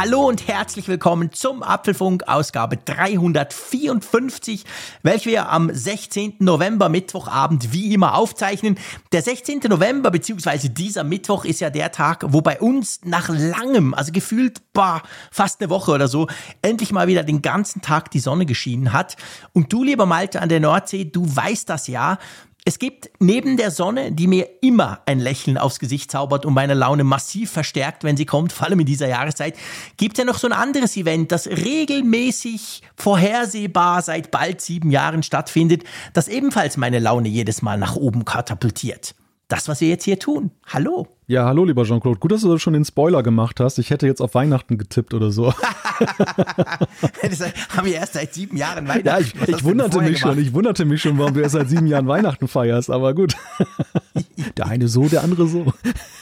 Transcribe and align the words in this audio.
Hallo 0.00 0.28
und 0.28 0.46
herzlich 0.46 0.86
willkommen 0.86 1.32
zum 1.32 1.64
Apfelfunk 1.64 2.28
Ausgabe 2.28 2.76
354, 2.76 4.64
welche 5.02 5.30
wir 5.30 5.48
am 5.48 5.74
16. 5.74 6.34
November 6.38 6.88
Mittwochabend 6.88 7.72
wie 7.72 7.92
immer 7.92 8.14
aufzeichnen. 8.14 8.78
Der 9.10 9.22
16. 9.22 9.58
November 9.68 10.12
beziehungsweise 10.12 10.70
dieser 10.70 11.02
Mittwoch 11.02 11.44
ist 11.44 11.58
ja 11.58 11.70
der 11.70 11.90
Tag, 11.90 12.24
wo 12.28 12.42
bei 12.42 12.60
uns 12.60 13.00
nach 13.02 13.28
langem, 13.28 13.92
also 13.92 14.12
gefühlt 14.12 14.62
bah, 14.72 15.02
fast 15.32 15.60
eine 15.60 15.68
Woche 15.68 15.90
oder 15.90 16.06
so, 16.06 16.28
endlich 16.62 16.92
mal 16.92 17.08
wieder 17.08 17.24
den 17.24 17.42
ganzen 17.42 17.82
Tag 17.82 18.12
die 18.12 18.20
Sonne 18.20 18.46
geschienen 18.46 18.92
hat. 18.92 19.16
Und 19.52 19.72
du, 19.72 19.82
lieber 19.82 20.06
Malte 20.06 20.40
an 20.40 20.48
der 20.48 20.60
Nordsee, 20.60 21.06
du 21.06 21.26
weißt 21.26 21.68
das 21.68 21.88
ja. 21.88 22.18
Es 22.68 22.78
gibt 22.78 23.08
neben 23.18 23.56
der 23.56 23.70
Sonne, 23.70 24.12
die 24.12 24.26
mir 24.26 24.46
immer 24.60 25.00
ein 25.06 25.20
Lächeln 25.20 25.56
aufs 25.56 25.78
Gesicht 25.78 26.10
zaubert 26.10 26.44
und 26.44 26.52
meine 26.52 26.74
Laune 26.74 27.02
massiv 27.02 27.50
verstärkt, 27.50 28.04
wenn 28.04 28.18
sie 28.18 28.26
kommt, 28.26 28.52
vor 28.52 28.66
allem 28.66 28.80
in 28.80 28.84
dieser 28.84 29.08
Jahreszeit, 29.08 29.56
gibt 29.96 30.18
es 30.18 30.22
ja 30.22 30.26
noch 30.26 30.36
so 30.36 30.46
ein 30.46 30.52
anderes 30.52 30.94
Event, 30.98 31.32
das 31.32 31.46
regelmäßig 31.46 32.82
vorhersehbar 32.94 34.02
seit 34.02 34.30
bald 34.30 34.60
sieben 34.60 34.90
Jahren 34.90 35.22
stattfindet, 35.22 35.84
das 36.12 36.28
ebenfalls 36.28 36.76
meine 36.76 36.98
Laune 36.98 37.30
jedes 37.30 37.62
Mal 37.62 37.78
nach 37.78 37.96
oben 37.96 38.26
katapultiert. 38.26 39.14
Das, 39.48 39.66
was 39.66 39.80
wir 39.80 39.88
jetzt 39.88 40.04
hier 40.04 40.18
tun. 40.18 40.50
Hallo. 40.66 41.17
Ja, 41.30 41.44
hallo, 41.44 41.66
lieber 41.66 41.84
Jean-Claude. 41.84 42.18
Gut, 42.18 42.32
dass 42.32 42.40
du 42.40 42.56
schon 42.56 42.72
den 42.72 42.86
Spoiler 42.86 43.22
gemacht 43.22 43.60
hast. 43.60 43.78
Ich 43.78 43.90
hätte 43.90 44.06
jetzt 44.06 44.22
auf 44.22 44.34
Weihnachten 44.34 44.78
getippt 44.78 45.12
oder 45.12 45.30
so. 45.30 45.52
das 47.22 47.42
haben 47.68 47.86
wir 47.86 47.96
erst 47.96 48.14
seit 48.14 48.32
sieben 48.32 48.56
Jahren 48.56 48.88
Weihnachten. 48.88 49.06
Ja, 49.06 49.18
ich, 49.18 49.34
ich 49.46 49.62
wunderte 49.62 49.98
mich 49.98 50.20
gemacht? 50.20 50.36
schon. 50.36 50.38
Ich 50.38 50.54
wunderte 50.54 50.86
mich 50.86 51.02
schon, 51.02 51.18
warum 51.18 51.34
du 51.34 51.40
erst 51.40 51.52
seit 51.52 51.68
sieben 51.68 51.86
Jahren 51.86 52.08
Weihnachten 52.08 52.48
feierst. 52.48 52.90
Aber 52.90 53.12
gut. 53.12 53.36
Der 54.56 54.66
eine 54.66 54.88
so, 54.88 55.08
der 55.08 55.22
andere 55.22 55.46
so. 55.46 55.72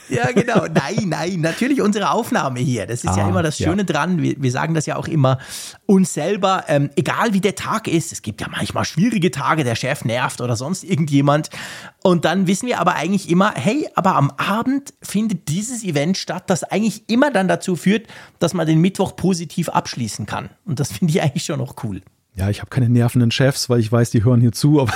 Ja, 0.08 0.30
genau. 0.30 0.66
Nein, 0.66 1.08
nein. 1.08 1.40
Natürlich 1.40 1.80
unsere 1.80 2.10
Aufnahme 2.10 2.60
hier. 2.60 2.86
Das 2.86 3.02
ist 3.02 3.10
ah, 3.10 3.18
ja 3.18 3.28
immer 3.28 3.42
das 3.42 3.58
Schöne 3.58 3.82
ja. 3.82 3.84
dran. 3.84 4.22
Wir, 4.22 4.34
wir, 4.40 4.50
sagen 4.50 4.74
das 4.74 4.86
ja 4.86 4.96
auch 4.96 5.08
immer 5.08 5.38
uns 5.86 6.14
selber. 6.14 6.64
Ähm, 6.68 6.90
egal 6.96 7.32
wie 7.32 7.40
der 7.40 7.54
Tag 7.54 7.88
ist. 7.88 8.12
Es 8.12 8.22
gibt 8.22 8.40
ja 8.40 8.48
manchmal 8.48 8.84
schwierige 8.84 9.30
Tage. 9.30 9.64
Der 9.64 9.74
Chef 9.74 10.04
nervt 10.04 10.40
oder 10.40 10.56
sonst 10.56 10.84
irgendjemand. 10.84 11.50
Und 12.02 12.24
dann 12.24 12.46
wissen 12.46 12.68
wir 12.68 12.80
aber 12.80 12.94
eigentlich 12.94 13.28
immer, 13.28 13.52
hey, 13.54 13.88
aber 13.94 14.14
am 14.14 14.30
Abend 14.36 14.94
findet 15.02 15.48
dieses 15.48 15.82
Event 15.82 16.16
statt, 16.16 16.44
das 16.48 16.62
eigentlich 16.62 17.08
immer 17.08 17.30
dann 17.30 17.48
dazu 17.48 17.74
führt, 17.74 18.06
dass 18.38 18.54
man 18.54 18.66
den 18.66 18.80
Mittwoch 18.80 19.16
positiv 19.16 19.68
abschließen 19.68 20.26
kann. 20.26 20.50
Und 20.64 20.78
das 20.78 20.92
finde 20.92 21.12
ich 21.12 21.22
eigentlich 21.22 21.44
schon 21.44 21.58
noch 21.58 21.82
cool. 21.82 22.02
Ja, 22.36 22.50
ich 22.50 22.60
habe 22.60 22.68
keine 22.68 22.90
nervenden 22.90 23.30
Chefs, 23.30 23.70
weil 23.70 23.80
ich 23.80 23.90
weiß, 23.90 24.10
die 24.10 24.22
hören 24.22 24.42
hier 24.42 24.52
zu. 24.52 24.82
Aber 24.82 24.92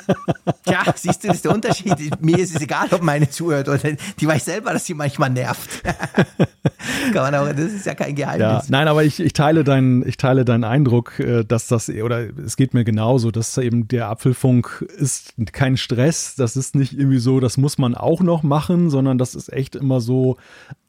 ja, 0.66 0.84
siehst 0.94 1.24
du, 1.24 1.28
das 1.28 1.38
ist 1.38 1.44
der 1.44 1.52
Unterschied. 1.52 2.22
Mir 2.22 2.38
ist 2.38 2.54
es 2.54 2.62
egal, 2.62 2.86
ob 2.92 3.02
meine 3.02 3.28
zuhört 3.28 3.68
oder 3.68 3.80
die 4.20 4.26
weiß 4.26 4.44
selber, 4.44 4.72
dass 4.72 4.86
sie 4.86 4.94
manchmal 4.94 5.30
nervt. 5.30 5.82
Kann 7.12 7.32
man 7.32 7.34
auch, 7.34 7.48
das 7.48 7.72
ist 7.72 7.84
ja 7.84 7.96
kein 7.96 8.14
Geheimnis. 8.14 8.40
Ja, 8.40 8.62
nein, 8.68 8.86
aber 8.86 9.02
ich, 9.02 9.18
ich, 9.18 9.32
teile 9.32 9.64
deinen, 9.64 10.06
ich 10.06 10.18
teile 10.18 10.44
deinen 10.44 10.62
Eindruck, 10.62 11.18
äh, 11.18 11.44
dass 11.44 11.66
das, 11.66 11.88
oder 11.88 12.28
es 12.38 12.56
geht 12.56 12.74
mir 12.74 12.84
genauso, 12.84 13.32
dass 13.32 13.58
eben 13.58 13.88
der 13.88 14.08
Apfelfunk 14.08 14.86
ist 14.96 15.34
kein 15.52 15.76
Stress. 15.76 16.36
Das 16.36 16.54
ist 16.56 16.76
nicht 16.76 16.92
irgendwie 16.92 17.18
so, 17.18 17.40
das 17.40 17.56
muss 17.56 17.78
man 17.78 17.96
auch 17.96 18.20
noch 18.20 18.44
machen, 18.44 18.88
sondern 18.88 19.18
das 19.18 19.34
ist 19.34 19.52
echt 19.52 19.74
immer 19.74 20.00
so 20.00 20.36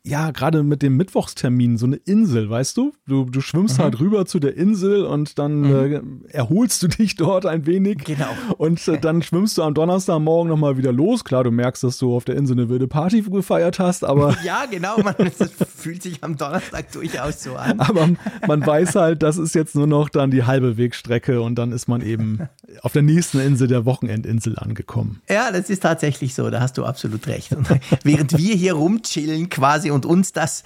ja, 0.04 0.32
gerade 0.32 0.64
mit 0.64 0.82
dem 0.82 0.98
Mittwochstermin, 0.98 1.78
so 1.78 1.86
eine 1.86 1.98
Insel, 1.98 2.50
weißt 2.50 2.78
du? 2.78 2.94
Du, 3.06 3.26
du 3.26 3.42
schwimmst 3.42 3.78
mhm. 3.78 3.84
halt 3.84 4.00
rüber 4.00 4.26
zu 4.26 4.40
der 4.40 4.56
Insel 4.56 5.04
und 5.04 5.38
dann 5.38 5.62
mhm. 5.62 5.72
Äh, 5.86 6.02
erholst 6.30 6.82
du 6.82 6.88
dich 6.88 7.16
dort 7.16 7.46
ein 7.46 7.66
wenig. 7.66 8.00
Genau. 8.06 8.30
Und 8.58 8.88
äh, 8.88 8.98
dann 9.00 9.22
schwimmst 9.22 9.58
du 9.58 9.64
am 9.64 9.74
Donnerstagmorgen 9.74 10.50
nochmal 10.50 10.78
wieder 10.78 10.92
los. 10.92 11.24
Klar, 11.24 11.44
du 11.44 11.52
merkst, 11.52 11.84
dass 11.84 11.98
du 12.00 12.16
auf 12.16 12.26
der 12.26 12.36
Insel 12.36 12.54
eine 12.54 12.70
wilde 12.70 12.88
Party 12.88 13.22
gefeiert 13.22 13.78
hast, 13.80 14.04
aber. 14.04 14.36
ja, 14.44 14.66
genau, 14.66 14.98
man, 14.98 15.16
fühlt 15.76 16.02
sich 16.02 16.24
am 16.24 16.36
Donnerstag 16.36 16.92
durchaus 16.92 17.44
so 17.44 17.56
an. 17.56 17.80
Aber 17.90 18.10
man 18.48 18.66
weiß 18.66 18.96
halt, 18.96 19.24
das 19.24 19.38
ist 19.38 19.56
jetzt 19.56 19.76
nur 19.76 19.88
noch 19.88 20.10
dann 20.10 20.32
die 20.32 20.44
halbe 20.44 20.78
Wegstrecke 20.78 21.42
und 21.42 21.56
dann 21.56 21.72
ist 21.72 21.88
man 21.88 22.02
eben 22.02 22.50
auf 22.82 22.94
der 22.94 23.02
nächsten 23.02 23.40
Insel 23.40 23.68
der 23.68 23.86
Wochenendinsel 23.86 24.58
angekommen. 24.58 25.22
Ja, 25.30 25.52
das 25.52 25.70
ist 25.70 25.84
tatsächlich 25.84 26.36
so, 26.36 26.50
da 26.50 26.60
hast 26.60 26.78
du 26.78 26.86
absolut 26.86 27.28
recht. 27.28 27.54
Und 27.54 27.68
während 28.04 28.38
wir 28.38 28.56
hier 28.56 28.74
rumchillen 28.74 29.50
quasi 29.50 29.92
und 29.92 30.00
und 30.00 30.06
uns 30.06 30.32
das, 30.32 30.64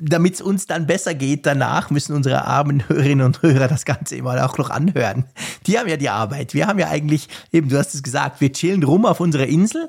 damit 0.00 0.34
es 0.34 0.40
uns 0.40 0.66
dann 0.66 0.86
besser 0.86 1.14
geht 1.14 1.46
danach, 1.46 1.90
müssen 1.90 2.14
unsere 2.14 2.44
armen 2.44 2.88
Hörerinnen 2.88 3.26
und 3.26 3.42
Hörer 3.42 3.66
das 3.66 3.84
Ganze 3.84 4.15
immer 4.16 4.44
auch 4.44 4.58
noch 4.58 4.70
anhören. 4.70 5.24
Die 5.66 5.78
haben 5.78 5.88
ja 5.88 5.96
die 5.96 6.08
Arbeit. 6.08 6.54
Wir 6.54 6.66
haben 6.66 6.78
ja 6.78 6.88
eigentlich, 6.88 7.28
eben, 7.52 7.68
du 7.68 7.78
hast 7.78 7.94
es 7.94 8.02
gesagt, 8.02 8.40
wir 8.40 8.52
chillen 8.52 8.82
rum 8.82 9.06
auf 9.06 9.20
unserer 9.20 9.46
Insel 9.46 9.88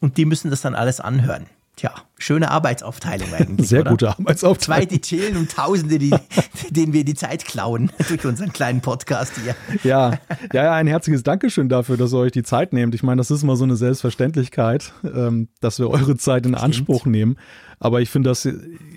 und 0.00 0.16
die 0.16 0.24
müssen 0.24 0.50
das 0.50 0.60
dann 0.60 0.74
alles 0.74 1.00
anhören. 1.00 1.46
Tja, 1.78 1.92
schöne 2.18 2.50
Arbeitsaufteilung 2.50 3.32
eigentlich. 3.32 3.68
Sehr 3.68 3.82
oder? 3.82 3.90
gute 3.92 4.08
Arbeitsaufteilung. 4.08 4.80
Zwei, 4.80 4.84
die 4.84 5.00
chillen 5.00 5.36
und 5.36 5.52
Tausende, 5.52 6.00
die, 6.00 6.12
denen 6.70 6.92
wir 6.92 7.04
die 7.04 7.14
Zeit 7.14 7.44
klauen 7.44 7.92
durch 8.08 8.26
unseren 8.26 8.52
kleinen 8.52 8.80
Podcast 8.80 9.34
hier. 9.40 9.54
Ja, 9.84 10.18
ja, 10.52 10.64
ja, 10.64 10.74
ein 10.74 10.88
herzliches 10.88 11.22
Dankeschön 11.22 11.68
dafür, 11.68 11.96
dass 11.96 12.12
ihr 12.12 12.18
euch 12.18 12.32
die 12.32 12.42
Zeit 12.42 12.72
nehmt. 12.72 12.96
Ich 12.96 13.04
meine, 13.04 13.18
das 13.20 13.30
ist 13.30 13.44
immer 13.44 13.54
so 13.54 13.62
eine 13.62 13.76
Selbstverständlichkeit, 13.76 14.92
ähm, 15.04 15.50
dass 15.60 15.78
wir 15.78 15.88
eure 15.88 16.16
Zeit 16.16 16.46
in 16.46 16.56
Anspruch 16.56 17.06
nehmen. 17.06 17.38
Aber 17.80 18.00
ich 18.00 18.10
finde 18.10 18.30
das, 18.30 18.48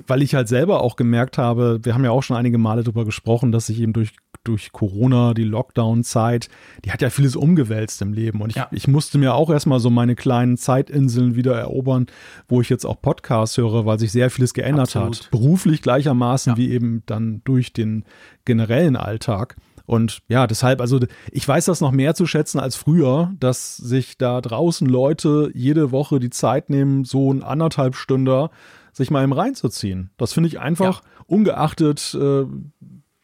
weil 0.08 0.22
ich 0.22 0.36
halt 0.36 0.48
selber 0.48 0.82
auch 0.82 0.96
gemerkt 0.96 1.38
habe, 1.38 1.80
wir 1.84 1.94
haben 1.94 2.04
ja 2.04 2.12
auch 2.12 2.24
schon 2.24 2.38
einige 2.38 2.58
Male 2.58 2.84
darüber 2.84 3.06
gesprochen, 3.06 3.52
dass 3.52 3.68
sich 3.68 3.80
eben 3.80 3.94
durch, 3.94 4.14
durch 4.44 4.72
Corona, 4.72 5.34
die 5.34 5.44
Lockdown-Zeit, 5.44 6.50
die 6.84 6.92
hat 6.92 7.02
ja 7.02 7.10
vieles 7.10 7.36
umgewälzt 7.36 8.02
im 8.02 8.14
Leben. 8.14 8.42
Und 8.42 8.52
ich, 8.52 8.56
ja. 8.56 8.68
ich 8.72 8.88
musste 8.88 9.18
mir 9.18 9.36
auch 9.36 9.50
erstmal 9.50 9.80
so 9.80 9.90
meine 9.90 10.16
kleinen 10.16 10.58
Zeitinseln 10.58 11.36
wieder 11.36 11.56
erobern, 11.56 12.08
wo 12.48 12.62
ich 12.62 12.70
jetzt 12.70 12.86
auch 12.86 13.02
Podcasts 13.02 13.58
höre, 13.58 13.86
weil 13.86 14.00
sich 14.00 14.12
sehr 14.12 14.30
vieles 14.30 14.54
geändert 14.54 14.96
Absolut. 14.96 15.24
hat. 15.24 15.32
Beruflich 15.32 15.82
gleichermaßen 15.82 16.54
ja. 16.54 16.58
wie 16.58 16.72
eben 16.72 17.04
dann 17.06 17.42
durch 17.44 17.74
den 17.74 18.06
generellen 18.46 18.96
Alltag. 18.96 19.58
Und 19.92 20.20
ja, 20.30 20.48
deshalb, 20.48 20.80
also 20.80 21.02
ich 21.34 21.46
weiß 21.46 21.66
das 21.66 21.82
noch 21.82 21.92
mehr 21.92 22.16
zu 22.16 22.26
schätzen 22.26 22.62
als 22.62 22.78
früher, 22.78 23.34
dass 23.38 23.76
sich 23.76 24.18
da 24.18 24.40
draußen 24.40 24.88
Leute 24.88 25.52
jede 25.54 25.92
Woche 25.92 26.22
die 26.22 26.30
Zeit 26.30 26.70
nehmen, 26.70 27.04
so 27.04 27.30
ein 27.30 27.44
anderthalb 27.44 27.98
Stunden 27.98 28.48
sich 28.94 29.12
mal 29.12 29.22
im 29.22 29.34
reinzuziehen. 29.34 30.10
Das 30.16 30.32
finde 30.32 30.48
ich 30.48 30.62
einfach, 30.62 31.02
ja. 31.04 31.24
ungeachtet 31.28 32.18
äh, 32.18 32.46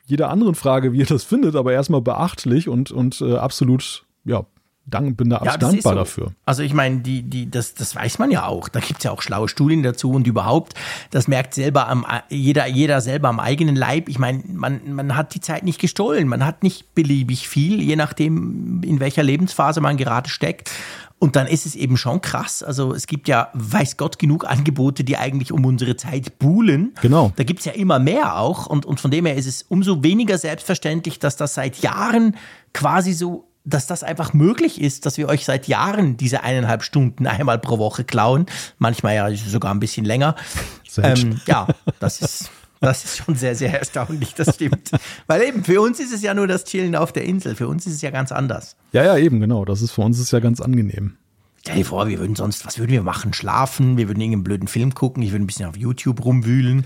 jeder 0.04 0.30
anderen 0.30 0.56
Frage, 0.56 0.92
wie 0.92 0.98
ihr 0.98 1.06
das 1.06 1.24
findet, 1.24 1.56
aber 1.56 1.72
erstmal 1.72 2.02
beachtlich 2.02 2.68
und, 2.68 2.92
und 2.92 3.22
äh, 3.22 3.38
absolut, 3.38 4.06
ja, 4.26 4.46
dank, 4.88 5.18
bin 5.18 5.30
da 5.30 5.42
ja, 5.44 5.58
dankbar 5.58 5.94
so. 5.94 6.00
dafür. 6.00 6.32
Also 6.46 6.64
ich 6.64 6.74
meine, 6.74 7.00
die, 7.00 7.24
die, 7.24 7.52
das, 7.52 7.74
das 7.74 7.96
weiß 7.96 8.20
man 8.20 8.32
ja 8.32 8.46
auch. 8.46 8.70
Da 8.70 8.80
gibt 8.80 9.00
es 9.00 9.04
ja 9.04 9.12
auch 9.12 9.22
schlaue 9.22 9.50
Studien 9.50 9.84
dazu 9.84 10.12
und 10.12 10.26
überhaupt, 10.26 10.74
das 11.12 11.28
merkt 11.28 11.54
selber 11.54 11.88
am, 11.88 12.06
jeder, 12.30 12.66
jeder 12.68 13.02
selber 13.02 13.28
am 13.30 13.40
eigenen 13.40 13.76
Leib. 13.76 14.10
Ich 14.10 14.18
meine, 14.18 14.44
man, 14.48 14.94
man 14.94 15.16
hat 15.16 15.36
die 15.36 15.42
Zeit 15.42 15.64
nicht 15.64 15.80
gestohlen, 15.80 16.28
man 16.28 16.46
hat 16.46 16.64
nicht 16.64 16.96
beliebig 16.96 17.48
viel, 17.48 17.82
je 17.82 17.96
nachdem, 17.96 18.82
in 18.84 19.00
welcher 19.00 19.24
Lebensphase 19.24 19.82
man 19.82 19.98
gerade 19.98 20.30
steckt. 20.30 20.72
Und 21.20 21.36
dann 21.36 21.48
ist 21.48 21.66
es 21.66 21.76
eben 21.76 21.98
schon 21.98 22.22
krass. 22.22 22.62
Also 22.62 22.94
es 22.94 23.08
gibt 23.08 23.28
ja, 23.28 23.50
weiß 23.54 23.98
Gott, 23.98 24.20
genug 24.20 24.46
Angebote, 24.46 25.04
die 25.04 25.18
eigentlich 25.18 25.52
um 25.52 25.66
unsere 25.66 25.96
Zeit 25.96 26.38
buhlen. 26.38 26.94
Genau. 27.02 27.32
Da 27.36 27.44
gibt 27.44 27.60
es 27.60 27.66
ja 27.66 27.72
immer 27.72 27.98
mehr 27.98 28.38
auch. 28.38 28.68
Und, 28.68 28.86
und 28.86 29.02
von 29.02 29.10
dem 29.10 29.26
her 29.26 29.36
ist 29.36 29.48
es 29.48 29.64
umso 29.64 30.04
weniger 30.04 30.38
selbstverständlich, 30.38 31.18
dass 31.18 31.36
das 31.36 31.56
seit 31.56 31.80
Jahren 31.80 32.36
quasi 32.72 33.14
so 33.14 33.47
dass 33.68 33.86
das 33.86 34.04
einfach 34.04 34.34
möglich 34.34 34.82
ist, 34.82 35.06
dass 35.06 35.18
wir 35.18 35.28
euch 35.28 35.46
seit 35.46 35.68
Jahren 35.68 36.18
diese 36.18 36.44
eineinhalb 36.44 36.84
Stunden 36.84 37.28
einmal 37.28 37.60
pro 37.60 37.78
Woche 37.78 38.04
klauen, 38.04 38.46
manchmal 38.78 39.16
ja 39.16 39.36
sogar 39.36 39.74
ein 39.74 39.80
bisschen 39.80 40.06
länger. 40.06 40.36
Ähm, 40.98 41.40
ja, 41.46 41.68
das 42.00 42.22
ist, 42.22 42.50
das 42.80 43.04
ist 43.04 43.18
schon 43.18 43.36
sehr, 43.36 43.56
sehr 43.56 43.78
erstaunlich, 43.78 44.34
das 44.34 44.56
stimmt. 44.56 44.92
Weil 45.28 45.44
eben, 45.44 45.64
für 45.64 45.82
uns 45.82 46.00
ist 46.00 46.14
es 46.14 46.22
ja 46.22 46.34
nur 46.34 46.48
das 46.48 46.64
Chillen 46.64 46.96
auf 46.96 47.12
der 47.12 47.26
Insel, 47.26 47.56
für 47.56 47.68
uns 47.68 47.86
ist 47.86 47.94
es 47.94 48.02
ja 48.02 48.10
ganz 48.10 48.32
anders. 48.32 48.76
Ja, 48.94 49.04
ja, 49.04 49.18
eben, 49.18 49.40
genau. 49.40 49.66
Das 49.66 49.82
ist 49.82 49.92
für 49.92 50.02
uns 50.02 50.18
ist 50.18 50.32
ja 50.32 50.40
ganz 50.40 50.62
angenehm. 50.62 51.18
Stell 51.62 51.76
dir 51.76 51.86
vor, 51.86 52.08
wir 52.08 52.20
würden 52.20 52.36
sonst, 52.36 52.66
was 52.66 52.80
würden 52.80 52.92
wir 52.92 53.04
machen? 53.04 53.34
Schlafen, 53.34 53.98
wir 53.98 54.08
würden 54.08 54.22
irgendeinen 54.22 54.44
blöden 54.46 54.68
Film 54.70 54.94
gucken, 54.94 55.22
ich 55.22 55.32
würde 55.32 55.44
ein 55.44 55.48
bisschen 55.48 55.66
auf 55.66 55.76
YouTube 55.76 56.24
rumwühlen, 56.24 56.86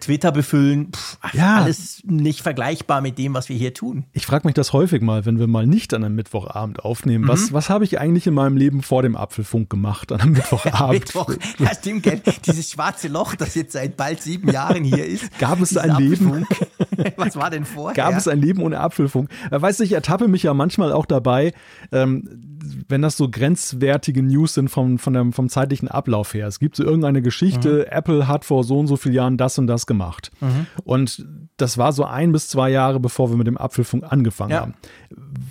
Twitter 0.00 0.32
befüllen. 0.32 0.92
Pff, 0.92 1.18
ja. 1.32 1.58
Alles 1.58 2.02
nicht 2.04 2.40
vergleichbar 2.42 3.00
mit 3.00 3.18
dem, 3.18 3.34
was 3.34 3.48
wir 3.48 3.56
hier 3.56 3.74
tun. 3.74 4.04
Ich 4.12 4.26
frage 4.26 4.46
mich 4.46 4.54
das 4.54 4.72
häufig 4.72 5.02
mal, 5.02 5.26
wenn 5.26 5.38
wir 5.38 5.46
mal 5.46 5.66
nicht 5.66 5.94
an 5.94 6.04
einem 6.04 6.14
Mittwochabend 6.14 6.84
aufnehmen. 6.84 7.24
Mhm. 7.24 7.28
Was, 7.28 7.52
was 7.52 7.70
habe 7.70 7.84
ich 7.84 8.00
eigentlich 8.00 8.26
in 8.26 8.34
meinem 8.34 8.56
Leben 8.56 8.82
vor 8.82 9.02
dem 9.02 9.16
Apfelfunk 9.16 9.70
gemacht 9.70 10.12
an 10.12 10.20
einem 10.20 10.32
Mittwochabend? 10.34 11.00
Mittwoch, 11.00 11.34
ja, 11.58 11.74
stimmt, 11.74 12.02
gell? 12.02 12.20
Dieses 12.46 12.70
schwarze 12.70 13.08
Loch, 13.08 13.34
das 13.34 13.54
jetzt 13.54 13.72
seit 13.72 13.96
bald 13.96 14.22
sieben 14.22 14.50
Jahren 14.50 14.84
hier 14.84 15.06
ist. 15.06 15.38
Gab 15.38 15.60
es 15.60 15.76
ein 15.76 15.96
Leben? 15.96 16.46
Was 17.16 17.36
war 17.36 17.50
denn 17.50 17.64
vorher? 17.64 17.94
Gab 17.94 18.16
es 18.16 18.28
ein 18.28 18.40
Leben 18.40 18.62
ohne 18.62 18.80
Apfelfunk? 18.80 19.30
Weißt 19.50 19.80
du, 19.80 19.84
ich 19.84 19.92
ertappe 19.92 20.28
mich 20.28 20.42
ja 20.42 20.54
manchmal 20.54 20.92
auch 20.92 21.06
dabei, 21.06 21.52
ähm, 21.92 22.50
wenn 22.88 23.02
das 23.02 23.16
so 23.16 23.28
grenzwertige 23.28 24.22
News 24.22 24.54
sind 24.54 24.68
vom, 24.68 24.98
von 24.98 25.14
dem, 25.14 25.32
vom 25.32 25.48
zeitlichen 25.48 25.88
Ablauf 25.88 26.34
her. 26.34 26.46
Es 26.46 26.58
gibt 26.58 26.76
so 26.76 26.84
irgendeine 26.84 27.22
Geschichte, 27.22 27.86
mhm. 27.86 27.96
Apple 27.96 28.28
hat 28.28 28.44
vor 28.44 28.64
so 28.64 28.78
und 28.78 28.86
so 28.86 28.96
vielen 28.96 29.14
Jahren 29.14 29.36
das 29.36 29.58
und 29.58 29.66
das 29.66 29.86
gemacht. 29.90 30.30
Mhm. 30.40 30.66
Und 30.84 31.26
das 31.56 31.76
war 31.76 31.92
so 31.92 32.04
ein 32.04 32.30
bis 32.30 32.46
zwei 32.46 32.70
Jahre, 32.70 33.00
bevor 33.00 33.28
wir 33.28 33.36
mit 33.36 33.48
dem 33.48 33.58
Apfelfunk 33.58 34.04
angefangen 34.08 34.52
ja. 34.52 34.60
haben. 34.60 34.74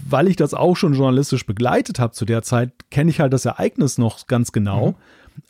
Weil 0.09 0.29
ich 0.29 0.37
das 0.37 0.53
auch 0.53 0.77
schon 0.77 0.93
journalistisch 0.93 1.45
begleitet 1.45 1.99
habe 1.99 2.13
zu 2.13 2.23
der 2.23 2.41
Zeit, 2.41 2.71
kenne 2.89 3.09
ich 3.09 3.19
halt 3.19 3.33
das 3.33 3.43
Ereignis 3.43 3.97
noch 3.97 4.27
ganz 4.27 4.53
genau. 4.53 4.91
Mhm. 4.91 4.95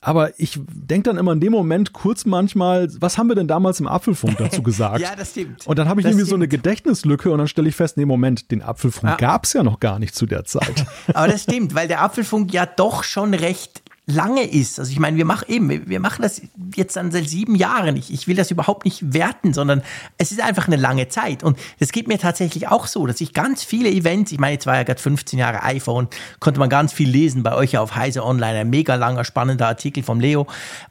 Aber 0.01 0.39
ich 0.39 0.59
denke 0.67 1.09
dann 1.09 1.17
immer 1.17 1.33
in 1.33 1.39
dem 1.39 1.51
Moment 1.51 1.93
kurz 1.93 2.25
manchmal, 2.25 2.89
was 2.99 3.17
haben 3.17 3.27
wir 3.27 3.35
denn 3.35 3.47
damals 3.47 3.79
im 3.79 3.87
Apfelfunk 3.87 4.37
dazu 4.39 4.63
gesagt? 4.63 5.01
ja, 5.01 5.15
das 5.15 5.31
stimmt. 5.31 5.67
Und 5.67 5.77
dann 5.77 5.87
habe 5.87 6.01
ich 6.01 6.03
das 6.03 6.11
irgendwie 6.11 6.25
stimmt. 6.25 6.29
so 6.29 6.35
eine 6.35 6.47
Gedächtnislücke 6.47 7.31
und 7.31 7.37
dann 7.37 7.47
stelle 7.47 7.69
ich 7.69 7.75
fest, 7.75 7.97
nee, 7.97 8.05
Moment, 8.05 8.49
den 8.51 8.61
Apfelfunk 8.63 9.11
ja. 9.11 9.17
gab 9.17 9.45
es 9.45 9.53
ja 9.53 9.63
noch 9.63 9.79
gar 9.79 9.99
nicht 9.99 10.15
zu 10.15 10.25
der 10.25 10.45
Zeit. 10.45 10.85
Aber 11.13 11.27
das 11.27 11.43
stimmt, 11.43 11.75
weil 11.75 11.87
der 11.87 12.01
Apfelfunk 12.01 12.53
ja 12.53 12.65
doch 12.65 13.03
schon 13.03 13.33
recht 13.33 13.81
lange 14.09 14.43
ist. 14.43 14.79
Also 14.79 14.91
ich 14.91 14.99
meine, 14.99 15.17
wir 15.17 15.25
machen 15.25 15.45
eben, 15.47 15.87
wir 15.87 15.99
machen 15.99 16.21
das 16.21 16.41
jetzt 16.75 16.95
dann 16.95 17.11
seit 17.11 17.29
sieben 17.29 17.55
Jahren. 17.55 17.95
Ich, 17.95 18.11
ich 18.11 18.27
will 18.27 18.35
das 18.35 18.51
überhaupt 18.51 18.85
nicht 18.85 19.13
werten, 19.13 19.53
sondern 19.53 19.81
es 20.17 20.31
ist 20.31 20.41
einfach 20.41 20.67
eine 20.67 20.75
lange 20.75 21.07
Zeit. 21.07 21.43
Und 21.43 21.57
es 21.79 21.91
geht 21.91 22.07
mir 22.07 22.19
tatsächlich 22.19 22.67
auch 22.67 22.87
so, 22.87 23.05
dass 23.05 23.21
ich 23.21 23.33
ganz 23.33 23.63
viele 23.63 23.89
Events, 23.89 24.31
ich 24.31 24.39
meine, 24.39 24.53
jetzt 24.53 24.65
war 24.65 24.75
ja 24.75 24.83
gerade 24.83 25.01
15 25.01 25.39
Jahre 25.39 25.63
iPhone, 25.63 26.07
konnte 26.39 26.59
man 26.59 26.69
ganz 26.69 26.91
viel 26.91 27.09
lesen 27.09 27.43
bei 27.43 27.53
euch 27.53 27.77
auf 27.77 27.95
Heise 27.95 28.25
Online, 28.25 28.59
ein 28.59 28.69
mega 28.69 28.95
langer, 28.95 29.23
spannender 29.23 29.67
Artikel 29.67 30.03
vom 30.03 30.19
Leo. 30.19 30.47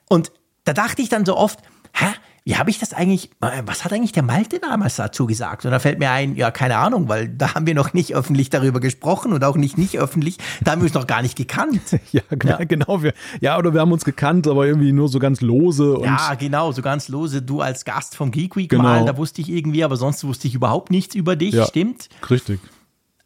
Und 0.08 0.32
da 0.64 0.72
dachte 0.72 1.02
ich 1.02 1.08
dann 1.08 1.24
so 1.24 1.36
oft, 1.36 1.58
hä? 1.92 2.06
Wie 2.48 2.56
habe 2.56 2.70
ich 2.70 2.78
das 2.78 2.94
eigentlich, 2.94 3.30
äh, 3.42 3.62
was 3.66 3.84
hat 3.84 3.92
eigentlich 3.92 4.12
der 4.12 4.22
Malte 4.22 4.58
damals 4.58 4.96
dazu 4.96 5.26
gesagt? 5.26 5.66
Und 5.66 5.70
da 5.70 5.80
fällt 5.80 5.98
mir 5.98 6.10
ein, 6.10 6.34
ja, 6.34 6.50
keine 6.50 6.78
Ahnung, 6.78 7.06
weil 7.06 7.28
da 7.28 7.54
haben 7.54 7.66
wir 7.66 7.74
noch 7.74 7.92
nicht 7.92 8.14
öffentlich 8.14 8.48
darüber 8.48 8.80
gesprochen 8.80 9.34
und 9.34 9.44
auch 9.44 9.56
nicht 9.56 9.76
nicht 9.76 9.98
öffentlich, 9.98 10.38
da 10.62 10.70
haben 10.70 10.80
wir 10.80 10.84
uns 10.86 10.94
noch 10.94 11.06
gar 11.06 11.20
nicht 11.20 11.36
gekannt. 11.36 11.82
ja, 12.10 12.22
ja, 12.42 12.56
genau. 12.64 13.02
Wir, 13.02 13.12
ja, 13.42 13.58
oder 13.58 13.74
wir 13.74 13.82
haben 13.82 13.92
uns 13.92 14.02
gekannt, 14.02 14.46
aber 14.46 14.66
irgendwie 14.66 14.92
nur 14.92 15.10
so 15.10 15.18
ganz 15.18 15.42
lose. 15.42 15.98
ja, 16.02 16.36
genau, 16.36 16.72
so 16.72 16.80
ganz 16.80 17.08
lose. 17.08 17.42
Du 17.42 17.60
als 17.60 17.84
Gast 17.84 18.16
vom 18.16 18.30
Geek 18.30 18.56
Week 18.56 18.70
genau. 18.70 18.82
mal, 18.82 19.04
da 19.04 19.18
wusste 19.18 19.42
ich 19.42 19.50
irgendwie, 19.50 19.84
aber 19.84 19.96
sonst 19.98 20.24
wusste 20.24 20.48
ich 20.48 20.54
überhaupt 20.54 20.90
nichts 20.90 21.14
über 21.14 21.36
dich, 21.36 21.52
ja, 21.52 21.66
stimmt? 21.66 22.08
Richtig. 22.30 22.60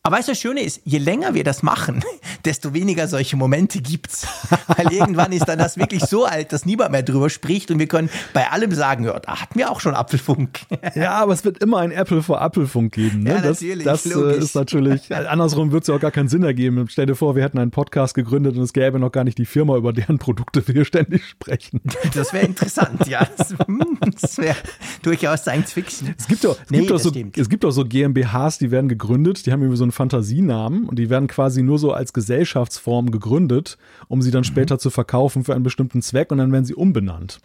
Aber 0.04 0.16
weißt 0.16 0.26
du, 0.26 0.32
das 0.32 0.40
Schöne 0.40 0.62
ist, 0.62 0.80
je 0.84 0.98
länger 0.98 1.34
wir 1.34 1.44
das 1.44 1.62
machen, 1.62 2.02
desto 2.44 2.74
weniger 2.74 3.06
solche 3.06 3.36
Momente 3.36 3.80
gibt's. 3.80 4.26
Weil 4.66 4.92
irgendwann 4.92 5.30
ist 5.30 5.48
dann 5.48 5.60
das 5.60 5.76
wirklich 5.76 6.02
so 6.02 6.24
alt, 6.24 6.52
dass 6.52 6.66
niemand 6.66 6.90
mehr 6.90 7.04
drüber 7.04 7.30
spricht 7.30 7.70
und 7.70 7.78
wir 7.78 7.86
können 7.86 8.10
bei 8.34 8.50
allem 8.50 8.72
sagen, 8.72 9.04
ja, 9.04 9.16
da 9.20 9.40
hatten 9.40 9.56
wir 9.56 9.70
auch 9.70 9.80
schon 9.80 9.94
Apfelfunk. 9.94 10.60
Ja, 10.94 11.12
aber 11.12 11.32
es 11.32 11.44
wird 11.44 11.62
immer 11.62 11.78
ein 11.78 11.90
Apple 11.92 12.22
vor 12.22 12.42
Apfelfunk 12.42 12.92
geben. 12.92 13.22
Ne? 13.22 13.30
Ja, 13.30 13.40
natürlich. 13.40 13.84
Das, 13.84 14.02
das 14.02 14.14
äh, 14.14 14.36
ist 14.36 14.54
natürlich, 14.54 15.14
andersrum 15.14 15.70
wird 15.70 15.84
es 15.84 15.88
ja 15.88 15.94
auch 15.94 16.00
gar 16.00 16.10
keinen 16.10 16.28
Sinn 16.28 16.42
ergeben. 16.42 16.86
Stell 16.88 17.06
dir 17.06 17.14
vor, 17.14 17.36
wir 17.36 17.42
hätten 17.42 17.58
einen 17.58 17.70
Podcast 17.70 18.14
gegründet 18.14 18.56
und 18.56 18.62
es 18.62 18.72
gäbe 18.72 18.98
noch 18.98 19.12
gar 19.12 19.24
nicht 19.24 19.38
die 19.38 19.46
Firma, 19.46 19.76
über 19.76 19.92
deren 19.92 20.18
Produkte 20.18 20.66
wir 20.66 20.84
ständig 20.84 21.24
sprechen. 21.24 21.80
Das 22.14 22.32
wäre 22.32 22.44
interessant, 22.44 23.06
ja. 23.06 23.26
Das, 23.36 23.54
hm, 23.66 23.98
das 24.20 24.38
wäre 24.38 24.56
durchaus 25.02 25.42
Science 25.42 25.72
Fiction. 25.72 26.14
Es 26.18 26.26
gibt 26.26 26.44
doch, 26.44 26.58
es, 26.60 26.70
nee, 26.70 26.78
gibt 26.78 26.90
doch 26.90 26.98
so, 26.98 27.12
es 27.36 27.48
gibt 27.48 27.64
doch 27.64 27.70
so 27.70 27.84
GmbHs, 27.84 28.58
die 28.58 28.70
werden 28.70 28.88
gegründet, 28.88 29.46
die 29.46 29.52
haben 29.52 29.62
irgendwie 29.62 29.78
so 29.78 29.84
einen 29.92 30.10
Fantasienamen 30.10 30.88
und 30.88 30.98
die 30.98 31.10
werden 31.10 31.28
quasi 31.28 31.62
nur 31.62 31.78
so 31.78 31.92
als 31.92 32.12
Gesellschaftsform 32.12 33.10
gegründet, 33.10 33.78
um 34.08 34.22
sie 34.22 34.30
dann 34.30 34.40
mhm. 34.40 34.46
später 34.46 34.78
zu 34.78 34.90
verkaufen 34.90 35.44
für 35.44 35.54
einen 35.54 35.62
bestimmten 35.62 36.02
Zweck 36.02 36.32
und 36.32 36.38
dann 36.38 36.52
werden 36.52 36.64
sie 36.64 36.74
umbenannt. 36.74 37.40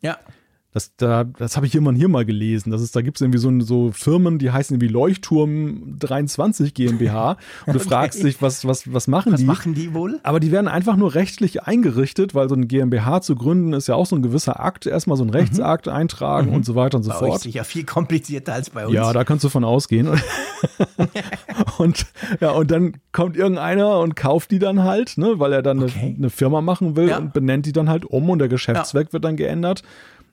Ja. 0.00 0.18
Das, 0.76 0.94
da, 0.98 1.24
das 1.24 1.56
habe 1.56 1.64
ich 1.64 1.80
mal, 1.80 1.94
hier 1.94 2.08
mal 2.08 2.26
gelesen. 2.26 2.70
Das 2.70 2.82
ist, 2.82 2.94
da 2.94 3.00
gibt 3.00 3.16
es 3.16 3.22
irgendwie 3.22 3.38
so, 3.38 3.60
so 3.60 3.92
Firmen, 3.92 4.38
die 4.38 4.50
heißen 4.50 4.74
irgendwie 4.74 4.92
Leuchtturm 4.92 5.96
23 5.98 6.74
GmbH. 6.74 7.38
Und 7.66 7.72
du 7.72 7.78
okay. 7.78 7.88
fragst 7.88 8.22
dich, 8.22 8.42
was, 8.42 8.66
was, 8.66 8.92
was 8.92 9.08
machen 9.08 9.32
was 9.32 9.40
die? 9.40 9.48
Was 9.48 9.56
machen 9.56 9.72
die 9.72 9.94
wohl? 9.94 10.20
Aber 10.22 10.38
die 10.38 10.52
werden 10.52 10.68
einfach 10.68 10.96
nur 10.96 11.14
rechtlich 11.14 11.62
eingerichtet, 11.62 12.34
weil 12.34 12.50
so 12.50 12.54
ein 12.54 12.68
GmbH 12.68 13.22
zu 13.22 13.36
gründen 13.36 13.72
ist 13.72 13.86
ja 13.86 13.94
auch 13.94 14.04
so 14.04 14.16
ein 14.16 14.20
gewisser 14.20 14.60
Akt. 14.60 14.84
Erstmal 14.84 15.16
so 15.16 15.24
ein 15.24 15.30
Rechtsakt 15.30 15.86
mhm. 15.86 15.92
eintragen 15.92 16.50
mhm. 16.50 16.56
und 16.56 16.66
so 16.66 16.74
weiter 16.74 16.98
und 16.98 17.04
so 17.04 17.10
bei 17.10 17.16
fort. 17.20 17.36
Euch 17.36 17.38
sicher 17.38 17.64
viel 17.64 17.84
komplizierter 17.84 18.52
als 18.52 18.68
bei 18.68 18.84
uns. 18.84 18.94
Ja, 18.94 19.14
da 19.14 19.24
kannst 19.24 19.44
du 19.44 19.48
von 19.48 19.64
ausgehen. 19.64 20.10
und, 21.78 22.04
ja, 22.42 22.50
und 22.50 22.70
dann 22.70 22.98
kommt 23.12 23.38
irgendeiner 23.38 24.00
und 24.00 24.14
kauft 24.14 24.50
die 24.50 24.58
dann 24.58 24.82
halt, 24.82 25.16
ne, 25.16 25.38
weil 25.38 25.54
er 25.54 25.62
dann 25.62 25.82
okay. 25.82 26.00
eine, 26.00 26.16
eine, 26.16 26.30
Firma 26.30 26.60
machen 26.60 26.96
will 26.96 27.08
ja. 27.08 27.16
und 27.16 27.32
benennt 27.32 27.64
die 27.64 27.72
dann 27.72 27.88
halt 27.88 28.04
um 28.04 28.28
und 28.28 28.40
der 28.40 28.48
Geschäftszweck 28.48 29.06
ja. 29.06 29.12
wird 29.14 29.24
dann 29.24 29.36
geändert. 29.36 29.82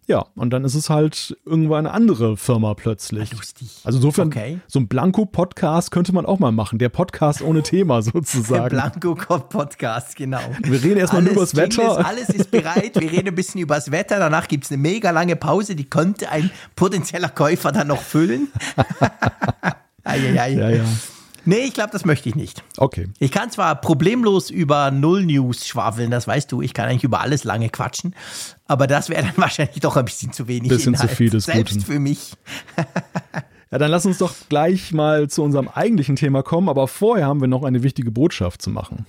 Ja, 0.08 0.26
und 0.36 0.50
dann 0.50 0.66
ist 0.66 0.76
es 0.76 0.90
halt 0.90 1.38
irgendwann 1.46 1.86
eine 1.86 1.94
andere 1.94 2.36
Firma 2.36 2.74
plötzlich. 2.74 3.32
Lustig. 3.32 3.70
Also 3.86 4.00
insofern, 4.00 4.28
okay. 4.28 4.60
so 4.68 4.80
ein 4.80 4.88
Blanko-Podcast 4.88 5.92
könnte 5.92 6.14
man 6.14 6.26
auch 6.26 6.40
mal 6.40 6.52
machen. 6.52 6.78
Der 6.78 6.90
Podcast 6.90 7.42
ohne 7.42 7.64
Thema 7.64 8.02
sozusagen. 8.02 8.64
Der 8.64 8.70
Blanko-Podcast, 8.70 10.16
genau. 10.16 10.42
Wir 10.64 10.84
reden 10.84 10.98
erstmal 10.98 11.22
nur 11.22 11.32
über 11.32 11.42
das 11.42 11.56
Wetter. 11.56 12.00
Ist, 12.00 12.06
alles 12.06 12.30
ist 12.30 12.52
bereit. 12.52 13.00
Wir 13.00 13.12
reden 13.12 13.30
ein 13.30 13.36
bisschen 13.36 13.62
über 13.62 13.76
das 13.76 13.92
Wetter. 13.92 14.20
Danach 14.20 14.48
gibt 14.50 14.66
es 14.66 14.72
eine 14.72 14.82
mega 14.82 15.12
lange 15.12 15.38
Pause. 15.38 15.76
Die 15.76 15.90
könnte 15.90 16.30
ein 16.30 16.52
potenzieller 16.76 17.30
Käufer 17.30 17.72
dann 17.72 17.88
noch 17.88 18.02
füllen. 18.02 18.50
Eieiei. 20.04 20.54
Ja, 20.54 20.70
ja. 20.70 20.84
Nee, 21.46 21.66
ich 21.66 21.74
glaube, 21.74 21.92
das 21.92 22.06
möchte 22.06 22.30
ich 22.30 22.36
nicht. 22.36 22.64
Okay. 22.78 23.10
Ich 23.20 23.32
kann 23.32 23.52
zwar 23.52 23.76
problemlos 23.76 24.50
über 24.50 24.92
Null 24.92 25.26
News 25.26 25.68
schwafeln, 25.68 26.10
das 26.12 26.28
weißt 26.28 26.52
du, 26.52 26.62
ich 26.62 26.74
kann 26.74 26.88
eigentlich 26.88 27.04
über 27.04 27.22
alles 27.22 27.44
lange 27.44 27.70
quatschen, 27.70 28.16
aber 28.66 28.88
das 28.88 29.10
wäre 29.10 29.24
dann 29.24 29.34
wahrscheinlich 29.38 29.80
doch 29.80 29.98
ein 29.98 30.06
bisschen 30.06 30.32
zu 30.32 30.48
wenig. 30.48 30.70
Bisschen 30.70 30.94
Inhalt, 30.94 31.10
zu 31.10 31.16
viel 31.16 31.30
des 31.30 31.46
Selbst 31.46 31.74
Guten. 31.74 31.86
für 31.86 32.00
mich. 32.00 32.34
ja, 33.72 33.78
dann 33.78 33.92
lass 33.92 34.06
uns 34.06 34.18
doch 34.20 34.34
gleich 34.50 34.94
mal 34.94 35.30
zu 35.30 35.44
unserem 35.44 35.68
eigentlichen 35.68 36.16
Thema 36.16 36.44
kommen, 36.44 36.70
aber 36.70 36.88
vorher 36.88 37.28
haben 37.28 37.42
wir 37.42 37.48
noch 37.48 37.64
eine 37.64 37.84
wichtige 37.84 38.12
Botschaft 38.12 38.62
zu 38.62 38.70
machen. 38.70 39.06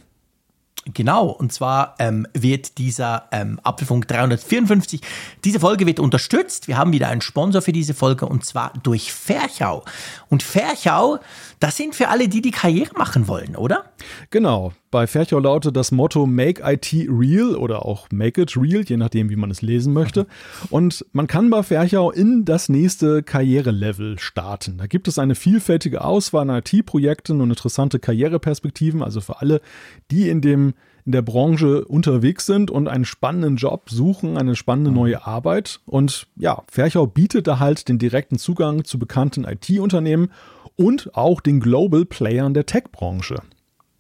Genau, 0.92 1.28
und 1.28 1.50
zwar 1.50 1.94
ähm, 1.98 2.26
wird 2.34 2.76
dieser 2.76 3.28
ähm, 3.32 3.58
Apfelfunk 3.62 4.06
354, 4.06 5.00
diese 5.42 5.58
Folge 5.58 5.86
wird 5.86 5.98
unterstützt. 5.98 6.68
Wir 6.68 6.76
haben 6.76 6.92
wieder 6.92 7.08
einen 7.08 7.22
Sponsor 7.22 7.62
für 7.62 7.72
diese 7.72 7.94
Folge 7.94 8.26
und 8.26 8.44
zwar 8.44 8.74
durch 8.82 9.10
Ferchau. 9.10 9.82
Und 10.28 10.42
Ferchau, 10.42 11.20
das 11.64 11.78
sind 11.78 11.94
für 11.94 12.08
alle, 12.08 12.28
die 12.28 12.42
die 12.42 12.50
Karriere 12.50 12.94
machen 12.98 13.26
wollen, 13.26 13.56
oder? 13.56 13.86
Genau. 14.28 14.74
Bei 14.90 15.06
Ferchau 15.06 15.38
lautet 15.38 15.74
das 15.74 15.92
Motto 15.92 16.26
Make 16.26 16.62
IT 16.62 16.92
Real 17.08 17.56
oder 17.56 17.86
auch 17.86 18.06
Make 18.12 18.42
It 18.42 18.54
Real, 18.54 18.82
je 18.84 18.98
nachdem, 18.98 19.30
wie 19.30 19.36
man 19.36 19.50
es 19.50 19.62
lesen 19.62 19.94
möchte. 19.94 20.26
Und 20.68 21.06
man 21.12 21.26
kann 21.26 21.48
bei 21.48 21.62
Ferchau 21.62 22.10
in 22.10 22.44
das 22.44 22.68
nächste 22.68 23.22
Karrierelevel 23.22 24.18
starten. 24.18 24.76
Da 24.76 24.86
gibt 24.86 25.08
es 25.08 25.18
eine 25.18 25.34
vielfältige 25.34 26.04
Auswahl 26.04 26.50
an 26.50 26.62
IT-Projekten 26.62 27.40
und 27.40 27.48
interessante 27.48 27.98
Karriereperspektiven, 27.98 29.02
also 29.02 29.22
für 29.22 29.40
alle, 29.40 29.62
die 30.10 30.28
in 30.28 30.42
dem 30.42 30.74
in 31.06 31.12
der 31.12 31.22
Branche 31.22 31.84
unterwegs 31.84 32.46
sind 32.46 32.70
und 32.70 32.88
einen 32.88 33.04
spannenden 33.04 33.56
Job 33.56 33.90
suchen, 33.90 34.38
eine 34.38 34.56
spannende 34.56 34.90
neue 34.90 35.26
Arbeit. 35.26 35.80
Und 35.84 36.28
ja, 36.36 36.62
Ferchau 36.70 37.06
bietet 37.06 37.46
da 37.46 37.58
halt 37.58 37.88
den 37.88 37.98
direkten 37.98 38.38
Zugang 38.38 38.84
zu 38.84 38.98
bekannten 38.98 39.44
IT-Unternehmen 39.44 40.30
und 40.76 41.14
auch 41.14 41.40
den 41.40 41.60
Global 41.60 42.04
Playern 42.04 42.54
der 42.54 42.66
Tech-Branche. 42.66 43.42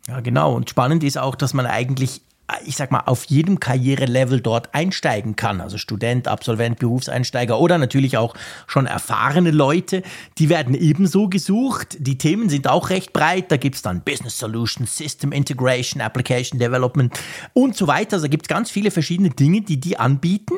Ja, 0.08 0.20
genau. 0.20 0.54
Und 0.54 0.68
spannend 0.68 1.02
ist 1.02 1.18
auch, 1.18 1.34
dass 1.34 1.54
man 1.54 1.66
eigentlich 1.66 2.20
ich 2.64 2.76
sag 2.76 2.90
mal, 2.90 3.00
auf 3.06 3.24
jedem 3.24 3.58
Karrierelevel 3.58 4.40
dort 4.40 4.74
einsteigen 4.74 5.34
kann. 5.34 5.60
Also 5.60 5.78
Student, 5.78 6.28
Absolvent, 6.28 6.78
Berufseinsteiger 6.78 7.58
oder 7.58 7.78
natürlich 7.78 8.18
auch 8.18 8.34
schon 8.66 8.86
erfahrene 8.86 9.50
Leute, 9.50 10.02
die 10.38 10.50
werden 10.50 10.74
ebenso 10.74 11.28
gesucht. 11.28 11.96
Die 12.00 12.18
Themen 12.18 12.50
sind 12.50 12.68
auch 12.68 12.90
recht 12.90 13.12
breit. 13.12 13.50
Da 13.50 13.56
gibt's 13.56 13.80
dann 13.80 14.02
Business 14.02 14.38
Solutions, 14.38 14.96
System 14.96 15.32
Integration, 15.32 16.02
Application 16.02 16.58
Development 16.58 17.18
und 17.54 17.76
so 17.76 17.86
weiter. 17.86 18.14
Also 18.14 18.26
da 18.26 18.30
gibt's 18.30 18.48
ganz 18.48 18.70
viele 18.70 18.90
verschiedene 18.90 19.30
Dinge, 19.30 19.62
die 19.62 19.80
die 19.80 19.98
anbieten. 19.98 20.54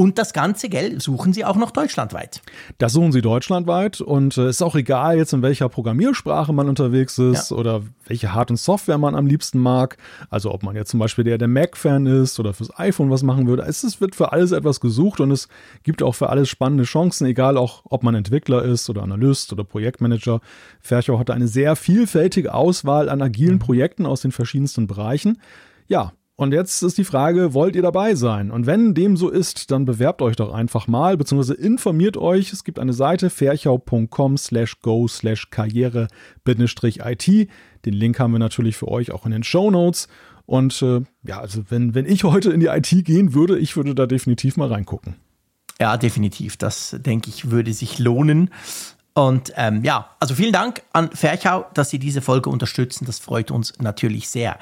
Und 0.00 0.16
das 0.16 0.32
ganze 0.32 0.70
Geld 0.70 1.02
suchen 1.02 1.34
Sie 1.34 1.44
auch 1.44 1.56
noch 1.56 1.72
deutschlandweit. 1.72 2.40
Das 2.78 2.94
suchen 2.94 3.12
Sie 3.12 3.20
deutschlandweit 3.20 4.00
und 4.00 4.32
es 4.32 4.38
äh, 4.38 4.48
ist 4.48 4.62
auch 4.62 4.74
egal 4.74 5.18
jetzt, 5.18 5.34
in 5.34 5.42
welcher 5.42 5.68
Programmiersprache 5.68 6.54
man 6.54 6.70
unterwegs 6.70 7.18
ist 7.18 7.50
ja. 7.50 7.56
oder 7.58 7.82
welche 8.06 8.32
Hard- 8.32 8.50
und 8.50 8.56
Software 8.56 8.96
man 8.96 9.14
am 9.14 9.26
liebsten 9.26 9.58
mag. 9.58 9.98
Also 10.30 10.54
ob 10.54 10.62
man 10.62 10.74
jetzt 10.74 10.90
zum 10.90 11.00
Beispiel 11.00 11.24
der, 11.24 11.36
der 11.36 11.48
Mac-Fan 11.48 12.06
ist 12.06 12.40
oder 12.40 12.54
fürs 12.54 12.74
iPhone 12.78 13.10
was 13.10 13.22
machen 13.22 13.46
würde. 13.46 13.64
Es, 13.64 14.00
wird 14.00 14.14
für 14.16 14.32
alles 14.32 14.52
etwas 14.52 14.80
gesucht 14.80 15.20
und 15.20 15.32
es 15.32 15.48
gibt 15.82 16.02
auch 16.02 16.14
für 16.14 16.30
alles 16.30 16.48
spannende 16.48 16.84
Chancen, 16.84 17.26
egal 17.26 17.58
auch, 17.58 17.82
ob 17.84 18.02
man 18.02 18.14
Entwickler 18.14 18.62
ist 18.64 18.88
oder 18.88 19.02
Analyst 19.02 19.52
oder 19.52 19.64
Projektmanager. 19.64 20.40
Ferchow 20.80 21.20
hat 21.20 21.28
eine 21.28 21.46
sehr 21.46 21.76
vielfältige 21.76 22.54
Auswahl 22.54 23.10
an 23.10 23.20
agilen 23.20 23.56
mhm. 23.56 23.58
Projekten 23.58 24.06
aus 24.06 24.22
den 24.22 24.32
verschiedensten 24.32 24.86
Bereichen. 24.86 25.42
Ja, 25.88 26.14
und 26.40 26.54
jetzt 26.54 26.82
ist 26.82 26.96
die 26.96 27.04
Frage, 27.04 27.52
wollt 27.52 27.76
ihr 27.76 27.82
dabei 27.82 28.14
sein? 28.14 28.50
Und 28.50 28.64
wenn 28.64 28.94
dem 28.94 29.18
so 29.18 29.28
ist, 29.28 29.70
dann 29.70 29.84
bewerbt 29.84 30.22
euch 30.22 30.36
doch 30.36 30.54
einfach 30.54 30.88
mal, 30.88 31.18
beziehungsweise 31.18 31.52
informiert 31.52 32.16
euch. 32.16 32.54
Es 32.54 32.64
gibt 32.64 32.78
eine 32.78 32.94
Seite 32.94 33.28
ferchau.com 33.28 34.38
slash 34.38 34.80
go 34.80 35.06
slash 35.06 35.50
karriere-it. 35.50 36.08
Den 37.84 37.92
Link 37.92 38.18
haben 38.18 38.32
wir 38.32 38.38
natürlich 38.38 38.78
für 38.78 38.88
euch 38.88 39.12
auch 39.12 39.26
in 39.26 39.32
den 39.32 39.42
Show 39.42 39.70
Notes. 39.70 40.08
Und 40.46 40.80
äh, 40.80 41.02
ja, 41.24 41.40
also 41.40 41.64
wenn, 41.68 41.94
wenn 41.94 42.06
ich 42.06 42.24
heute 42.24 42.52
in 42.52 42.60
die 42.60 42.68
IT 42.68 42.88
gehen 43.04 43.34
würde, 43.34 43.58
ich 43.58 43.76
würde 43.76 43.94
da 43.94 44.06
definitiv 44.06 44.56
mal 44.56 44.68
reingucken. 44.68 45.16
Ja, 45.78 45.98
definitiv. 45.98 46.56
Das, 46.56 46.96
denke 47.00 47.28
ich, 47.28 47.50
würde 47.50 47.74
sich 47.74 47.98
lohnen. 47.98 48.48
Und 49.12 49.52
ähm, 49.56 49.84
ja, 49.84 50.08
also 50.20 50.34
vielen 50.34 50.52
Dank 50.52 50.82
an 50.94 51.10
Ferchau, 51.12 51.66
dass 51.74 51.90
Sie 51.90 51.98
diese 51.98 52.22
Folge 52.22 52.48
unterstützen. 52.48 53.04
Das 53.04 53.18
freut 53.18 53.50
uns 53.50 53.74
natürlich 53.78 54.30
sehr. 54.30 54.58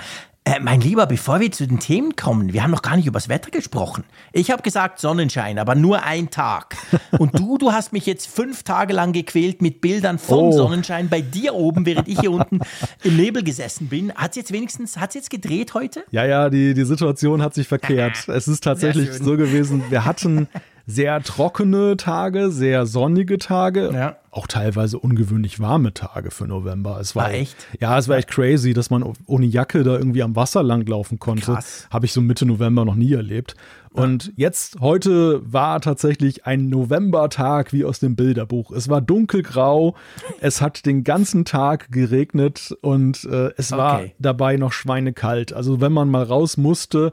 Äh, 0.48 0.60
mein 0.60 0.80
Lieber, 0.80 1.04
bevor 1.04 1.40
wir 1.40 1.52
zu 1.52 1.66
den 1.66 1.78
Themen 1.78 2.16
kommen, 2.16 2.54
wir 2.54 2.62
haben 2.62 2.70
noch 2.70 2.80
gar 2.80 2.96
nicht 2.96 3.06
über 3.06 3.18
das 3.18 3.28
Wetter 3.28 3.50
gesprochen. 3.50 4.04
Ich 4.32 4.50
habe 4.50 4.62
gesagt 4.62 4.98
Sonnenschein, 4.98 5.58
aber 5.58 5.74
nur 5.74 6.04
ein 6.04 6.30
Tag. 6.30 6.74
Und 7.18 7.38
du, 7.38 7.58
du 7.58 7.72
hast 7.72 7.92
mich 7.92 8.06
jetzt 8.06 8.26
fünf 8.28 8.62
Tage 8.62 8.94
lang 8.94 9.12
gequält 9.12 9.60
mit 9.60 9.82
Bildern 9.82 10.18
vom 10.18 10.48
Oh. 10.48 10.52
Sonnenschein 10.52 11.10
bei 11.10 11.20
dir 11.20 11.54
oben, 11.54 11.84
während 11.84 12.08
ich 12.08 12.20
hier 12.20 12.30
unten 12.30 12.60
im 13.04 13.16
Nebel 13.16 13.42
gesessen 13.42 13.88
bin. 13.88 14.10
Hat 14.14 14.30
es 14.30 14.36
jetzt 14.36 14.52
wenigstens, 14.52 14.96
hat 14.96 15.14
jetzt 15.14 15.28
gedreht 15.28 15.74
heute? 15.74 16.04
Ja, 16.12 16.24
ja, 16.24 16.48
die, 16.48 16.72
die 16.72 16.84
Situation 16.84 17.42
hat 17.42 17.52
sich 17.52 17.68
verkehrt. 17.68 18.26
Es 18.28 18.48
ist 18.48 18.64
tatsächlich 18.64 19.12
so 19.12 19.36
gewesen, 19.36 19.82
wir 19.90 20.06
hatten 20.06 20.48
sehr 20.90 21.22
trockene 21.22 21.98
Tage, 21.98 22.50
sehr 22.50 22.86
sonnige 22.86 23.36
Tage, 23.36 23.90
Ja. 23.92 24.16
auch 24.30 24.46
teilweise 24.46 24.98
ungewöhnlich 24.98 25.60
warme 25.60 25.92
Tage 25.92 26.30
für 26.30 26.46
November. 26.46 26.98
Es 26.98 27.14
war 27.14 27.26
Ah, 27.26 27.30
echt? 27.32 27.56
Ja, 27.78 27.98
es 27.98 28.08
war 28.08 28.16
echt 28.16 28.28
crazy, 28.30 28.72
dass 28.72 28.88
man 28.88 29.04
ohne 29.26 29.44
Jacke 29.44 29.82
da 29.84 29.96
irgendwie 29.98 30.22
am 30.22 30.34
Wasser 30.34 30.62
langlaufen 30.62 31.18
konnte. 31.18 31.58
Habe 31.90 32.06
ich 32.06 32.12
so 32.14 32.22
Mitte 32.22 32.46
November 32.46 32.86
noch 32.86 32.94
nie 32.94 33.12
erlebt. 33.12 33.54
Und 33.92 34.32
jetzt, 34.36 34.80
heute 34.80 35.40
war 35.44 35.80
tatsächlich 35.80 36.46
ein 36.46 36.68
Novembertag 36.68 37.72
wie 37.72 37.84
aus 37.84 37.98
dem 38.00 38.16
Bilderbuch. 38.16 38.70
Es 38.70 38.88
war 38.88 39.00
dunkelgrau, 39.00 39.94
es 40.40 40.60
hat 40.62 40.86
den 40.86 41.04
ganzen 41.04 41.44
Tag 41.44 41.90
geregnet 41.90 42.76
und 42.80 43.24
äh, 43.24 43.50
es 43.56 43.72
war 43.72 43.96
Okay. 44.00 44.14
dabei 44.18 44.56
noch 44.56 44.72
schweinekalt. 44.72 45.52
Also 45.52 45.80
wenn 45.80 45.92
man 45.92 46.08
mal 46.08 46.22
raus 46.22 46.56
musste, 46.56 47.12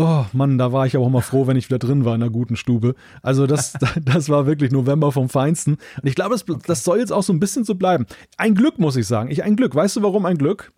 oh 0.00 0.26
Mann, 0.32 0.58
da 0.58 0.72
war 0.72 0.86
ich 0.86 0.96
auch 0.96 1.08
mal 1.08 1.20
froh, 1.20 1.46
wenn 1.46 1.56
ich 1.56 1.68
wieder 1.68 1.78
drin 1.78 2.04
war 2.04 2.14
in 2.14 2.22
einer 2.22 2.30
guten 2.30 2.56
Stube. 2.56 2.94
Also 3.22 3.46
das, 3.46 3.74
das 4.04 4.28
war 4.28 4.46
wirklich 4.46 4.72
November 4.72 5.12
vom 5.12 5.28
Feinsten. 5.28 5.74
Und 5.74 6.08
ich 6.08 6.14
glaube, 6.14 6.34
das, 6.34 6.44
das 6.66 6.84
soll 6.84 6.98
jetzt 6.98 7.12
auch 7.12 7.22
so 7.22 7.32
ein 7.32 7.40
bisschen 7.40 7.64
so 7.64 7.74
bleiben. 7.74 8.06
Ein 8.36 8.54
Glück, 8.54 8.78
muss 8.78 8.96
ich 8.96 9.06
sagen. 9.06 9.30
Ich, 9.30 9.44
ein 9.44 9.56
Glück. 9.56 9.74
Weißt 9.74 9.96
du, 9.96 10.02
warum 10.02 10.26
ein 10.26 10.38
Glück? 10.38 10.72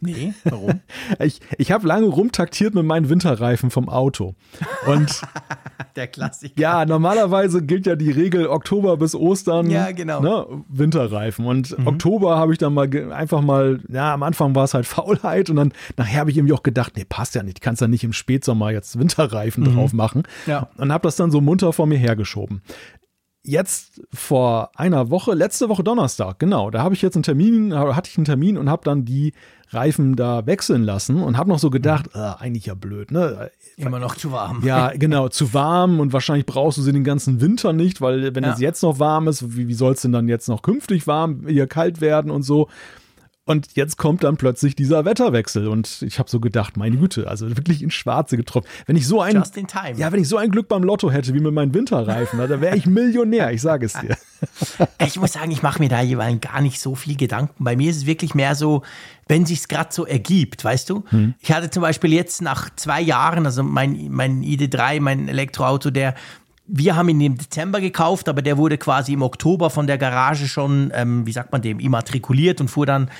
Nee, 0.00 0.34
warum? 0.44 0.80
Ich, 1.18 1.40
ich 1.58 1.72
habe 1.72 1.86
lange 1.86 2.06
rumtaktiert 2.06 2.74
mit 2.74 2.84
meinen 2.84 3.08
Winterreifen 3.08 3.70
vom 3.70 3.88
Auto. 3.88 4.34
Und 4.86 5.22
Der 5.96 6.06
Klassiker. 6.06 6.60
ja, 6.60 6.84
normalerweise 6.84 7.62
gilt 7.62 7.86
ja 7.86 7.96
die 7.96 8.10
Regel 8.10 8.46
Oktober 8.46 8.96
bis 8.98 9.14
Ostern. 9.14 9.70
Ja, 9.70 9.90
genau. 9.92 10.20
Ne, 10.20 10.46
Winterreifen. 10.68 11.46
Und 11.46 11.74
Oktober 11.86 12.36
habe 12.36 12.52
ich 12.52 12.58
dann 12.58 12.74
mal 12.74 12.88
einfach 13.12 13.40
mal, 13.40 13.80
ja, 13.88 14.12
am 14.12 14.22
Anfang 14.22 14.54
war 14.54 14.64
es 14.64 14.74
halt 14.74 14.86
Faulheit 14.86 15.48
und 15.50 15.56
dann 15.56 15.72
nachher 15.96 16.20
habe 16.20 16.30
ich 16.30 16.36
irgendwie 16.36 16.52
auch 16.52 16.62
gedacht, 16.62 16.92
nee, 16.96 17.04
passt 17.08 17.34
ja 17.34 17.42
nicht. 17.42 17.60
Kannst 17.60 17.80
ja 17.80 17.88
nicht 17.88 18.04
im 18.04 18.12
Spätsommer 18.12 18.70
jetzt 18.70 18.98
Winterreifen 18.98 19.64
drauf 19.64 19.92
machen. 19.92 20.24
Ja. 20.46 20.68
Und 20.76 20.92
habe 20.92 21.02
das 21.02 21.16
dann 21.16 21.30
so 21.30 21.40
munter 21.40 21.72
vor 21.72 21.86
mir 21.86 21.98
hergeschoben. 21.98 22.60
Jetzt 23.48 24.00
vor 24.12 24.70
einer 24.74 25.08
Woche, 25.10 25.32
letzte 25.34 25.68
Woche 25.68 25.84
Donnerstag, 25.84 26.40
genau, 26.40 26.70
da 26.70 26.82
habe 26.82 26.94
ich 26.96 27.02
jetzt 27.02 27.14
einen 27.14 27.22
Termin, 27.22 27.72
hatte 27.74 28.10
ich 28.10 28.18
einen 28.18 28.24
Termin 28.24 28.58
und 28.58 28.68
habe 28.68 28.82
dann 28.84 29.04
die 29.04 29.34
Reifen 29.70 30.16
da 30.16 30.46
wechseln 30.46 30.82
lassen 30.82 31.22
und 31.22 31.36
habe 31.36 31.48
noch 31.48 31.60
so 31.60 31.70
gedacht, 31.70 32.14
ah, 32.16 32.36
eigentlich 32.40 32.66
ja 32.66 32.74
blöd, 32.74 33.10
ne? 33.12 33.50
Immer 33.76 34.00
noch 34.00 34.16
zu 34.16 34.32
warm. 34.32 34.64
Ja, 34.64 34.90
genau, 34.96 35.28
zu 35.28 35.54
warm 35.54 36.00
und 36.00 36.12
wahrscheinlich 36.12 36.46
brauchst 36.46 36.78
du 36.78 36.82
sie 36.82 36.92
den 36.92 37.04
ganzen 37.04 37.40
Winter 37.40 37.72
nicht, 37.72 38.00
weil 38.00 38.34
wenn 38.34 38.42
Ja. 38.42 38.52
es 38.52 38.60
jetzt 38.60 38.82
noch 38.82 38.98
warm 38.98 39.28
ist, 39.28 39.56
wie, 39.56 39.68
wie 39.68 39.74
soll 39.74 39.92
es 39.92 40.02
denn 40.02 40.12
dann 40.12 40.28
jetzt 40.28 40.48
noch 40.48 40.62
künftig 40.62 41.06
warm, 41.06 41.46
hier 41.46 41.68
kalt 41.68 42.00
werden 42.00 42.30
und 42.32 42.42
so. 42.42 42.68
Und 43.48 43.68
jetzt 43.74 43.96
kommt 43.96 44.24
dann 44.24 44.36
plötzlich 44.36 44.74
dieser 44.74 45.04
Wetterwechsel 45.04 45.68
und 45.68 46.02
ich 46.02 46.18
habe 46.18 46.28
so 46.28 46.40
gedacht, 46.40 46.76
meine 46.76 46.96
Güte, 46.96 47.28
also 47.28 47.48
wirklich 47.56 47.80
ins 47.80 47.94
Schwarze 47.94 48.36
getroffen. 48.36 48.66
Wenn 48.86 48.96
ich 48.96 49.06
so 49.06 49.20
ein 49.20 49.36
Just 49.36 49.56
in 49.56 49.68
time. 49.68 49.96
ja, 49.96 50.10
wenn 50.10 50.20
ich 50.20 50.28
so 50.28 50.36
ein 50.36 50.50
Glück 50.50 50.66
beim 50.66 50.82
Lotto 50.82 51.12
hätte 51.12 51.32
wie 51.32 51.38
mit 51.38 51.54
meinen 51.54 51.72
Winterreifen, 51.72 52.40
dann 52.40 52.60
wäre 52.60 52.76
ich 52.76 52.86
Millionär, 52.86 53.52
ich 53.52 53.62
sage 53.62 53.86
es 53.86 53.92
dir. 53.94 54.16
Ich 55.06 55.18
muss 55.18 55.32
sagen, 55.32 55.50
ich 55.50 55.62
mache 55.62 55.78
mir 55.78 55.88
da 55.88 56.02
jeweils 56.02 56.42
gar 56.42 56.60
nicht 56.60 56.78
so 56.78 56.94
viel 56.94 57.16
Gedanken. 57.16 57.64
Bei 57.64 57.74
mir 57.74 57.90
ist 57.90 57.96
es 57.96 58.06
wirklich 58.06 58.34
mehr 58.34 58.54
so, 58.54 58.82
wenn 59.28 59.46
sich's 59.46 59.66
gerade 59.66 59.88
so 59.90 60.04
ergibt, 60.04 60.62
weißt 60.62 60.90
du? 60.90 61.04
Ich 61.40 61.52
hatte 61.52 61.70
zum 61.70 61.80
Beispiel 61.80 62.12
jetzt 62.12 62.42
nach 62.42 62.68
zwei 62.76 63.00
Jahren, 63.00 63.46
also 63.46 63.62
mein, 63.62 64.08
mein 64.10 64.42
ID3, 64.42 65.00
mein 65.00 65.28
Elektroauto, 65.28 65.90
der 65.90 66.14
wir 66.68 66.96
haben 66.96 67.08
ihn 67.08 67.20
im 67.20 67.38
Dezember 67.38 67.80
gekauft, 67.80 68.28
aber 68.28 68.42
der 68.42 68.56
wurde 68.56 68.78
quasi 68.78 69.12
im 69.12 69.22
Oktober 69.22 69.70
von 69.70 69.86
der 69.86 69.98
Garage 69.98 70.48
schon, 70.48 70.90
ähm, 70.94 71.26
wie 71.26 71.32
sagt 71.32 71.52
man 71.52 71.62
dem, 71.62 71.78
immatrikuliert 71.78 72.60
und 72.60 72.68
fuhr 72.68 72.86
dann 72.86 73.10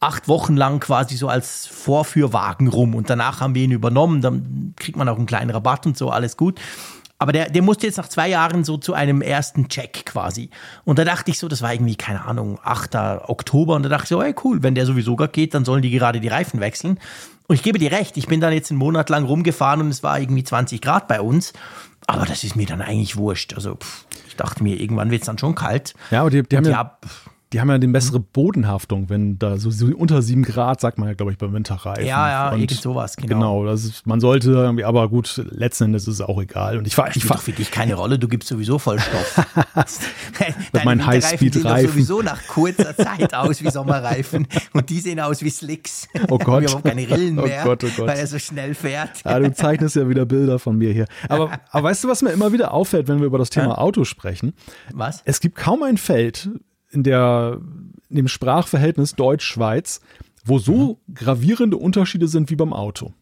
acht 0.00 0.28
Wochen 0.28 0.56
lang 0.56 0.80
quasi 0.80 1.16
so 1.16 1.28
als 1.28 1.66
Vorführwagen 1.66 2.68
rum. 2.68 2.94
Und 2.94 3.08
danach 3.08 3.40
haben 3.40 3.54
wir 3.54 3.62
ihn 3.62 3.72
übernommen. 3.72 4.20
Dann 4.20 4.74
kriegt 4.76 4.96
man 4.96 5.08
auch 5.08 5.16
einen 5.16 5.26
kleinen 5.26 5.50
Rabatt 5.50 5.86
und 5.86 5.96
so, 5.96 6.10
alles 6.10 6.36
gut. 6.36 6.60
Aber 7.18 7.32
der, 7.32 7.48
der 7.48 7.62
musste 7.62 7.86
jetzt 7.86 7.96
nach 7.96 8.08
zwei 8.08 8.28
Jahren 8.28 8.62
so 8.62 8.76
zu 8.76 8.92
einem 8.92 9.22
ersten 9.22 9.68
Check 9.68 10.04
quasi. 10.04 10.50
Und 10.84 10.98
da 10.98 11.04
dachte 11.04 11.30
ich 11.30 11.38
so, 11.38 11.48
das 11.48 11.62
war 11.62 11.72
irgendwie, 11.72 11.96
keine 11.96 12.26
Ahnung, 12.26 12.58
8. 12.62 12.94
Oktober. 13.28 13.74
Und 13.74 13.84
da 13.84 13.88
dachte 13.88 14.04
ich 14.04 14.08
so, 14.10 14.22
ey 14.22 14.34
cool, 14.44 14.62
wenn 14.62 14.74
der 14.74 14.84
sowieso 14.84 15.16
gerade 15.16 15.32
geht, 15.32 15.54
dann 15.54 15.64
sollen 15.64 15.80
die 15.80 15.90
gerade 15.90 16.20
die 16.20 16.28
Reifen 16.28 16.60
wechseln. 16.60 16.98
Und 17.48 17.54
ich 17.56 17.62
gebe 17.62 17.78
dir 17.78 17.92
recht, 17.92 18.16
ich 18.16 18.26
bin 18.26 18.40
dann 18.40 18.52
jetzt 18.52 18.70
einen 18.70 18.78
Monat 18.78 19.08
lang 19.08 19.24
rumgefahren 19.24 19.80
und 19.80 19.88
es 19.88 20.02
war 20.02 20.18
irgendwie 20.18 20.44
20 20.44 20.80
Grad 20.80 21.08
bei 21.08 21.20
uns. 21.20 21.52
Aber 22.06 22.24
das 22.24 22.44
ist 22.44 22.56
mir 22.56 22.66
dann 22.66 22.82
eigentlich 22.82 23.16
wurscht. 23.16 23.54
Also 23.54 23.76
pff, 23.76 24.06
ich 24.28 24.36
dachte 24.36 24.62
mir, 24.62 24.80
irgendwann 24.80 25.10
wird 25.10 25.22
es 25.22 25.26
dann 25.26 25.38
schon 25.38 25.54
kalt. 25.54 25.94
Ja, 26.10 26.20
aber 26.20 26.30
die, 26.30 26.42
die, 26.42 26.56
haben 26.56 26.64
Und 26.64 26.70
ja, 26.70 26.72
ja, 26.72 26.98
die 27.52 27.60
haben 27.60 27.70
ja 27.70 27.78
die 27.78 27.86
bessere 27.86 28.18
Bodenhaftung, 28.18 29.08
wenn 29.08 29.38
da 29.38 29.56
so, 29.56 29.70
so 29.70 29.86
unter 29.86 30.20
sieben 30.20 30.42
Grad, 30.42 30.80
sagt 30.80 30.98
man 30.98 31.08
ja, 31.08 31.14
glaube 31.14 31.30
ich, 31.30 31.38
beim 31.38 31.52
Winterreifen. 31.52 32.04
Ja, 32.04 32.28
ja, 32.28 32.50
Und 32.50 32.60
irgend 32.60 32.80
sowas, 32.80 33.16
genau. 33.16 33.28
Genau, 33.28 33.64
das 33.64 33.84
ist, 33.84 34.06
man 34.06 34.18
sollte 34.18 34.50
irgendwie, 34.50 34.82
aber 34.84 35.08
gut, 35.08 35.40
letzten 35.50 35.84
Endes 35.84 36.08
ist 36.08 36.14
es 36.14 36.20
auch 36.20 36.40
egal. 36.40 36.76
Und 36.76 36.88
ich 36.88 36.96
fahre, 36.96 37.08
ich 37.10 37.14
spielt 37.14 37.28
fahr, 37.28 37.36
doch 37.36 37.44
für 37.44 37.52
dich 37.52 37.70
keine 37.70 37.94
Rolle, 37.94 38.18
du 38.18 38.26
gibst 38.26 38.48
sowieso 38.48 38.80
Vollstoff. 38.80 39.46
Deine 40.72 40.96
doch 40.98 41.06
Highspeed-Reifen. 41.06 41.90
sowieso 41.92 42.22
nach 42.22 42.44
kurzer 42.48 42.96
Zeit 42.96 43.32
aus 43.32 43.62
wie 43.62 43.70
Sommerreifen 43.70 44.48
und 44.72 44.90
die 44.90 44.98
sehen 44.98 45.20
aus 45.20 45.42
wie 45.42 45.50
Slicks. 45.50 46.08
Oh 46.28 46.38
Gott. 46.38 46.62
Wir 46.62 46.70
haben 46.70 46.82
keine 46.82 47.08
Rillen 47.08 47.38
Oh 47.38 47.42
mehr, 47.42 47.62
Gott, 47.62 47.84
oh 47.84 47.88
Gott. 47.96 48.08
weil 48.08 48.18
er 48.18 48.26
so 48.26 48.40
schnell 48.40 48.74
fährt. 48.74 49.22
Ja, 49.24 49.38
du 49.38 49.52
zeichnest 49.52 49.94
ja 49.94 50.08
wieder 50.08 50.26
Bilder 50.26 50.58
von 50.58 50.76
mir 50.76 50.92
hier. 50.92 51.06
Aber, 51.28 51.52
aber 51.70 51.88
weißt 51.88 52.02
du, 52.02 52.08
was 52.08 52.22
mir 52.22 52.30
immer 52.32 52.52
wieder 52.52 52.72
auffällt, 52.72 53.06
wenn 53.06 53.20
wir 53.20 53.26
über 53.26 53.38
das 53.38 53.50
Thema 53.50 53.78
Auto 53.78 54.04
sprechen? 54.04 54.52
Was? 54.92 55.22
Es 55.24 55.40
gibt 55.40 55.56
kaum 55.56 55.84
ein 55.84 55.96
Feld 55.96 56.50
in, 56.96 57.02
der, 57.04 57.58
in 58.10 58.16
dem 58.16 58.28
Sprachverhältnis 58.28 59.14
Deutsch-Schweiz, 59.14 60.00
wo 60.44 60.58
so 60.58 60.98
Mhm. 61.06 61.14
gravierende 61.14 61.76
Unterschiede 61.76 62.26
sind 62.26 62.50
wie 62.50 62.56
beim 62.56 62.72
Auto. 62.72 63.12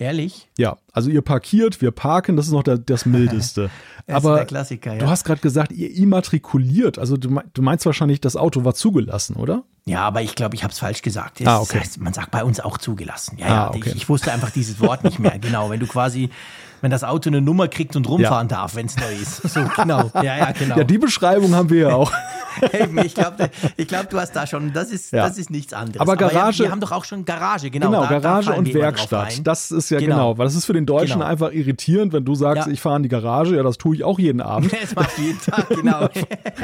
Ehrlich? 0.00 0.48
Ja, 0.56 0.76
also 0.92 1.10
ihr 1.10 1.22
parkiert, 1.22 1.80
wir 1.80 1.90
parken, 1.90 2.36
das 2.36 2.46
ist 2.46 2.52
noch 2.52 2.62
der, 2.62 2.78
das 2.78 3.04
Mildeste. 3.04 3.68
Das 4.06 4.20
ist 4.22 4.24
Aber 4.26 4.36
der 4.36 4.46
Klassiker, 4.46 4.92
ja. 4.94 5.00
du 5.00 5.08
hast 5.08 5.24
gerade 5.24 5.42
gesagt, 5.42 5.70
ihr 5.70 5.94
immatrikuliert. 5.94 6.98
Also 6.98 7.18
du, 7.18 7.28
du 7.52 7.60
meinst 7.60 7.84
wahrscheinlich, 7.84 8.22
das 8.22 8.36
Auto 8.36 8.64
war 8.64 8.72
zugelassen, 8.74 9.36
oder? 9.36 9.64
Ja, 9.84 10.00
aber 10.06 10.22
ich 10.22 10.34
glaube, 10.34 10.54
ich 10.54 10.62
habe 10.64 10.72
es 10.72 10.78
falsch 10.78 11.02
gesagt. 11.02 11.42
Ah, 11.42 11.58
Das 11.58 11.60
okay. 11.68 11.80
heißt, 11.80 12.00
man 12.00 12.14
sagt 12.14 12.30
bei 12.30 12.42
uns 12.42 12.58
auch 12.58 12.78
zugelassen. 12.78 13.36
Ja, 13.38 13.44
Ah, 13.46 13.48
ja, 13.50 13.68
okay. 13.68 13.82
ich, 13.90 13.96
ich 13.96 14.08
wusste 14.08 14.32
einfach 14.32 14.48
dieses 14.50 14.80
Wort 14.80 15.04
nicht 15.04 15.18
mehr. 15.18 15.38
Genau, 15.40 15.68
wenn 15.68 15.78
du 15.80 15.86
quasi, 15.86 16.30
wenn 16.80 16.90
das 16.90 17.04
Auto 17.04 17.30
eine 17.30 17.40
Nummer 17.40 17.68
kriegt 17.68 17.96
und 17.96 18.08
rumfahren 18.08 18.48
darf, 18.48 18.74
wenn 18.76 18.86
es 18.86 18.96
neu 18.96 19.12
ist. 19.20 19.42
So, 19.48 19.60
genau. 19.76 20.10
Ja, 20.22 20.36
ja, 20.36 20.52
genau. 20.52 20.76
Ja, 20.78 20.84
die 20.84 20.98
Beschreibung 20.98 21.54
haben 21.54 21.70
wir 21.70 21.88
ja 21.88 21.94
auch. 21.94 22.12
Eben, 22.72 22.98
ich 22.98 23.14
glaube, 23.14 23.50
ich 23.76 23.86
glaub, 23.86 24.10
du 24.10 24.18
hast 24.18 24.34
da 24.34 24.44
schon, 24.46 24.72
das 24.72 24.90
ist, 24.90 25.12
Ja. 25.12 25.28
das 25.28 25.38
ist 25.38 25.48
nichts 25.48 25.72
anderes. 25.72 26.00
Aber 26.00 26.16
Garage- 26.16 26.58
ja, 26.62 26.64
wir 26.66 26.70
haben 26.72 26.80
doch 26.80 26.90
auch 26.90 27.04
schon 27.04 27.24
Garage, 27.24 27.70
genau. 27.70 27.86
Genau, 27.86 28.02
da- 28.02 28.08
da 28.08 28.18
Garage 28.18 28.46
fallen 28.50 28.58
und 28.66 28.74
Werkstatt. 28.74 29.46
Das 29.46 29.70
ist 29.70 29.90
ja 29.90 30.00
Genau. 30.00 30.14
genau. 30.14 30.38
weil 30.38 30.46
das 30.46 30.56
ist 30.56 30.64
für 30.64 30.72
den 30.72 30.84
Deutschen 30.86 31.18
Genau. 31.20 31.26
einfach 31.26 31.52
irritierend, 31.52 32.12
wenn 32.12 32.24
du 32.24 32.34
sagst, 32.34 32.66
Ja. 32.66 32.72
ich 32.72 32.80
fahre 32.80 32.96
in 32.96 33.04
die 33.04 33.08
Garage. 33.08 33.54
Ja, 33.56 33.62
das 33.62 33.78
tue 33.78 33.94
ich 33.96 34.02
auch 34.04 34.18
jeden 34.18 34.40
Abend. 34.40 34.72
Das 34.80 34.94
macht 34.96 35.18
jeden 35.18 35.40
Tag, 35.40 35.68
genau. 35.68 36.08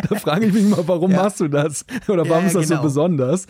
Da 0.09 0.15
frage 0.17 0.47
ich 0.47 0.53
mich 0.53 0.65
mal, 0.65 0.83
warum 0.87 1.11
Ja. 1.13 1.23
machst 1.25 1.39
du 1.41 1.49
das? 1.49 1.85
Oder 2.09 2.29
warum 2.29 2.43
Ja, 2.43 2.47
ist 2.49 2.57
das 2.57 2.69
genau. 2.69 2.77
so 2.81 2.83
besonders? 2.83 3.47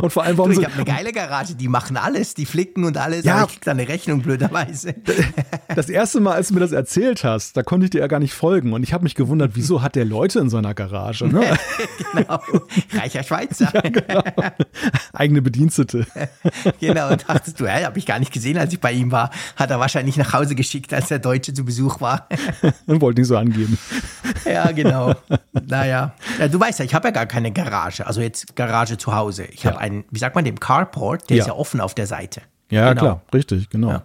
und 0.00 0.10
vor 0.10 0.22
allem, 0.22 0.32
Du, 0.36 0.38
warum 0.38 0.52
ich 0.52 0.58
so, 0.58 0.64
habe 0.64 0.74
eine 0.74 0.84
geile 0.84 1.12
Garage, 1.12 1.54
die 1.54 1.68
machen 1.68 1.96
alles, 1.96 2.34
die 2.34 2.46
flicken 2.46 2.84
und 2.84 2.96
alles, 2.96 3.24
Ja. 3.24 3.34
aber 3.36 3.44
ich 3.44 3.50
krieg 3.52 3.64
da 3.64 3.70
eine 3.72 3.86
Rechnung 3.88 4.20
blöderweise. 4.22 4.94
das 5.74 5.88
erste 5.88 6.20
Mal, 6.20 6.32
als 6.34 6.48
du 6.48 6.54
mir 6.54 6.60
das 6.60 6.72
erzählt 6.72 7.24
hast, 7.24 7.56
da 7.56 7.62
konnte 7.62 7.84
ich 7.84 7.90
dir 7.90 8.00
ja 8.00 8.06
gar 8.06 8.18
nicht 8.20 8.34
folgen. 8.34 8.72
Und 8.72 8.82
ich 8.82 8.92
habe 8.92 9.04
mich 9.04 9.14
gewundert, 9.14 9.52
wieso 9.54 9.82
hat 9.82 9.94
der 9.96 10.04
Leute 10.04 10.38
in 10.40 10.50
seiner 10.50 10.74
Garage? 10.74 11.26
Ne? 11.26 11.42
genau. 12.14 12.40
Reicher 12.94 13.22
Schweizer. 13.22 13.72
Eigene 15.12 15.42
Bedienstete. 15.42 16.06
genau. 16.80 17.10
Und 17.10 17.28
dachtest 17.28 17.60
du, 17.60 17.66
hä, 17.66 17.84
habe 17.84 17.98
ich 17.98 18.06
gar 18.06 18.18
nicht 18.18 18.32
gesehen, 18.32 18.58
als 18.58 18.72
ich 18.72 18.80
bei 18.80 18.92
ihm 18.92 19.12
war. 19.12 19.30
Hat 19.56 19.70
er 19.70 19.80
wahrscheinlich 19.80 20.16
nach 20.16 20.32
Hause 20.32 20.54
geschickt, 20.54 20.92
als 20.92 21.08
der 21.08 21.18
Deutsche 21.18 21.52
zu 21.54 21.64
Besuch 21.64 22.00
war. 22.00 22.28
Und 22.86 23.00
wollte 23.00 23.20
nicht 23.20 23.28
so 23.28 23.36
angeben. 23.36 23.78
ja, 24.44 24.70
genau. 24.72 25.14
Naja. 25.52 26.14
Ja, 26.38 26.48
du 26.48 26.58
weißt 26.60 26.78
ja, 26.80 26.84
ich 26.84 26.94
habe 26.94 27.08
ja 27.08 27.12
gar 27.12 27.26
keine 27.26 27.52
Garage. 27.52 28.06
Also 28.06 28.20
jetzt 28.20 28.56
Garage 28.56 28.98
zu 28.98 29.14
Hause. 29.14 29.44
Ich 29.44 29.66
habe 29.66 29.78
einen, 29.78 30.04
wie 30.10 30.18
sagt 30.18 30.34
man 30.34 30.44
dem, 30.44 30.58
Carport, 30.60 31.28
der 31.30 31.38
ist 31.38 31.46
Ja. 31.46 31.52
ja 31.52 31.58
offen 31.58 31.80
auf 31.80 31.94
der 31.94 32.06
Seite. 32.06 32.40
Ja, 32.70 32.88
Genau. 32.90 33.00
klar, 33.00 33.20
richtig, 33.32 33.68
genau. 33.70 33.88
Ja. 33.90 34.04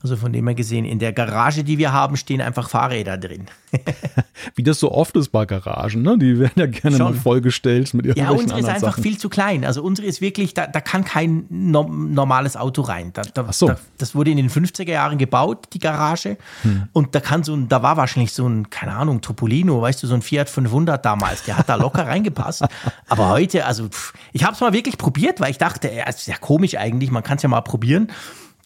Also 0.00 0.16
von 0.16 0.32
dem 0.32 0.46
her 0.46 0.54
gesehen, 0.54 0.84
in 0.84 1.00
der 1.00 1.12
Garage, 1.12 1.64
die 1.64 1.76
wir 1.76 1.92
haben, 1.92 2.16
stehen 2.16 2.40
einfach 2.40 2.68
Fahrräder 2.70 3.18
drin. 3.18 3.46
Wie 4.54 4.62
das 4.62 4.78
so 4.78 4.92
oft 4.92 5.16
ist 5.16 5.30
bei 5.30 5.44
Garagen, 5.44 6.02
ne? 6.02 6.16
Die 6.16 6.38
werden 6.38 6.52
ja 6.54 6.66
gerne 6.66 6.96
Schon. 6.96 7.12
mal 7.12 7.14
vollgestellt 7.14 7.92
mit 7.94 8.06
irgendwelchen 8.06 8.36
Ja, 8.36 8.42
unsere 8.42 8.60
ist 8.60 8.68
einfach 8.68 8.92
Sachen. 8.92 9.02
viel 9.02 9.18
zu 9.18 9.28
klein. 9.28 9.64
Also 9.64 9.82
unsere 9.82 10.06
ist 10.06 10.20
wirklich, 10.20 10.54
da, 10.54 10.68
da 10.68 10.80
kann 10.80 11.04
kein 11.04 11.46
no 11.48 11.82
normales 11.82 12.56
Auto 12.56 12.82
rein. 12.82 13.10
Da, 13.12 13.22
da, 13.22 13.46
Ach 13.48 13.52
so. 13.52 13.66
Da, 13.66 13.78
das 13.98 14.14
wurde 14.14 14.30
in 14.30 14.36
den 14.36 14.50
50er 14.50 14.88
Jahren 14.88 15.18
gebaut, 15.18 15.66
die 15.72 15.80
Garage. 15.80 16.36
Hm. 16.62 16.84
Und 16.92 17.16
da 17.16 17.20
kann 17.20 17.42
so 17.42 17.54
ein, 17.54 17.68
da 17.68 17.82
war 17.82 17.96
wahrscheinlich 17.96 18.32
so 18.32 18.48
ein, 18.48 18.70
keine 18.70 18.92
Ahnung, 18.94 19.20
Topolino, 19.20 19.82
weißt 19.82 20.00
du, 20.00 20.06
so 20.06 20.14
ein 20.14 20.22
Fiat 20.22 20.48
500 20.48 21.04
damals. 21.04 21.42
Der 21.42 21.58
hat 21.58 21.68
da 21.68 21.74
locker 21.74 22.06
reingepasst. 22.06 22.64
Aber 23.08 23.30
heute, 23.30 23.66
also 23.66 23.88
pff, 23.88 24.12
ich 24.32 24.44
habe 24.44 24.54
es 24.54 24.60
mal 24.60 24.72
wirklich 24.72 24.96
probiert, 24.96 25.40
weil 25.40 25.50
ich 25.50 25.58
dachte, 25.58 25.90
es 25.90 26.18
ist 26.18 26.28
ja 26.28 26.36
komisch 26.36 26.76
eigentlich, 26.76 27.10
man 27.10 27.24
kann 27.24 27.38
es 27.38 27.42
ja 27.42 27.48
mal 27.48 27.62
probieren. 27.62 28.12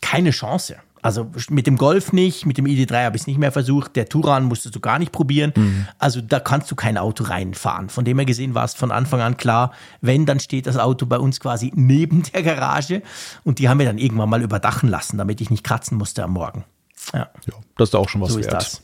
Keine 0.02 0.30
Chance. 0.30 0.76
Also 1.02 1.28
mit 1.50 1.66
dem 1.66 1.76
Golf 1.76 2.12
nicht, 2.12 2.46
mit 2.46 2.58
dem 2.58 2.64
ID3 2.64 3.04
habe 3.04 3.16
ich 3.16 3.22
es 3.22 3.26
nicht 3.26 3.38
mehr 3.38 3.50
versucht. 3.50 3.96
Der 3.96 4.08
Turan 4.08 4.44
musstest 4.44 4.76
du 4.76 4.80
gar 4.80 5.00
nicht 5.00 5.10
probieren. 5.10 5.52
Mhm. 5.56 5.86
Also 5.98 6.20
da 6.20 6.38
kannst 6.38 6.70
du 6.70 6.76
kein 6.76 6.96
Auto 6.96 7.24
reinfahren. 7.24 7.88
Von 7.88 8.04
dem 8.04 8.18
her 8.18 8.24
gesehen 8.24 8.54
war 8.54 8.64
es 8.64 8.74
von 8.74 8.92
Anfang 8.92 9.20
an 9.20 9.36
klar, 9.36 9.72
wenn, 10.00 10.26
dann 10.26 10.38
steht 10.38 10.66
das 10.66 10.78
Auto 10.78 11.06
bei 11.06 11.18
uns 11.18 11.40
quasi 11.40 11.72
neben 11.74 12.22
der 12.22 12.44
Garage. 12.44 13.02
Und 13.42 13.58
die 13.58 13.68
haben 13.68 13.80
wir 13.80 13.86
dann 13.86 13.98
irgendwann 13.98 14.28
mal 14.28 14.42
überdachen 14.42 14.88
lassen, 14.88 15.18
damit 15.18 15.40
ich 15.40 15.50
nicht 15.50 15.64
kratzen 15.64 15.98
musste 15.98 16.22
am 16.22 16.32
Morgen. 16.32 16.64
Ja, 17.12 17.30
ja 17.46 17.54
das 17.76 17.88
ist 17.88 17.94
auch 17.96 18.08
schon 18.08 18.20
was 18.20 18.32
so 18.32 18.40
wert. 18.40 18.82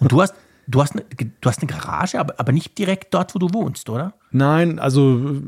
Und 0.00 0.10
du 0.10 0.20
hast, 0.20 0.34
du 0.66 0.82
hast, 0.82 0.92
eine, 0.92 1.04
du 1.04 1.48
hast 1.48 1.62
eine 1.62 1.70
Garage, 1.70 2.18
aber, 2.18 2.34
aber 2.38 2.50
nicht 2.50 2.76
direkt 2.78 3.14
dort, 3.14 3.32
wo 3.36 3.38
du 3.38 3.54
wohnst, 3.54 3.88
oder? 3.88 4.14
Nein, 4.32 4.78
also 4.78 5.40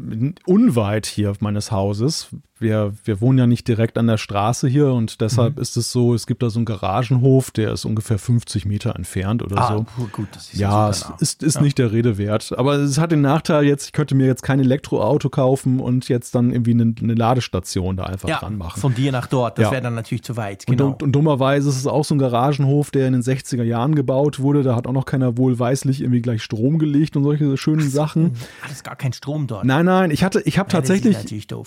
unweit 0.45 1.07
hier 1.07 1.33
meines 1.41 1.71
Hauses. 1.71 2.29
Wir, 2.59 2.95
wir 3.05 3.21
wohnen 3.21 3.39
ja 3.39 3.47
nicht 3.49 3.67
direkt 3.67 3.99
an 3.99 4.07
der 4.07 4.19
Straße 4.19 4.69
hier 4.69 4.93
und 4.93 5.21
deshalb 5.21 5.57
mhm. 5.57 5.63
ist 5.63 5.77
es 5.77 5.91
so, 5.91 6.15
es 6.15 6.29
gibt 6.29 6.45
da 6.45 6.51
so 6.51 6.61
einen 6.61 6.65
Garagenhof, 6.65 7.51
der 7.51 7.73
ist 7.73 7.85
ungefähr 7.85 8.19
50 8.19 8.67
Meter 8.67 8.95
entfernt 8.95 9.43
oder 9.43 9.59
ah, 9.59 9.85
so. 9.97 10.07
Gut, 10.13 10.29
das 10.33 10.53
ist 10.53 10.61
ja, 10.61 10.71
ja 10.71 10.91
es 10.91 11.11
ist, 11.19 11.43
ist 11.43 11.57
ja. 11.57 11.63
nicht 11.63 11.79
der 11.79 11.91
Rede 11.91 12.19
wert. 12.19 12.55
Aber 12.57 12.75
es 12.75 12.99
hat 12.99 13.11
den 13.11 13.21
Nachteil 13.21 13.65
jetzt, 13.65 13.87
ich 13.87 13.93
könnte 13.93 14.15
mir 14.15 14.27
jetzt 14.27 14.43
kein 14.43 14.61
Elektroauto 14.61 15.29
kaufen 15.29 15.81
und 15.81 16.09
jetzt 16.09 16.37
dann 16.37 16.53
irgendwie 16.53 16.71
eine, 16.71 16.95
eine 17.03 17.15
Ladestation 17.15 17.97
da 17.97 18.05
einfach 18.05 18.29
ja, 18.29 18.39
dran 18.39 18.57
machen. 18.57 18.81
Von 18.81 18.95
dir 18.95 19.11
nach 19.11 19.27
dort, 19.27 19.59
das 19.59 19.73
wäre 19.73 19.83
dann 19.83 19.97
natürlich 19.97 20.23
zu 20.23 20.37
weit. 20.37 20.65
Genau. 20.67 20.87
Und, 20.87 20.93
und, 20.93 21.03
und, 21.03 21.13
dummerweise 21.13 21.69
ist 21.69 21.77
es 21.77 21.89
auch 21.89 22.05
so 22.05 22.15
ein 22.15 22.19
Garagenhof, 22.19 22.93
der 22.93 23.09
in 23.09 23.15
den 23.15 23.23
60er 23.23 23.65
Jahren 23.65 23.97
gebaut 23.97 24.39
wurde. 24.39 24.63
Da 24.63 24.77
hat 24.77 24.87
auch 24.87 24.93
noch 24.93 25.07
keiner 25.07 25.37
wohlweislich 25.37 26.01
irgendwie 26.01 26.23
gleich 26.23 26.45
Strom 26.45 26.79
gelegt 26.79 27.17
und 27.17 27.25
solche 27.25 27.57
schönen 27.57 27.91
Sachen 27.91 28.37
ist 28.73 28.85
gar 28.85 28.97
kein 28.97 29.13
Strom 29.13 29.47
dort. 29.47 29.65
Nein, 29.65 29.85
nein, 29.87 30.11
ich 30.11 30.25
hatte, 30.25 30.41
ich 30.45 30.59
habe 30.59 30.71
tatsächlich, 30.71 31.17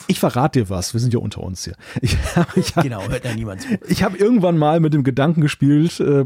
ich 0.07 0.19
verrate 0.19 0.59
dir 0.59 0.69
was, 0.69 0.93
wir 0.93 0.99
sind 0.99 1.13
ja 1.13 1.19
unter 1.19 1.41
uns 1.41 1.63
hier. 1.63 1.75
Ich, 2.01 2.17
ich, 2.55 2.73
genau, 2.75 3.07
hört 3.07 3.25
ja 3.25 3.33
niemand 3.33 3.61
zu. 3.61 3.67
Ich 3.87 4.03
habe 4.03 4.17
irgendwann 4.17 4.57
mal 4.57 4.79
mit 4.79 4.93
dem 4.93 5.03
Gedanken 5.03 5.41
gespielt, 5.41 5.99
äh, 5.99 6.23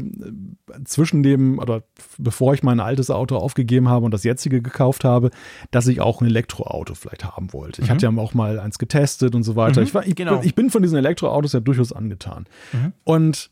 zwischen 0.84 1.22
dem, 1.22 1.58
oder 1.58 1.82
bevor 2.18 2.54
ich 2.54 2.62
mein 2.62 2.80
altes 2.80 3.10
Auto 3.10 3.36
aufgegeben 3.36 3.88
habe 3.88 4.04
und 4.04 4.12
das 4.12 4.24
jetzige 4.24 4.62
gekauft 4.62 5.04
habe, 5.04 5.30
dass 5.70 5.86
ich 5.86 6.00
auch 6.00 6.20
ein 6.20 6.26
Elektroauto 6.26 6.94
vielleicht 6.94 7.24
haben 7.24 7.52
wollte. 7.52 7.82
Ich 7.82 7.88
mhm. 7.88 7.92
hatte 7.92 8.06
ja 8.06 8.16
auch 8.16 8.34
mal 8.34 8.58
eins 8.58 8.78
getestet 8.78 9.34
und 9.34 9.42
so 9.42 9.56
weiter. 9.56 9.80
Mhm, 9.80 9.86
ich, 9.86 9.94
war, 9.94 10.06
ich, 10.06 10.14
genau. 10.14 10.40
ich 10.42 10.54
bin 10.54 10.70
von 10.70 10.82
diesen 10.82 10.98
Elektroautos 10.98 11.52
ja 11.52 11.60
durchaus 11.60 11.92
angetan. 11.92 12.46
Mhm. 12.72 12.92
Und 13.04 13.50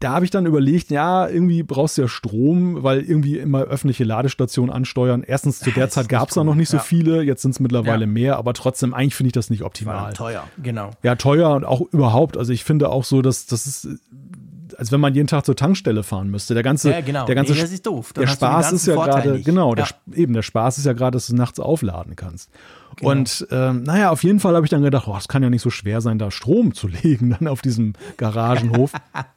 da 0.00 0.12
habe 0.12 0.24
ich 0.24 0.30
dann 0.30 0.44
überlegt, 0.46 0.90
ja, 0.90 1.28
irgendwie 1.28 1.62
brauchst 1.62 1.96
du 1.96 2.02
ja 2.02 2.08
Strom, 2.08 2.82
weil 2.82 3.00
irgendwie 3.00 3.38
immer 3.38 3.62
öffentliche 3.62 4.04
Ladestationen 4.04 4.74
ansteuern. 4.74 5.22
Erstens, 5.26 5.60
zu 5.60 5.70
der 5.70 5.88
Zeit 5.88 6.08
gab 6.08 6.28
es 6.28 6.34
da 6.34 6.44
noch 6.44 6.54
nicht 6.54 6.68
so 6.68 6.76
ja. 6.76 6.82
viele, 6.82 7.22
jetzt 7.22 7.42
sind 7.42 7.52
es 7.52 7.60
mittlerweile 7.60 8.02
ja. 8.02 8.10
mehr, 8.10 8.36
aber 8.36 8.52
trotzdem, 8.54 8.92
eigentlich 8.92 9.14
finde 9.14 9.28
ich 9.28 9.32
das 9.32 9.50
nicht 9.50 9.62
optimal. 9.62 10.12
Teuer, 10.12 10.44
genau. 10.62 10.90
Ja, 11.02 11.14
teuer 11.14 11.54
und 11.54 11.64
auch 11.64 11.80
überhaupt. 11.92 12.36
Also 12.36 12.52
ich 12.52 12.64
finde 12.64 12.90
auch 12.90 13.04
so, 13.04 13.22
dass 13.22 13.46
das 13.46 13.66
ist 13.66 13.88
als 14.78 14.92
wenn 14.92 15.00
man 15.00 15.14
jeden 15.14 15.26
Tag 15.26 15.44
zur 15.44 15.56
Tankstelle 15.56 16.02
fahren 16.02 16.30
müsste. 16.30 16.54
Der 16.54 16.62
ganze, 16.62 16.90
ja, 16.90 17.00
genau. 17.00 17.26
der 17.26 17.34
ganze, 17.34 17.52
nee, 17.52 17.60
ist 17.60 17.86
der 18.16 18.26
Spaß 18.26 18.72
ist 18.72 18.86
ja 18.86 18.94
gerade, 18.94 19.40
genau, 19.40 19.74
ja. 19.74 19.86
Der, 20.06 20.18
eben 20.18 20.32
der 20.32 20.42
Spaß 20.42 20.78
ist 20.78 20.86
ja 20.86 20.92
gerade, 20.92 21.16
dass 21.16 21.26
du 21.28 21.36
nachts 21.36 21.60
aufladen 21.60 22.16
kannst. 22.16 22.50
Genau. 22.96 23.10
Und 23.10 23.46
ähm, 23.50 23.82
naja, 23.82 24.10
auf 24.10 24.22
jeden 24.22 24.40
Fall 24.40 24.54
habe 24.54 24.66
ich 24.66 24.70
dann 24.70 24.82
gedacht, 24.82 25.08
oh, 25.08 25.16
es 25.16 25.28
kann 25.28 25.42
ja 25.42 25.50
nicht 25.50 25.62
so 25.62 25.70
schwer 25.70 26.00
sein, 26.00 26.18
da 26.18 26.30
Strom 26.30 26.74
zu 26.74 26.88
legen 27.02 27.36
dann 27.38 27.48
auf 27.48 27.62
diesem 27.62 27.94
Garagenhof. 28.16 28.92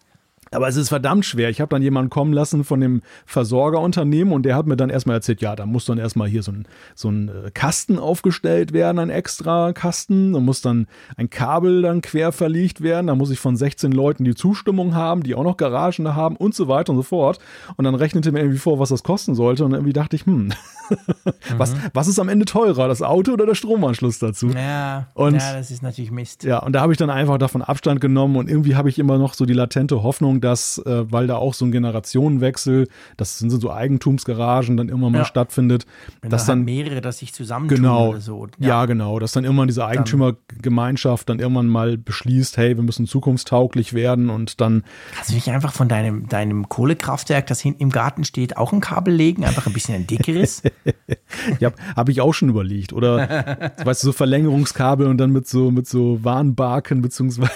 Aber 0.51 0.67
es 0.67 0.75
ist 0.75 0.89
verdammt 0.89 1.25
schwer. 1.25 1.49
Ich 1.49 1.61
habe 1.61 1.69
dann 1.69 1.81
jemanden 1.81 2.09
kommen 2.09 2.33
lassen 2.33 2.63
von 2.63 2.79
dem 2.79 3.01
Versorgerunternehmen 3.25 4.33
und 4.33 4.43
der 4.43 4.55
hat 4.55 4.67
mir 4.67 4.77
dann 4.77 4.89
erstmal 4.89 5.17
erzählt, 5.17 5.41
ja, 5.41 5.55
da 5.55 5.65
muss 5.65 5.85
dann 5.85 5.97
erstmal 5.97 6.27
hier 6.27 6.43
so 6.43 6.51
ein, 6.51 6.67
so 6.95 7.09
ein 7.09 7.29
äh, 7.29 7.51
Kasten 7.51 7.99
aufgestellt 7.99 8.73
werden, 8.73 8.99
ein 8.99 9.09
extra 9.09 9.73
Kasten. 9.73 10.33
Da 10.33 10.39
muss 10.39 10.61
dann 10.61 10.87
ein 11.15 11.29
Kabel 11.29 11.81
dann 11.81 12.01
quer 12.01 12.31
verlegt 12.31 12.81
werden. 12.81 13.07
Da 13.07 13.15
muss 13.15 13.31
ich 13.31 13.39
von 13.39 13.55
16 13.55 13.91
Leuten 13.91 14.23
die 14.23 14.35
Zustimmung 14.35 14.95
haben, 14.95 15.23
die 15.23 15.35
auch 15.35 15.43
noch 15.43 15.57
Garagen 15.57 16.05
da 16.05 16.15
haben 16.15 16.35
und 16.35 16.55
so 16.55 16.67
weiter 16.67 16.91
und 16.91 16.97
so 16.97 17.03
fort. 17.03 17.39
Und 17.75 17.85
dann 17.85 17.95
rechnete 17.95 18.31
mir 18.31 18.39
irgendwie 18.39 18.59
vor, 18.59 18.79
was 18.79 18.89
das 18.89 19.03
kosten 19.03 19.35
sollte. 19.35 19.65
Und 19.65 19.73
irgendwie 19.73 19.93
dachte 19.93 20.15
ich, 20.15 20.25
hm, 20.25 20.53
was, 21.57 21.73
mhm. 21.73 21.81
was 21.93 22.07
ist 22.07 22.19
am 22.19 22.29
Ende 22.29 22.45
teurer, 22.45 22.87
das 22.87 23.01
Auto 23.01 23.33
oder 23.33 23.45
der 23.45 23.55
Stromanschluss 23.55 24.19
dazu? 24.19 24.49
Ja, 24.49 25.07
und, 25.13 25.35
ja 25.35 25.53
das 25.53 25.71
ist 25.71 25.83
natürlich 25.83 26.11
Mist. 26.11 26.43
Ja, 26.43 26.59
und 26.59 26.73
da 26.73 26.81
habe 26.81 26.93
ich 26.93 26.97
dann 26.97 27.09
einfach 27.09 27.37
davon 27.37 27.61
Abstand 27.61 28.01
genommen 28.01 28.35
und 28.35 28.49
irgendwie 28.49 28.75
habe 28.75 28.89
ich 28.89 28.99
immer 28.99 29.17
noch 29.17 29.33
so 29.33 29.45
die 29.45 29.53
latente 29.53 30.03
Hoffnung, 30.03 30.36
dass, 30.41 30.77
äh, 30.79 31.11
weil 31.11 31.27
da 31.27 31.35
auch 31.35 31.53
so 31.53 31.65
ein 31.65 31.71
Generationenwechsel, 31.71 32.87
das 33.17 33.37
sind 33.39 33.49
so 33.49 33.71
Eigentumsgaragen, 33.71 34.77
dann 34.77 34.89
immer 34.89 35.09
mal 35.09 35.19
ja. 35.19 35.25
stattfindet, 35.25 35.85
Wenn 36.21 36.29
dass 36.29 36.45
da 36.45 36.53
dann 36.53 36.63
mehrere, 36.63 37.01
dass 37.01 37.19
sich 37.19 37.33
zusammentun 37.33 37.77
genau, 37.77 38.09
oder 38.09 38.21
so. 38.21 38.47
Ja. 38.59 38.67
ja. 38.67 38.85
genau, 38.85 39.19
dass 39.19 39.31
dann 39.31 39.43
irgendwann 39.43 39.67
diese 39.67 39.85
Eigentümergemeinschaft 39.85 41.29
dann 41.29 41.39
irgendwann 41.39 41.67
mal 41.67 41.97
beschließt, 41.97 42.57
hey, 42.57 42.75
wir 42.75 42.83
müssen 42.83 43.07
zukunftstauglich 43.07 43.93
werden 43.93 44.29
und 44.29 44.61
dann. 44.61 44.83
Kannst 45.15 45.31
du 45.31 45.35
nicht 45.35 45.49
einfach 45.49 45.73
von 45.73 45.87
deinem, 45.87 46.27
deinem 46.27 46.69
Kohlekraftwerk, 46.69 47.47
das 47.47 47.59
hinten 47.59 47.81
im 47.81 47.89
Garten 47.89 48.23
steht, 48.23 48.57
auch 48.57 48.73
ein 48.73 48.81
Kabel 48.81 49.13
legen, 49.13 49.45
einfach 49.45 49.67
ein 49.67 49.73
bisschen 49.73 49.95
ein 49.95 50.07
dickeres? 50.07 50.63
ja, 51.59 51.71
habe 51.95 52.11
ich 52.11 52.21
auch 52.21 52.33
schon 52.33 52.49
überlegt. 52.49 52.93
Oder, 52.93 53.71
weißt 53.83 54.03
du, 54.03 54.07
so 54.07 54.13
Verlängerungskabel 54.13 55.07
und 55.07 55.17
dann 55.17 55.31
mit 55.31 55.47
so, 55.47 55.71
mit 55.71 55.87
so 55.87 56.23
Warnbarken 56.23 57.01
beziehungsweise 57.01 57.51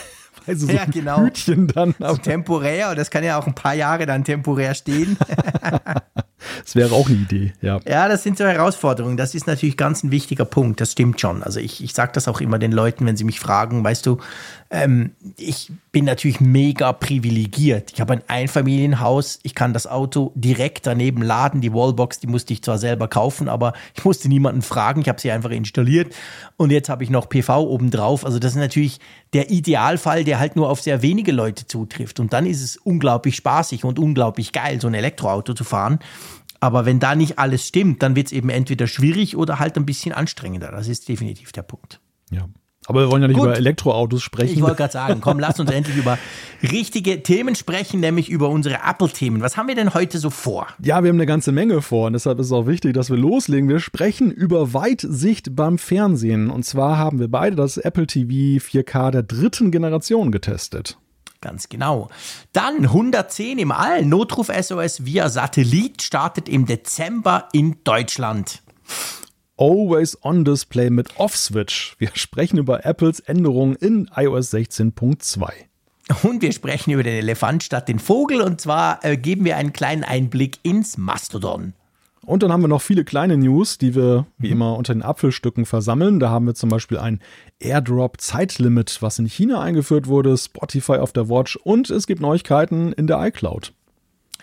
so 0.47 0.67
ja, 0.67 0.86
genau. 0.86 1.21
Hütchen 1.21 1.67
dann. 1.67 1.95
So 1.99 2.17
temporär, 2.17 2.89
und 2.89 2.97
das 2.97 3.12
kann 3.12 3.23
ja 3.23 3.38
auch 3.38 3.47
ein 3.47 3.56
paar 3.56 3.73
Jahre 3.73 4.06
dann 4.06 4.23
temporär 4.23 4.73
stehen. 4.73 5.17
Das 6.63 6.75
wäre 6.75 6.93
auch 6.93 7.08
eine 7.08 7.17
Idee, 7.17 7.54
ja. 7.62 7.80
Ja, 7.88 8.08
das 8.08 8.23
sind 8.23 8.38
so 8.38 8.45
Herausforderungen. 8.45 9.17
Das 9.17 9.36
ist 9.36 9.47
natürlich 9.47 9.77
ganz 9.77 10.04
ein 10.04 10.12
wichtiger 10.12 10.45
Punkt. 10.45 10.82
Das 10.82 10.93
stimmt 10.93 11.19
schon. 11.19 11.43
Also 11.43 11.60
ich, 11.60 11.84
ich 11.84 11.93
sage 11.93 12.12
das 12.13 12.27
auch 12.27 12.41
immer 12.41 12.60
den 12.60 12.71
Leuten, 12.71 13.06
wenn 13.06 13.17
sie 13.17 13.23
mich 13.23 13.39
fragen, 13.39 13.84
weißt 13.84 14.06
du, 14.06 14.17
ähm, 14.69 15.12
ich 15.38 15.71
bin 15.91 16.06
natürlich 16.06 16.39
mega 16.39 16.93
privilegiert. 16.93 17.91
Ich 17.93 17.99
habe 17.99 18.13
ein 18.13 18.23
Einfamilienhaus, 18.27 19.39
ich 19.43 19.54
kann 19.54 19.73
das 19.73 19.86
Auto 19.86 20.32
direkt 20.36 20.88
daneben 20.88 21.21
laden. 21.21 21.60
Die 21.60 21.73
Wallbox, 21.73 22.19
die 22.19 22.27
musste 22.27 22.54
ich 22.54 22.63
zwar 22.63 22.77
selber 22.77 23.10
kaufen, 23.10 23.49
aber 23.49 23.73
ich 23.95 24.06
musste 24.06 24.30
niemanden 24.30 24.62
fragen. 24.62 25.01
Ich 25.01 25.10
habe 25.10 25.19
sie 25.19 25.32
einfach 25.32 25.49
installiert 25.49 26.15
und 26.56 26.71
jetzt 26.71 26.88
habe 26.88 27.04
ich 27.04 27.10
noch 27.10 27.27
PV 27.27 27.63
obendrauf. 27.63 28.25
Also 28.25 28.39
das 28.39 28.54
ist 28.54 28.60
natürlich 28.60 28.99
der 29.34 29.49
Idealfall, 29.49 30.23
der 30.23 30.39
halt 30.39 30.56
nur 30.56 30.69
auf 30.69 30.82
sehr 30.82 31.01
wenige 31.01 31.34
Leute 31.34 31.67
zutrifft. 31.67 32.21
Und 32.21 32.32
dann 32.32 32.45
ist 32.45 32.62
es 32.62 32.77
unglaublich 32.77 33.36
spaßig 33.36 33.84
und 33.84 33.99
unglaublich 33.99 34.54
geil, 34.54 34.80
so 34.80 34.88
ein 34.88 34.93
Elektroauto 34.93 35.54
zu 35.54 35.65
fahren. 35.65 35.99
Aber 36.62 36.86
wenn 36.86 37.00
da 37.00 37.15
nicht 37.15 37.39
alles 37.39 37.67
stimmt, 37.67 38.02
dann 38.04 38.15
wird 38.15 38.28
es 38.28 38.34
eben 38.34 38.50
entweder 38.50 38.88
schwierig 38.88 39.36
oder 39.36 39.60
halt 39.60 39.76
ein 39.78 39.86
bisschen 39.86 40.13
anstrengender. 40.13 40.71
Das 40.71 40.88
ist 40.88 41.10
definitiv 41.10 41.52
der 41.52 41.63
Punkt. 41.63 42.00
Ja. 42.30 42.47
Aber 42.88 43.02
wir 43.02 43.12
wollen 43.12 43.21
ja 43.21 43.28
nicht 43.28 43.38
Gut. 43.38 43.47
über 43.47 43.58
Elektroautos 43.58 44.24
sprechen. 44.24 44.56
Ich 44.56 44.62
wollte 44.62 44.78
gerade 44.78 44.93
sagen, 44.93 45.21
komm, 45.21 45.39
lass 45.39 45.60
uns 45.60 45.71
endlich 45.71 45.97
über 45.97 46.17
richtige 46.63 47.21
Themen 47.21 47.56
sprechen, 47.56 48.00
nämlich 48.00 48.30
über 48.30 48.50
unsere 48.50 48.80
Apple-Themen. 48.88 49.41
Was 49.41 49.56
haben 49.56 49.67
wir 49.67 49.76
denn 49.76 49.93
heute 49.93 50.17
so 50.17 50.30
vor? 50.30 50.67
Ja, 50.84 51.04
wir 51.04 51.10
haben 51.10 51.17
eine 51.17 51.28
ganze 51.28 51.52
Menge 51.52 51.82
vor 51.82 52.08
und 52.08 52.13
deshalb 52.13 52.39
ist 52.39 52.47
es 52.47 52.52
auch 52.52 52.65
wichtig, 52.65 52.93
dass 52.93 53.10
wir 53.10 53.17
loslegen. 53.17 53.69
Wir 53.69 53.80
sprechen 53.80 54.32
über 54.32 54.74
Weitsicht 54.74 55.56
beim 55.56 55.78
Fernsehen. 55.78 56.50
Und 56.50 56.63
zwar 56.63 56.97
haben 56.97 57.19
wir 57.19 57.28
beide 57.28 57.56
das 57.56 57.78
Apple 57.78 58.08
TV 58.08 58.63
4K 58.63 59.12
der 59.12 59.24
dritten 59.24 59.71
Generation 59.71 60.32
getestet. 60.32 60.97
Ganz 61.41 61.69
genau. 61.69 62.10
Dann 62.54 62.86
110 62.86 63.58
im 63.58 63.71
All. 63.71 64.06
Notruf 64.06 64.49
SOS 64.49 65.06
via 65.06 65.27
Satellit 65.27 66.04
startet 66.04 66.47
im 66.47 66.67
Dezember 66.67 67.49
in 67.51 67.84
Deutschland. 67.84 68.62
Always 69.58 70.17
On 70.23 70.45
Display 70.45 70.89
mit 70.89 71.19
Off-Switch. 71.19 71.95
Wir 71.97 72.12
sprechen 72.13 72.58
über 72.58 72.86
Apples 72.86 73.19
Änderungen 73.19 73.75
in 73.75 74.10
iOS 74.15 74.54
16.2. 74.54 75.51
Und 76.23 76.41
wir 76.41 76.51
sprechen 76.51 76.91
über 76.91 77.04
den 77.04 77.15
Elefant 77.15 77.63
statt 77.63 77.88
den 77.88 77.99
Vogel. 77.99 78.41
Und 78.41 78.62
zwar 78.62 79.04
äh, 79.04 79.17
geben 79.17 79.45
wir 79.45 79.58
einen 79.58 79.73
kleinen 79.73 80.04
Einblick 80.04 80.60
ins 80.63 80.97
Mastodon. 80.97 81.73
Und 82.26 82.44
dann 82.44 82.52
haben 82.52 82.62
wir 82.62 82.68
noch 82.68 82.82
viele 82.82 83.04
kleine 83.04 83.36
News, 83.36 83.78
die 83.78 83.96
wir 83.96 84.28
wie 84.38 84.48
mhm. 84.48 84.54
immer 84.54 84.78
unter 84.78 84.94
den 84.94 85.02
Apfelstücken 85.02 85.66
versammeln. 85.66 86.20
Da 86.20 86.30
haben 86.30 86.46
wir 86.46 86.54
zum 86.54 86.70
Beispiel 86.70 87.00
ein 87.00 87.20
Airdrop-Zeitlimit, 87.60 89.02
was 89.02 89.18
in 89.20 89.26
China 89.26 89.62
eingeführt 89.62 90.08
wurde, 90.08 90.38
Spotify 90.38 90.98
auf 90.98 91.14
der 91.14 91.30
Watch 91.30 91.56
und 91.56 91.90
es 91.90 92.06
gibt 92.06 92.22
Neuigkeiten 92.22 92.94
in 92.94 93.08
der 93.08 93.26
iCloud. 93.26 93.74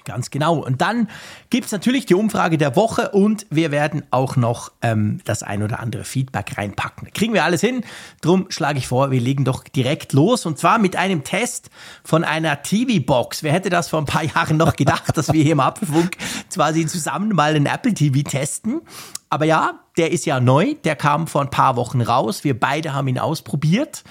Ganz 0.08 0.30
genau. 0.30 0.56
Und 0.56 0.80
dann 0.80 1.08
gibt's 1.50 1.70
natürlich 1.70 2.06
die 2.06 2.14
Umfrage 2.14 2.58
der 2.58 2.74
Woche 2.74 3.10
und 3.10 3.46
wir 3.50 3.70
werden 3.70 4.02
auch 4.10 4.36
noch 4.36 4.72
ähm, 4.82 5.20
das 5.24 5.42
ein 5.42 5.62
oder 5.62 5.78
andere 5.80 6.02
Feedback 6.02 6.56
reinpacken. 6.56 7.12
Kriegen 7.12 7.34
wir 7.34 7.44
alles 7.44 7.60
hin. 7.60 7.84
Drum 8.22 8.46
schlage 8.48 8.78
ich 8.78 8.88
vor, 8.88 9.10
wir 9.10 9.20
legen 9.20 9.44
doch 9.44 9.62
direkt 9.64 10.14
los 10.14 10.46
und 10.46 10.58
zwar 10.58 10.78
mit 10.78 10.96
einem 10.96 11.22
Test 11.22 11.70
von 12.02 12.24
einer 12.24 12.62
TV-Box. 12.62 13.42
Wer 13.42 13.52
hätte 13.52 13.70
das 13.70 13.88
vor 13.88 14.00
ein 14.00 14.06
paar 14.06 14.24
Jahren 14.34 14.56
noch 14.56 14.74
gedacht, 14.74 15.16
dass 15.16 15.32
wir 15.32 15.42
hier 15.42 15.52
im 15.52 15.60
Apfelfunk 15.60 16.16
quasi 16.52 16.86
zusammen 16.86 17.34
mal 17.34 17.54
einen 17.54 17.66
Apple 17.66 17.92
TV 17.92 18.22
testen? 18.28 18.80
Aber 19.30 19.44
ja, 19.44 19.80
der 19.98 20.10
ist 20.10 20.24
ja 20.24 20.40
neu, 20.40 20.74
der 20.84 20.96
kam 20.96 21.26
vor 21.26 21.42
ein 21.42 21.50
paar 21.50 21.76
Wochen 21.76 22.00
raus. 22.00 22.44
Wir 22.44 22.58
beide 22.58 22.94
haben 22.94 23.08
ihn 23.08 23.18
ausprobiert. 23.18 24.04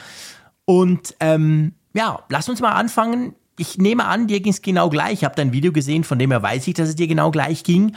Und 0.65 1.15
ähm, 1.19 1.73
ja, 1.93 2.19
lass 2.29 2.47
uns 2.49 2.61
mal 2.61 2.73
anfangen. 2.73 3.33
Ich 3.57 3.77
nehme 3.77 4.05
an, 4.05 4.27
dir 4.27 4.39
ging 4.39 4.51
es 4.51 4.61
genau 4.61 4.89
gleich. 4.89 5.13
Ich 5.13 5.23
habe 5.23 5.35
dein 5.35 5.51
Video 5.51 5.71
gesehen, 5.71 6.03
von 6.03 6.19
dem 6.19 6.31
her 6.31 6.43
weiß 6.43 6.67
ich, 6.67 6.75
dass 6.75 6.89
es 6.89 6.95
dir 6.95 7.07
genau 7.07 7.31
gleich 7.31 7.63
ging. 7.63 7.95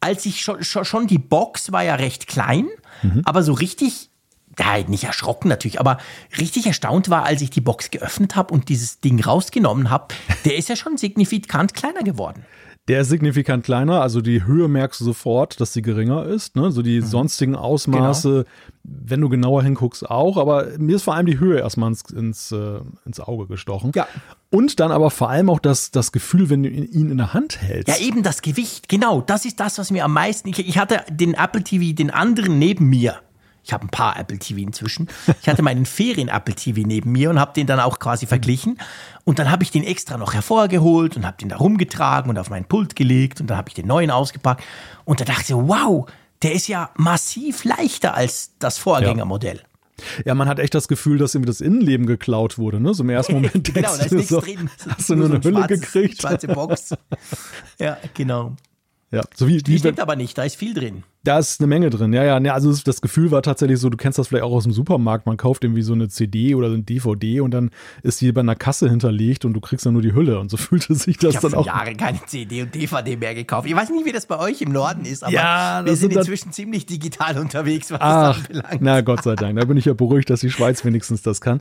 Als 0.00 0.26
ich 0.26 0.42
schon, 0.42 0.62
schon, 0.62 0.84
schon 0.84 1.06
die 1.06 1.18
Box 1.18 1.72
war 1.72 1.82
ja 1.82 1.94
recht 1.94 2.26
klein, 2.26 2.68
mhm. 3.02 3.22
aber 3.24 3.42
so 3.42 3.52
richtig, 3.52 4.10
ja, 4.58 4.78
nicht 4.86 5.04
erschrocken 5.04 5.48
natürlich, 5.48 5.80
aber 5.80 5.98
richtig 6.38 6.66
erstaunt 6.66 7.08
war, 7.08 7.24
als 7.24 7.40
ich 7.40 7.50
die 7.50 7.60
Box 7.60 7.90
geöffnet 7.90 8.36
habe 8.36 8.52
und 8.52 8.68
dieses 8.68 9.00
Ding 9.00 9.22
rausgenommen 9.22 9.90
habe. 9.90 10.14
Der 10.44 10.56
ist 10.56 10.68
ja 10.68 10.76
schon 10.76 10.96
signifikant 10.96 11.74
kleiner 11.74 12.02
geworden. 12.02 12.44
Der 12.90 13.02
ist 13.02 13.08
signifikant 13.08 13.64
kleiner, 13.64 14.02
also 14.02 14.20
die 14.20 14.44
Höhe 14.44 14.66
merkst 14.66 15.00
du 15.00 15.04
sofort, 15.04 15.60
dass 15.60 15.72
sie 15.72 15.80
geringer 15.80 16.26
ist. 16.26 16.56
Ne? 16.56 16.72
So 16.72 16.82
die 16.82 17.00
mhm. 17.00 17.06
sonstigen 17.06 17.54
Ausmaße, 17.54 18.28
genau. 18.28 18.44
wenn 18.82 19.20
du 19.20 19.28
genauer 19.28 19.62
hinguckst, 19.62 20.10
auch. 20.10 20.36
Aber 20.36 20.66
mir 20.76 20.96
ist 20.96 21.04
vor 21.04 21.14
allem 21.14 21.26
die 21.26 21.38
Höhe 21.38 21.60
erstmal 21.60 21.90
ins, 21.90 22.02
ins, 22.10 22.50
äh, 22.50 22.80
ins 23.06 23.20
Auge 23.20 23.46
gestochen. 23.46 23.92
Ja. 23.94 24.08
Und 24.50 24.80
dann 24.80 24.90
aber 24.90 25.12
vor 25.12 25.30
allem 25.30 25.50
auch 25.50 25.60
das, 25.60 25.92
das 25.92 26.10
Gefühl, 26.10 26.50
wenn 26.50 26.64
du 26.64 26.68
ihn 26.68 27.12
in 27.12 27.16
der 27.16 27.32
Hand 27.32 27.62
hältst. 27.62 27.96
Ja, 27.96 28.04
eben 28.04 28.24
das 28.24 28.42
Gewicht, 28.42 28.88
genau. 28.88 29.20
Das 29.20 29.44
ist 29.44 29.60
das, 29.60 29.78
was 29.78 29.92
mir 29.92 30.04
am 30.04 30.12
meisten. 30.12 30.48
Ich, 30.48 30.58
ich 30.58 30.76
hatte 30.76 31.04
den 31.12 31.34
Apple 31.34 31.62
TV, 31.62 31.94
den 31.94 32.10
anderen 32.10 32.58
neben 32.58 32.88
mir 32.88 33.20
ich 33.70 33.72
habe 33.72 33.86
ein 33.86 33.90
paar 33.90 34.18
Apple 34.18 34.38
TV 34.38 34.60
inzwischen. 34.60 35.06
Ich 35.40 35.48
hatte 35.48 35.62
meinen 35.62 35.86
Ferien-Apple 35.86 36.56
TV 36.56 36.80
neben 36.84 37.12
mir 37.12 37.30
und 37.30 37.38
habe 37.38 37.52
den 37.52 37.68
dann 37.68 37.78
auch 37.78 38.00
quasi 38.00 38.26
verglichen. 38.26 38.78
Und 39.24 39.38
dann 39.38 39.48
habe 39.48 39.62
ich 39.62 39.70
den 39.70 39.84
extra 39.84 40.16
noch 40.16 40.34
hervorgeholt 40.34 41.16
und 41.16 41.24
habe 41.24 41.36
den 41.36 41.50
da 41.50 41.56
rumgetragen 41.56 42.30
und 42.30 42.38
auf 42.38 42.50
mein 42.50 42.64
Pult 42.64 42.96
gelegt 42.96 43.40
und 43.40 43.48
dann 43.48 43.56
habe 43.56 43.68
ich 43.68 43.74
den 43.74 43.86
neuen 43.86 44.10
ausgepackt. 44.10 44.64
Und 45.04 45.20
da 45.20 45.24
dachte 45.24 45.44
ich, 45.52 45.54
wow, 45.54 46.04
der 46.42 46.52
ist 46.52 46.66
ja 46.66 46.90
massiv 46.96 47.62
leichter 47.62 48.14
als 48.14 48.50
das 48.58 48.78
Vorgängermodell. 48.78 49.58
Ja. 49.58 49.62
Ja, 50.24 50.34
man 50.34 50.48
hat 50.48 50.58
echt 50.58 50.74
das 50.74 50.88
Gefühl, 50.88 51.18
dass 51.18 51.34
irgendwie 51.34 51.50
das 51.50 51.60
Innenleben 51.60 52.06
geklaut 52.06 52.56
wurde, 52.56 52.80
ne? 52.80 52.94
So 52.94 53.02
im 53.02 53.10
ersten 53.10 53.34
Moment. 53.34 53.72
genau, 53.72 53.96
da 53.96 54.02
ist 54.02 54.12
nichts 54.12 54.30
so, 54.30 54.40
drin. 54.40 54.70
Hast 54.88 55.10
du 55.10 55.14
nur, 55.14 55.28
nur 55.28 55.36
eine 55.36 55.44
Hülle 55.44 55.66
gekriegt? 55.66 56.22
Schwarze 56.22 56.48
Box. 56.48 56.94
ja, 57.78 57.98
genau. 58.14 58.56
Ja, 59.12 59.22
so 59.34 59.46
wie, 59.46 59.58
die 59.58 59.78
stimmt 59.78 60.00
aber 60.00 60.16
nicht, 60.16 60.38
da 60.38 60.44
ist 60.44 60.56
viel 60.56 60.72
drin. 60.72 61.02
Da 61.22 61.38
ist 61.38 61.60
eine 61.60 61.66
Menge 61.66 61.90
drin, 61.90 62.14
ja, 62.14 62.24
ja. 62.24 62.54
Also 62.54 62.74
das 62.82 63.02
Gefühl 63.02 63.30
war 63.30 63.42
tatsächlich 63.42 63.78
so, 63.78 63.90
du 63.90 63.98
kennst 63.98 64.18
das 64.18 64.28
vielleicht 64.28 64.44
auch 64.44 64.52
aus 64.52 64.62
dem 64.62 64.72
Supermarkt, 64.72 65.26
man 65.26 65.36
kauft 65.36 65.64
irgendwie 65.64 65.82
so 65.82 65.92
eine 65.92 66.08
CD 66.08 66.54
oder 66.54 66.70
so 66.70 66.76
ein 66.76 66.86
DVD 66.86 67.42
und 67.42 67.50
dann 67.50 67.70
ist 68.02 68.22
die 68.22 68.32
bei 68.32 68.40
einer 68.40 68.56
Kasse 68.56 68.88
hinterlegt 68.88 69.44
und 69.44 69.52
du 69.52 69.60
kriegst 69.60 69.84
dann 69.84 69.92
nur 69.92 70.00
die 70.00 70.14
Hülle 70.14 70.38
und 70.38 70.50
so 70.50 70.56
fühlte 70.56 70.94
sich 70.94 71.18
das 71.18 71.34
ich 71.34 71.40
dann 71.40 71.52
auch. 71.52 71.66
Ich 71.66 71.72
habe 71.72 71.90
Jahre 71.90 71.94
keine 71.94 72.24
CD 72.24 72.62
und 72.62 72.74
DVD 72.74 73.16
mehr 73.16 73.34
gekauft. 73.34 73.68
Ich 73.68 73.76
weiß 73.76 73.90
nicht, 73.90 74.06
wie 74.06 74.12
das 74.12 74.24
bei 74.24 74.38
euch 74.38 74.62
im 74.62 74.72
Norden 74.72 75.04
ist, 75.04 75.22
aber 75.22 75.32
ja, 75.32 75.82
wir 75.84 75.94
sind, 75.94 76.14
inzwischen 76.14 76.52
ziemlich 76.52 76.86
digital 76.86 77.36
unterwegs, 77.36 77.90
was 77.90 78.00
Ach, 78.00 78.36
das 78.38 78.46
anbelangt. 78.46 78.80
Na 78.80 79.00
Gott 79.02 79.22
sei 79.22 79.34
Dank, 79.34 79.58
da 79.60 79.66
bin 79.66 79.76
ich 79.76 79.84
ja 79.84 79.92
beruhigt, 79.92 80.30
dass 80.30 80.40
die 80.40 80.50
Schweiz 80.50 80.86
wenigstens 80.86 81.20
das 81.20 81.42
kann. 81.42 81.60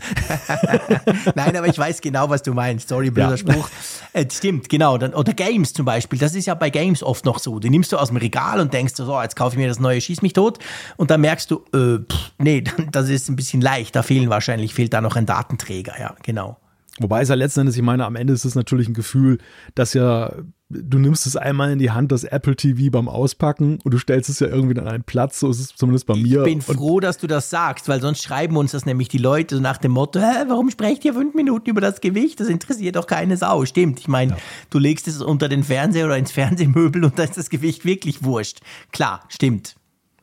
Nein, 1.35 1.57
aber 1.57 1.67
ich 1.67 1.77
weiß 1.77 1.99
genau, 1.99 2.29
was 2.29 2.43
du 2.43 2.53
meinst. 2.53 2.87
Sorry, 2.87 3.11
blöder 3.11 3.31
ja. 3.31 3.37
Spruch. 3.37 3.69
Äh, 4.13 4.25
stimmt, 4.31 4.69
genau. 4.69 4.97
Dann, 4.97 5.13
oder 5.13 5.33
Games 5.33 5.73
zum 5.73 5.85
Beispiel, 5.85 6.17
das 6.17 6.33
ist 6.33 6.45
ja 6.45 6.53
bei 6.53 6.69
Games 6.69 7.03
oft 7.03 7.25
noch 7.25 7.39
so. 7.39 7.59
Die 7.59 7.69
nimmst 7.69 7.91
du 7.91 7.97
aus 7.97 8.07
dem 8.07 8.17
Regal 8.17 8.61
und 8.61 8.73
denkst 8.73 8.93
so, 8.95 9.21
jetzt 9.21 9.35
kaufe 9.49 9.55
ich 9.55 9.59
mir 9.59 9.67
das 9.67 9.79
neue 9.79 9.99
Schieß 9.99 10.21
mich 10.21 10.33
tot. 10.33 10.59
Und 10.97 11.09
dann 11.09 11.21
merkst 11.21 11.49
du, 11.49 11.63
äh, 11.73 11.99
pff, 11.99 12.31
nee, 12.37 12.63
das 12.91 13.09
ist 13.09 13.29
ein 13.29 13.35
bisschen 13.35 13.61
leicht. 13.61 13.95
Da 13.95 14.03
fehlen 14.03 14.29
wahrscheinlich, 14.29 14.73
fehlt 14.73 14.93
da 14.93 15.01
noch 15.01 15.15
ein 15.15 15.25
Datenträger. 15.25 15.99
Ja, 15.99 16.15
genau. 16.23 16.57
Wobei 16.99 17.21
es 17.21 17.29
ja 17.29 17.35
letzten 17.35 17.61
Endes, 17.61 17.77
ich 17.77 17.81
meine, 17.81 18.05
am 18.05 18.15
Ende 18.15 18.33
ist 18.33 18.45
es 18.45 18.55
natürlich 18.55 18.87
ein 18.87 18.93
Gefühl, 18.93 19.39
dass 19.73 19.93
ja, 19.93 20.33
du 20.69 20.99
nimmst 20.99 21.25
es 21.25 21.35
einmal 21.35 21.71
in 21.71 21.79
die 21.79 21.91
Hand, 21.91 22.11
das 22.11 22.23
Apple 22.23 22.55
TV 22.55 22.91
beim 22.91 23.09
Auspacken 23.09 23.79
und 23.83 23.93
du 23.93 23.97
stellst 23.97 24.29
es 24.29 24.39
ja 24.39 24.47
irgendwie 24.47 24.79
an 24.79 24.87
einen 24.87 25.03
Platz, 25.03 25.39
so 25.39 25.49
ist 25.49 25.59
es 25.59 25.75
zumindest 25.75 26.05
bei 26.05 26.15
mir. 26.15 26.45
Ich 26.45 26.45
bin 26.45 26.61
froh, 26.61 26.99
dass 26.99 27.17
du 27.17 27.27
das 27.27 27.49
sagst, 27.49 27.89
weil 27.89 28.01
sonst 28.01 28.21
schreiben 28.21 28.55
uns 28.55 28.71
das 28.71 28.85
nämlich 28.85 29.07
die 29.07 29.17
Leute 29.17 29.61
nach 29.61 29.77
dem 29.77 29.91
Motto, 29.91 30.19
Hä, 30.19 30.45
warum 30.47 30.69
sprecht 30.69 31.03
ihr 31.05 31.13
fünf 31.13 31.33
Minuten 31.33 31.69
über 31.71 31.81
das 31.81 32.01
Gewicht? 32.01 32.39
Das 32.39 32.47
interessiert 32.47 32.95
doch 32.95 33.07
keine 33.07 33.35
Sau. 33.37 33.65
Stimmt, 33.65 33.99
ich 33.99 34.07
meine, 34.07 34.33
ja. 34.33 34.37
du 34.69 34.77
legst 34.77 35.07
es 35.07 35.21
unter 35.21 35.49
den 35.49 35.63
Fernseher 35.63 36.05
oder 36.05 36.17
ins 36.17 36.31
Fernsehmöbel 36.31 37.03
und 37.03 37.17
da 37.17 37.23
ist 37.23 37.37
das 37.37 37.49
Gewicht 37.49 37.83
wirklich 37.85 38.23
wurscht. 38.23 38.59
Klar, 38.91 39.23
stimmt. 39.29 39.75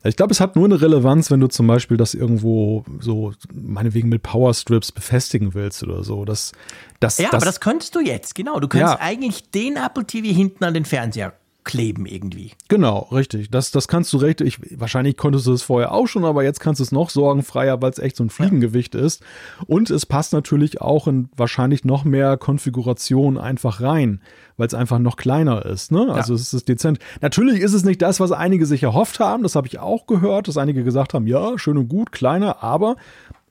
Ich 0.06 0.16
glaube, 0.16 0.32
es 0.32 0.40
hat 0.40 0.56
nur 0.56 0.64
eine 0.64 0.80
Relevanz, 0.80 1.30
wenn 1.30 1.40
du 1.40 1.48
zum 1.48 1.66
Beispiel 1.66 1.96
das 1.96 2.14
irgendwo 2.14 2.84
so, 3.00 3.32
meinetwegen 3.52 4.08
mit 4.08 4.22
Powerstrips 4.22 4.92
befestigen 4.92 5.54
willst 5.54 5.82
oder 5.82 6.04
so. 6.04 6.24
Das, 6.24 6.52
das, 7.00 7.18
ja, 7.18 7.26
das, 7.26 7.34
aber 7.34 7.44
das 7.46 7.60
könntest 7.60 7.94
du 7.94 8.00
jetzt, 8.00 8.34
genau. 8.34 8.60
Du 8.60 8.68
könntest 8.68 8.94
ja. 8.94 9.00
eigentlich 9.00 9.50
den 9.50 9.76
Apple 9.76 10.06
TV 10.06 10.28
hinten 10.28 10.64
an 10.64 10.74
den 10.74 10.84
Fernseher 10.84 11.34
kleben 11.66 12.06
irgendwie. 12.06 12.52
Genau, 12.68 13.08
richtig. 13.12 13.50
Das, 13.50 13.72
das 13.72 13.88
kannst 13.88 14.12
du 14.12 14.16
recht. 14.16 14.40
Ich, 14.40 14.58
wahrscheinlich 14.80 15.16
konntest 15.16 15.46
du 15.46 15.52
es 15.52 15.62
vorher 15.62 15.92
auch 15.92 16.06
schon, 16.06 16.24
aber 16.24 16.44
jetzt 16.44 16.60
kannst 16.60 16.78
du 16.78 16.84
es 16.84 16.92
noch 16.92 17.10
sorgenfreier, 17.10 17.82
weil 17.82 17.90
es 17.90 17.98
echt 17.98 18.16
so 18.16 18.24
ein 18.24 18.30
Fliegengewicht 18.30 18.94
ja. 18.94 19.02
ist. 19.02 19.22
Und 19.66 19.90
es 19.90 20.06
passt 20.06 20.32
natürlich 20.32 20.80
auch 20.80 21.08
in 21.08 21.28
wahrscheinlich 21.36 21.84
noch 21.84 22.04
mehr 22.04 22.36
Konfiguration 22.36 23.36
einfach 23.36 23.82
rein, 23.82 24.22
weil 24.56 24.68
es 24.68 24.74
einfach 24.74 25.00
noch 25.00 25.16
kleiner 25.16 25.66
ist. 25.66 25.90
Ne? 25.90 26.06
Also 26.08 26.32
ja. 26.32 26.40
es 26.40 26.54
ist 26.54 26.68
dezent. 26.68 27.00
Natürlich 27.20 27.60
ist 27.60 27.74
es 27.74 27.84
nicht 27.84 28.00
das, 28.00 28.20
was 28.20 28.30
einige 28.30 28.64
sich 28.64 28.84
erhofft 28.84 29.18
haben. 29.18 29.42
Das 29.42 29.56
habe 29.56 29.66
ich 29.66 29.80
auch 29.80 30.06
gehört, 30.06 30.46
dass 30.46 30.56
einige 30.56 30.84
gesagt 30.84 31.14
haben, 31.14 31.26
ja, 31.26 31.58
schön 31.58 31.76
und 31.76 31.88
gut, 31.88 32.12
kleiner, 32.12 32.62
aber 32.62 32.96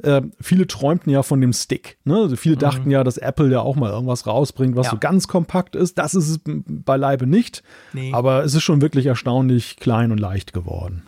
äh, 0.03 0.21
viele 0.41 0.67
träumten 0.67 1.11
ja 1.11 1.23
von 1.23 1.41
dem 1.41 1.53
Stick. 1.53 1.97
Ne? 2.03 2.15
Also 2.15 2.35
viele 2.35 2.55
mhm. 2.55 2.59
dachten 2.59 2.91
ja, 2.91 3.03
dass 3.03 3.17
Apple 3.17 3.51
ja 3.51 3.61
auch 3.61 3.75
mal 3.75 3.91
irgendwas 3.91 4.27
rausbringt, 4.27 4.75
was 4.75 4.87
ja. 4.87 4.91
so 4.91 4.97
ganz 4.97 5.27
kompakt 5.27 5.75
ist. 5.75 5.97
Das 5.97 6.15
ist 6.15 6.29
es 6.29 6.39
beileibe 6.45 7.27
nicht. 7.27 7.63
Nee. 7.93 8.11
Aber 8.13 8.43
es 8.43 8.53
ist 8.53 8.63
schon 8.63 8.81
wirklich 8.81 9.05
erstaunlich 9.05 9.77
klein 9.77 10.11
und 10.11 10.19
leicht 10.19 10.53
geworden. 10.53 11.03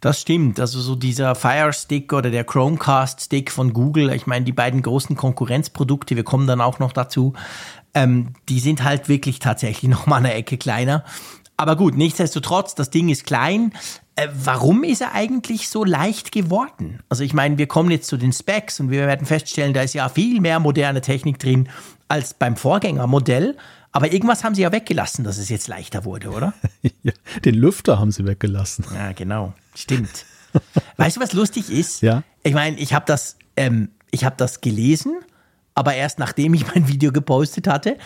Das 0.00 0.20
stimmt. 0.20 0.60
Also 0.60 0.80
so 0.80 0.94
dieser 0.94 1.34
Fire 1.34 1.72
Stick 1.72 2.12
oder 2.12 2.30
der 2.30 2.44
Chromecast 2.44 3.20
Stick 3.20 3.50
von 3.50 3.72
Google, 3.72 4.10
ich 4.12 4.26
meine, 4.26 4.44
die 4.44 4.52
beiden 4.52 4.82
großen 4.82 5.16
Konkurrenzprodukte, 5.16 6.16
wir 6.16 6.24
kommen 6.24 6.46
dann 6.46 6.60
auch 6.60 6.78
noch 6.78 6.92
dazu, 6.92 7.34
ähm, 7.92 8.34
die 8.48 8.60
sind 8.60 8.84
halt 8.84 9.08
wirklich 9.08 9.40
tatsächlich 9.40 9.90
noch 9.90 10.06
mal 10.06 10.16
eine 10.16 10.34
Ecke 10.34 10.56
kleiner. 10.56 11.04
Aber 11.60 11.76
gut, 11.76 11.94
nichtsdestotrotz, 11.94 12.74
das 12.74 12.88
Ding 12.88 13.10
ist 13.10 13.26
klein. 13.26 13.74
Äh, 14.16 14.28
warum 14.32 14.82
ist 14.82 15.02
er 15.02 15.12
eigentlich 15.12 15.68
so 15.68 15.84
leicht 15.84 16.32
geworden? 16.32 17.00
Also 17.10 17.22
ich 17.22 17.34
meine, 17.34 17.58
wir 17.58 17.66
kommen 17.66 17.90
jetzt 17.90 18.06
zu 18.06 18.16
den 18.16 18.32
Specs 18.32 18.80
und 18.80 18.90
wir 18.90 19.06
werden 19.06 19.26
feststellen, 19.26 19.74
da 19.74 19.82
ist 19.82 19.92
ja 19.92 20.08
viel 20.08 20.40
mehr 20.40 20.58
moderne 20.58 21.02
Technik 21.02 21.38
drin 21.38 21.68
als 22.08 22.32
beim 22.32 22.56
Vorgängermodell. 22.56 23.58
Aber 23.92 24.10
irgendwas 24.10 24.42
haben 24.42 24.54
sie 24.54 24.62
ja 24.62 24.72
weggelassen, 24.72 25.22
dass 25.22 25.36
es 25.36 25.50
jetzt 25.50 25.68
leichter 25.68 26.06
wurde, 26.06 26.30
oder? 26.30 26.54
ja, 27.02 27.12
den 27.44 27.56
Lüfter 27.56 27.98
haben 27.98 28.10
sie 28.10 28.24
weggelassen. 28.24 28.86
Ja, 28.94 29.12
genau. 29.12 29.52
Stimmt. 29.74 30.24
weißt 30.96 31.18
du, 31.18 31.20
was 31.20 31.34
lustig 31.34 31.68
ist? 31.68 32.00
Ja. 32.00 32.22
Ich 32.42 32.54
meine, 32.54 32.78
ich 32.78 32.94
habe 32.94 33.04
das, 33.04 33.36
ähm, 33.58 33.90
ich 34.10 34.24
habe 34.24 34.36
das 34.38 34.62
gelesen, 34.62 35.18
aber 35.74 35.92
erst 35.92 36.18
nachdem 36.18 36.54
ich 36.54 36.74
mein 36.74 36.88
Video 36.88 37.12
gepostet 37.12 37.66
hatte. 37.66 37.98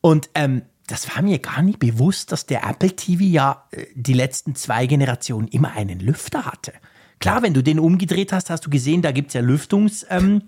Und 0.00 0.30
ähm, 0.34 0.62
das 0.88 1.14
war 1.14 1.22
mir 1.22 1.38
gar 1.38 1.62
nicht 1.62 1.78
bewusst, 1.78 2.32
dass 2.32 2.46
der 2.46 2.64
Apple 2.64 2.96
TV 2.96 3.22
ja 3.22 3.68
äh, 3.70 3.86
die 3.94 4.14
letzten 4.14 4.54
zwei 4.56 4.86
Generationen 4.86 5.46
immer 5.48 5.72
einen 5.72 6.00
Lüfter 6.00 6.46
hatte. 6.46 6.72
Klar, 7.20 7.42
wenn 7.42 7.54
du 7.54 7.62
den 7.62 7.78
umgedreht 7.78 8.32
hast, 8.32 8.48
hast 8.50 8.66
du 8.66 8.70
gesehen, 8.70 9.02
da 9.02 9.12
gibt 9.12 9.28
es 9.28 9.34
ja 9.34 9.40
Lüftungs, 9.40 10.06
ähm, 10.08 10.42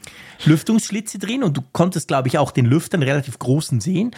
Lüftungsschlitze 0.44 1.18
drin 1.18 1.42
und 1.42 1.57
du 1.57 1.62
konntest, 1.72 2.09
glaube 2.09 2.29
ich, 2.29 2.38
auch 2.38 2.53
den 2.53 2.64
Lüfter, 2.64 2.94
einen 2.94 3.03
relativ 3.03 3.38
großen 3.38 3.81
sehen. 3.81 4.12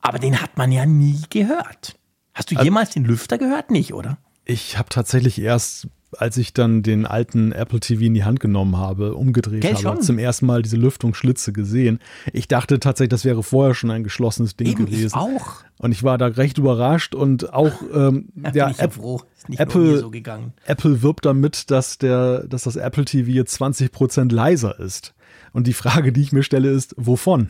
Aber 0.00 0.18
den 0.18 0.40
hat 0.40 0.56
man 0.56 0.72
ja 0.72 0.86
nie 0.86 1.20
gehört. 1.30 1.98
Hast 2.34 2.50
du 2.50 2.56
also 2.56 2.64
jemals 2.64 2.90
den 2.90 3.04
Lüfter 3.04 3.36
gehört? 3.36 3.70
Nicht, 3.70 3.92
oder? 3.92 4.18
Ich 4.44 4.78
habe 4.78 4.88
tatsächlich 4.88 5.38
erst 5.40 5.88
als 6.16 6.36
ich 6.36 6.54
dann 6.54 6.82
den 6.82 7.06
alten 7.06 7.52
Apple 7.52 7.80
TV 7.80 8.02
in 8.02 8.14
die 8.14 8.24
Hand 8.24 8.40
genommen 8.40 8.76
habe, 8.76 9.14
umgedreht 9.14 9.60
Gell, 9.60 9.74
habe, 9.74 10.00
zum 10.00 10.18
ersten 10.18 10.46
Mal 10.46 10.62
diese 10.62 10.76
Lüftungsschlitze 10.76 11.52
gesehen. 11.52 11.98
Ich 12.32 12.48
dachte 12.48 12.80
tatsächlich, 12.80 13.10
das 13.10 13.24
wäre 13.24 13.42
vorher 13.42 13.74
schon 13.74 13.90
ein 13.90 14.04
geschlossenes 14.04 14.56
Ding 14.56 14.68
Eben, 14.68 14.86
gewesen. 14.86 15.06
Ich 15.06 15.14
auch. 15.14 15.64
Und 15.78 15.92
ich 15.92 16.02
war 16.02 16.18
da 16.18 16.26
recht 16.26 16.58
überrascht 16.58 17.14
und 17.14 17.52
auch 17.52 17.72
ähm, 17.94 18.28
ja, 18.54 18.70
ja 18.70 18.88
froh. 18.88 19.20
Ist 19.36 19.48
nicht 19.48 19.60
Apple, 19.60 19.98
so 19.98 20.10
gegangen. 20.10 20.52
Apple 20.64 21.02
wirbt 21.02 21.26
damit, 21.26 21.70
dass 21.70 21.98
der, 21.98 22.44
dass 22.44 22.64
das 22.64 22.76
Apple 22.76 23.04
TV 23.04 23.30
jetzt 23.30 23.52
20 23.54 23.92
Prozent 23.92 24.32
leiser 24.32 24.78
ist. 24.80 25.14
Und 25.52 25.66
die 25.66 25.72
Frage, 25.72 26.12
die 26.12 26.20
ich 26.20 26.32
mir 26.32 26.42
stelle, 26.42 26.70
ist, 26.70 26.94
wovon? 26.98 27.48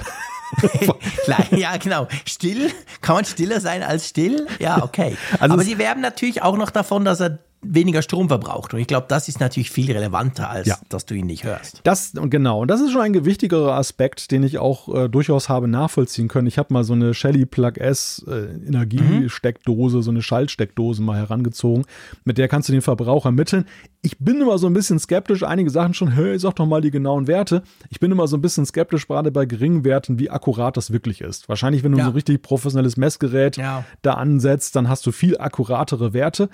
ja, 1.51 1.77
genau. 1.77 2.09
Still, 2.27 2.71
kann 3.01 3.17
man 3.17 3.25
stiller 3.25 3.61
sein 3.61 3.83
als 3.83 4.09
still? 4.09 4.47
Ja, 4.59 4.83
okay. 4.83 5.17
Also 5.41 5.55
Aber 5.55 5.65
sie 5.65 5.79
werben 5.79 6.01
natürlich 6.01 6.43
auch 6.43 6.57
noch 6.57 6.71
davon, 6.71 7.05
dass 7.05 7.21
er 7.21 7.39
weniger 7.63 8.03
Strom 8.03 8.29
verbraucht. 8.29 8.73
Und 8.73 8.81
ich 8.81 8.87
glaube, 8.87 9.07
das 9.09 9.29
ist 9.29 9.41
natürlich 9.41 9.71
viel 9.71 9.91
relevanter, 9.91 10.49
als 10.49 10.69
Ja. 10.69 10.79
dass 10.89 11.07
du 11.07 11.15
ihn 11.15 11.27
nicht 11.27 11.45
hörst. 11.45 11.81
Das 11.85 12.13
und 12.15 12.31
genau, 12.31 12.63
und 12.63 12.69
das 12.69 12.81
ist 12.81 12.93
schon 12.93 13.01
ein 13.03 13.13
gewichtigerer 13.13 13.75
Aspekt, 13.75 14.31
den 14.31 14.43
ich 14.45 14.59
auch 14.59 14.95
äh, 14.95 15.09
durchaus 15.09 15.49
habe 15.49 15.67
nachvollziehen 15.69 16.29
können. 16.29 16.47
Ich 16.47 16.57
habe 16.59 16.73
mal 16.73 16.85
so 16.85 16.93
eine 16.93 17.15
Shelly 17.15 17.47
Plug 17.47 17.73
S 17.77 18.25
äh, 18.29 18.47
Energiesteckdose, 18.67 20.03
so 20.03 20.11
eine 20.11 20.23
Schaltsteckdose 20.23 21.03
mal 21.03 21.17
herangezogen, 21.19 21.85
mit 22.25 22.39
der 22.39 22.49
kannst 22.49 22.69
du 22.69 22.73
den 22.73 22.83
Verbrauch 22.83 23.25
ermitteln. 23.27 23.65
Ich 24.03 24.19
bin 24.19 24.41
immer 24.41 24.59
so 24.59 24.67
ein 24.69 24.73
bisschen 24.75 24.99
skeptisch, 24.99 25.43
einige 25.43 25.71
Sachen 25.71 25.93
schon, 25.95 26.13
hey, 26.13 26.39
sag 26.39 26.55
doch 26.57 26.67
mal 26.67 26.81
die 26.81 26.91
genauen 26.93 27.27
Werte. 27.27 27.63
Ich 27.91 27.99
bin 27.99 28.13
immer 28.13 28.29
so 28.29 28.37
ein 28.37 28.41
bisschen 28.43 28.65
skeptisch, 28.65 29.09
gerade 29.09 29.31
bei 29.33 29.45
geringen 29.45 29.85
Werten, 29.85 30.19
wie 30.19 30.31
akkurat 30.31 30.77
das 30.77 30.93
wirklich 30.93 31.21
ist. 31.21 31.49
Wahrscheinlich, 31.49 31.83
wenn 31.83 31.93
du 31.93 31.99
Ja. 31.99 32.05
so 32.05 32.11
ein 32.11 32.15
richtig 32.15 32.43
professionelles 32.43 32.97
Messgerät 32.97 33.57
Ja. 33.57 33.85
da 34.03 34.15
ansetzt, 34.15 34.77
dann 34.77 34.89
hast 34.89 35.05
du 35.07 35.13
viel 35.13 35.37
akkuratere 35.39 36.13
Werte. 36.13 36.49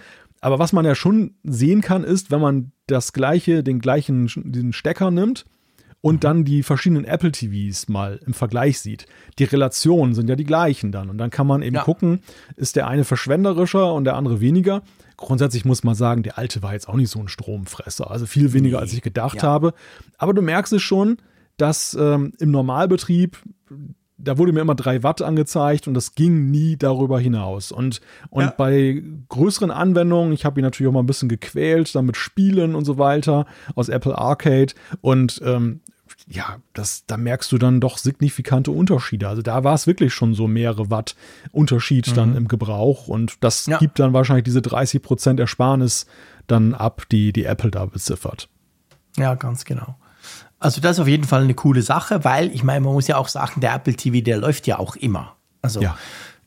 Aber 0.44 0.59
was 0.59 0.74
man 0.74 0.85
ja 0.85 0.94
schon 0.94 1.37
sehen 1.42 1.80
kann, 1.80 2.04
ist, 2.04 2.30
wenn 2.30 2.40
man 2.40 2.72
das 2.87 3.14
gleiche, 3.14 3.62
den 3.62 3.78
gleichen 3.78 4.26
diesen 4.44 4.74
Stecker 4.74 5.11
nimmt 5.11 5.46
und 6.02 6.22
dann 6.22 6.44
die 6.44 6.62
verschiedenen 6.62 7.07
Apple 7.07 7.33
TVs 7.33 7.88
mal 7.88 8.20
im 8.26 8.35
Vergleich 8.35 8.78
sieht. 8.80 9.07
Die 9.38 9.44
Relationen 9.44 10.14
sind 10.14 10.28
ja 10.28 10.37
die 10.37 10.44
gleichen 10.44 10.92
dann. 10.92 11.09
Und 11.09 11.16
dann 11.16 11.30
kann 11.30 11.46
man 11.46 11.62
eben 11.62 11.76
Ja. 11.76 11.83
gucken, 11.83 12.20
ist 12.57 12.76
der 12.76 12.88
eine 12.88 13.04
verschwenderischer 13.04 13.94
und 13.94 14.04
der 14.04 14.16
andere 14.16 14.42
weniger. 14.42 14.83
Grundsätzlich 15.16 15.64
muss 15.64 15.83
man 15.83 15.94
sagen, 15.94 16.22
der 16.22 16.37
alte 16.37 16.62
war 16.62 16.74
jetzt 16.74 16.90
auch 16.90 16.96
nicht 16.96 17.09
so 17.09 17.20
ein 17.20 17.28
Stromfresser. 17.28 18.11
Also 18.11 18.26
viel 18.26 18.52
weniger, 18.52 18.76
Nee. 18.76 18.83
als 18.83 18.92
ich 18.92 19.00
gedacht 19.00 19.37
Ja. 19.37 19.44
habe. 19.44 19.72
Aber 20.18 20.35
du 20.35 20.42
merkst 20.42 20.74
es 20.74 20.83
schon, 20.83 21.16
dass 21.57 21.96
ähm, 21.98 22.33
im 22.38 22.50
Normalbetrieb 22.50 23.38
da 24.16 24.38
wurde 24.38 24.53
mir 24.53 24.61
immer 24.61 24.74
drei 24.77 25.03
Watt 25.03 25.22
angezeigt 25.22 25.88
und 25.88 25.94
das 25.94 26.14
ging 26.14 26.50
nie 26.50 26.77
darüber 26.77 27.18
hinaus. 27.18 27.72
Und, 27.72 28.00
und 28.31 28.44
Ja. 28.44 28.55
bei 28.57 29.03
größeren 29.29 29.70
Anwendungen, 29.70 30.33
ich 30.33 30.44
habe 30.44 30.61
ihn 30.61 30.64
natürlich 30.64 30.88
auch 30.88 30.92
mal 30.94 31.00
ein 31.03 31.07
bisschen 31.07 31.29
gequält, 31.29 31.94
damit 31.94 32.16
Spielen 32.16 32.74
und 32.74 32.85
so 32.85 32.96
weiter 32.98 33.46
aus 33.74 33.88
Apple 33.88 34.16
Arcade. 34.16 34.72
Und 35.00 35.40
ähm, 35.44 35.81
ja, 36.29 36.59
das, 36.74 37.05
da 37.07 37.16
merkst 37.16 37.50
du 37.53 37.59
dann 37.59 37.81
doch 37.81 37.98
signifikante 37.98 38.70
Unterschiede. 38.70 39.29
Also 39.29 39.42
da 39.42 39.64
war 39.64 39.74
es 39.74 39.87
wirklich 39.87 40.14
schon 40.14 40.33
so 40.35 40.46
mehrere 40.46 40.90
Watt 40.90 41.16
Unterschied 41.53 42.16
dann 42.16 42.37
im 42.37 42.46
Gebrauch. 42.48 43.09
Und 43.09 43.35
das 43.40 43.66
Mhm. 43.66 43.72
Ja. 43.72 43.79
gibt 43.79 43.98
dann 43.98 44.12
wahrscheinlich 44.12 44.44
diese 44.44 44.62
30 44.62 45.03
Prozent 45.03 45.40
Ersparnis 45.40 46.07
dann 46.46 46.72
ab, 46.72 47.03
die, 47.11 47.33
die 47.33 47.44
Apple 47.44 47.70
da 47.72 47.85
beziffert. 47.87 48.48
Ja, 49.16 49.35
ganz 49.35 49.64
genau. 49.64 49.96
Also 50.64 50.81
das 50.81 50.96
ist 50.96 51.00
auf 51.00 51.09
jeden 51.09 51.24
Fall 51.24 51.42
eine 51.42 51.55
coole 51.55 51.83
Sache, 51.83 52.24
weil 52.24 52.50
ich 52.55 52.64
meine, 52.64 52.81
man 52.81 52.92
muss 52.94 53.07
ja 53.07 53.16
auch 53.16 53.29
sagen, 53.29 53.61
der 53.61 53.74
Apple 53.74 53.94
TV, 53.94 54.24
der 54.24 54.38
läuft 54.38 54.66
ja 54.66 54.79
auch 54.79 54.96
immer. 54.96 55.37
Also 55.62 55.81
Ja. 55.81 55.96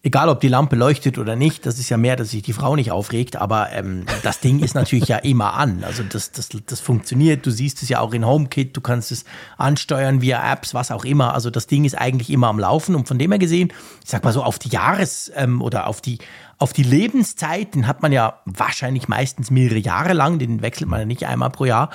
egal, 0.03 0.29
ob 0.29 0.39
die 0.41 0.47
Lampe 0.47 0.75
leuchtet 0.75 1.17
oder 1.17 1.35
nicht, 1.35 1.65
das 1.65 1.79
ist 1.79 1.89
ja 1.89 1.97
mehr, 1.97 2.15
dass 2.15 2.29
sich 2.31 2.41
die 2.43 2.53
Frau 2.53 2.75
nicht 2.75 2.91
aufregt, 2.91 3.35
aber 3.35 3.71
ähm, 3.71 4.05
das 4.23 4.39
Ding 4.39 4.59
ist 4.59 4.75
natürlich 4.75 5.07
ja 5.13 5.17
immer 5.17 5.53
an. 5.55 5.83
Also 5.83 6.03
das, 6.03 6.31
das, 6.31 6.49
das 6.65 6.79
funktioniert. 6.79 7.45
Du 7.45 7.51
siehst 7.51 7.81
es 7.81 7.89
ja 7.89 7.99
auch 7.99 8.13
in 8.13 8.25
HomeKit, 8.25 8.75
du 8.75 8.81
kannst 8.81 9.11
es 9.11 9.25
ansteuern 9.57 10.21
via 10.21 10.51
Apps, 10.53 10.73
was 10.73 10.91
auch 10.91 11.05
immer. 11.05 11.33
Also 11.33 11.49
das 11.49 11.67
Ding 11.67 11.85
ist 11.85 11.97
eigentlich 11.97 12.29
immer 12.29 12.47
am 12.47 12.59
Laufen 12.59 12.95
und 12.95 13.07
von 13.07 13.17
dem 13.17 13.31
her 13.31 13.39
gesehen, 13.39 13.73
ich 14.03 14.09
sag 14.09 14.23
mal 14.23 14.33
so 14.33 14.43
auf 14.43 14.59
die 14.59 14.69
Jahres- 14.69 15.31
ähm, 15.35 15.61
oder 15.61 15.87
auf 15.87 16.01
die 16.01 16.19
auf 16.59 16.73
die 16.73 16.81
Lebenszeit, 16.81 17.75
den 17.75 17.85
hat 17.85 18.01
man 18.01 18.11
ja 18.11 18.39
wahrscheinlich 18.45 19.07
meistens 19.07 19.51
mehrere 19.51 19.77
Jahre 19.77 20.13
lang, 20.13 20.39
den 20.39 20.63
wechselt 20.63 20.89
man 20.89 20.99
ja 21.01 21.05
nicht 21.05 21.27
einmal 21.27 21.51
pro 21.51 21.65
Jahr, 21.65 21.91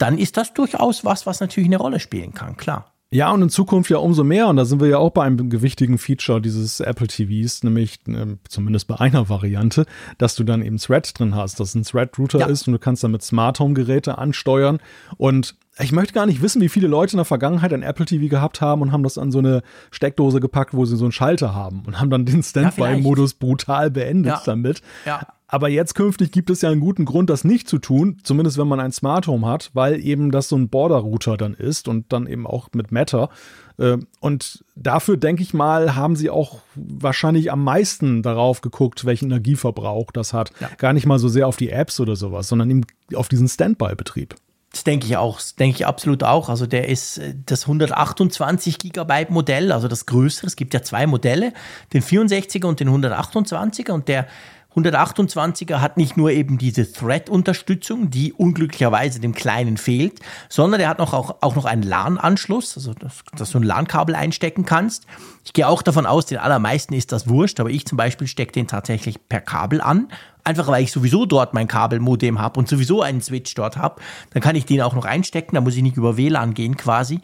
dann 0.00 0.18
ist 0.18 0.36
das 0.36 0.52
durchaus 0.54 1.04
was, 1.04 1.26
was 1.26 1.40
natürlich 1.40 1.68
eine 1.68 1.76
Rolle 1.76 2.00
spielen 2.00 2.32
kann, 2.34 2.56
klar. 2.56 2.86
Ja, 3.12 3.32
und 3.32 3.42
in 3.42 3.48
Zukunft 3.50 3.90
ja 3.90 3.98
umso 3.98 4.22
mehr. 4.22 4.46
Und 4.46 4.56
da 4.56 4.64
sind 4.64 4.80
wir 4.80 4.86
ja 4.86 4.98
auch 4.98 5.10
bei 5.10 5.24
einem 5.24 5.50
gewichtigen 5.50 5.98
Feature 5.98 6.40
dieses 6.40 6.78
Apple 6.78 7.08
TVs, 7.08 7.64
nämlich 7.64 7.98
ähm, 8.06 8.38
zumindest 8.48 8.86
bei 8.86 9.00
einer 9.00 9.28
Variante, 9.28 9.84
dass 10.18 10.36
du 10.36 10.44
dann 10.44 10.62
eben 10.62 10.76
Thread 10.78 11.18
drin 11.18 11.34
hast, 11.34 11.58
dass 11.58 11.74
ein 11.74 11.82
Thread-Router 11.82 12.38
Ja. 12.38 12.46
ist 12.46 12.68
und 12.68 12.72
du 12.74 12.78
kannst 12.78 13.02
damit 13.02 13.22
Smart 13.24 13.58
Home-Geräte 13.58 14.16
ansteuern. 14.18 14.78
Und 15.16 15.56
ich 15.80 15.90
möchte 15.90 16.12
gar 16.14 16.26
nicht 16.26 16.40
wissen, 16.40 16.62
wie 16.62 16.68
viele 16.68 16.86
Leute 16.86 17.14
in 17.14 17.18
der 17.18 17.24
Vergangenheit 17.24 17.72
ein 17.72 17.82
Apple 17.82 18.06
TV 18.06 18.28
gehabt 18.28 18.60
haben 18.60 18.80
und 18.80 18.92
haben 18.92 19.02
das 19.02 19.18
an 19.18 19.32
so 19.32 19.38
eine 19.40 19.62
Steckdose 19.90 20.38
gepackt, 20.38 20.72
wo 20.72 20.84
sie 20.84 20.96
so 20.96 21.04
einen 21.04 21.10
Schalter 21.12 21.52
haben 21.52 21.82
und 21.86 21.98
haben 21.98 22.10
dann 22.10 22.26
den 22.26 22.44
Standby-Modus 22.44 23.34
brutal 23.34 23.90
beendet 23.90 24.34
Ja. 24.34 24.42
damit. 24.44 24.82
Ja. 25.04 25.26
Aber 25.52 25.68
jetzt 25.68 25.96
künftig 25.96 26.30
gibt 26.30 26.48
es 26.48 26.62
ja 26.62 26.70
einen 26.70 26.80
guten 26.80 27.04
Grund, 27.04 27.28
das 27.28 27.42
nicht 27.42 27.68
zu 27.68 27.78
tun, 27.78 28.18
zumindest 28.22 28.56
wenn 28.56 28.68
man 28.68 28.78
ein 28.78 28.92
Smart 28.92 29.26
Home 29.26 29.48
hat, 29.48 29.70
weil 29.74 30.00
eben 30.00 30.30
das 30.30 30.48
so 30.48 30.56
ein 30.56 30.68
Border-Router 30.68 31.36
dann 31.36 31.54
ist 31.54 31.88
und 31.88 32.12
dann 32.12 32.28
eben 32.28 32.46
auch 32.46 32.68
mit 32.72 32.92
Matter. 32.92 33.30
Äh, 33.76 33.98
Und 34.20 34.64
dafür, 34.76 35.16
denke 35.16 35.42
ich 35.42 35.52
mal, 35.52 35.96
haben 35.96 36.14
sie 36.14 36.30
auch 36.30 36.60
wahrscheinlich 36.76 37.50
am 37.50 37.64
meisten 37.64 38.22
darauf 38.22 38.60
geguckt, 38.60 39.04
welchen 39.04 39.24
Energieverbrauch 39.26 40.12
das 40.12 40.32
hat. 40.32 40.52
Ja. 40.60 40.70
Gar 40.78 40.92
nicht 40.92 41.06
mal 41.06 41.18
so 41.18 41.28
sehr 41.28 41.48
auf 41.48 41.56
die 41.56 41.70
Apps 41.70 41.98
oder 41.98 42.14
sowas, 42.14 42.46
sondern 42.46 42.70
eben 42.70 42.86
auf 43.16 43.28
diesen 43.28 43.48
Standby-Betrieb. 43.48 44.36
Das 44.70 44.84
denke 44.84 45.06
ich 45.06 45.16
auch, 45.16 45.38
das 45.38 45.56
denke 45.56 45.78
ich 45.78 45.86
absolut 45.86 46.22
auch. 46.22 46.48
Also 46.48 46.66
der 46.66 46.88
ist 46.88 47.18
äh, 47.18 47.34
das 47.44 47.62
128 47.62 48.78
Gigabyte 48.78 49.30
Modell, 49.30 49.72
also 49.72 49.88
das 49.88 50.06
größere. 50.06 50.46
Es 50.46 50.54
gibt 50.54 50.74
ja 50.74 50.82
zwei 50.82 51.08
Modelle, 51.08 51.52
den 51.92 52.02
64er 52.02 52.66
und 52.66 52.78
den 52.78 52.88
128er 52.88 53.90
und 53.90 54.06
der 54.06 54.28
128er 54.76 55.80
hat 55.80 55.96
nicht 55.96 56.16
nur 56.16 56.30
eben 56.30 56.56
diese 56.56 56.90
Thread-Unterstützung, 56.92 58.10
die 58.10 58.32
unglücklicherweise 58.32 59.18
dem 59.18 59.34
kleinen 59.34 59.76
fehlt, 59.76 60.20
sondern 60.48 60.78
der 60.78 60.88
hat 60.88 61.00
noch 61.00 61.12
auch, 61.12 61.38
auch 61.40 61.56
noch 61.56 61.64
einen 61.64 61.82
LAN-Anschluss, 61.82 62.76
also 62.76 62.94
dass, 62.94 63.24
dass 63.36 63.50
du 63.50 63.58
ein 63.58 63.64
LAN-Kabel 63.64 64.14
einstecken 64.14 64.64
kannst. 64.64 65.06
Ich 65.44 65.52
gehe 65.52 65.66
auch 65.66 65.82
davon 65.82 66.06
aus, 66.06 66.26
den 66.26 66.38
allermeisten 66.38 66.94
ist 66.94 67.10
das 67.10 67.28
wurscht, 67.28 67.58
aber 67.58 67.70
ich 67.70 67.84
zum 67.84 67.98
Beispiel 67.98 68.28
stecke 68.28 68.52
den 68.52 68.68
tatsächlich 68.68 69.28
per 69.28 69.40
Kabel 69.40 69.80
an. 69.80 70.08
Einfach 70.44 70.68
weil 70.68 70.84
ich 70.84 70.92
sowieso 70.92 71.26
dort 71.26 71.52
mein 71.52 71.68
Kabelmodem 71.68 72.38
habe 72.38 72.58
und 72.58 72.68
sowieso 72.68 73.02
einen 73.02 73.20
Switch 73.20 73.54
dort 73.54 73.76
habe. 73.76 74.00
Dann 74.32 74.42
kann 74.42 74.56
ich 74.56 74.66
den 74.66 74.82
auch 74.82 74.94
noch 74.94 75.04
einstecken, 75.04 75.56
da 75.56 75.60
muss 75.60 75.76
ich 75.76 75.82
nicht 75.82 75.96
über 75.96 76.16
WLAN 76.16 76.54
gehen 76.54 76.76
quasi. 76.76 77.20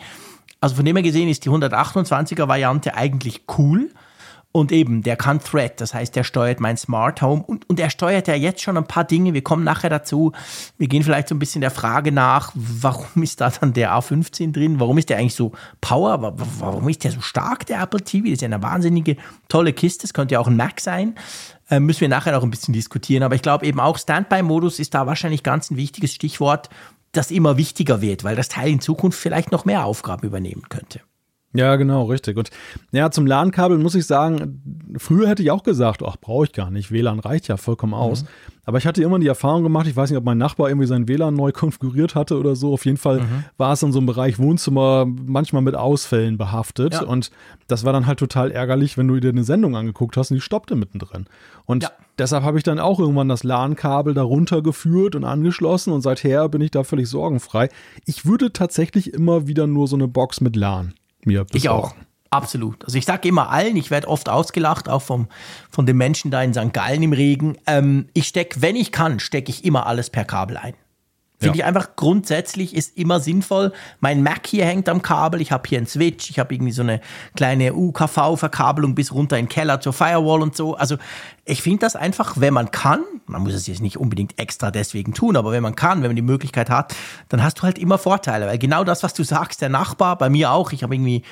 Also 0.60 0.76
von 0.76 0.84
dem 0.84 0.96
her 0.96 1.02
gesehen 1.02 1.28
ist 1.28 1.44
die 1.44 1.50
128er 1.50 2.48
Variante 2.48 2.94
eigentlich 2.94 3.42
cool. 3.56 3.90
Und 4.56 4.72
eben, 4.72 5.02
der 5.02 5.16
kann 5.16 5.38
Thread, 5.38 5.82
das 5.82 5.92
heißt, 5.92 6.16
der 6.16 6.24
steuert 6.24 6.60
mein 6.60 6.78
Smart 6.78 7.20
Home 7.20 7.42
und, 7.46 7.68
und 7.68 7.78
er 7.78 7.90
steuert 7.90 8.26
ja 8.26 8.34
jetzt 8.34 8.62
schon 8.62 8.78
ein 8.78 8.86
paar 8.86 9.04
Dinge. 9.04 9.34
Wir 9.34 9.42
kommen 9.42 9.64
nachher 9.64 9.90
dazu. 9.90 10.32
Wir 10.78 10.88
gehen 10.88 11.02
vielleicht 11.02 11.28
so 11.28 11.34
ein 11.34 11.38
bisschen 11.38 11.60
der 11.60 11.70
Frage 11.70 12.10
nach, 12.10 12.52
warum 12.54 13.22
ist 13.22 13.42
da 13.42 13.50
dann 13.50 13.74
der 13.74 13.92
A15 13.92 14.52
drin? 14.52 14.80
Warum 14.80 14.96
ist 14.96 15.10
der 15.10 15.18
eigentlich 15.18 15.34
so 15.34 15.52
Power? 15.82 16.22
Wa- 16.22 16.32
wa- 16.38 16.46
Warum 16.58 16.88
ist 16.88 17.04
der 17.04 17.10
so 17.10 17.20
stark, 17.20 17.66
der 17.66 17.82
Apple 17.82 18.00
TV? 18.00 18.24
Das 18.28 18.32
ist 18.32 18.40
ja 18.40 18.46
eine 18.46 18.62
wahnsinnige 18.62 19.16
tolle 19.48 19.74
Kiste. 19.74 20.04
Das 20.06 20.14
könnte 20.14 20.32
ja 20.32 20.40
auch 20.40 20.48
ein 20.48 20.56
Mac 20.56 20.80
sein. 20.80 21.16
Äh, 21.68 21.78
müssen 21.80 22.00
wir 22.00 22.08
nachher 22.08 22.32
noch 22.32 22.42
ein 22.42 22.50
bisschen 22.50 22.72
diskutieren. 22.72 23.24
Aber 23.24 23.34
ich 23.34 23.42
glaube 23.42 23.66
eben 23.66 23.78
auch 23.78 23.98
Standby-Modus 23.98 24.78
ist 24.78 24.94
da 24.94 25.06
wahrscheinlich 25.06 25.42
ganz 25.42 25.70
ein 25.70 25.76
wichtiges 25.76 26.14
Stichwort, 26.14 26.70
das 27.12 27.30
immer 27.30 27.58
wichtiger 27.58 28.00
wird, 28.00 28.24
weil 28.24 28.36
das 28.36 28.48
Teil 28.48 28.70
in 28.70 28.80
Zukunft 28.80 29.18
vielleicht 29.20 29.52
noch 29.52 29.66
mehr 29.66 29.84
Aufgaben 29.84 30.26
übernehmen 30.26 30.62
könnte. 30.70 31.00
Ja, 31.58 31.76
genau, 31.76 32.04
richtig. 32.04 32.36
Und 32.36 32.50
ja, 32.92 33.10
zum 33.10 33.26
LAN-Kabel 33.26 33.78
muss 33.78 33.94
ich 33.94 34.06
sagen, 34.06 34.62
früher 34.98 35.28
hätte 35.28 35.42
ich 35.42 35.50
auch 35.50 35.62
gesagt, 35.62 36.02
ach, 36.04 36.16
brauche 36.20 36.44
ich 36.44 36.52
gar 36.52 36.70
nicht. 36.70 36.90
WLAN 36.92 37.18
reicht 37.18 37.48
ja 37.48 37.56
vollkommen 37.56 37.94
aus. 37.94 38.24
Aber 38.68 38.78
ich 38.78 38.86
hatte 38.86 39.00
immer 39.00 39.20
die 39.20 39.28
Erfahrung 39.28 39.62
gemacht, 39.62 39.86
ich 39.86 39.94
weiß 39.94 40.10
nicht, 40.10 40.18
ob 40.18 40.24
mein 40.24 40.38
Nachbar 40.38 40.68
irgendwie 40.68 40.88
sein 40.88 41.06
WLAN 41.06 41.34
neu 41.34 41.52
konfiguriert 41.52 42.16
hatte 42.16 42.36
oder 42.36 42.56
so. 42.56 42.72
Auf 42.72 42.84
jeden 42.84 42.96
Fall 42.96 43.22
war 43.58 43.72
es 43.72 43.82
in 43.82 43.92
so 43.92 43.98
einem 44.00 44.06
Bereich 44.06 44.38
Wohnzimmer 44.40 45.06
manchmal 45.06 45.62
mit 45.62 45.76
Ausfällen 45.76 46.36
behaftet. 46.36 46.94
Ja. 46.94 47.02
Und 47.04 47.30
das 47.68 47.84
war 47.84 47.92
dann 47.92 48.06
halt 48.06 48.18
total 48.18 48.50
ärgerlich, 48.50 48.98
wenn 48.98 49.06
du 49.06 49.20
dir 49.20 49.28
eine 49.28 49.44
Sendung 49.44 49.76
angeguckt 49.76 50.16
hast 50.16 50.30
und 50.32 50.34
die 50.36 50.40
stoppte 50.40 50.74
mittendrin. 50.74 51.26
Und 51.64 51.84
Ja. 51.84 51.90
deshalb 52.18 52.42
habe 52.42 52.58
ich 52.58 52.64
dann 52.64 52.80
auch 52.80 52.98
irgendwann 52.98 53.28
das 53.28 53.44
LAN-Kabel 53.44 54.14
darunter 54.14 54.62
geführt 54.62 55.14
und 55.14 55.22
angeschlossen 55.24 55.92
und 55.92 56.00
seither 56.02 56.48
bin 56.48 56.60
ich 56.60 56.72
da 56.72 56.82
völlig 56.82 57.08
sorgenfrei. 57.08 57.68
Ich 58.04 58.26
würde 58.26 58.52
tatsächlich 58.52 59.14
immer 59.14 59.46
wieder 59.46 59.68
nur 59.68 59.86
so 59.86 59.94
eine 59.94 60.08
Box 60.08 60.40
mit 60.40 60.56
LAN 60.56 60.94
mir 61.26 61.46
Ich 61.52 61.68
auch. 61.68 61.94
Absolut. 62.30 62.84
Also 62.84 62.98
ich 62.98 63.04
sage 63.04 63.28
immer 63.28 63.50
allen, 63.50 63.76
ich 63.76 63.90
werde 63.90 64.08
oft 64.08 64.28
ausgelacht, 64.28 64.88
auch 64.88 65.02
vom, 65.02 65.28
von 65.70 65.86
den 65.86 65.96
Menschen 65.96 66.30
da 66.30 66.42
in 66.42 66.52
St. 66.52 66.72
Gallen 66.72 67.02
im 67.02 67.12
Regen. 67.12 67.56
Ähm, 67.66 68.08
ich 68.14 68.26
stecke, 68.26 68.60
wenn 68.62 68.76
ich 68.76 68.92
kann, 68.92 69.20
stecke 69.20 69.50
ich 69.50 69.64
immer 69.64 69.86
alles 69.86 70.10
per 70.10 70.24
Kabel 70.24 70.56
ein. 70.56 70.74
Finde 71.38 71.58
Ja. 71.58 71.64
ich 71.64 71.68
einfach 71.68 71.96
grundsätzlich 71.96 72.74
ist 72.74 72.96
immer 72.96 73.20
sinnvoll. 73.20 73.72
Mein 74.00 74.22
Mac 74.22 74.46
hier 74.46 74.64
hängt 74.64 74.88
am 74.88 75.02
Kabel, 75.02 75.42
ich 75.42 75.52
habe 75.52 75.68
hier 75.68 75.76
einen 75.78 75.86
Switch, 75.86 76.30
ich 76.30 76.38
habe 76.38 76.54
irgendwie 76.54 76.72
so 76.72 76.80
eine 76.82 77.00
kleine 77.34 77.74
UKV-Verkabelung 77.74 78.94
bis 78.94 79.12
runter 79.12 79.36
in 79.38 79.44
den 79.44 79.50
Keller 79.50 79.80
zur 79.80 79.92
Firewall 79.92 80.40
und 80.40 80.56
so. 80.56 80.76
Also 80.76 80.96
ich 81.44 81.60
finde 81.62 81.80
das 81.80 81.94
einfach, 81.94 82.36
wenn 82.40 82.54
man 82.54 82.70
kann, 82.70 83.00
man 83.26 83.42
muss 83.42 83.52
es 83.52 83.66
jetzt 83.66 83.82
nicht 83.82 83.98
unbedingt 83.98 84.38
extra 84.38 84.70
deswegen 84.70 85.12
tun, 85.12 85.36
aber 85.36 85.52
wenn 85.52 85.62
man 85.62 85.74
kann, 85.76 86.00
wenn 86.02 86.08
man 86.08 86.16
die 86.16 86.22
Möglichkeit 86.22 86.70
hat, 86.70 86.94
dann 87.28 87.42
hast 87.42 87.58
du 87.58 87.62
halt 87.64 87.78
immer 87.78 87.98
Vorteile. 87.98 88.46
Weil 88.46 88.58
genau 88.58 88.82
das, 88.84 89.02
was 89.02 89.12
du 89.12 89.22
sagst, 89.22 89.60
der 89.60 89.68
Nachbar, 89.68 90.16
bei 90.16 90.30
mir 90.30 90.52
auch, 90.52 90.72
ich 90.72 90.82
habe 90.82 90.94
irgendwie 90.94 91.22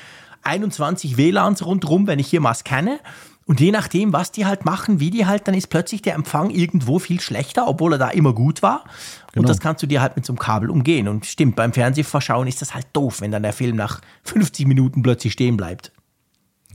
21 0.43 1.17
WLANs 1.17 1.65
rundherum, 1.65 2.05
wenn 2.07 2.19
ich 2.19 2.27
hier 2.27 2.41
mal 2.41 2.53
scanne. 2.53 2.99
Und 3.47 3.59
je 3.59 3.71
nachdem, 3.71 4.11
was 4.11 4.31
die 4.31 4.45
halt 4.47 4.65
machen, 4.65 4.99
wie 4.99 5.11
die 5.11 5.27
halt, 5.27 5.47
dann 5.47 5.53
ist 5.53 5.67
plötzlich 5.67 6.01
der 6.01 6.15
Empfang 6.15 6.49
irgendwo 6.49 6.97
viel 6.97 7.21
schlechter, 7.21 7.67
obwohl 7.67 7.93
er 7.93 7.99
da 7.99 8.09
immer 8.09 8.33
gut 8.33 8.63
war. 8.63 8.83
Und 9.27 9.33
Genau. 9.33 9.47
das 9.47 9.59
kannst 9.59 9.83
du 9.83 9.87
dir 9.87 10.01
halt 10.01 10.15
mit 10.15 10.25
so 10.25 10.33
einem 10.33 10.39
Kabel 10.39 10.71
umgehen. 10.71 11.07
Und 11.07 11.25
stimmt, 11.27 11.55
beim 11.55 11.71
Fernsehverschauen 11.71 12.47
ist 12.47 12.61
das 12.61 12.73
halt 12.73 12.87
doof, 12.93 13.21
wenn 13.21 13.31
dann 13.31 13.43
der 13.43 13.53
Film 13.53 13.75
nach 13.75 14.01
50 14.23 14.65
Minuten 14.65 15.03
plötzlich 15.03 15.33
stehen 15.33 15.57
bleibt. 15.57 15.91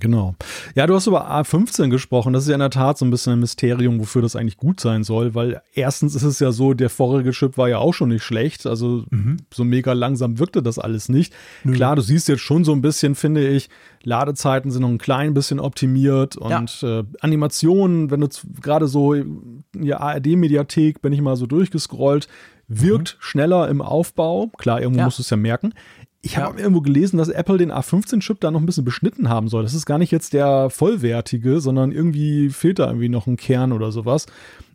Genau. 0.01 0.35
Ja, 0.75 0.87
du 0.87 0.95
hast 0.95 1.07
über 1.07 1.31
A15 1.31 1.91
gesprochen. 1.91 2.33
Das 2.33 2.45
ist 2.45 2.49
ja 2.49 2.55
in 2.55 2.61
der 2.61 2.71
Tat 2.71 2.99
so 2.99 3.05
ein 3.05 3.11
bisschen 3.11 3.35
ein 3.35 3.41
Mysterium, 3.41 4.01
wofür 4.01 4.23
das 4.23 4.35
eigentlich 4.35 4.57
gut 4.57 4.81
sein 4.81 5.05
soll, 5.05 5.35
weil 5.35 5.63
erstens 5.75 6.15
ist 6.15 6.23
es 6.23 6.41
ja 6.41 6.53
so, 6.53 6.75
der 6.75 6.91
vorherige 6.91 7.31
Chip 7.31 7.59
war 7.59 7.69
ja 7.69 7.79
auch 7.79 7.93
schon 7.93 8.09
nicht 8.09 8.25
schlecht. 8.25 8.67
Also 8.67 9.05
mhm. 9.11 9.37
so 9.53 9.65
mega 9.65 9.93
langsam 9.93 10.39
wirkte 10.39 10.63
das 10.63 10.79
alles 10.79 11.09
nicht. 11.09 11.33
Mhm. 11.65 11.75
Klar, 11.75 11.97
du 11.97 12.03
siehst 12.03 12.29
jetzt 12.29 12.41
schon 12.41 12.65
so 12.65 12.73
ein 12.73 12.81
bisschen, 12.81 13.15
finde 13.15 13.47
ich, 13.47 13.69
Ladezeiten 14.03 14.71
sind 14.71 14.83
noch 14.83 14.89
ein 14.89 14.99
klein 14.99 15.35
bisschen 15.35 15.61
optimiert 15.61 16.37
und 16.37 16.81
ja. 16.81 17.01
äh, 17.01 17.05
Animationen, 17.21 18.11
wenn 18.11 18.21
du 18.21 18.29
gerade 18.63 18.87
so 18.87 19.13
in 19.13 19.65
der 19.75 20.01
ARD-Mediathek, 20.01 21.03
bin 21.03 21.13
ich 21.13 21.21
mal 21.21 21.37
so 21.37 21.47
durchgescrollt, 21.47 22.27
wirkt 22.71 23.17
mhm. 23.17 23.23
schneller 23.23 23.69
im 23.69 23.83
Aufbau. 23.83 24.51
Klar, 24.57 24.81
irgendwo 24.81 25.01
ja. 25.01 25.05
musst 25.05 25.19
du 25.19 25.23
es 25.23 25.31
ja 25.31 25.37
merken. 25.37 25.75
Ich 26.23 26.37
habe 26.37 26.59
ja. 26.59 26.65
irgendwo 26.65 26.83
gelesen, 26.83 27.17
dass 27.17 27.29
Apple 27.29 27.57
den 27.57 27.73
A15-Chip 27.73 28.41
da 28.41 28.51
noch 28.51 28.61
ein 28.61 28.67
bisschen 28.67 28.85
beschnitten 28.85 29.29
haben 29.29 29.49
soll. 29.49 29.63
Das 29.63 29.75
ist 29.75 29.87
gar 29.87 29.99
nicht 29.99 30.11
jetzt 30.11 30.35
der 30.35 30.69
vollwertige, 30.69 31.61
sondern 31.61 31.93
irgendwie 31.93 32.51
fehlt 32.51 32.79
da 32.79 32.87
irgendwie 32.87 33.09
noch 33.09 33.27
ein 33.27 33.37
Kern 33.37 33.73
oder 33.73 33.91
sowas. 33.91 34.27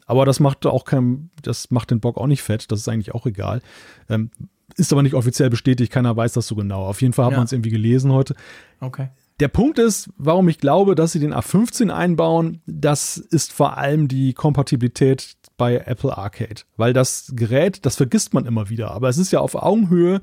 Aber 0.08 0.25
das 0.25 0.39
macht 0.39 0.65
auch 0.65 0.86
kein, 0.86 1.29
das 1.41 1.71
macht 1.71 1.91
den 1.91 1.99
Bock 1.99 2.17
auch 2.17 2.27
nicht 2.27 2.41
fett. 2.41 2.71
Das 2.71 2.79
ist 2.79 2.89
eigentlich 2.89 3.13
auch 3.13 3.25
egal. 3.25 3.62
Ähm, 4.10 4.31
ist 4.75 4.91
aber 4.91 5.03
nicht 5.03 5.13
offiziell 5.13 5.49
bestätigt. 5.49 5.91
Keiner 5.91 6.15
weiß 6.15 6.34
das 6.34 6.47
so 6.47 6.55
genau. 6.55 6.86
Auf 6.86 7.01
jeden 7.01 7.13
Fall 7.13 7.25
hat 7.25 7.31
ja. 7.31 7.38
man 7.38 7.45
es 7.45 7.51
irgendwie 7.51 7.69
gelesen 7.69 8.12
heute. 8.12 8.36
Okay. 8.79 9.10
Der 9.39 9.47
Punkt 9.49 9.79
ist, 9.79 10.10
warum 10.17 10.47
ich 10.47 10.60
glaube, 10.60 10.95
dass 10.95 11.12
sie 11.12 11.19
den 11.19 11.34
A15 11.34 11.89
einbauen, 11.89 12.62
das 12.65 13.17
ist 13.17 13.51
vor 13.51 13.77
allem 13.77 14.08
die 14.08 14.34
Kompatibilität 14.34 15.36
bei 15.58 15.77
Apple 15.77 16.17
Arcade. 16.17 16.62
Weil 16.77 16.93
das 16.93 17.34
Gerät, 17.36 17.86
das 17.86 17.97
vergisst 17.97 18.34
man 18.34 18.45
immer 18.45 18.69
wieder. 18.69 18.91
Aber 18.91 19.10
es 19.10 19.17
ist 19.17 19.31
ja 19.31 19.39
auf 19.39 19.55
Augenhöhe 19.55 20.21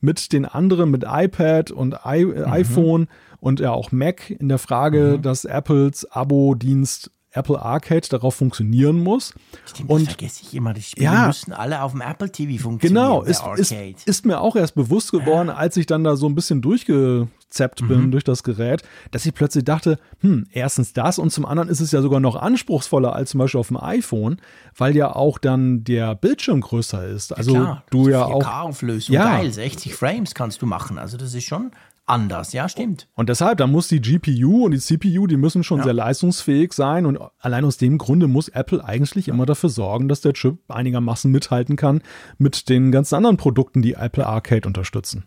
mit 0.00 0.32
den 0.32 0.44
anderen, 0.44 0.90
mit 0.90 1.04
iPad 1.06 1.70
und 1.70 1.96
I 2.04 2.24
mhm. 2.24 2.44
iPhone 2.44 3.08
und 3.40 3.60
ja 3.60 3.72
auch 3.72 3.92
Mac 3.92 4.30
in 4.30 4.48
der 4.48 4.58
Frage, 4.58 5.16
mhm. 5.16 5.22
dass 5.22 5.44
Apples 5.44 6.04
Abo-Dienst 6.10 7.10
Apple 7.38 7.60
Arcade 7.60 8.06
darauf 8.08 8.34
funktionieren 8.34 9.02
muss. 9.02 9.34
Stimmt, 9.64 9.90
und 9.90 10.06
vergesse 10.06 10.42
ich 10.42 10.54
immer. 10.54 10.74
Die 10.74 10.82
Spiele 10.82 11.04
ja, 11.04 11.26
müssen 11.26 11.52
alle 11.52 11.82
auf 11.82 11.92
dem 11.92 12.00
Apple 12.00 12.30
TV 12.30 12.62
funktionieren. 12.62 13.02
Genau, 13.02 13.22
ist, 13.22 13.42
ist, 13.56 14.06
ist, 14.06 14.26
mir 14.26 14.40
auch 14.40 14.56
erst 14.56 14.74
bewusst 14.74 15.12
geworden, 15.12 15.50
als 15.50 15.76
ich 15.76 15.86
dann 15.86 16.04
da 16.04 16.16
so 16.16 16.26
ein 16.28 16.34
bisschen 16.34 16.60
durchgezappt 16.60 17.86
bin 17.86 18.06
mhm. 18.06 18.10
durch 18.10 18.24
das 18.24 18.42
Gerät, 18.42 18.82
dass 19.10 19.24
ich 19.24 19.34
plötzlich 19.34 19.64
dachte, 19.64 19.98
hm, 20.20 20.46
erstens 20.50 20.92
das 20.92 21.18
und 21.18 21.30
zum 21.30 21.46
anderen 21.46 21.68
ist 21.68 21.80
es 21.80 21.92
ja 21.92 22.02
sogar 22.02 22.20
noch 22.20 22.36
anspruchsvoller 22.36 23.14
als 23.14 23.30
zum 23.30 23.38
Beispiel 23.38 23.60
auf 23.60 23.68
dem 23.68 23.78
iPhone, 23.78 24.40
weil 24.76 24.96
ja 24.96 25.14
auch 25.14 25.38
dann 25.38 25.84
der 25.84 26.14
Bildschirm 26.14 26.60
größer 26.60 27.06
ist. 27.06 27.36
Also 27.36 27.54
ja, 27.54 27.60
klar, 27.60 27.84
du 27.90 28.08
ja 28.08 28.24
auch. 28.24 28.46
Auflösung, 28.48 29.14
ja. 29.14 29.38
geil, 29.38 29.52
60 29.52 29.94
Frames 29.94 30.34
kannst 30.34 30.62
du 30.62 30.66
machen. 30.66 30.98
Also 30.98 31.16
das 31.16 31.34
ist 31.34 31.44
schon 31.44 31.70
anders. 32.08 32.52
Ja, 32.52 32.68
stimmt. 32.68 33.08
Und 33.14 33.28
deshalb, 33.28 33.58
da 33.58 33.66
muss 33.66 33.88
die 33.88 34.00
GPU 34.00 34.64
und 34.64 34.72
die 34.72 34.78
CPU, 34.78 35.26
die 35.26 35.36
müssen 35.36 35.64
schon 35.64 35.78
ja. 35.78 35.84
sehr 35.84 35.92
leistungsfähig 35.92 36.72
sein. 36.72 37.06
Und 37.06 37.18
allein 37.38 37.64
aus 37.64 37.76
dem 37.76 37.98
Grunde 37.98 38.28
muss 38.28 38.48
Apple 38.48 38.84
eigentlich 38.84 39.28
immer 39.28 39.46
dafür 39.46 39.70
sorgen, 39.70 40.08
dass 40.08 40.20
der 40.20 40.32
Chip 40.32 40.58
einigermaßen 40.68 41.30
mithalten 41.30 41.76
kann 41.76 42.02
mit 42.38 42.68
den 42.68 42.92
ganzen 42.92 43.14
anderen 43.16 43.36
Produkten, 43.36 43.82
die 43.82 43.94
Apple 43.94 44.26
Arcade 44.26 44.66
unterstützen. 44.66 45.24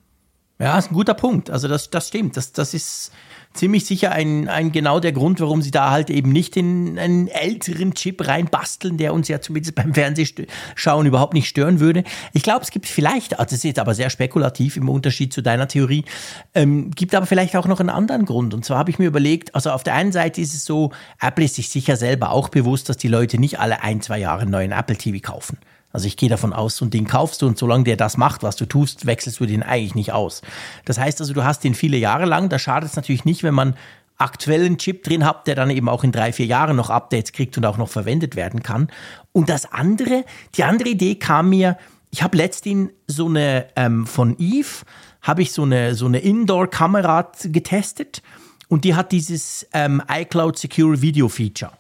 Ja, 0.60 0.78
ist 0.78 0.92
ein 0.92 0.96
guter 0.96 1.16
Punkt. 1.16 1.50
Also 1.50 1.68
das, 1.68 1.90
das 1.90 2.10
stimmt. 2.10 2.38
Das, 2.38 2.52
das 2.52 2.74
ist 2.74 3.12
ziemlich 3.54 3.86
sicher 3.86 4.12
ein, 4.12 4.48
ein 4.48 4.72
genau 4.72 5.00
der 5.00 5.12
Grund, 5.12 5.40
warum 5.40 5.62
sie 5.62 5.72
da 5.72 5.92
halt 5.92 6.10
eben 6.10 6.32
nicht 6.32 6.56
in 6.58 6.98
einen 6.98 7.28
älteren 7.28 7.94
Chip 7.94 8.26
reinbasteln, 8.28 8.98
der 8.98 9.14
uns 9.14 9.28
ja 9.28 9.42
zumindest 9.42 9.76
beim 9.76 9.94
Fernsehschauen 9.94 11.06
überhaupt 11.06 11.34
nicht 11.34 11.48
stören 11.48 11.80
würde. 11.80 12.04
Ich 12.34 12.44
glaube, 12.44 12.62
es 12.62 12.72
gibt 12.72 12.88
vielleicht, 12.88 13.34
also 13.40 13.46
das 13.46 13.54
ist 13.54 13.64
jetzt 13.64 13.80
aber 13.80 13.94
sehr 13.94 14.10
spekulativ 14.10 14.78
im 14.78 14.90
Unterschied 14.90 15.34
zu 15.34 15.42
deiner 15.42 15.68
Theorie, 15.68 16.06
ähm, 16.54 16.92
gibt 16.92 17.14
aber 17.16 17.26
vielleicht 17.26 17.56
auch 17.56 17.68
noch 17.68 17.80
einen 17.80 17.90
anderen 17.90 18.26
Grund. 18.26 18.54
Und 18.54 18.66
zwar 18.66 18.78
habe 18.78 18.90
ich 18.90 19.00
mir 19.00 19.08
überlegt, 19.08 19.54
also 19.56 19.72
auf 19.72 19.84
der 19.84 19.96
einen 19.96 20.12
Seite 20.12 20.42
ist 20.42 20.54
es 20.54 20.66
so, 20.66 20.92
Apple 21.20 21.46
ist 21.46 21.56
sich 21.56 21.70
sicher 21.70 21.96
selber 21.96 22.32
auch 22.32 22.50
bewusst, 22.50 22.90
dass 22.90 22.98
die 22.98 23.08
Leute 23.08 23.38
nicht 23.38 23.60
alle 23.60 23.84
ein, 23.84 24.02
zwei 24.02 24.20
Jahre 24.20 24.42
einen 24.42 24.52
neuen 24.52 24.72
Apple 24.72 24.98
TV 24.98 25.20
kaufen. 25.22 25.58
Also 25.94 26.08
ich 26.08 26.18
gehe 26.18 26.30
davon 26.30 26.54
aus, 26.54 26.78
so 26.78 26.86
ein 26.86 26.90
Ding 26.90 27.06
kaufst 27.06 27.42
du 27.42 27.48
und 27.48 27.58
solange 27.58 27.84
der 27.84 27.98
das 27.98 28.18
macht, 28.18 28.44
was 28.44 28.56
du 28.56 28.66
tust, 28.66 29.06
wechselst 29.06 29.40
du 29.40 29.46
den 29.46 29.64
eigentlich 29.64 29.96
nicht 29.96 30.14
aus. 30.14 30.42
Das 30.86 30.98
heißt 30.98 31.20
also, 31.22 31.34
du 31.34 31.44
hast 31.44 31.64
den 31.64 31.76
viele 31.76 31.98
Jahre 31.98 32.26
lang. 32.26 32.50
Da 32.50 32.60
schadet 32.60 32.90
es 32.90 32.96
natürlich 32.96 33.26
nicht, 33.26 33.44
wenn 33.44 33.54
man 33.54 33.76
aktuellen 34.18 34.78
Chip 34.78 35.04
drin 35.04 35.26
hat, 35.26 35.48
der 35.48 35.56
dann 35.56 35.70
eben 35.70 35.90
auch 35.90 36.04
in 36.04 36.12
drei, 36.12 36.32
vier 36.32 36.46
Jahren 36.46 36.78
noch 36.78 36.90
Updates 36.90 37.32
kriegt 37.32 37.58
und 37.58 37.66
auch 37.66 37.78
noch 37.78 37.90
verwendet 37.90 38.36
werden 38.36 38.64
kann. 38.64 38.90
Und 39.32 39.50
das 39.50 39.72
andere, 39.72 40.24
die 40.56 40.64
andere 40.64 40.90
Idee 40.90 41.16
kam 41.16 41.50
mir, 41.50 41.78
ich 42.12 42.22
habe 42.24 42.38
letztens 42.38 42.92
so 43.08 43.28
eine 43.28 43.68
ähm, 43.76 44.06
von 44.06 44.36
Eve, 44.38 44.86
habe 45.22 45.42
ich 45.42 45.52
so 45.52 45.64
eine, 45.64 45.96
so 45.96 46.06
eine 46.06 46.20
Indoor-Kamera 46.20 47.32
getestet 47.46 48.22
und 48.68 48.86
die 48.86 48.96
hat 48.96 49.12
dieses 49.12 49.68
ähm, 49.74 50.02
iCloud 50.10 50.58
Secure 50.58 51.02
Video 51.02 51.28
Feature. 51.28 51.72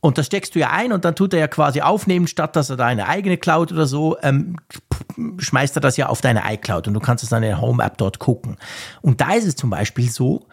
Und 0.00 0.16
das 0.16 0.26
steckst 0.26 0.54
du 0.54 0.60
ja 0.60 0.70
ein 0.70 0.92
und 0.92 1.04
dann 1.04 1.16
tut 1.16 1.32
er 1.34 1.40
ja 1.40 1.48
quasi 1.48 1.80
aufnehmen, 1.80 2.28
statt 2.28 2.54
dass 2.54 2.70
er 2.70 2.76
deine 2.76 3.08
eigene 3.08 3.36
Cloud 3.36 3.72
oder 3.72 3.86
so, 3.86 4.16
ähm, 4.22 4.56
schmeißt 5.38 5.76
er 5.76 5.80
das 5.80 5.96
ja 5.96 6.08
auf 6.08 6.20
deine 6.20 6.42
iCloud 6.46 6.86
und 6.86 6.94
du 6.94 7.00
kannst 7.00 7.24
es 7.24 7.30
dann 7.30 7.42
in 7.42 7.48
der 7.48 7.60
Home-App 7.60 7.98
dort 7.98 8.20
gucken. 8.20 8.56
Und 9.02 9.20
da 9.20 9.32
ist 9.32 9.46
es 9.46 9.56
zum 9.56 9.70
Beispiel 9.70 10.08
so, 10.08 10.46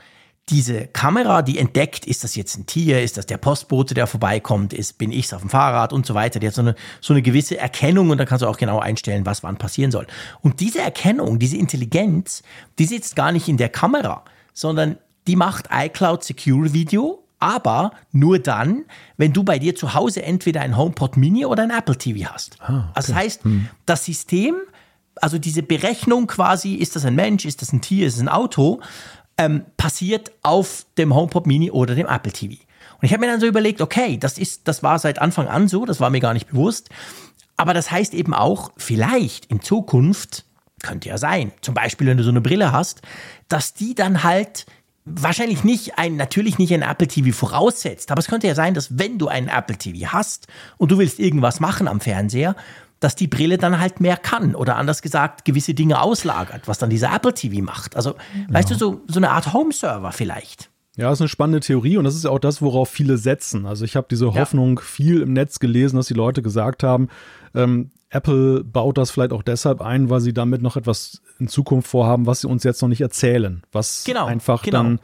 diese 0.49 0.85
Kamera, 0.87 1.41
die 1.41 1.57
entdeckt, 1.57 2.05
ist 2.05 2.23
das 2.23 2.35
jetzt 2.35 2.57
ein 2.57 2.67
Tier, 2.67 3.01
ist 3.01 3.17
das 3.17 3.25
der 3.25 3.37
Postbote, 3.37 3.95
der 3.95 4.05
vorbeikommt, 4.05 4.73
ist, 4.73 4.97
bin 4.97 5.11
ich 5.11 5.33
auf 5.33 5.41
dem 5.41 5.49
Fahrrad 5.49 5.91
und 5.91 6.05
so 6.05 6.13
weiter. 6.13 6.39
Die 6.39 6.47
hat 6.47 6.53
so 6.53 6.61
eine, 6.61 6.75
so 7.01 7.13
eine 7.13 7.23
gewisse 7.23 7.57
Erkennung 7.57 8.11
und 8.11 8.19
dann 8.19 8.27
kannst 8.27 8.43
du 8.43 8.47
auch 8.47 8.57
genau 8.57 8.79
einstellen, 8.79 9.25
was 9.25 9.41
wann 9.41 9.57
passieren 9.57 9.91
soll. 9.91 10.05
Und 10.41 10.59
diese 10.59 10.81
Erkennung, 10.81 11.39
diese 11.39 11.57
Intelligenz, 11.57 12.43
die 12.77 12.85
sitzt 12.85 13.15
gar 13.15 13.31
nicht 13.31 13.47
in 13.47 13.57
der 13.57 13.69
Kamera, 13.69 14.23
sondern 14.53 14.97
die 15.27 15.35
macht 15.35 15.69
iCloud 15.71 16.23
Secure 16.23 16.73
Video 16.73 17.24
aber 17.45 17.91
nur 18.11 18.39
dann, 18.39 18.85
wenn 19.17 19.31
du 19.31 19.43
bei 19.43 19.59
dir 19.59 19.75
zu 19.75 19.93
Hause 19.93 20.23
entweder 20.23 20.61
ein 20.61 20.75
HomePod 20.75 21.15
Mini 21.15 21.45
oder 21.45 21.61
ein 21.61 21.69
Apple 21.69 21.95
TV 21.95 22.27
hast. 22.31 22.57
Ah, 22.59 22.79
okay. 22.79 22.91
Das 22.95 23.13
heißt, 23.13 23.43
hm. 23.43 23.69
das 23.85 24.03
System, 24.03 24.55
also 25.21 25.37
diese 25.37 25.61
Berechnung 25.61 26.25
quasi, 26.25 26.73
ist 26.73 26.95
das 26.95 27.05
ein 27.05 27.13
Mensch, 27.13 27.45
ist 27.45 27.61
das 27.61 27.71
ein 27.71 27.81
Tier, 27.81 28.07
ist 28.07 28.15
es 28.15 28.21
ein 28.21 28.29
Auto, 28.29 28.81
ähm, 29.37 29.63
passiert 29.77 30.31
auf 30.41 30.87
dem 30.97 31.13
HomePod 31.13 31.45
Mini 31.45 31.69
oder 31.69 31.93
dem 31.93 32.07
Apple 32.07 32.31
TV. 32.31 32.55
Und 32.55 33.03
ich 33.03 33.13
habe 33.13 33.23
mir 33.23 33.31
dann 33.31 33.39
so 33.39 33.45
überlegt, 33.45 33.79
okay, 33.79 34.17
das 34.17 34.39
ist, 34.39 34.67
das 34.67 34.81
war 34.81 34.97
seit 34.97 35.19
Anfang 35.19 35.47
an 35.47 35.67
so, 35.67 35.85
das 35.85 35.99
war 35.99 36.09
mir 36.09 36.21
gar 36.21 36.33
nicht 36.33 36.47
bewusst. 36.47 36.89
Aber 37.57 37.75
das 37.75 37.91
heißt 37.91 38.15
eben 38.15 38.33
auch, 38.33 38.71
vielleicht 38.75 39.45
in 39.45 39.61
Zukunft, 39.61 40.45
könnte 40.81 41.09
ja 41.09 41.19
sein, 41.19 41.51
zum 41.61 41.75
Beispiel, 41.75 42.07
wenn 42.07 42.17
du 42.17 42.23
so 42.23 42.31
eine 42.31 42.41
Brille 42.41 42.71
hast, 42.71 43.03
dass 43.49 43.75
die 43.75 43.93
dann 43.93 44.23
halt 44.23 44.65
wahrscheinlich 45.05 45.63
nicht 45.63 45.97
ein, 45.97 46.15
natürlich 46.15 46.57
nicht 46.57 46.73
ein 46.73 46.81
Apple 46.81 47.07
TV 47.07 47.35
voraussetzt, 47.35 48.11
aber 48.11 48.19
es 48.19 48.27
könnte 48.27 48.47
ja 48.47 48.55
sein, 48.55 48.73
dass 48.73 48.97
wenn 48.97 49.17
du 49.17 49.27
einen 49.27 49.47
Apple 49.47 49.77
TV 49.77 50.11
hast 50.11 50.47
und 50.77 50.91
du 50.91 50.97
willst 50.97 51.19
irgendwas 51.19 51.59
machen 51.59 51.87
am 51.87 52.01
Fernseher, 52.01 52.55
dass 52.99 53.15
die 53.15 53.27
Brille 53.27 53.57
dann 53.57 53.79
halt 53.79 53.99
mehr 53.99 54.17
kann 54.17 54.55
oder 54.55 54.77
anders 54.77 55.01
gesagt 55.01 55.45
gewisse 55.45 55.73
Dinge 55.73 56.01
auslagert, 56.01 56.67
was 56.67 56.79
dann 56.79 56.89
dieser 56.89 57.13
Apple 57.13 57.33
TV 57.33 57.63
macht. 57.63 57.95
Also, 57.95 58.11
ja. 58.11 58.53
weißt 58.53 58.71
du, 58.71 58.75
so, 58.75 59.01
so 59.07 59.19
eine 59.19 59.31
Art 59.31 59.53
Home-Server 59.53 60.11
vielleicht. 60.11 60.69
Ja, 60.97 61.09
das 61.09 61.17
ist 61.17 61.21
eine 61.21 61.29
spannende 61.29 61.59
Theorie 61.59 61.97
und 61.97 62.05
das 62.05 62.15
ist 62.15 62.23
ja 62.23 62.29
auch 62.29 62.39
das, 62.39 62.61
worauf 62.61 62.89
viele 62.89 63.17
setzen. 63.17 63.65
Also 63.65 63.83
ich 63.83 63.97
habe 63.97 64.07
diese 64.09 64.33
Hoffnung 64.33 64.77
ja. 64.77 64.83
viel 64.83 65.21
im 65.21 65.33
Netz 65.33 65.59
gelesen, 65.59 65.97
dass 65.97 66.07
die 66.07 66.13
Leute 66.13 66.41
gesagt 66.41 66.83
haben, 66.83 67.09
ähm, 67.53 67.91
Apple 68.15 68.63
baut 68.63 68.97
das 68.97 69.11
vielleicht 69.11 69.33
auch 69.33 69.43
deshalb 69.43 69.81
ein, 69.81 70.09
weil 70.09 70.21
sie 70.21 70.33
damit 70.33 70.61
noch 70.61 70.77
etwas 70.77 71.21
in 71.37 71.49
Zukunft 71.49 71.89
vorhaben, 71.89 72.25
was 72.25 72.41
sie 72.41 72.47
uns 72.47 72.63
jetzt 72.63 72.81
noch 72.81 72.87
nicht 72.87 73.01
erzählen. 73.01 73.61
Was 73.73 74.05
genau, 74.05 74.25
einfach 74.25 74.63
genau. 74.63 74.83
dann 74.83 74.99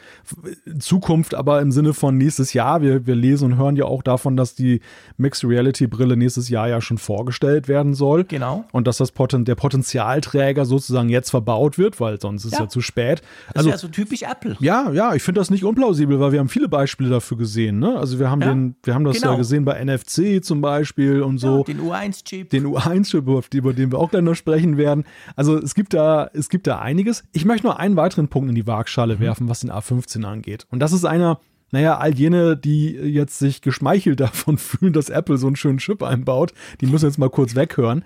Zukunft, 0.79 1.35
aber 1.35 1.61
im 1.61 1.71
Sinne 1.71 1.93
von 1.93 2.17
nächstes 2.17 2.53
Jahr. 2.53 2.81
Wir, 2.81 3.05
wir 3.05 3.15
lesen 3.15 3.51
und 3.51 3.57
hören 3.57 3.75
ja 3.75 3.85
auch 3.85 4.01
davon, 4.01 4.37
dass 4.37 4.55
die 4.55 4.79
Mixed 5.17 5.43
Reality 5.43 5.87
Brille 5.87 6.15
nächstes 6.15 6.47
Jahr 6.47 6.69
ja 6.69 6.79
schon 6.79 6.97
vorgestellt 6.97 7.67
werden 7.67 7.93
soll. 7.93 8.23
Genau. 8.23 8.63
Und 8.71 8.87
dass 8.87 8.97
das 8.97 9.11
Poten 9.11 9.43
der 9.43 9.55
Potenzialträger 9.55 10.65
sozusagen 10.65 11.09
jetzt 11.09 11.31
verbaut 11.31 11.77
wird, 11.77 11.99
weil 11.99 12.19
sonst 12.21 12.45
ist 12.45 12.53
ja, 12.53 12.61
ja 12.61 12.69
zu 12.69 12.79
spät. 12.79 13.21
Also, 13.53 13.69
das 13.69 13.75
ist 13.77 13.83
ja 13.83 13.87
so 13.87 13.87
typisch 13.89 14.21
Apple. 14.23 14.55
Ja, 14.61 14.91
ja, 14.91 15.13
ich 15.15 15.23
finde 15.23 15.41
das 15.41 15.49
nicht 15.49 15.65
unplausibel, 15.65 16.19
weil 16.21 16.31
wir 16.31 16.39
haben 16.39 16.49
viele 16.49 16.69
Beispiele 16.69 17.09
dafür 17.09 17.37
gesehen. 17.37 17.79
Ne? 17.79 17.97
Also 17.97 18.19
wir 18.19 18.29
haben 18.29 18.41
ja, 18.41 18.49
den, 18.49 18.75
wir 18.83 18.93
haben 18.93 19.03
das 19.03 19.17
genau. 19.17 19.33
ja 19.33 19.37
gesehen 19.37 19.65
bei 19.65 19.83
NFC 19.83 20.43
zum 20.43 20.61
Beispiel 20.61 21.21
und 21.21 21.39
so. 21.39 21.57
Ja, 21.57 21.63
den 21.63 21.81
U1-Chip. 21.81 22.49
Den 22.49 22.67
U1-Chip, 23.03 23.53
über 23.53 23.73
den 23.73 23.91
wir 23.91 23.99
auch 23.99 24.11
gleich 24.11 24.23
noch 24.23 24.35
sprechen 24.35 24.77
werden. 24.77 25.05
Also 25.35 25.57
es 25.57 25.75
gibt 25.75 25.93
da 25.93 26.29
es 26.33 26.49
gibt 26.49 26.67
da 26.67 26.79
einiges. 26.79 27.23
Ich 27.31 27.45
möchte 27.45 27.67
nur 27.67 27.79
einen 27.79 27.95
weiteren 27.95 28.27
Punkt 28.27 28.49
in 28.49 28.55
die 28.55 28.67
Waagschale 28.67 29.15
mhm. 29.15 29.19
werfen, 29.19 29.49
was 29.49 29.61
den 29.61 29.71
A15 29.71 30.23
angeht. 30.23 30.67
Und 30.69 30.79
das 30.79 30.93
ist 30.93 31.05
einer, 31.05 31.39
naja, 31.71 31.97
all 31.97 32.13
jene, 32.13 32.57
die 32.57 32.91
jetzt 32.91 33.39
sich 33.39 33.61
geschmeichelt 33.61 34.19
davon 34.19 34.57
fühlen, 34.57 34.93
dass 34.93 35.09
Apple 35.09 35.37
so 35.37 35.47
einen 35.47 35.55
schönen 35.55 35.79
Chip 35.79 36.03
einbaut, 36.03 36.53
die 36.81 36.87
müssen 36.87 37.05
jetzt 37.05 37.17
mal 37.17 37.29
kurz 37.29 37.55
weghören. 37.55 38.03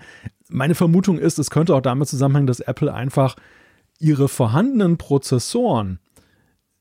Meine 0.48 0.74
Vermutung 0.74 1.18
ist, 1.18 1.38
es 1.38 1.50
könnte 1.50 1.74
auch 1.74 1.80
damit 1.80 2.08
zusammenhängen, 2.08 2.46
dass 2.46 2.60
Apple 2.60 2.92
einfach 2.92 3.36
ihre 3.98 4.28
vorhandenen 4.28 4.98
Prozessoren 4.98 5.98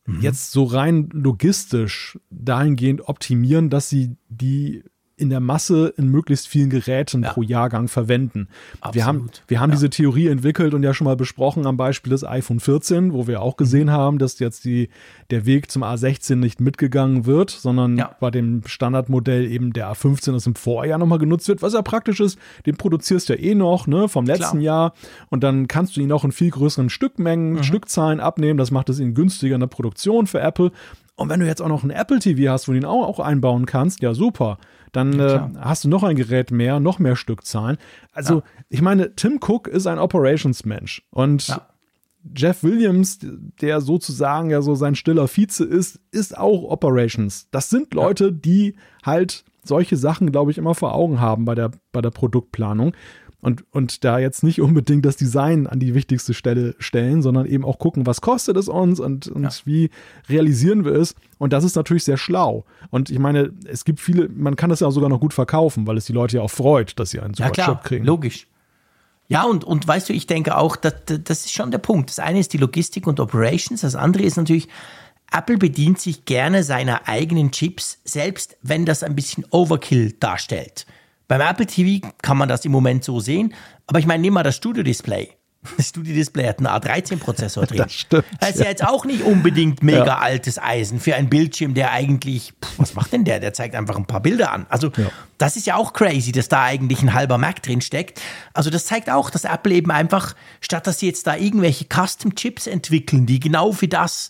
mhm. 0.06 0.22
jetzt 0.22 0.52
so 0.52 0.66
rein 0.66 1.10
logistisch 1.12 2.20
dahingehend 2.30 3.08
optimieren, 3.08 3.70
dass 3.70 3.90
sie 3.90 4.18
die 4.30 4.84
in 5.18 5.30
der 5.30 5.40
Masse 5.40 5.94
in 5.98 6.10
möglichst 6.10 6.48
vielen 6.48 6.70
Geräten 6.70 7.24
ja. 7.24 7.32
pro 7.32 7.42
Jahrgang 7.42 7.88
verwenden. 7.88 8.50
Absolut. 8.82 8.96
Wir 8.96 9.06
haben, 9.06 9.30
wir 9.48 9.60
haben 9.62 9.70
ja. 9.70 9.76
diese 9.76 9.90
Theorie 9.90 10.28
entwickelt 10.28 10.74
und 10.74 10.84
ja 10.84 10.94
schon 10.94 11.06
mal 11.06 11.16
besprochen 11.16 11.66
am 11.66 11.78
Beispiel 11.78 12.10
des 12.12 12.26
iPhone 12.26 12.60
14, 12.60 13.14
wo 13.14 13.26
wir 13.26 13.42
auch 13.42 13.56
gesehen 13.56 13.88
mhm. 13.88 13.92
haben, 13.92 14.18
dass 14.18 14.40
jetzt 14.40 14.66
die, 14.66 14.90
der 15.30 15.46
Weg 15.46 15.72
zum 15.72 15.84
A16 15.84 16.36
nicht 16.36 16.60
mitgegangen 16.60 17.26
wird, 17.26 17.50
sondern 17.50 17.98
ja. 17.98 18.14
bei 18.20 18.30
dem 18.30 18.64
Standardmodell 18.66 19.50
eben 19.50 19.72
der 19.72 19.90
A15 19.94 20.34
das 20.34 20.48
im 20.48 20.56
Vorjahr 20.56 20.98
nochmal 20.98 21.20
genutzt 21.20 21.48
wird, 21.48 21.62
was 21.62 21.74
ja 21.74 21.82
praktisch 21.82 22.20
ist. 22.20 22.38
Den 22.66 22.76
produzierst 22.76 23.30
du 23.30 23.34
ja 23.34 23.40
eh 23.40 23.56
noch, 23.56 23.88
ne, 23.88 24.10
vom 24.10 24.26
letzten 24.26 24.60
Klar. 24.60 24.64
Jahr 24.64 24.94
und 25.30 25.44
dann 25.44 25.70
kannst 25.70 25.96
du 25.96 26.02
ihn 26.02 26.12
auch 26.12 26.26
in 26.26 26.34
viel 26.34 26.52
größeren 26.52 26.90
Stückmengen, 26.90 27.54
mhm. 27.54 27.64
Stückzahlen 27.64 28.20
abnehmen. 28.20 28.58
Das 28.58 28.72
macht 28.72 28.90
es 28.90 29.00
ihn 29.00 29.14
günstiger 29.14 29.56
in 29.56 29.62
der 29.62 29.68
Produktion 29.68 30.28
für 30.28 30.42
Apple. 30.42 30.72
Und 31.16 31.30
wenn 31.30 31.40
du 31.40 31.46
jetzt 31.46 31.62
auch 31.62 31.70
noch 31.70 31.84
ein 31.84 31.92
Apple 31.92 32.20
TV 32.20 32.52
hast, 32.52 32.68
wo 32.68 32.74
du 32.74 32.78
ihn 32.78 32.86
auch, 32.86 33.08
auch 33.08 33.20
einbauen 33.20 33.66
kannst, 33.66 34.02
ja 34.02 34.14
super. 34.14 34.58
Dann 34.96 35.20
ja, 35.20 35.48
äh, 35.48 35.50
hast 35.60 35.84
du 35.84 35.90
noch 35.90 36.04
ein 36.04 36.16
Gerät 36.16 36.52
mehr, 36.52 36.80
noch 36.80 37.00
mehr 37.00 37.18
Stückzahlen. 37.18 37.78
Also, 38.14 38.36
ja. 38.36 38.44
ich 38.70 38.82
meine, 38.82 39.14
Tim 39.16 39.40
Cook 39.46 39.68
ist 39.68 39.88
ein 39.88 40.00
Operations-Mensch. 40.00 41.04
Und 41.10 41.48
ja. 41.50 41.68
Jeff 42.34 42.64
Williams, 42.64 43.20
der 43.62 43.82
sozusagen 43.82 44.52
ja 44.52 44.62
so 44.62 44.74
sein 44.74 44.96
stiller 44.96 45.28
Vize 45.28 45.66
ist, 45.66 46.00
ist 46.12 46.38
auch 46.38 46.64
Operations. 46.64 47.50
Das 47.52 47.70
sind 47.70 47.94
Leute, 47.94 48.32
die 48.32 48.76
halt 49.04 49.44
solche 49.66 49.98
Sachen, 49.98 50.32
glaube 50.32 50.52
ich, 50.52 50.58
immer 50.58 50.76
vor 50.76 50.96
Augen 50.96 51.20
haben 51.20 51.44
bei 51.44 51.56
der, 51.56 51.72
bei 51.92 52.02
der 52.02 52.12
Produktplanung 52.12 52.94
und, 53.46 53.64
und 53.72 54.04
da 54.04 54.18
jetzt 54.18 54.42
nicht 54.42 54.60
unbedingt 54.60 55.06
das 55.06 55.18
Design 55.18 55.68
an 55.68 55.80
die 55.80 55.94
wichtigste 55.94 56.34
Stelle 56.34 56.74
stellen, 56.80 57.22
sondern 57.22 57.46
eben 57.46 57.64
auch 57.64 57.78
gucken, 57.78 58.08
was 58.08 58.20
kostet 58.20 58.58
es 58.58 58.68
uns 58.68 59.00
und, 59.00 59.28
und 59.28 59.44
ja. 59.44 59.50
wie 59.66 59.92
realisieren 60.28 60.84
wir 60.84 60.94
es. 60.94 61.14
Und 61.38 61.54
das 61.54 61.64
ist 61.64 61.76
natürlich 61.76 62.04
sehr 62.04 62.18
schlau. 62.18 62.66
Und 62.90 63.12
ich 63.12 63.20
meine, 63.20 63.52
es 63.68 63.86
gibt 63.86 64.00
viele, 64.00 64.30
man 64.30 64.56
kann 64.56 64.72
das 64.72 64.80
ja 64.80 64.90
sogar 64.90 65.12
noch 65.12 65.20
gut 65.20 65.32
verkaufen, 65.32 65.86
weil 65.86 65.96
es 65.96 66.06
die 66.06 66.14
Leute 66.14 66.38
ja 66.38 66.42
auch 66.42 66.50
freut, 66.50 66.98
dass 67.00 67.12
sie 67.12 67.20
einen 67.20 67.36
super 67.36 67.50
ja, 67.50 67.54
klar, 67.54 67.68
Chip 67.68 67.84
kriegen. 67.84 68.06
Logisch. 68.06 68.48
Ja, 69.28 69.44
und, 69.44 69.64
und 69.64 69.88
weißt 69.88 70.10
du, 70.10 70.14
ich 70.14 70.26
denke 70.26 70.58
auch, 70.58 70.76
das, 70.76 70.96
das 71.06 71.46
ist 71.46 71.54
schon 71.54 71.70
der 71.70 71.78
Punkt. 71.78 72.10
Das 72.10 72.18
eine 72.18 72.40
ist 72.40 72.52
die 72.52 72.58
Logistik 72.58 73.06
und 73.06 73.20
Operations, 73.20 73.82
das 73.82 73.94
andere 73.94 74.24
ist 74.24 74.38
natürlich, 74.38 74.70
Apple 75.32 75.60
bedient 75.60 76.00
sich 76.00 76.26
gerne 76.26 76.64
seiner 76.64 77.08
eigenen 77.08 77.52
Chips, 77.52 78.00
selbst 78.06 78.58
wenn 78.64 78.88
das 78.88 79.04
ein 79.04 79.16
bisschen 79.16 79.46
Overkill 79.52 80.14
darstellt. 80.14 80.88
Beim 81.28 81.42
Apple 81.42 81.66
TV 81.66 82.08
kann 82.22 82.38
man 82.38 82.50
das 82.50 82.66
im 82.66 82.72
Moment 82.72 83.04
so 83.04 83.20
sehen, 83.20 83.54
aber 83.88 84.00
ich 84.00 84.06
meine, 84.06 84.22
nimm 84.22 84.34
mal 84.34 84.44
das 84.44 84.56
Studio 84.56 84.84
Display. 84.84 85.30
Das 85.78 85.90
Studio 85.90 86.14
Display 86.14 86.48
hat 86.48 86.60
einen 86.60 86.68
A13-Prozessor 86.68 87.66
drin. 87.68 87.78
Das 87.80 87.94
stimmt. 87.94 88.26
Das 88.40 88.52
ist 88.52 88.60
ja 88.60 88.68
jetzt 88.68 88.86
auch 88.86 89.06
nicht 89.06 89.24
unbedingt 89.24 89.84
mega 89.84 90.06
ja. 90.06 90.18
altes 90.20 90.60
Eisen 90.60 91.00
für 91.00 91.16
einen 91.16 91.30
Bildschirm, 91.30 91.74
der 91.74 91.92
eigentlich, 91.92 92.54
pff, 92.64 92.78
was 92.80 92.94
macht 92.94 93.14
denn 93.14 93.24
der? 93.26 93.40
Der 93.40 93.54
zeigt 93.54 93.76
einfach 93.76 93.96
ein 93.98 94.06
paar 94.06 94.22
Bilder 94.22 94.52
an. 94.52 94.66
Also, 94.70 94.92
ja. 94.96 95.10
das 95.38 95.56
ist 95.56 95.66
ja 95.66 95.76
auch 95.76 95.94
crazy, 95.94 96.32
dass 96.32 96.50
da 96.50 96.64
eigentlich 96.64 97.02
ein 97.02 97.14
halber 97.14 97.38
Mac 97.38 97.64
drin 97.64 97.82
steckt. 97.82 98.22
Also, 98.54 98.70
das 98.70 98.86
zeigt 98.86 99.10
auch, 99.10 99.30
dass 99.30 99.44
Apple 99.44 99.74
eben 99.74 99.92
einfach, 99.92 100.36
statt 100.62 100.88
dass 100.88 101.00
sie 101.00 101.08
jetzt 101.08 101.26
da 101.28 101.36
irgendwelche 101.36 101.86
Custom-Chips 101.86 102.68
entwickeln, 102.68 103.26
die 103.26 103.40
genau 103.40 103.72
für 103.72 103.88
das 103.88 104.30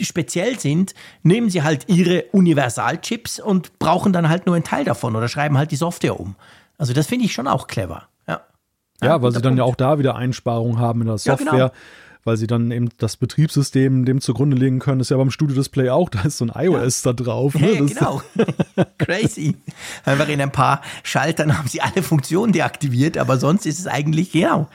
speziell 0.00 0.58
sind, 0.58 0.94
nehmen 1.22 1.50
sie 1.50 1.62
halt 1.62 1.88
ihre 1.88 2.24
Universalchips 2.32 3.40
und 3.40 3.78
brauchen 3.78 4.12
dann 4.12 4.28
halt 4.28 4.46
nur 4.46 4.54
einen 4.54 4.64
Teil 4.64 4.84
davon 4.84 5.16
oder 5.16 5.28
schreiben 5.28 5.58
halt 5.58 5.70
die 5.70 5.76
Software 5.76 6.18
um. 6.18 6.36
Also 6.78 6.92
das 6.92 7.06
finde 7.06 7.26
ich 7.26 7.32
schon 7.32 7.46
auch 7.46 7.66
clever. 7.66 8.08
Ja, 8.26 9.08
ja, 9.08 9.22
weil 9.22 9.32
sie 9.32 9.40
dann 9.40 9.52
Punkt. 9.52 9.58
ja 9.58 9.64
auch 9.64 9.76
da 9.76 9.98
wieder 9.98 10.16
Einsparungen 10.16 10.78
haben 10.78 11.00
in 11.02 11.08
der 11.08 11.18
Software. 11.18 11.46
Ja, 11.46 11.68
genau. 11.68 11.78
Weil 12.26 12.38
sie 12.38 12.46
dann 12.46 12.70
eben 12.70 12.88
das 12.96 13.18
Betriebssystem 13.18 14.06
dem 14.06 14.22
zugrunde 14.22 14.56
legen 14.56 14.78
können, 14.78 15.02
ist 15.02 15.10
ja 15.10 15.18
beim 15.18 15.30
Studio 15.30 15.56
Display 15.56 15.90
auch, 15.90 16.08
da 16.08 16.22
ist 16.22 16.38
so 16.38 16.46
ein 16.46 16.52
iOS 16.54 17.04
ja. 17.04 17.12
da 17.12 17.22
drauf. 17.22 17.54
Ne? 17.54 17.72
Ja, 17.72 17.84
genau. 17.84 18.22
Crazy. 18.98 19.56
Einfach 20.06 20.28
in 20.28 20.40
ein 20.40 20.50
paar 20.50 20.80
Schaltern 21.02 21.58
haben 21.58 21.68
sie 21.68 21.82
alle 21.82 22.02
Funktionen 22.02 22.54
deaktiviert, 22.54 23.18
aber 23.18 23.36
sonst 23.36 23.66
ist 23.66 23.78
es 23.78 23.86
eigentlich, 23.86 24.32
genau, 24.32 24.68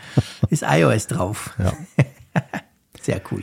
ist 0.51 0.64
iOS 0.64 1.07
drauf. 1.07 1.55
Ja. 1.57 1.74
Sehr 3.01 3.20
cool. 3.32 3.41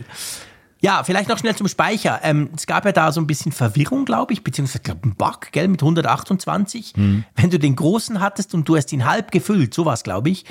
Ja, 0.80 1.02
vielleicht 1.04 1.28
noch 1.28 1.38
schnell 1.38 1.56
zum 1.56 1.68
Speicher. 1.68 2.20
Ähm, 2.22 2.50
es 2.54 2.66
gab 2.66 2.84
ja 2.84 2.92
da 2.92 3.10
so 3.10 3.20
ein 3.20 3.26
bisschen 3.26 3.52
Verwirrung, 3.52 4.04
glaube 4.04 4.32
ich, 4.32 4.44
beziehungsweise 4.44 4.80
glaub, 4.80 5.04
ein 5.04 5.14
Bug, 5.14 5.52
gell, 5.52 5.68
mit 5.68 5.82
128. 5.82 6.96
Mhm. 6.96 7.24
Wenn 7.34 7.50
du 7.50 7.58
den 7.58 7.76
großen 7.76 8.20
hattest 8.20 8.54
und 8.54 8.68
du 8.68 8.76
hast 8.76 8.92
ihn 8.92 9.06
halb 9.06 9.30
gefüllt, 9.30 9.72
sowas, 9.72 10.02
glaube 10.02 10.30
ich, 10.30 10.44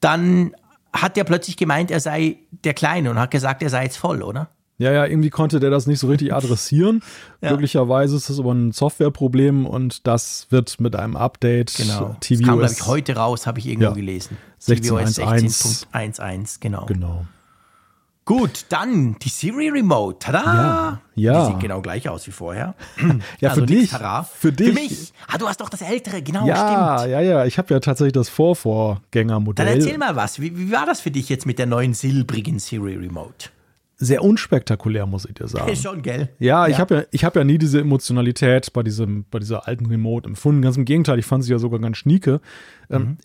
dann 0.00 0.54
hat 0.92 1.16
der 1.16 1.24
plötzlich 1.24 1.56
gemeint, 1.56 1.90
er 1.90 2.00
sei 2.00 2.36
der 2.50 2.74
Kleine 2.74 3.10
und 3.10 3.18
hat 3.18 3.30
gesagt, 3.30 3.62
er 3.62 3.70
sei 3.70 3.84
jetzt 3.84 3.96
voll, 3.96 4.22
oder? 4.22 4.50
Ja, 4.78 4.90
ja, 4.90 5.06
irgendwie 5.06 5.30
konnte 5.30 5.60
der 5.60 5.70
das 5.70 5.86
nicht 5.86 6.00
so 6.00 6.08
richtig 6.08 6.34
adressieren. 6.34 7.02
ja. 7.40 7.52
Möglicherweise 7.52 8.16
ist 8.16 8.28
das 8.28 8.38
aber 8.40 8.52
ein 8.52 8.72
Softwareproblem 8.72 9.64
und 9.64 10.06
das 10.06 10.48
wird 10.50 10.80
mit 10.80 10.96
einem 10.96 11.16
Update 11.16 11.74
genau. 11.76 12.16
tvOS. 12.20 12.38
Das 12.38 12.40
kam, 12.40 12.58
glaube 12.58 12.72
ich, 12.72 12.86
heute 12.86 13.16
raus, 13.16 13.46
habe 13.46 13.58
ich 13.60 13.66
irgendwo 13.68 13.90
ja. 13.90 13.94
gelesen. 13.94 14.36
16.11. 14.60 15.86
16.11, 15.92 16.56
genau. 16.60 16.86
Genau. 16.86 17.26
Gut, 18.32 18.64
dann 18.70 19.16
die 19.18 19.28
Siri 19.28 19.68
Remote. 19.68 20.18
Tada! 20.18 21.02
Ja, 21.14 21.32
ja. 21.32 21.40
Die 21.40 21.52
sieht 21.52 21.60
genau 21.60 21.82
gleich 21.82 22.08
aus 22.08 22.26
wie 22.26 22.30
vorher. 22.30 22.74
ja, 23.40 23.50
also 23.50 23.60
für 23.60 23.66
dich. 23.66 23.90
Für 23.90 24.52
dich. 24.52 24.68
Für 24.68 24.72
mich. 24.72 25.12
Ah, 25.28 25.36
du 25.36 25.46
hast 25.46 25.60
doch 25.60 25.68
das 25.68 25.82
ältere, 25.82 26.22
genau, 26.22 26.46
ja, 26.46 26.56
stimmt. 26.56 27.12
Ja, 27.12 27.20
ja, 27.20 27.44
ich 27.44 27.58
habe 27.58 27.74
ja 27.74 27.80
tatsächlich 27.80 28.14
das 28.14 28.30
Vorvorgängermodell. 28.30 29.66
Dann 29.66 29.74
erzähl 29.74 29.98
mal 29.98 30.16
was. 30.16 30.40
Wie, 30.40 30.56
wie 30.56 30.72
war 30.72 30.86
das 30.86 31.02
für 31.02 31.10
dich 31.10 31.28
jetzt 31.28 31.44
mit 31.44 31.58
der 31.58 31.66
neuen 31.66 31.92
silbrigen 31.92 32.58
Siri 32.58 32.96
Remote? 32.96 33.50
Sehr 33.98 34.24
unspektakulär, 34.24 35.04
muss 35.04 35.26
ich 35.26 35.34
dir 35.34 35.46
sagen. 35.46 35.76
Schon, 35.76 36.00
gell? 36.00 36.30
Ja, 36.38 36.66
ja. 36.66 36.68
ich 36.68 36.78
habe 36.80 37.06
ja, 37.12 37.22
hab 37.24 37.36
ja 37.36 37.44
nie 37.44 37.58
diese 37.58 37.80
Emotionalität 37.80 38.72
bei, 38.72 38.82
diesem, 38.82 39.26
bei 39.30 39.40
dieser 39.40 39.68
alten 39.68 39.84
Remote 39.84 40.26
empfunden. 40.26 40.62
Ganz 40.62 40.78
im 40.78 40.86
Gegenteil, 40.86 41.18
ich 41.18 41.26
fand 41.26 41.44
sie 41.44 41.52
ja 41.52 41.58
sogar 41.58 41.80
ganz 41.80 41.98
schnieke. 41.98 42.40
Ähm, 42.90 43.02
mhm. 43.02 43.16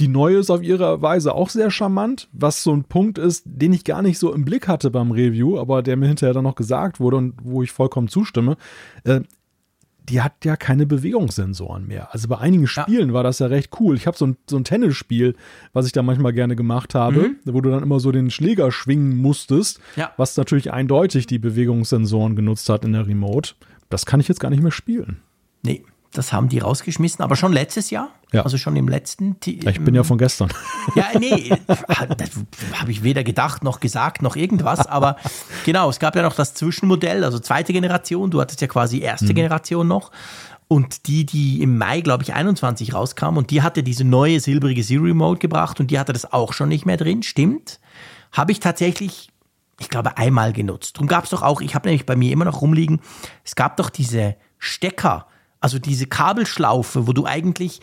Die 0.00 0.08
neue 0.08 0.38
ist 0.38 0.50
auf 0.50 0.62
ihre 0.62 1.00
Weise 1.02 1.34
auch 1.34 1.48
sehr 1.48 1.70
charmant, 1.70 2.28
was 2.32 2.62
so 2.62 2.72
ein 2.72 2.84
Punkt 2.84 3.18
ist, 3.18 3.44
den 3.46 3.72
ich 3.72 3.84
gar 3.84 4.02
nicht 4.02 4.18
so 4.18 4.32
im 4.32 4.44
Blick 4.44 4.68
hatte 4.68 4.90
beim 4.90 5.10
Review, 5.10 5.58
aber 5.58 5.82
der 5.82 5.96
mir 5.96 6.08
hinterher 6.08 6.34
dann 6.34 6.44
noch 6.44 6.54
gesagt 6.54 7.00
wurde 7.00 7.16
und 7.16 7.34
wo 7.42 7.62
ich 7.62 7.72
vollkommen 7.72 8.08
zustimme. 8.08 8.56
Äh, 9.04 9.20
die 10.08 10.20
hat 10.20 10.44
ja 10.44 10.56
keine 10.56 10.86
Bewegungssensoren 10.86 11.86
mehr. 11.86 12.12
Also 12.12 12.28
bei 12.28 12.38
einigen 12.38 12.66
Spielen 12.66 13.08
ja. 13.08 13.14
war 13.14 13.22
das 13.22 13.38
ja 13.38 13.46
recht 13.46 13.70
cool. 13.78 13.96
Ich 13.96 14.06
habe 14.06 14.16
so 14.16 14.26
ein, 14.26 14.36
so 14.48 14.56
ein 14.56 14.64
Tennisspiel, 14.64 15.36
was 15.72 15.86
ich 15.86 15.92
da 15.92 16.02
manchmal 16.02 16.32
gerne 16.32 16.56
gemacht 16.56 16.94
habe, 16.94 17.28
mhm. 17.28 17.36
wo 17.44 17.60
du 17.60 17.70
dann 17.70 17.82
immer 17.82 18.00
so 18.00 18.10
den 18.10 18.30
Schläger 18.30 18.72
schwingen 18.72 19.16
musstest, 19.16 19.80
ja. 19.96 20.12
was 20.16 20.36
natürlich 20.36 20.72
eindeutig 20.72 21.26
die 21.26 21.38
Bewegungssensoren 21.38 22.34
genutzt 22.34 22.68
hat 22.68 22.84
in 22.84 22.92
der 22.92 23.06
Remote. 23.06 23.54
Das 23.90 24.06
kann 24.06 24.20
ich 24.20 24.28
jetzt 24.28 24.40
gar 24.40 24.50
nicht 24.50 24.62
mehr 24.62 24.72
spielen. 24.72 25.20
Nee, 25.62 25.84
das 26.12 26.32
haben 26.32 26.48
die 26.48 26.58
rausgeschmissen, 26.58 27.24
aber 27.24 27.36
schon 27.36 27.52
letztes 27.52 27.90
Jahr. 27.90 28.10
Ja. 28.32 28.42
Also 28.42 28.58
schon 28.58 28.76
im 28.76 28.88
letzten. 28.88 29.36
Ja, 29.44 29.70
ich 29.70 29.80
bin 29.80 29.94
ja 29.94 30.04
von 30.04 30.18
gestern. 30.18 30.50
Ja, 30.94 31.06
nee, 31.18 31.52
das 31.66 32.30
habe 32.74 32.90
ich 32.90 33.02
weder 33.02 33.24
gedacht 33.24 33.62
noch 33.62 33.80
gesagt 33.80 34.20
noch 34.20 34.36
irgendwas. 34.36 34.86
Aber 34.86 35.16
genau, 35.64 35.88
es 35.88 36.00
gab 36.00 36.16
ja 36.16 36.22
noch 36.22 36.34
das 36.34 36.54
Zwischenmodell, 36.54 37.24
also 37.24 37.38
zweite 37.38 37.72
Generation. 37.72 38.30
Du 38.30 38.40
hattest 38.40 38.60
ja 38.60 38.66
quasi 38.66 39.00
erste 39.00 39.26
mhm. 39.26 39.34
Generation 39.34 39.86
noch. 39.86 40.10
Und 40.68 41.06
die, 41.06 41.24
die 41.24 41.62
im 41.62 41.78
Mai, 41.78 42.00
glaube 42.00 42.22
ich, 42.24 42.32
21 42.32 42.94
rauskam 42.94 43.36
und 43.36 43.50
die 43.50 43.62
hatte 43.62 43.82
diese 43.82 44.04
neue 44.04 44.40
silbrige 44.40 44.82
Zero 44.82 45.12
Mode 45.14 45.38
gebracht 45.38 45.80
und 45.80 45.90
die 45.90 45.98
hatte 45.98 46.12
das 46.12 46.32
auch 46.32 46.52
schon 46.52 46.68
nicht 46.68 46.86
mehr 46.86 46.96
drin, 46.96 47.22
stimmt. 47.22 47.78
Habe 48.32 48.52
ich 48.52 48.60
tatsächlich, 48.60 49.30
ich 49.78 49.90
glaube, 49.90 50.16
einmal 50.16 50.54
genutzt. 50.54 50.96
Darum 50.96 51.08
gab 51.08 51.24
es 51.24 51.30
doch 51.30 51.42
auch, 51.42 51.60
ich 51.60 51.74
habe 51.74 51.88
nämlich 51.88 52.06
bei 52.06 52.16
mir 52.16 52.32
immer 52.32 52.46
noch 52.46 52.62
rumliegen, 52.62 53.00
es 53.44 53.54
gab 53.54 53.76
doch 53.76 53.90
diese 53.90 54.36
Stecker, 54.58 55.26
also 55.62 55.78
diese 55.78 56.06
Kabelschlaufe, 56.06 57.06
wo 57.06 57.12
du 57.12 57.24
eigentlich 57.24 57.80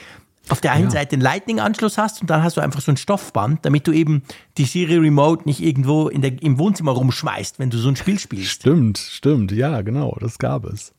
auf 0.50 0.62
der 0.62 0.72
einen 0.72 0.86
ja. 0.86 0.92
Seite 0.92 1.12
den 1.12 1.22
Lightning-Anschluss 1.22 1.98
hast 1.98 2.22
und 2.22 2.30
dann 2.30 2.44
hast 2.44 2.58
du 2.58 2.62
einfach 2.62 2.82
so 2.82 2.92
ein 2.92 2.98
Stoffband, 2.98 3.66
damit 3.66 3.88
du 3.88 3.92
eben 3.92 4.24
die 4.58 4.66
Siri 4.66 4.98
Remote 4.98 5.44
nicht 5.46 5.62
irgendwo 5.62 6.10
der, 6.10 6.42
im 6.42 6.58
Wohnzimmer 6.58 6.92
rumschmeißt, 6.92 7.60
wenn 7.60 7.70
du 7.70 7.78
so 7.78 7.90
ein 7.90 7.96
Spiel 7.96 8.20
spielst. 8.20 8.52
Stimmt, 8.52 8.98
stimmt, 8.98 9.52
ja, 9.52 9.82
genau, 9.82 10.18
das 10.20 10.40
gab 10.40 10.66
es. 10.66 10.94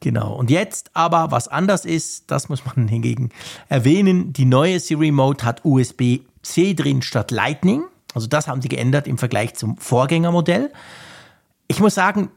Genau. 0.00 0.34
Und 0.34 0.50
jetzt 0.50 0.90
aber, 0.94 1.30
was 1.30 1.48
anders 1.48 1.84
ist, 1.84 2.30
das 2.30 2.48
muss 2.48 2.64
man 2.64 2.88
hingegen 2.88 3.30
erwähnen, 3.68 4.32
die 4.32 4.44
neue 4.44 4.80
Siri 4.80 5.06
Remote 5.06 5.44
hat 5.44 5.64
USB-C 5.64 6.74
drin 6.74 7.02
statt 7.02 7.30
Lightning. 7.30 7.84
Also 8.14 8.26
das 8.26 8.48
haben 8.48 8.62
sie 8.62 8.68
geändert 8.68 9.06
im 9.06 9.18
Vergleich 9.18 9.54
zum 9.54 9.76
Vorgängermodell. 9.76 10.72
Ich 11.68 11.80
muss 11.80 11.94
sagen, 11.94 12.30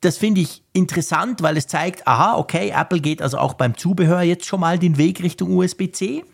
das 0.00 0.16
finde 0.16 0.40
ich 0.40 0.62
interessant, 0.72 1.42
weil 1.42 1.56
es 1.56 1.66
zeigt, 1.66 2.06
aha, 2.06 2.36
okay, 2.36 2.72
Apple 2.74 3.00
geht 3.00 3.20
also 3.20 3.38
auch 3.38 3.54
beim 3.54 3.76
Zubehör 3.76 4.22
jetzt 4.22 4.46
schon 4.46 4.60
mal 4.60 4.78
den 4.78 4.96
Weg 4.96 5.22
Richtung 5.22 5.56
USB-C. 5.56 6.24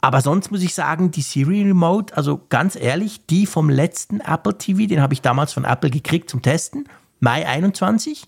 Aber 0.00 0.20
sonst 0.22 0.50
muss 0.50 0.62
ich 0.62 0.74
sagen, 0.74 1.10
die 1.10 1.22
Siri 1.22 1.62
Remote, 1.62 2.16
also 2.16 2.40
ganz 2.48 2.74
ehrlich, 2.74 3.26
die 3.26 3.46
vom 3.46 3.68
letzten 3.68 4.20
Apple 4.20 4.56
TV, 4.56 4.86
den 4.86 5.02
habe 5.02 5.12
ich 5.12 5.20
damals 5.20 5.52
von 5.52 5.64
Apple 5.64 5.90
gekriegt 5.90 6.30
zum 6.30 6.42
Testen, 6.42 6.88
Mai 7.20 7.46
21, 7.46 8.26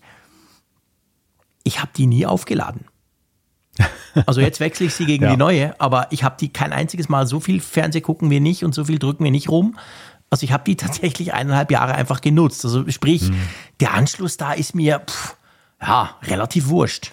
ich 1.63 1.79
habe 1.79 1.91
die 1.95 2.05
nie 2.05 2.25
aufgeladen. 2.25 2.85
Also 4.27 4.41
jetzt 4.41 4.59
wechsle 4.59 4.85
ich 4.85 4.93
sie 4.93 5.07
gegen 5.07 5.23
ja. 5.23 5.31
die 5.31 5.37
neue, 5.37 5.79
aber 5.81 6.05
ich 6.11 6.23
habe 6.23 6.35
die 6.39 6.53
kein 6.53 6.71
einziges 6.71 7.09
Mal 7.09 7.25
so 7.25 7.39
viel 7.39 7.59
Fernseh 7.59 7.99
gucken 7.99 8.29
wir 8.29 8.41
nicht 8.41 8.63
und 8.63 8.75
so 8.75 8.85
viel 8.85 8.99
drücken 8.99 9.23
wir 9.23 9.31
nicht 9.31 9.49
rum. 9.49 9.75
Also 10.33 10.45
ich 10.45 10.51
habe 10.51 10.63
die 10.63 10.75
tatsächlich 10.75 11.31
eineinhalb 11.31 11.69
Jahre 11.69 11.93
einfach 11.93 12.19
genutzt. 12.19 12.65
Also 12.65 12.89
sprich, 12.89 13.29
mhm. 13.29 13.39
der 13.79 13.93
Anschluss 13.93 14.35
da 14.35 14.53
ist 14.53 14.73
mir 14.73 14.99
pff, 14.99 15.37
ja 15.79 16.17
relativ 16.23 16.69
wurscht. 16.69 17.11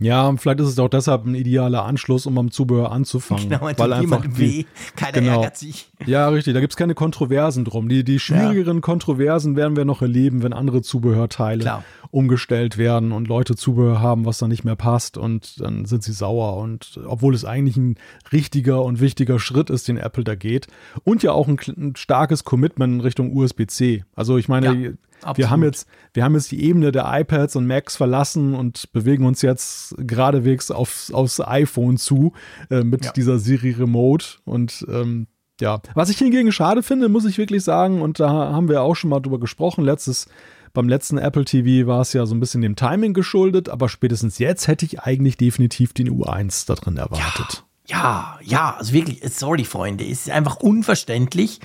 Ja, 0.00 0.34
vielleicht 0.38 0.60
ist 0.60 0.68
es 0.68 0.78
auch 0.78 0.88
deshalb 0.88 1.26
ein 1.26 1.34
idealer 1.34 1.84
Anschluss, 1.84 2.24
um 2.24 2.38
am 2.38 2.50
Zubehör 2.50 2.90
anzufangen. 2.90 3.50
Genau, 3.50 3.70
weil 3.76 3.92
einfach 3.92 4.22
die, 4.22 4.38
weh, 4.38 4.64
keiner 4.96 5.12
genau, 5.12 5.36
ärgert 5.36 5.58
sich. 5.58 5.90
Ja, 6.06 6.28
richtig, 6.30 6.54
da 6.54 6.60
gibt 6.60 6.72
es 6.72 6.76
keine 6.78 6.94
Kontroversen 6.94 7.66
drum. 7.66 7.90
Die, 7.90 8.02
die 8.02 8.18
schwierigeren 8.18 8.78
ja. 8.78 8.80
Kontroversen 8.80 9.56
werden 9.56 9.76
wir 9.76 9.84
noch 9.84 10.00
erleben, 10.00 10.42
wenn 10.42 10.54
andere 10.54 10.80
Zubehörteile 10.80 11.60
Klar. 11.60 11.84
umgestellt 12.10 12.78
werden 12.78 13.12
und 13.12 13.28
Leute 13.28 13.56
Zubehör 13.56 14.00
haben, 14.00 14.24
was 14.24 14.38
dann 14.38 14.48
nicht 14.48 14.64
mehr 14.64 14.76
passt 14.76 15.18
und 15.18 15.60
dann 15.60 15.84
sind 15.84 16.02
sie 16.02 16.12
sauer. 16.12 16.56
Und 16.56 16.98
obwohl 17.04 17.34
es 17.34 17.44
eigentlich 17.44 17.76
ein 17.76 17.96
richtiger 18.32 18.82
und 18.82 19.00
wichtiger 19.00 19.38
Schritt 19.38 19.68
ist, 19.68 19.86
den 19.86 19.98
Apple 19.98 20.24
da 20.24 20.34
geht 20.34 20.68
und 21.04 21.22
ja 21.22 21.32
auch 21.32 21.46
ein, 21.46 21.58
ein 21.76 21.94
starkes 21.96 22.44
Commitment 22.44 22.94
in 22.94 23.00
Richtung 23.02 23.36
USB-C. 23.36 24.04
Also 24.16 24.38
ich 24.38 24.48
meine, 24.48 24.74
ja. 24.74 24.90
Absolut. 25.22 25.38
Wir 25.38 25.50
haben 25.50 25.62
jetzt, 25.62 25.88
wir 26.14 26.24
haben 26.24 26.34
jetzt 26.34 26.50
die 26.50 26.62
Ebene 26.62 26.92
der 26.92 27.06
iPads 27.06 27.56
und 27.56 27.66
Macs 27.66 27.96
verlassen 27.96 28.54
und 28.54 28.92
bewegen 28.92 29.26
uns 29.26 29.42
jetzt 29.42 29.94
geradewegs 29.98 30.70
aufs, 30.70 31.12
aufs 31.12 31.40
iPhone 31.40 31.96
zu 31.96 32.32
äh, 32.70 32.82
mit 32.82 33.04
ja. 33.04 33.12
dieser 33.12 33.38
Siri 33.38 33.72
Remote 33.72 34.26
und 34.44 34.86
ähm, 34.90 35.26
ja, 35.60 35.80
was 35.94 36.08
ich 36.08 36.18
hingegen 36.18 36.52
schade 36.52 36.82
finde, 36.82 37.08
muss 37.08 37.26
ich 37.26 37.36
wirklich 37.36 37.62
sagen, 37.62 38.00
und 38.00 38.18
da 38.18 38.30
haben 38.30 38.68
wir 38.68 38.82
auch 38.82 38.96
schon 38.96 39.10
mal 39.10 39.20
drüber 39.20 39.38
gesprochen, 39.38 39.84
letztes, 39.84 40.26
beim 40.72 40.88
letzten 40.88 41.18
Apple 41.18 41.44
TV 41.44 41.86
war 41.86 42.00
es 42.00 42.12
ja 42.12 42.24
so 42.24 42.34
ein 42.34 42.40
bisschen 42.40 42.62
dem 42.62 42.76
Timing 42.76 43.12
geschuldet, 43.12 43.68
aber 43.68 43.88
spätestens 43.88 44.38
jetzt 44.38 44.68
hätte 44.68 44.86
ich 44.86 45.00
eigentlich 45.00 45.36
definitiv 45.36 45.92
den 45.92 46.10
U1 46.10 46.66
da 46.66 46.74
drin 46.74 46.96
erwartet. 46.96 47.52
Ja, 47.52 47.69
ja, 47.90 48.38
ja 48.42 48.76
also 48.78 48.92
wirklich, 48.92 49.20
sorry 49.32 49.64
Freunde, 49.64 50.04
es 50.04 50.26
ist 50.26 50.30
einfach 50.30 50.56
unverständlich, 50.56 51.60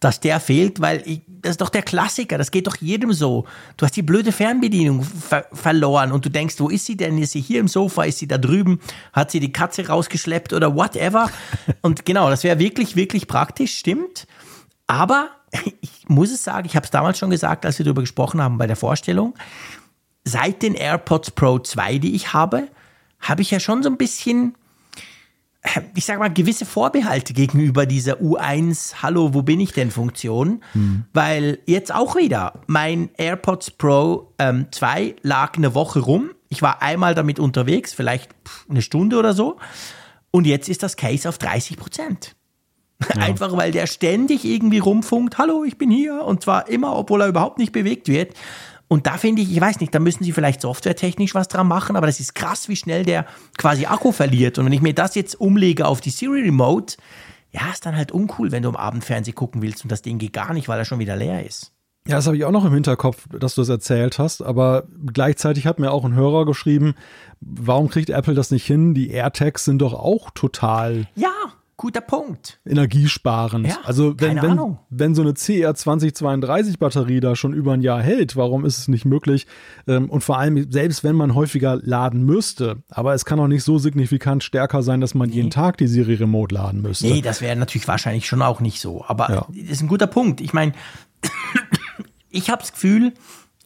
dass 0.00 0.20
der 0.20 0.38
fehlt, 0.38 0.80
weil 0.80 1.02
ich, 1.06 1.22
das 1.26 1.52
ist 1.52 1.60
doch 1.60 1.70
der 1.70 1.82
Klassiker, 1.82 2.38
das 2.38 2.50
geht 2.50 2.66
doch 2.66 2.76
jedem 2.76 3.12
so. 3.12 3.46
Du 3.76 3.84
hast 3.84 3.96
die 3.96 4.02
blöde 4.02 4.30
Fernbedienung 4.30 5.02
ver 5.02 5.46
verloren 5.52 6.12
und 6.12 6.24
du 6.24 6.30
denkst, 6.30 6.54
wo 6.58 6.68
ist 6.68 6.86
sie 6.86 6.96
denn? 6.96 7.18
Ist 7.18 7.32
sie 7.32 7.40
hier 7.40 7.60
im 7.60 7.68
Sofa? 7.68 8.04
Ist 8.04 8.18
sie 8.18 8.28
da 8.28 8.38
drüben? 8.38 8.80
Hat 9.12 9.30
sie 9.30 9.40
die 9.40 9.52
Katze 9.52 9.88
rausgeschleppt 9.88 10.52
oder 10.52 10.74
whatever? 10.74 11.30
Und 11.82 12.04
genau, 12.04 12.30
das 12.30 12.44
wäre 12.44 12.58
wirklich, 12.58 12.94
wirklich 12.94 13.26
praktisch, 13.26 13.76
stimmt. 13.76 14.26
Aber 14.86 15.30
ich 15.80 16.08
muss 16.08 16.30
es 16.30 16.44
sagen, 16.44 16.66
ich 16.66 16.76
habe 16.76 16.84
es 16.84 16.90
damals 16.90 17.18
schon 17.18 17.30
gesagt, 17.30 17.66
als 17.66 17.78
wir 17.78 17.84
darüber 17.84 18.02
gesprochen 18.02 18.40
haben 18.40 18.58
bei 18.58 18.66
der 18.68 18.76
Vorstellung, 18.76 19.34
seit 20.24 20.62
den 20.62 20.74
AirPods 20.74 21.32
Pro 21.32 21.58
2, 21.58 21.98
die 21.98 22.14
ich 22.14 22.32
habe, 22.32 22.68
habe 23.20 23.42
ich 23.42 23.50
ja 23.50 23.58
schon 23.58 23.82
so 23.82 23.88
ein 23.88 23.96
bisschen 23.96 24.54
ich 25.94 26.04
sage 26.04 26.20
mal, 26.20 26.32
gewisse 26.32 26.64
Vorbehalte 26.64 27.32
gegenüber 27.32 27.84
dieser 27.84 28.20
U1 28.20 29.02
Hallo, 29.02 29.34
wo 29.34 29.42
bin 29.42 29.60
ich 29.60 29.72
denn 29.72 29.90
Funktion, 29.90 30.62
mhm. 30.74 31.04
weil 31.12 31.58
jetzt 31.66 31.92
auch 31.92 32.16
wieder 32.16 32.60
mein 32.66 33.10
AirPods 33.16 33.72
Pro 33.72 34.32
ähm, 34.38 34.66
2 34.70 35.16
lag 35.22 35.56
eine 35.56 35.74
Woche 35.74 36.00
rum. 36.00 36.30
Ich 36.48 36.62
war 36.62 36.80
einmal 36.80 37.14
damit 37.14 37.40
unterwegs, 37.40 37.92
vielleicht 37.92 38.30
eine 38.70 38.82
Stunde 38.82 39.18
oder 39.18 39.34
so. 39.34 39.58
Und 40.30 40.46
jetzt 40.46 40.68
ist 40.68 40.82
das 40.82 40.96
Case 40.96 41.28
auf 41.28 41.38
30 41.38 41.76
Prozent. 41.76 42.36
Ja. 43.14 43.22
Einfach 43.22 43.56
weil 43.56 43.72
der 43.72 43.86
ständig 43.86 44.44
irgendwie 44.44 44.78
rumfunkt, 44.78 45.38
hallo, 45.38 45.64
ich 45.64 45.76
bin 45.76 45.90
hier. 45.90 46.24
Und 46.24 46.42
zwar 46.42 46.68
immer, 46.68 46.96
obwohl 46.96 47.22
er 47.22 47.28
überhaupt 47.28 47.58
nicht 47.58 47.72
bewegt 47.72 48.08
wird. 48.08 48.34
Und 48.88 49.06
da 49.06 49.18
finde 49.18 49.42
ich, 49.42 49.52
ich 49.52 49.60
weiß 49.60 49.80
nicht, 49.80 49.94
da 49.94 49.98
müssen 49.98 50.24
sie 50.24 50.32
vielleicht 50.32 50.62
softwaretechnisch 50.62 51.34
was 51.34 51.48
dran 51.48 51.68
machen, 51.68 51.94
aber 51.94 52.06
das 52.06 52.20
ist 52.20 52.34
krass, 52.34 52.68
wie 52.68 52.76
schnell 52.76 53.04
der 53.04 53.26
quasi 53.58 53.84
Akku 53.86 54.12
verliert. 54.12 54.58
Und 54.58 54.64
wenn 54.64 54.72
ich 54.72 54.80
mir 54.80 54.94
das 54.94 55.14
jetzt 55.14 55.38
umlege 55.38 55.86
auf 55.86 56.00
die 56.00 56.10
Siri 56.10 56.40
Remote, 56.40 56.96
ja, 57.50 57.70
ist 57.70 57.84
dann 57.84 57.96
halt 57.96 58.12
uncool, 58.12 58.50
wenn 58.50 58.62
du 58.62 58.70
am 58.70 58.76
Abend 58.76 59.04
Fernsehen 59.04 59.34
gucken 59.34 59.62
willst 59.62 59.82
und 59.84 59.92
das 59.92 60.02
Ding 60.02 60.18
geht 60.18 60.32
gar 60.32 60.54
nicht, 60.54 60.68
weil 60.68 60.78
er 60.78 60.84
schon 60.84 60.98
wieder 60.98 61.16
leer 61.16 61.44
ist. 61.44 61.72
Ja, 62.06 62.16
das 62.16 62.26
habe 62.26 62.38
ich 62.38 62.44
auch 62.46 62.50
noch 62.50 62.64
im 62.64 62.72
Hinterkopf, 62.72 63.26
dass 63.38 63.54
du 63.54 63.60
es 63.60 63.68
erzählt 63.68 64.18
hast, 64.18 64.40
aber 64.40 64.84
gleichzeitig 65.12 65.66
hat 65.66 65.78
mir 65.78 65.92
auch 65.92 66.06
ein 66.06 66.14
Hörer 66.14 66.46
geschrieben, 66.46 66.94
warum 67.40 67.90
kriegt 67.90 68.08
Apple 68.08 68.34
das 68.34 68.50
nicht 68.50 68.64
hin? 68.64 68.94
Die 68.94 69.10
AirTags 69.10 69.66
sind 69.66 69.80
doch 69.80 69.92
auch 69.92 70.30
total 70.30 71.06
ja. 71.14 71.28
Guter 71.78 72.00
Punkt. 72.00 72.58
Energiesparend. 72.66 73.68
Ja, 73.68 73.78
also 73.84 74.18
wenn, 74.18 74.42
wenn, 74.42 74.50
Ahnung. 74.50 74.80
wenn 74.90 75.14
so 75.14 75.22
eine 75.22 75.34
CR 75.34 75.76
2032 75.76 76.80
Batterie 76.80 77.20
da 77.20 77.36
schon 77.36 77.52
über 77.52 77.72
ein 77.72 77.82
Jahr 77.82 78.02
hält, 78.02 78.34
warum 78.34 78.64
ist 78.64 78.78
es 78.78 78.88
nicht 78.88 79.04
möglich? 79.04 79.46
Ähm, 79.86 80.10
und 80.10 80.22
vor 80.22 80.40
allem, 80.40 80.72
selbst 80.72 81.04
wenn 81.04 81.14
man 81.14 81.36
häufiger 81.36 81.78
laden 81.80 82.24
müsste, 82.24 82.82
aber 82.90 83.14
es 83.14 83.24
kann 83.24 83.38
auch 83.38 83.46
nicht 83.46 83.62
so 83.62 83.78
signifikant 83.78 84.42
stärker 84.42 84.82
sein, 84.82 85.00
dass 85.00 85.14
man 85.14 85.28
nee. 85.28 85.36
jeden 85.36 85.50
Tag 85.50 85.76
die 85.76 85.86
Serie 85.86 86.18
Remote 86.18 86.52
laden 86.52 86.82
müsste. 86.82 87.06
Nee, 87.06 87.22
das 87.22 87.42
wäre 87.42 87.54
natürlich 87.54 87.86
wahrscheinlich 87.86 88.26
schon 88.26 88.42
auch 88.42 88.58
nicht 88.58 88.80
so. 88.80 89.04
Aber 89.06 89.30
ja. 89.30 89.46
das 89.48 89.70
ist 89.70 89.82
ein 89.82 89.88
guter 89.88 90.08
Punkt. 90.08 90.40
Ich 90.40 90.52
meine, 90.52 90.72
ich 92.30 92.50
habe 92.50 92.60
das 92.60 92.72
Gefühl, 92.72 93.14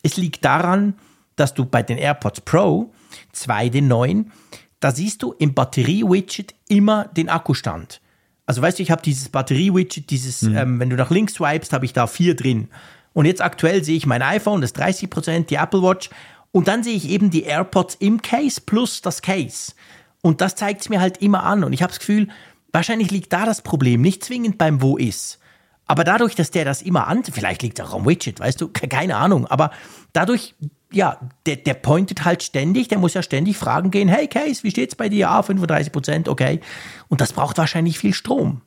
es 0.03 0.19
liegt 0.19 0.45
daran, 0.45 0.97
dass 1.37 1.55
du 1.55 1.65
bei 1.65 1.83
den 1.83 1.97
AirPods 1.97 2.43
Pro 2.43 2.93
2, 3.33 3.71
den 3.71 3.89
neuen, 3.89 4.33
da 4.81 4.91
siehst 4.91 5.23
du 5.23 5.33
im 5.39 5.55
Batterie-Widget 5.55 6.55
immer 6.69 7.07
den 7.07 7.31
Akkustand. 7.31 8.02
Also 8.47 8.61
weißt 8.63 8.79
du, 8.79 8.83
ich 8.83 8.91
habe 8.91 9.03
dieses 9.03 9.29
Batterie-Widget, 9.29 10.11
dieses, 10.11 10.43
mhm. 10.43 10.57
ähm, 10.57 10.81
wenn 10.81 10.91
du 10.91 10.97
nach 10.97 11.11
links 11.11 11.35
swipest, 11.35 11.73
habe 11.73 11.85
ich 11.85 11.93
da 11.93 12.07
vier 12.07 12.35
drin. 12.35 12.69
Und 13.13 13.27
jetzt 13.27 13.43
aktuell 13.43 13.85
sehe 13.85 13.97
ich 13.97 14.07
mein 14.07 14.23
iPhone, 14.23 14.61
das 14.61 14.75
30%, 14.75 15.47
die 15.47 15.57
Apple 15.57 15.83
Watch 15.83 16.11
und 16.53 16.69
dann 16.69 16.85
sehe 16.85 16.95
ich 16.95 17.09
eben 17.09 17.31
die 17.31 17.45
AirPods 17.45 17.97
im 17.97 18.23
Case 18.23 18.61
plus 18.61 19.01
das 19.01 19.23
Case. 19.23 19.73
Und 20.21 20.41
das 20.41 20.55
zeigt 20.55 20.83
es 20.83 20.89
mir 20.89 21.01
halt 21.01 21.19
immer 21.19 21.43
an. 21.43 21.65
Und 21.65 21.73
ich 21.73 21.83
habe 21.83 21.91
das 21.91 21.99
Gefühl, 21.99 22.29
wahrscheinlich 22.73 23.11
liegt 23.11 23.33
da 23.33 23.45
das 23.45 23.63
Problem, 23.63 24.03
nicht 24.03 24.23
zwingend 24.23 24.59
beim 24.59 24.83
Wo 24.83 24.97
ist. 24.97 25.39
Aber 25.87 26.05
dadurch, 26.05 26.35
dass 26.35 26.51
der 26.51 26.65
das 26.65 26.83
immer 26.83 27.09
an, 27.09 27.25
vielleicht 27.25 27.63
liegt 27.63 27.79
es 27.79 27.85
auch 27.85 27.95
am 27.95 28.07
Widget, 28.07 28.39
weißt 28.39 28.61
du, 28.61 28.69
keine 28.69 29.17
Ahnung, 29.17 29.47
aber 29.47 29.73
dadurch 30.13 30.55
ja, 30.93 31.19
der, 31.47 31.57
der 31.57 31.75
pointet 31.75 32.25
halt 32.25 32.43
ständig, 32.43 32.89
der 32.89 32.99
muss 32.99 33.15
ja 33.15 33.23
ständig 33.23 33.57
fragen 33.57 33.91
gehen, 33.91 34.09
hey 34.09 34.27
Case, 34.27 34.63
wie 34.63 34.71
steht's 34.71 34.95
bei 34.95 35.09
dir? 35.09 35.31
Ah, 35.31 35.43
35 35.43 35.93
Prozent, 35.93 36.29
okay. 36.29 36.61
Und 37.09 37.21
das 37.21 37.33
braucht 37.33 37.59
wahrscheinlich 37.59 37.99
viel 37.99 38.15
Strom. 38.15 38.63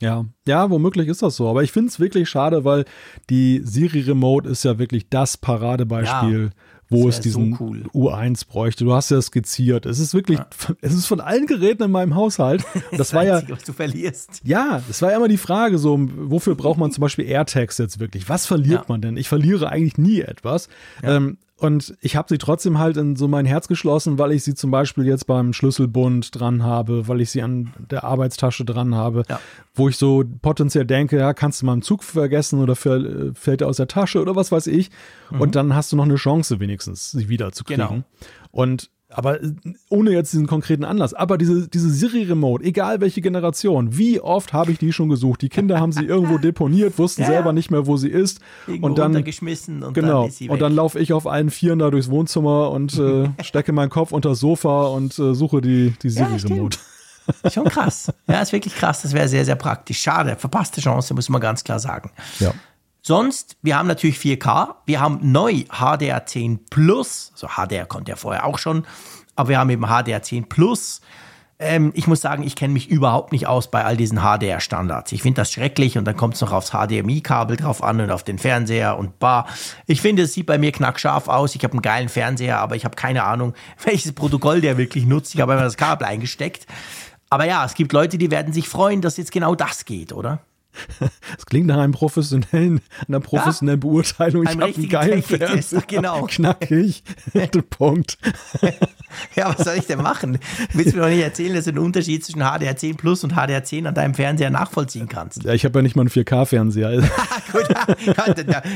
Ja, 0.00 0.24
ja, 0.46 0.70
womöglich 0.70 1.08
ist 1.08 1.22
das 1.22 1.36
so. 1.36 1.48
Aber 1.48 1.62
ich 1.62 1.72
finde 1.72 1.88
es 1.88 2.00
wirklich 2.00 2.28
schade, 2.28 2.64
weil 2.64 2.84
die 3.30 3.60
Siri 3.64 4.00
Remote 4.00 4.48
ist 4.48 4.64
ja 4.64 4.78
wirklich 4.78 5.08
das 5.08 5.36
Paradebeispiel, 5.36 6.50
ja, 6.52 6.62
wo 6.88 7.08
es 7.08 7.20
diesen 7.20 7.56
so 7.56 7.64
cool. 7.64 7.84
U1 7.94 8.46
bräuchte. 8.48 8.84
Du 8.84 8.92
hast 8.92 9.10
ja 9.10 9.20
skizziert. 9.20 9.86
Es 9.86 9.98
ist 9.98 10.14
wirklich, 10.14 10.38
ja. 10.38 10.46
es 10.80 10.94
ist 10.94 11.06
von 11.06 11.20
allen 11.20 11.46
Geräten 11.46 11.84
in 11.84 11.90
meinem 11.90 12.14
Haushalt. 12.14 12.64
Das, 12.90 13.08
das 13.08 13.14
war 13.14 13.24
ja, 13.24 13.42
was 13.48 13.64
du 13.64 13.72
verlierst. 13.72 14.40
Ja, 14.44 14.82
das 14.86 15.02
war 15.02 15.10
ja 15.10 15.16
immer 15.16 15.26
die 15.26 15.38
Frage, 15.38 15.78
so, 15.78 15.98
wofür 16.16 16.54
braucht 16.54 16.78
man 16.78 16.92
zum 16.92 17.02
Beispiel 17.02 17.24
AirTags 17.24 17.78
jetzt 17.78 17.98
wirklich? 17.98 18.28
Was 18.28 18.46
verliert 18.46 18.82
ja. 18.82 18.84
man 18.88 19.00
denn? 19.00 19.16
Ich 19.16 19.28
verliere 19.28 19.68
eigentlich 19.68 19.98
nie 19.98 20.20
etwas. 20.20 20.68
Ähm, 21.02 21.38
und 21.64 21.96
ich 22.02 22.14
habe 22.14 22.28
sie 22.28 22.36
trotzdem 22.36 22.78
halt 22.78 22.98
in 22.98 23.16
so 23.16 23.26
mein 23.26 23.46
Herz 23.46 23.68
geschlossen, 23.68 24.18
weil 24.18 24.32
ich 24.32 24.44
sie 24.44 24.54
zum 24.54 24.70
Beispiel 24.70 25.06
jetzt 25.06 25.26
beim 25.26 25.54
Schlüsselbund 25.54 26.38
dran 26.38 26.62
habe, 26.62 27.08
weil 27.08 27.22
ich 27.22 27.30
sie 27.30 27.40
an 27.40 27.72
der 27.90 28.04
Arbeitstasche 28.04 28.66
dran 28.66 28.94
habe, 28.94 29.22
ja. 29.30 29.40
wo 29.74 29.88
ich 29.88 29.96
so 29.96 30.24
potenziell 30.42 30.84
denke, 30.84 31.16
ja, 31.16 31.32
kannst 31.32 31.62
du 31.62 31.66
mal 31.66 31.72
im 31.72 31.80
Zug 31.80 32.04
vergessen 32.04 32.60
oder 32.60 32.76
fällt 32.76 33.62
er 33.62 33.66
aus 33.66 33.78
der 33.78 33.88
Tasche 33.88 34.20
oder 34.20 34.36
was 34.36 34.52
weiß 34.52 34.66
ich. 34.66 34.90
Mhm. 35.30 35.40
Und 35.40 35.56
dann 35.56 35.74
hast 35.74 35.90
du 35.90 35.96
noch 35.96 36.04
eine 36.04 36.16
Chance 36.16 36.60
wenigstens, 36.60 37.12
sie 37.12 37.30
wiederzukriegen. 37.30 37.88
Genau. 37.88 38.04
Und 38.50 38.90
aber 39.14 39.42
äh, 39.42 39.52
ohne 39.88 40.10
jetzt 40.10 40.32
diesen 40.32 40.46
konkreten 40.46 40.84
Anlass. 40.84 41.14
Aber 41.14 41.38
diese, 41.38 41.68
diese 41.68 41.90
Siri-Remote, 41.90 42.64
egal 42.64 43.00
welche 43.00 43.20
Generation, 43.20 43.96
wie 43.96 44.20
oft 44.20 44.52
habe 44.52 44.72
ich 44.72 44.78
die 44.78 44.92
schon 44.92 45.08
gesucht? 45.08 45.42
Die 45.42 45.48
Kinder 45.48 45.80
haben 45.80 45.92
sie 45.92 46.04
irgendwo 46.04 46.38
deponiert, 46.38 46.98
wussten 46.98 47.22
ja. 47.22 47.28
selber 47.28 47.52
nicht 47.52 47.70
mehr, 47.70 47.86
wo 47.86 47.96
sie 47.96 48.08
ist. 48.08 48.40
Irgendwo 48.66 48.86
und 48.86 48.98
dann 48.98 49.24
geschmissen 49.24 49.82
und 49.82 49.94
genau. 49.94 50.22
dann 50.22 50.28
ist 50.28 50.38
sie 50.38 50.44
weg. 50.46 50.52
Und 50.52 50.60
dann 50.60 50.74
laufe 50.74 50.98
ich 50.98 51.12
auf 51.12 51.26
allen 51.26 51.50
Vieren 51.50 51.78
da 51.78 51.90
durchs 51.90 52.10
Wohnzimmer 52.10 52.70
und 52.70 52.98
äh, 52.98 53.28
stecke 53.42 53.72
meinen 53.72 53.90
Kopf 53.90 54.12
unter 54.12 54.30
das 54.30 54.40
Sofa 54.40 54.86
und 54.88 55.18
äh, 55.18 55.34
suche 55.34 55.60
die, 55.60 55.94
die 56.02 56.10
Siri-Remote. 56.10 56.78
Ja, 56.78 57.50
Schon 57.50 57.64
krass. 57.64 58.12
Ja, 58.26 58.42
ist 58.42 58.52
wirklich 58.52 58.74
krass. 58.74 59.02
Das 59.02 59.14
wäre 59.14 59.28
sehr, 59.28 59.44
sehr 59.44 59.56
praktisch. 59.56 59.98
Schade. 59.98 60.36
Verpasste 60.36 60.82
Chance, 60.82 61.14
muss 61.14 61.28
man 61.30 61.40
ganz 61.40 61.64
klar 61.64 61.78
sagen. 61.78 62.10
Ja. 62.38 62.52
Sonst, 63.06 63.58
wir 63.60 63.76
haben 63.76 63.86
natürlich 63.86 64.16
4K, 64.16 64.76
wir 64.86 64.98
haben 64.98 65.18
neu 65.20 65.64
HDR10 65.68 66.60
Plus, 66.70 67.32
also 67.34 67.48
HDR 67.48 67.84
konnte 67.84 68.12
ja 68.12 68.16
vorher 68.16 68.46
auch 68.46 68.56
schon, 68.56 68.86
aber 69.36 69.50
wir 69.50 69.58
haben 69.58 69.68
eben 69.68 69.84
HDR10 69.84 70.46
Plus. 70.48 71.02
Ähm, 71.58 71.92
ich 71.94 72.06
muss 72.06 72.22
sagen, 72.22 72.42
ich 72.44 72.56
kenne 72.56 72.72
mich 72.72 72.88
überhaupt 72.88 73.32
nicht 73.32 73.46
aus 73.46 73.70
bei 73.70 73.84
all 73.84 73.98
diesen 73.98 74.20
HDR-Standards. 74.20 75.12
Ich 75.12 75.20
finde 75.20 75.42
das 75.42 75.52
schrecklich 75.52 75.98
und 75.98 76.06
dann 76.06 76.16
kommt 76.16 76.36
es 76.36 76.40
noch 76.40 76.52
aufs 76.52 76.70
HDMI-Kabel 76.70 77.58
drauf 77.58 77.82
an 77.82 78.00
und 78.00 78.10
auf 78.10 78.22
den 78.22 78.38
Fernseher 78.38 78.96
und 78.96 79.18
bar. 79.18 79.48
Ich 79.84 80.00
finde, 80.00 80.22
es 80.22 80.32
sieht 80.32 80.46
bei 80.46 80.56
mir 80.56 80.72
knackscharf 80.72 81.28
aus. 81.28 81.54
Ich 81.54 81.62
habe 81.62 81.72
einen 81.72 81.82
geilen 81.82 82.08
Fernseher, 82.08 82.58
aber 82.58 82.74
ich 82.74 82.86
habe 82.86 82.96
keine 82.96 83.24
Ahnung, 83.24 83.52
welches 83.84 84.14
Protokoll 84.14 84.62
der 84.62 84.78
wirklich 84.78 85.04
nutzt. 85.04 85.34
Ich 85.34 85.42
habe 85.42 85.52
immer 85.52 85.62
das 85.62 85.76
Kabel 85.76 86.06
eingesteckt. 86.06 86.66
Aber 87.28 87.44
ja, 87.44 87.66
es 87.66 87.74
gibt 87.74 87.92
Leute, 87.92 88.16
die 88.16 88.30
werden 88.30 88.54
sich 88.54 88.66
freuen, 88.66 89.02
dass 89.02 89.18
jetzt 89.18 89.30
genau 89.30 89.54
das 89.54 89.84
geht, 89.84 90.14
oder? 90.14 90.40
Das 91.36 91.46
klingt 91.46 91.66
nach 91.66 91.78
einem 91.78 91.92
professionellen, 91.92 92.80
einer 93.08 93.20
professionellen 93.20 93.80
ja, 93.80 93.88
Beurteilung. 93.88 94.44
Ich 94.44 94.50
habe 94.50 94.64
einen 94.64 94.88
geilen 94.88 95.22
Fernseher. 95.22 95.82
Genau. 95.86 96.22
Knackig. 96.28 97.02
Punkt. 97.70 98.18
Ja, 99.36 99.48
was 99.48 99.64
soll 99.64 99.76
ich 99.76 99.86
denn 99.86 100.02
machen? 100.02 100.40
Willst 100.72 100.92
du 100.92 100.96
mir 100.96 101.02
doch 101.04 101.08
nicht 101.08 101.22
erzählen, 101.22 101.54
dass 101.54 101.66
du 101.66 101.72
den 101.72 101.78
Unterschied 101.78 102.24
zwischen 102.24 102.42
HDR10 102.42 102.96
Plus 102.96 103.22
und 103.22 103.34
HDR10 103.34 103.86
an 103.86 103.94
deinem 103.94 104.14
Fernseher 104.14 104.50
nachvollziehen 104.50 105.08
kannst? 105.08 105.44
Ja, 105.44 105.52
ich 105.52 105.64
habe 105.64 105.78
ja 105.78 105.82
nicht 105.82 105.94
mal 105.94 106.02
einen 106.02 106.10
4K-Fernseher. 106.10 107.00
Gut, 107.52 107.68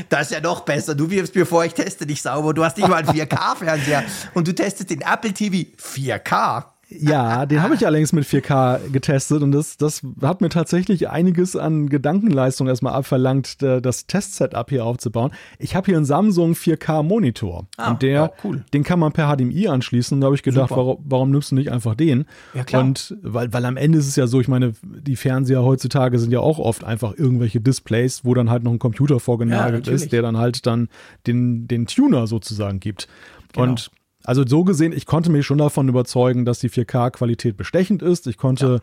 das 0.07 0.21
ist 0.21 0.31
ja 0.31 0.39
noch 0.39 0.61
besser. 0.61 0.95
Du 0.95 1.09
wirfst 1.09 1.35
mir 1.35 1.45
vor, 1.45 1.65
ich 1.65 1.73
teste 1.73 2.05
dich 2.05 2.21
sauber. 2.21 2.53
Du 2.53 2.63
hast 2.63 2.77
nicht 2.77 2.87
mal 2.87 3.03
einen 3.03 3.09
4K-Fernseher 3.09 4.03
und 4.33 4.47
du 4.47 4.55
testest 4.55 4.89
den 4.91 5.01
Apple 5.01 5.33
TV 5.33 5.69
4K. 5.77 6.63
Ja, 6.91 7.45
den 7.45 7.61
habe 7.61 7.75
ich 7.75 7.85
allerdings 7.85 8.13
mit 8.13 8.25
4K 8.25 8.89
getestet 8.89 9.43
und 9.43 9.51
das, 9.51 9.77
das 9.77 10.01
hat 10.23 10.41
mir 10.41 10.49
tatsächlich 10.49 11.07
einiges 11.07 11.55
an 11.55 11.87
Gedankenleistung 11.87 12.67
erstmal 12.67 12.93
abverlangt, 12.93 13.61
das 13.61 14.07
Testsetup 14.07 14.69
hier 14.69 14.85
aufzubauen. 14.85 15.31
Ich 15.59 15.75
habe 15.75 15.85
hier 15.85 15.97
einen 15.97 16.05
Samsung 16.05 16.53
4K 16.53 17.03
Monitor 17.03 17.67
ah, 17.77 17.91
und 17.91 18.01
der, 18.01 18.11
ja, 18.11 18.31
cool. 18.43 18.63
den 18.73 18.83
kann 18.83 18.99
man 18.99 19.11
per 19.11 19.31
HDMI 19.31 19.67
anschließen. 19.67 20.15
Und 20.15 20.21
da 20.21 20.25
habe 20.25 20.35
ich 20.35 20.41
gedacht, 20.41 20.71
warum, 20.71 20.97
warum, 21.05 21.29
nimmst 21.29 21.51
du 21.51 21.55
nicht 21.55 21.71
einfach 21.71 21.93
den? 21.93 22.25
Ja, 22.55 22.63
klar. 22.63 22.81
Und 22.81 23.15
weil, 23.21 23.53
weil 23.53 23.65
am 23.65 23.77
Ende 23.77 23.99
ist 23.99 24.07
es 24.07 24.15
ja 24.15 24.25
so, 24.25 24.41
ich 24.41 24.47
meine, 24.47 24.73
die 24.83 25.15
Fernseher 25.15 25.61
heutzutage 25.61 26.17
sind 26.17 26.31
ja 26.31 26.39
auch 26.39 26.57
oft 26.57 26.83
einfach 26.83 27.13
irgendwelche 27.15 27.61
Displays, 27.61 28.25
wo 28.25 28.33
dann 28.33 28.49
halt 28.49 28.63
noch 28.63 28.71
ein 28.71 28.79
Computer 28.79 29.19
vorgenagelt 29.19 29.85
ja, 29.85 29.93
ist, 29.93 30.11
der 30.11 30.23
dann 30.23 30.37
halt 30.37 30.65
dann 30.65 30.89
den, 31.27 31.67
den 31.67 31.85
Tuner 31.85 32.25
sozusagen 32.25 32.79
gibt. 32.79 33.07
Genau. 33.53 33.67
Und 33.67 33.91
also 34.29 34.45
so 34.45 34.63
gesehen, 34.63 34.91
ich 34.91 35.07
konnte 35.07 35.31
mich 35.31 35.43
schon 35.43 35.57
davon 35.57 35.89
überzeugen, 35.89 36.45
dass 36.45 36.59
die 36.59 36.69
4K-Qualität 36.69 37.57
bestechend 37.57 38.03
ist. 38.03 38.27
Ich 38.27 38.37
konnte, 38.37 38.79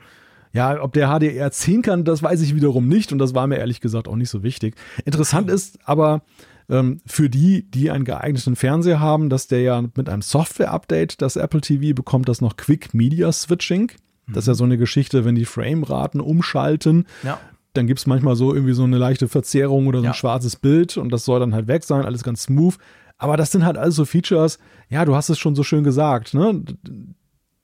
ja. 0.52 0.74
ja, 0.74 0.82
ob 0.82 0.92
der 0.92 1.06
HDR 1.06 1.52
10 1.52 1.82
kann, 1.82 2.04
das 2.04 2.20
weiß 2.20 2.42
ich 2.42 2.56
wiederum 2.56 2.88
nicht 2.88 3.12
und 3.12 3.18
das 3.18 3.32
war 3.32 3.46
mir 3.46 3.58
ehrlich 3.58 3.80
gesagt 3.80 4.08
auch 4.08 4.16
nicht 4.16 4.28
so 4.28 4.42
wichtig. 4.42 4.74
Interessant 5.04 5.48
ist 5.48 5.78
aber 5.84 6.22
ähm, 6.68 6.98
für 7.06 7.30
die, 7.30 7.70
die 7.70 7.92
einen 7.92 8.04
geeigneten 8.04 8.56
Fernseher 8.56 8.98
haben, 8.98 9.30
dass 9.30 9.46
der 9.46 9.60
ja 9.60 9.80
mit 9.82 10.08
einem 10.08 10.22
Software-Update, 10.22 11.22
das 11.22 11.36
Apple 11.36 11.60
TV 11.60 11.94
bekommt, 11.94 12.28
das 12.28 12.40
noch 12.40 12.56
Quick 12.56 12.92
Media 12.92 13.30
Switching. 13.30 13.92
Das 14.26 14.38
ist 14.38 14.48
ja 14.48 14.54
so 14.54 14.64
eine 14.64 14.78
Geschichte, 14.78 15.24
wenn 15.24 15.36
die 15.36 15.44
Frameraten 15.44 16.20
umschalten. 16.20 17.06
Ja 17.22 17.38
dann 17.74 17.86
gibt 17.86 18.00
es 18.00 18.06
manchmal 18.06 18.36
so 18.36 18.54
irgendwie 18.54 18.72
so 18.72 18.84
eine 18.84 18.96
leichte 18.96 19.28
Verzerrung 19.28 19.86
oder 19.86 19.98
so 19.98 20.04
ein 20.04 20.12
ja. 20.12 20.14
schwarzes 20.14 20.56
Bild 20.56 20.96
und 20.96 21.10
das 21.10 21.26
soll 21.26 21.40
dann 21.40 21.52
halt 21.52 21.68
weg 21.68 21.84
sein, 21.84 22.06
alles 22.06 22.22
ganz 22.22 22.44
smooth. 22.44 22.78
Aber 23.18 23.36
das 23.36 23.50
sind 23.50 23.64
halt 23.64 23.76
alles 23.76 23.96
so 23.96 24.04
Features, 24.04 24.58
ja, 24.88 25.04
du 25.04 25.14
hast 25.14 25.28
es 25.28 25.38
schon 25.38 25.54
so 25.54 25.62
schön 25.62 25.84
gesagt, 25.84 26.34
ne? 26.34 26.62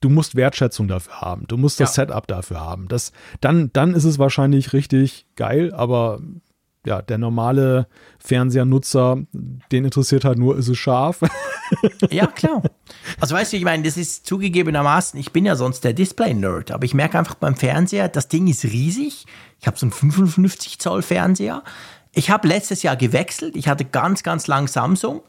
Du 0.01 0.11
musst 0.11 0.35
Wertschätzung 0.35 0.89
dafür 0.89 1.21
haben. 1.21 1.45
Du 1.47 1.57
musst 1.57 1.79
das 1.79 1.97
ja. 1.97 2.07
Setup 2.07 2.27
dafür 2.27 2.61
haben. 2.61 2.89
Das, 2.89 3.13
dann, 3.41 3.71
dann 3.73 3.95
ist 3.95 4.05
es 4.05 4.19
wahrscheinlich 4.19 4.73
richtig 4.73 5.27
geil, 5.37 5.73
aber 5.73 6.21
ja, 6.85 7.01
der 7.01 7.19
normale 7.19 7.87
Fernsehernutzer, 8.19 9.19
den 9.33 9.85
interessiert 9.85 10.25
halt 10.25 10.39
nur, 10.39 10.57
ist 10.57 10.69
es 10.69 10.79
scharf. 10.79 11.21
Ja, 12.11 12.27
klar. 12.27 12.63
Also 13.19 13.35
weißt 13.35 13.55
du, 13.55 13.57
ich 13.57 13.65
meine, 13.65 13.83
das 13.83 13.97
ist 13.97 14.27
zugegebenermaßen, 14.27 15.19
ich 15.19 15.33
bin 15.33 15.47
ja 15.47 15.57
sonst 15.57 15.83
der 15.85 15.95
Display-Nerd, 15.95 16.71
aber 16.71 16.85
ich 16.85 16.93
merke 16.93 17.19
einfach 17.19 17.37
beim 17.37 17.57
Fernseher, 17.57 18.09
das 18.09 18.29
Ding 18.29 18.47
ist 18.47 18.65
riesig. 18.65 19.25
Ich 19.59 19.67
habe 19.67 19.79
so 19.79 19.87
einen 19.87 19.93
55 19.93 20.79
Zoll 20.79 21.01
Fernseher. 21.01 21.63
Ich 22.13 22.29
habe 22.29 22.47
letztes 22.47 22.83
Jahr 22.83 22.97
gewechselt. 22.97 23.57
Ich 23.57 23.69
hatte 23.69 23.87
ganz, 23.87 24.23
ganz 24.23 24.49
lang 24.49 24.69
Samsung 24.69 25.23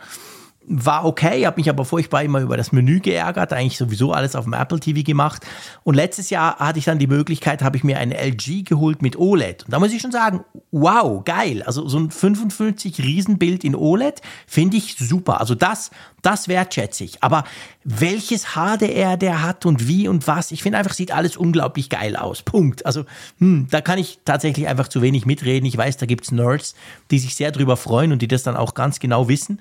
war 0.66 1.06
okay, 1.06 1.46
habe 1.46 1.60
mich 1.60 1.70
aber 1.70 1.84
furchtbar 1.86 2.24
immer 2.24 2.40
über 2.40 2.56
das 2.56 2.72
Menü 2.72 3.00
geärgert, 3.00 3.52
eigentlich 3.52 3.78
sowieso 3.78 4.14
alles 4.14 4.36
auf 4.36 4.46
dem 4.46 4.54
Apple 4.54 4.80
TV 4.80 5.04
gemacht. 5.04 5.46
Und 5.84 5.96
letztes 5.96 6.30
Jahr 6.30 6.58
hatte 6.58 6.80
ich 6.80 6.86
dann 6.86 7.00
die 7.00 7.08
Möglichkeit, 7.08 7.62
habe 7.62 7.76
ich 7.76 7.84
mir 7.84 7.98
eine 7.98 8.16
LG 8.18 8.64
geholt 8.64 9.02
mit 9.02 9.18
OLED. 9.18 9.66
Und 9.66 9.74
da 9.74 9.80
muss 9.80 9.92
ich 9.92 10.02
schon 10.02 10.12
sagen, 10.12 10.44
wow, 10.72 11.24
geil. 11.24 11.64
Also 11.64 11.88
so 11.88 12.00
ein 12.00 12.12
55 12.12 13.00
Riesenbild 13.00 13.64
in 13.64 13.76
OLED 13.76 14.22
finde 14.48 14.78
ich 14.78 14.96
super. 14.98 15.42
Also 15.42 15.54
das, 15.54 15.92
das 16.22 16.48
wertschätze 16.48 17.04
ich. 17.04 17.22
Aber 17.22 17.44
welches 17.84 18.54
HDR 18.54 19.18
der 19.18 19.44
hat 19.44 19.66
und 19.66 19.88
wie 19.88 20.08
und 20.08 20.28
was, 20.28 20.52
ich 20.52 20.64
finde 20.64 20.78
einfach, 20.78 20.94
sieht 20.94 21.12
alles 21.12 21.36
unglaublich 21.36 21.90
geil 21.90 22.16
aus. 22.16 22.42
Punkt. 22.42 22.86
Also 22.86 23.04
hm, 23.40 23.68
da 23.70 23.82
kann 23.82 24.00
ich 24.00 24.20
tatsächlich 24.24 24.68
einfach 24.68 24.88
zu 24.88 25.02
wenig 25.02 25.26
mitreden. 25.26 25.66
Ich 25.66 25.78
weiß, 25.78 25.98
da 25.98 26.06
gibt's 26.06 26.32
Nerds, 26.32 26.76
die 27.12 27.20
sich 27.20 27.36
sehr 27.36 27.52
drüber 27.52 27.76
freuen 27.76 28.14
und 28.14 28.22
die 28.22 28.28
das 28.30 28.44
dann 28.44 28.56
auch 28.56 28.74
ganz 28.74 29.00
genau 29.00 29.28
wissen. 29.28 29.60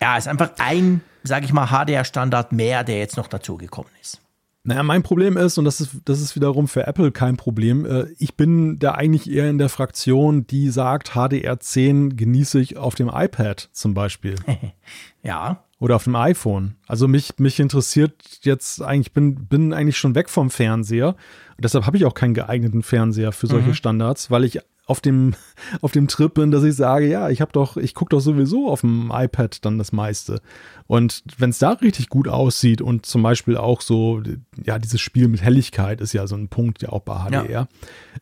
Ja, 0.00 0.16
ist 0.16 0.28
einfach 0.28 0.52
ein, 0.58 1.02
sage 1.22 1.44
ich 1.44 1.52
mal, 1.52 1.66
HDR-Standard 1.66 2.52
mehr, 2.52 2.84
der 2.84 2.98
jetzt 2.98 3.16
noch 3.16 3.28
dazugekommen 3.28 3.90
ist. 4.00 4.20
Naja, 4.62 4.82
mein 4.82 5.02
Problem 5.02 5.38
ist, 5.38 5.56
und 5.56 5.64
das 5.64 5.80
ist, 5.80 5.96
das 6.04 6.20
ist 6.20 6.36
wiederum 6.36 6.68
für 6.68 6.86
Apple 6.86 7.12
kein 7.12 7.38
Problem, 7.38 7.86
äh, 7.86 8.06
ich 8.18 8.36
bin 8.36 8.78
da 8.78 8.92
eigentlich 8.92 9.30
eher 9.30 9.48
in 9.48 9.56
der 9.56 9.70
Fraktion, 9.70 10.46
die 10.46 10.68
sagt, 10.68 11.12
HDR10 11.12 12.14
genieße 12.14 12.60
ich 12.60 12.76
auf 12.76 12.94
dem 12.94 13.10
iPad 13.12 13.70
zum 13.72 13.94
Beispiel. 13.94 14.34
ja. 15.22 15.64
Oder 15.78 15.96
auf 15.96 16.04
dem 16.04 16.14
iPhone. 16.14 16.76
Also 16.86 17.08
mich, 17.08 17.38
mich 17.38 17.58
interessiert 17.58 18.12
jetzt 18.42 18.82
eigentlich, 18.82 19.14
bin, 19.14 19.46
bin 19.46 19.72
eigentlich 19.72 19.96
schon 19.96 20.14
weg 20.14 20.28
vom 20.28 20.50
Fernseher. 20.50 21.16
Und 21.56 21.64
deshalb 21.64 21.86
habe 21.86 21.96
ich 21.96 22.04
auch 22.04 22.12
keinen 22.12 22.34
geeigneten 22.34 22.82
Fernseher 22.82 23.32
für 23.32 23.46
solche 23.46 23.68
mhm. 23.68 23.74
Standards, 23.74 24.30
weil 24.30 24.44
ich 24.44 24.60
auf 24.90 25.00
dem, 25.00 25.34
auf 25.80 25.92
dem 25.92 26.08
Trip 26.08 26.34
bin, 26.34 26.50
dass 26.50 26.64
ich 26.64 26.74
sage, 26.74 27.06
ja, 27.06 27.30
ich 27.30 27.40
habe 27.40 27.52
doch, 27.52 27.76
ich 27.76 27.94
gucke 27.94 28.10
doch 28.10 28.20
sowieso 28.20 28.68
auf 28.68 28.80
dem 28.80 29.12
iPad 29.14 29.64
dann 29.64 29.78
das 29.78 29.92
meiste. 29.92 30.42
Und 30.86 31.22
wenn 31.38 31.50
es 31.50 31.58
da 31.58 31.70
richtig 31.70 32.08
gut 32.08 32.26
aussieht 32.28 32.82
und 32.82 33.06
zum 33.06 33.22
Beispiel 33.22 33.56
auch 33.56 33.80
so, 33.80 34.20
ja, 34.64 34.78
dieses 34.78 35.00
Spiel 35.00 35.28
mit 35.28 35.42
Helligkeit 35.42 36.00
ist 36.00 36.12
ja 36.12 36.26
so 36.26 36.34
ein 36.34 36.48
Punkt, 36.48 36.82
ja 36.82 36.88
auch 36.90 37.02
bei 37.02 37.14
HDR. 37.14 37.48
Ja. 37.50 37.68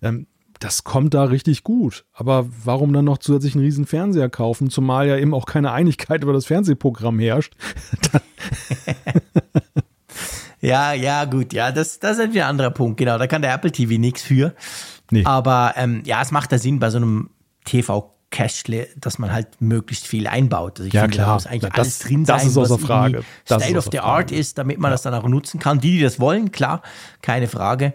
Ähm, 0.03 0.27
das 0.61 0.85
kommt 0.85 1.15
da 1.15 1.25
richtig 1.25 1.63
gut. 1.63 2.05
Aber 2.13 2.47
warum 2.65 2.93
dann 2.93 3.05
noch 3.05 3.19
zusätzlich 3.19 3.55
einen 3.55 3.65
riesen 3.65 3.87
Fernseher 3.87 4.29
kaufen, 4.29 4.71
zumal 4.71 5.09
ja 5.09 5.17
eben 5.17 5.33
auch 5.33 5.47
keine 5.47 5.73
Einigkeit 5.73 6.23
über 6.23 6.33
das 6.33 6.47
Fernsehprogramm 6.47 7.19
herrscht? 7.19 7.55
ja, 10.61 10.93
ja, 10.93 11.25
gut, 11.25 11.53
ja, 11.53 11.71
das, 11.71 12.01
das 12.01 12.19
ist 12.19 12.37
ein 12.37 12.43
anderer 12.43 12.71
Punkt, 12.71 12.99
genau. 12.99 13.19
Da 13.19 13.27
kann 13.27 13.43
der 13.43 13.55
Apple 13.55 13.73
TV 13.73 13.99
nichts 14.01 14.23
für. 14.23 14.55
Nee. 15.11 15.25
Aber 15.25 15.75
ähm, 15.77 16.03
ja, 16.05 16.21
es 16.23 16.31
macht 16.31 16.53
da 16.53 16.59
Sinn 16.59 16.79
bei 16.79 16.91
so 16.91 16.99
einem 16.99 17.31
TV 17.65 18.15
Cashle, 18.31 18.89
dass 18.97 19.19
man 19.19 19.33
halt 19.33 19.61
möglichst 19.61 20.07
viel 20.07 20.27
einbaut. 20.27 20.79
Also 20.79 20.89
ich 20.89 20.93
ja, 20.93 21.03
finde, 21.03 21.17
klar. 21.17 21.27
da 21.29 21.35
muss 21.35 21.47
eigentlich 21.47 21.63
ja, 21.63 21.69
das, 21.71 21.79
alles 21.79 21.99
drin 22.01 22.25
sein, 22.25 22.37
das 22.37 22.47
ist 22.47 22.57
außer 22.59 22.79
Frage. 22.79 23.25
Das 23.47 23.63
State 23.63 23.79
of 23.79 23.89
the 23.91 24.01
Art 24.01 24.31
ist, 24.31 24.59
damit 24.59 24.79
man 24.79 24.91
ja. 24.91 24.95
das 24.95 25.03
dann 25.03 25.15
auch 25.15 25.27
nutzen 25.27 25.59
kann. 25.59 25.81
Die, 25.81 25.93
die 25.93 26.01
das 26.03 26.21
wollen, 26.21 26.53
klar, 26.53 26.83
keine 27.23 27.49
Frage. 27.49 27.95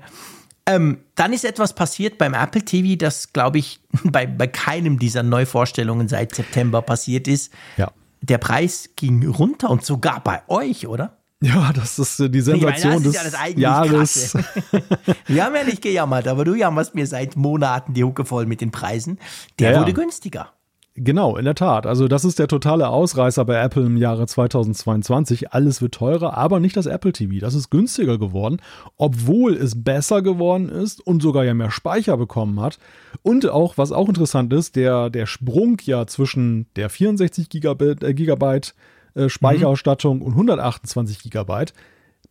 Ähm, 0.65 0.99
dann 1.15 1.33
ist 1.33 1.45
etwas 1.45 1.75
passiert 1.75 2.17
beim 2.17 2.33
Apple 2.33 2.63
TV, 2.63 2.95
das, 2.97 3.33
glaube 3.33 3.59
ich, 3.59 3.79
bei, 4.03 4.25
bei 4.25 4.47
keinem 4.47 4.97
dieser 4.97 5.23
Neuvorstellungen 5.23 6.07
seit 6.07 6.33
September 6.33 6.81
passiert 6.81 7.27
ist. 7.27 7.53
Ja. 7.77 7.91
Der 8.21 8.37
Preis 8.37 8.91
ging 8.95 9.27
runter 9.27 9.69
und 9.69 9.85
sogar 9.85 10.23
bei 10.23 10.41
euch, 10.47 10.87
oder? 10.87 11.17
Ja, 11.43 11.73
das 11.73 11.99
ist 11.99 12.19
die 12.33 12.39
Sensation 12.39 12.93
meine, 12.93 13.03
des 13.03 13.33
ja 13.33 13.47
Jahres. 13.83 14.37
Wir 15.27 15.43
haben 15.43 15.55
ja 15.55 15.65
nicht 15.65 15.81
gejammert, 15.81 16.25
aber 16.25 16.45
du 16.45 16.55
jammerst 16.55 16.95
mir 16.95 17.05
seit 17.05 17.35
Monaten 17.35 17.93
die 17.93 18.05
Hucke 18.05 18.23
voll 18.23 18.45
mit 18.45 18.61
den 18.61 18.71
Preisen. 18.71 19.19
Der 19.59 19.73
ja, 19.73 19.81
wurde 19.81 19.91
günstiger. 19.91 20.53
Genau, 20.95 21.35
in 21.35 21.43
der 21.43 21.55
Tat. 21.55 21.85
Also 21.85 22.07
das 22.07 22.23
ist 22.23 22.39
der 22.39 22.47
totale 22.47 22.87
Ausreißer 22.87 23.43
bei 23.43 23.61
Apple 23.61 23.83
im 23.83 23.97
Jahre 23.97 24.25
2022. 24.25 25.51
Alles 25.51 25.81
wird 25.81 25.95
teurer, 25.95 26.37
aber 26.37 26.61
nicht 26.61 26.77
das 26.77 26.85
Apple 26.85 27.11
TV. 27.11 27.39
Das 27.41 27.55
ist 27.55 27.69
günstiger 27.69 28.17
geworden, 28.17 28.61
obwohl 28.95 29.55
es 29.55 29.83
besser 29.83 30.21
geworden 30.21 30.69
ist 30.69 31.05
und 31.05 31.21
sogar 31.21 31.43
ja 31.43 31.53
mehr 31.53 31.71
Speicher 31.71 32.15
bekommen 32.15 32.61
hat. 32.61 32.77
Und 33.21 33.49
auch, 33.49 33.77
was 33.77 33.91
auch 33.91 34.07
interessant 34.07 34.53
ist, 34.53 34.77
der, 34.77 35.09
der 35.09 35.25
Sprung 35.25 35.77
ja 35.83 36.07
zwischen 36.07 36.67
der 36.77 36.89
64 36.89 37.49
Gigabit, 37.49 38.01
äh, 38.01 38.13
Gigabyte 38.13 38.75
äh, 39.15 39.29
Speicherausstattung 39.29 40.17
mhm. 40.19 40.23
und 40.23 40.31
128 40.33 41.19
Gigabyte 41.19 41.73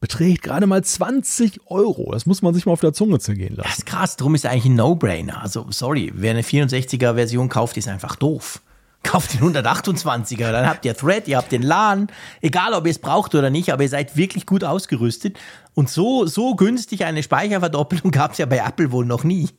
beträgt 0.03 0.43
gerade 0.43 0.67
mal 0.67 0.83
20 0.83 1.61
Euro. 1.67 2.11
Das 2.13 2.27
muss 2.27 2.43
man 2.43 2.53
sich 2.55 2.67
mal 2.67 2.73
auf 2.73 2.81
der 2.81 2.93
Zunge 2.93 3.21
zergehen 3.21 3.55
lassen. 3.55 3.69
Das 3.69 3.79
ist 3.79 3.87
krass, 3.87 4.17
darum 4.17 4.35
ist 4.35 4.45
eigentlich 4.45 4.67
ein 4.67 4.75
No-Brainer. 4.75 5.41
Also, 5.41 5.67
sorry, 5.71 6.11
wer 6.15 6.33
eine 6.33 6.43
64er-Version 6.43 7.49
kauft, 7.49 7.77
ist 7.77 7.87
einfach 7.87 8.17
doof. 8.17 8.61
Kauft 9.05 9.35
den 9.35 9.41
128er, 9.41 10.51
dann 10.51 10.67
habt 10.67 10.85
ihr 10.85 10.97
Thread, 10.97 11.29
ihr 11.29 11.37
habt 11.37 11.51
den 11.53 11.63
LAN, 11.63 12.09
egal 12.41 12.73
ob 12.73 12.87
ihr 12.87 12.91
es 12.91 12.99
braucht 12.99 13.35
oder 13.35 13.51
nicht, 13.51 13.73
aber 13.73 13.85
ihr 13.85 13.89
seid 13.89 14.17
wirklich 14.17 14.45
gut 14.45 14.65
ausgerüstet. 14.65 15.39
Und 15.75 15.89
so, 15.89 16.27
so 16.27 16.55
günstig 16.57 17.05
eine 17.05 17.23
Speicherverdoppelung 17.23 18.11
gab 18.11 18.33
es 18.33 18.39
ja 18.39 18.47
bei 18.47 18.59
Apple 18.59 18.91
wohl 18.91 19.07
noch 19.07 19.23
nie. 19.23 19.51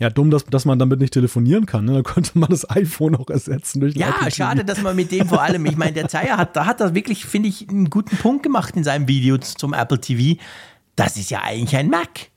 Ja, 0.00 0.10
dumm, 0.10 0.30
dass, 0.30 0.44
dass 0.46 0.64
man 0.64 0.78
damit 0.78 1.00
nicht 1.00 1.12
telefonieren 1.12 1.66
kann. 1.66 1.84
Ne? 1.84 1.94
Da 1.94 2.02
konnte 2.02 2.38
man 2.38 2.50
das 2.50 2.68
iPhone 2.70 3.14
auch 3.14 3.28
ersetzen 3.28 3.80
durch 3.80 3.94
Ja, 3.94 4.14
schade, 4.30 4.64
dass 4.64 4.80
man 4.82 4.96
mit 4.96 5.12
dem 5.12 5.28
vor 5.28 5.42
allem, 5.42 5.64
ich 5.66 5.76
meine, 5.76 5.92
der 5.92 6.08
Zeier 6.08 6.38
hat, 6.38 6.56
da 6.56 6.66
hat 6.66 6.80
er 6.80 6.94
wirklich, 6.94 7.26
finde 7.26 7.48
ich, 7.48 7.68
einen 7.68 7.90
guten 7.90 8.16
Punkt 8.16 8.42
gemacht 8.42 8.74
in 8.76 8.84
seinem 8.84 9.06
Video 9.06 9.38
zum 9.38 9.74
Apple 9.74 10.00
TV. 10.00 10.40
Das 10.96 11.16
ist 11.16 11.30
ja 11.30 11.42
eigentlich 11.42 11.76
ein 11.76 11.88
Mac. 11.88 12.30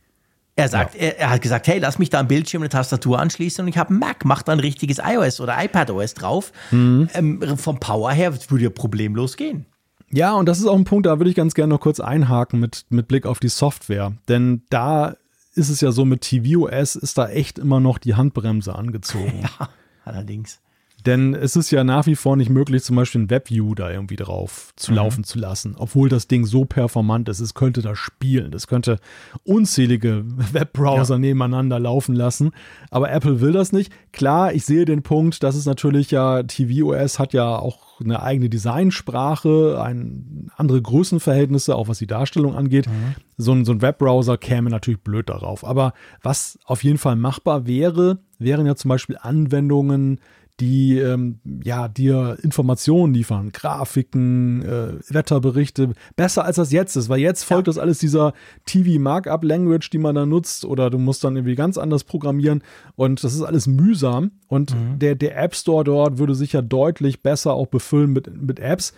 Er 0.58 0.70
sagt, 0.70 0.96
ja. 0.96 1.02
er, 1.02 1.20
er, 1.20 1.30
hat 1.32 1.42
gesagt, 1.42 1.68
hey, 1.68 1.80
lass 1.80 2.00
mich 2.00 2.10
da 2.10 2.20
einen 2.20 2.28
Bildschirm, 2.30 2.62
eine 2.62 2.70
Tastatur 2.70 3.20
anschließen 3.20 3.64
und 3.64 3.68
ich 3.68 3.78
habe 3.78 3.90
einen 3.90 4.00
Mac, 4.00 4.24
mach 4.24 4.42
da 4.42 4.54
ein 4.54 4.60
richtiges 4.60 5.00
iOS 5.04 5.42
oder 5.42 5.62
iPadOS 5.62 6.14
drauf. 6.14 6.52
Mhm. 6.72 7.10
Ähm, 7.14 7.58
vom 7.58 7.80
Power 7.80 8.12
her 8.12 8.34
würde 8.50 8.64
ja 8.64 8.70
problemlos 8.70 9.36
gehen. 9.36 9.66
Ja, 10.12 10.34
und 10.34 10.48
das 10.48 10.60
ist 10.60 10.66
auch 10.66 10.76
ein 10.76 10.86
Punkt, 10.86 11.08
da 11.08 11.20
würde 11.20 11.30
ich 11.30 11.36
ganz 11.36 11.56
gerne 11.56 11.74
noch 11.74 11.82
kurz 11.82 12.00
einhaken 12.00 12.60
mit, 12.60 12.86
mit 12.90 13.08
Blick 13.08 13.26
auf 13.26 13.40
die 13.40 13.50
Software. 13.50 14.14
Denn 14.30 14.64
da 14.70 15.16
ist 15.56 15.70
es 15.70 15.82
ja 15.82 15.92
so, 15.92 16.06
mit 16.06 16.22
tvOS 16.22 16.96
ist 16.96 17.18
da 17.18 17.30
echt 17.30 17.58
immer 17.58 17.80
noch 17.80 17.98
die 17.98 18.16
Handbremse 18.16 18.76
angezogen. 18.76 19.42
ja, 19.60 19.70
allerdings. 20.04 20.62
Denn 21.06 21.36
es 21.36 21.56
ist 21.56 21.70
ja 21.70 21.84
nach 21.84 22.08
wie 22.08 22.16
vor 22.16 22.36
nicht 22.36 22.50
möglich, 22.50 22.84
zum 22.84 22.96
Beispiel 22.96 23.22
ein 23.22 23.30
WebView 23.30 23.76
da 23.76 23.92
irgendwie 23.92 24.16
drauf 24.16 24.74
zu 24.76 24.92
mhm. 24.92 24.98
laufen 24.98 25.24
zu 25.24 25.38
lassen, 25.38 25.76
obwohl 25.78 26.10
das 26.10 26.28
Ding 26.28 26.46
so 26.46 26.66
performant 26.66 27.30
ist. 27.30 27.40
Es 27.40 27.54
könnte 27.54 27.82
da 27.82 27.96
spielen. 27.96 28.54
Es 28.54 28.68
könnte 28.68 29.00
unzählige 29.44 30.24
Webbrowser 30.54 31.16
ja. 31.16 31.20
nebeneinander 31.20 31.80
laufen 31.80 32.16
lassen. 32.16 32.52
Aber 32.90 33.12
Apple 33.12 33.40
will 33.42 33.52
das 33.52 33.72
nicht. 33.72 33.92
Klar, 34.14 34.54
ich 34.54 34.66
sehe 34.66 34.86
den 34.86 35.04
Punkt, 35.04 35.44
dass 35.44 35.56
es 35.56 35.66
natürlich 35.66 36.12
ja, 36.12 36.42
tvOS 36.42 37.20
hat 37.20 37.34
ja 37.34 37.56
auch 37.58 37.86
eine 38.00 38.22
eigene 38.22 38.50
Designsprache, 38.50 39.82
ein, 39.82 40.50
andere 40.58 40.82
Größenverhältnisse, 40.82 41.76
auch 41.76 41.88
was 41.88 42.00
die 42.00 42.08
Darstellung 42.08 42.56
angeht. 42.56 42.88
Mhm. 42.88 43.16
So, 43.38 43.54
ein, 43.54 43.66
so 43.66 43.74
ein 43.74 43.82
Webbrowser 43.82 44.38
käme 44.38 44.70
natürlich 44.70 45.02
blöd 45.02 45.30
darauf. 45.30 45.64
Aber 45.64 45.94
was 46.22 46.58
auf 46.66 46.84
jeden 46.84 46.98
Fall 46.98 47.16
machbar 47.16 47.68
wäre, 47.68 48.20
wären 48.40 48.66
ja 48.66 48.76
zum 48.76 48.90
Beispiel 48.90 49.18
Anwendungen, 49.22 50.20
die 50.60 50.98
ähm, 50.98 51.40
ja 51.64 51.88
dir 51.88 52.38
Informationen 52.42 53.14
liefern, 53.14 53.52
Grafiken, 53.52 54.62
äh, 54.64 54.94
Wetterberichte, 55.10 55.94
besser 56.16 56.46
als 56.46 56.56
das 56.56 56.72
jetzt 56.72 56.96
ist, 56.96 57.10
weil 57.10 57.20
jetzt 57.20 57.44
folgt 57.44 57.68
ja. 57.68 57.74
das 57.74 57.78
alles 57.78 58.00
dieser 58.00 58.34
TV 58.66 59.00
Markup 59.00 59.44
Language, 59.44 59.90
die 59.90 59.98
man 59.98 60.16
da 60.16 60.26
nutzt, 60.26 60.66
oder 60.66 60.90
du 60.90 60.98
musst 60.98 61.24
dann 61.24 61.36
irgendwie 61.36 61.56
ganz 61.56 61.78
anders 61.78 62.04
programmieren 62.06 62.64
und 62.96 63.24
das 63.24 63.34
ist 63.34 63.42
alles 63.42 63.68
mühsam 63.68 64.32
und 64.48 64.74
mhm. 64.74 65.00
der, 65.00 65.16
der 65.16 65.38
App 65.38 65.56
Store 65.56 65.84
dort 65.84 66.18
würde 66.18 66.36
sich 66.36 66.54
ja 66.54 66.62
deutlich 66.62 67.22
besser 67.22 67.54
auch 67.54 67.68
befüllen 67.68 68.12
mit, 68.14 68.42
mit 68.42 68.60
Apps. 68.60 68.94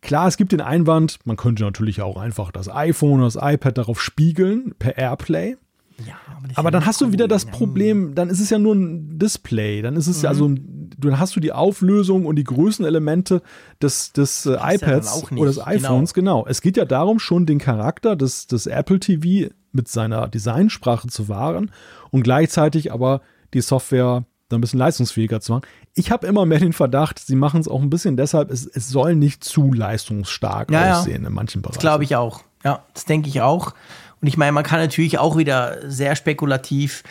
Klar, 0.00 0.28
es 0.28 0.36
gibt 0.36 0.52
den 0.52 0.60
Einwand, 0.60 1.18
man 1.24 1.36
könnte 1.36 1.64
natürlich 1.64 2.00
auch 2.00 2.16
einfach 2.16 2.52
das 2.52 2.68
iPhone 2.68 3.20
oder 3.20 3.30
das 3.30 3.38
iPad 3.40 3.76
darauf 3.76 4.00
spiegeln 4.00 4.74
per 4.78 4.96
Airplay. 4.96 5.56
Ja, 6.04 6.14
aber, 6.26 6.48
aber 6.54 6.70
dann 6.70 6.84
hast 6.84 7.00
du 7.00 7.12
wieder 7.12 7.26
das 7.26 7.46
Problem, 7.46 8.14
dann 8.14 8.28
ist 8.28 8.40
es 8.40 8.50
ja 8.50 8.58
nur 8.58 8.74
ein 8.74 9.18
Display, 9.18 9.80
dann 9.80 9.96
ist 9.96 10.06
es 10.06 10.18
mhm. 10.18 10.24
ja 10.24 10.28
also, 10.30 10.50
dann 10.98 11.18
hast 11.18 11.36
du 11.36 11.40
die 11.40 11.52
Auflösung 11.52 12.26
und 12.26 12.36
die 12.36 12.44
Größenelemente 12.44 13.42
des, 13.80 14.12
des 14.12 14.46
äh, 14.46 14.56
iPads 14.60 15.22
ja 15.30 15.36
oder 15.36 15.50
des 15.50 15.66
iPhones, 15.66 16.12
genau. 16.12 16.42
genau. 16.42 16.48
Es 16.48 16.60
geht 16.60 16.76
ja 16.76 16.84
darum, 16.84 17.18
schon 17.18 17.46
den 17.46 17.58
Charakter 17.58 18.14
des, 18.14 18.46
des 18.46 18.66
Apple 18.66 19.00
TV 19.00 19.52
mit 19.72 19.88
seiner 19.88 20.28
Designsprache 20.28 21.08
zu 21.08 21.28
wahren 21.28 21.70
und 22.10 22.22
gleichzeitig 22.22 22.92
aber 22.92 23.22
die 23.54 23.60
Software 23.60 24.24
dann 24.48 24.58
ein 24.58 24.60
bisschen 24.60 24.78
leistungsfähiger 24.78 25.40
zu 25.40 25.52
machen. 25.52 25.66
Ich 25.94 26.10
habe 26.10 26.26
immer 26.26 26.46
mehr 26.46 26.60
den 26.60 26.72
Verdacht, 26.72 27.18
sie 27.18 27.36
machen 27.36 27.60
es 27.60 27.68
auch 27.68 27.82
ein 27.82 27.90
bisschen 27.90 28.16
deshalb, 28.16 28.50
es, 28.50 28.66
es 28.66 28.88
soll 28.88 29.16
nicht 29.16 29.42
zu 29.42 29.72
leistungsstark 29.72 30.70
ja, 30.70 30.98
aussehen 30.98 31.22
ja. 31.22 31.28
in 31.28 31.34
manchen 31.34 31.62
Bereichen. 31.62 31.76
Das 31.76 31.80
glaube 31.80 32.04
ich 32.04 32.16
auch. 32.16 32.42
Ja, 32.64 32.84
das 32.94 33.04
denke 33.04 33.28
ich 33.28 33.40
auch. 33.40 33.74
Und 34.20 34.28
ich 34.28 34.36
meine, 34.36 34.52
man 34.52 34.64
kann 34.64 34.80
natürlich 34.80 35.18
auch 35.18 35.36
wieder 35.36 35.78
sehr 35.88 36.16
spekulativ, 36.16 37.02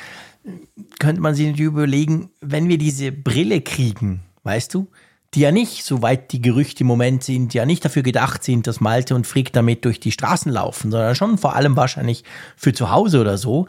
könnte 0.99 1.21
man 1.21 1.35
sich 1.35 1.47
natürlich 1.47 1.71
überlegen, 1.71 2.29
wenn 2.41 2.69
wir 2.69 2.77
diese 2.77 3.11
Brille 3.11 3.61
kriegen, 3.61 4.23
weißt 4.43 4.73
du, 4.73 4.87
die 5.33 5.41
ja 5.41 5.51
nicht, 5.51 5.83
soweit 5.83 6.31
die 6.31 6.41
Gerüchte 6.41 6.81
im 6.81 6.87
Moment 6.87 7.23
sind, 7.23 7.53
ja 7.53 7.65
nicht 7.65 7.83
dafür 7.83 8.03
gedacht 8.03 8.43
sind, 8.43 8.67
dass 8.67 8.79
Malte 8.79 9.15
und 9.15 9.27
Frick 9.27 9.51
damit 9.51 9.83
durch 9.83 9.99
die 9.99 10.11
Straßen 10.11 10.51
laufen, 10.51 10.91
sondern 10.91 11.15
schon 11.15 11.37
vor 11.37 11.55
allem 11.55 11.75
wahrscheinlich 11.75 12.23
für 12.55 12.73
zu 12.73 12.89
Hause 12.91 13.19
oder 13.19 13.37
so. 13.37 13.67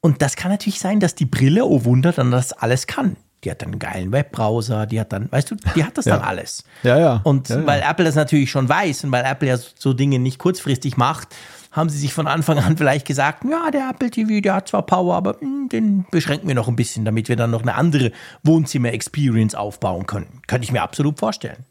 Und 0.00 0.22
das 0.22 0.34
kann 0.36 0.50
natürlich 0.50 0.80
sein, 0.80 1.00
dass 1.00 1.14
die 1.14 1.24
Brille, 1.24 1.64
oh 1.64 1.84
Wunder, 1.84 2.12
dann 2.12 2.30
das 2.30 2.52
alles 2.52 2.86
kann. 2.86 3.16
Die 3.44 3.50
hat 3.50 3.62
dann 3.62 3.70
einen 3.70 3.78
geilen 3.78 4.12
Webbrowser, 4.12 4.86
die 4.86 4.98
hat 4.98 5.12
dann, 5.12 5.30
weißt 5.30 5.50
du, 5.50 5.56
die 5.76 5.84
hat 5.84 5.96
das 5.96 6.06
ja. 6.06 6.16
dann 6.16 6.26
alles. 6.26 6.64
Ja, 6.82 6.98
ja. 6.98 7.20
Und 7.24 7.48
ja, 7.48 7.60
ja. 7.60 7.66
weil 7.66 7.82
Apple 7.88 8.04
das 8.04 8.14
natürlich 8.14 8.50
schon 8.50 8.68
weiß 8.68 9.04
und 9.04 9.12
weil 9.12 9.24
Apple 9.24 9.48
ja 9.48 9.56
so 9.56 9.92
Dinge 9.92 10.18
nicht 10.18 10.38
kurzfristig 10.38 10.96
macht, 10.96 11.28
haben 11.74 11.88
sie 11.88 11.98
sich 11.98 12.14
von 12.14 12.26
Anfang 12.26 12.58
an 12.58 12.76
vielleicht 12.76 13.06
gesagt, 13.06 13.44
ja, 13.44 13.70
der 13.70 13.90
Apple 13.90 14.10
TV, 14.10 14.40
der 14.40 14.54
hat 14.54 14.68
zwar 14.68 14.86
Power, 14.86 15.16
aber 15.16 15.32
mh, 15.34 15.40
hm, 15.40 15.68
den 15.68 16.06
beschränken 16.10 16.48
wir 16.48 16.54
noch 16.54 16.68
ein 16.68 16.76
bisschen, 16.76 17.04
damit 17.04 17.28
wir 17.28 17.36
dann 17.36 17.50
noch 17.50 17.62
eine 17.62 17.74
andere 17.74 18.12
Wohnzimmer-Experience 18.44 19.54
aufbauen 19.54 20.06
können. 20.06 20.40
Könnte 20.46 20.64
ich 20.64 20.72
mir 20.72 20.82
absolut 20.82 21.18
vorstellen. 21.18 21.64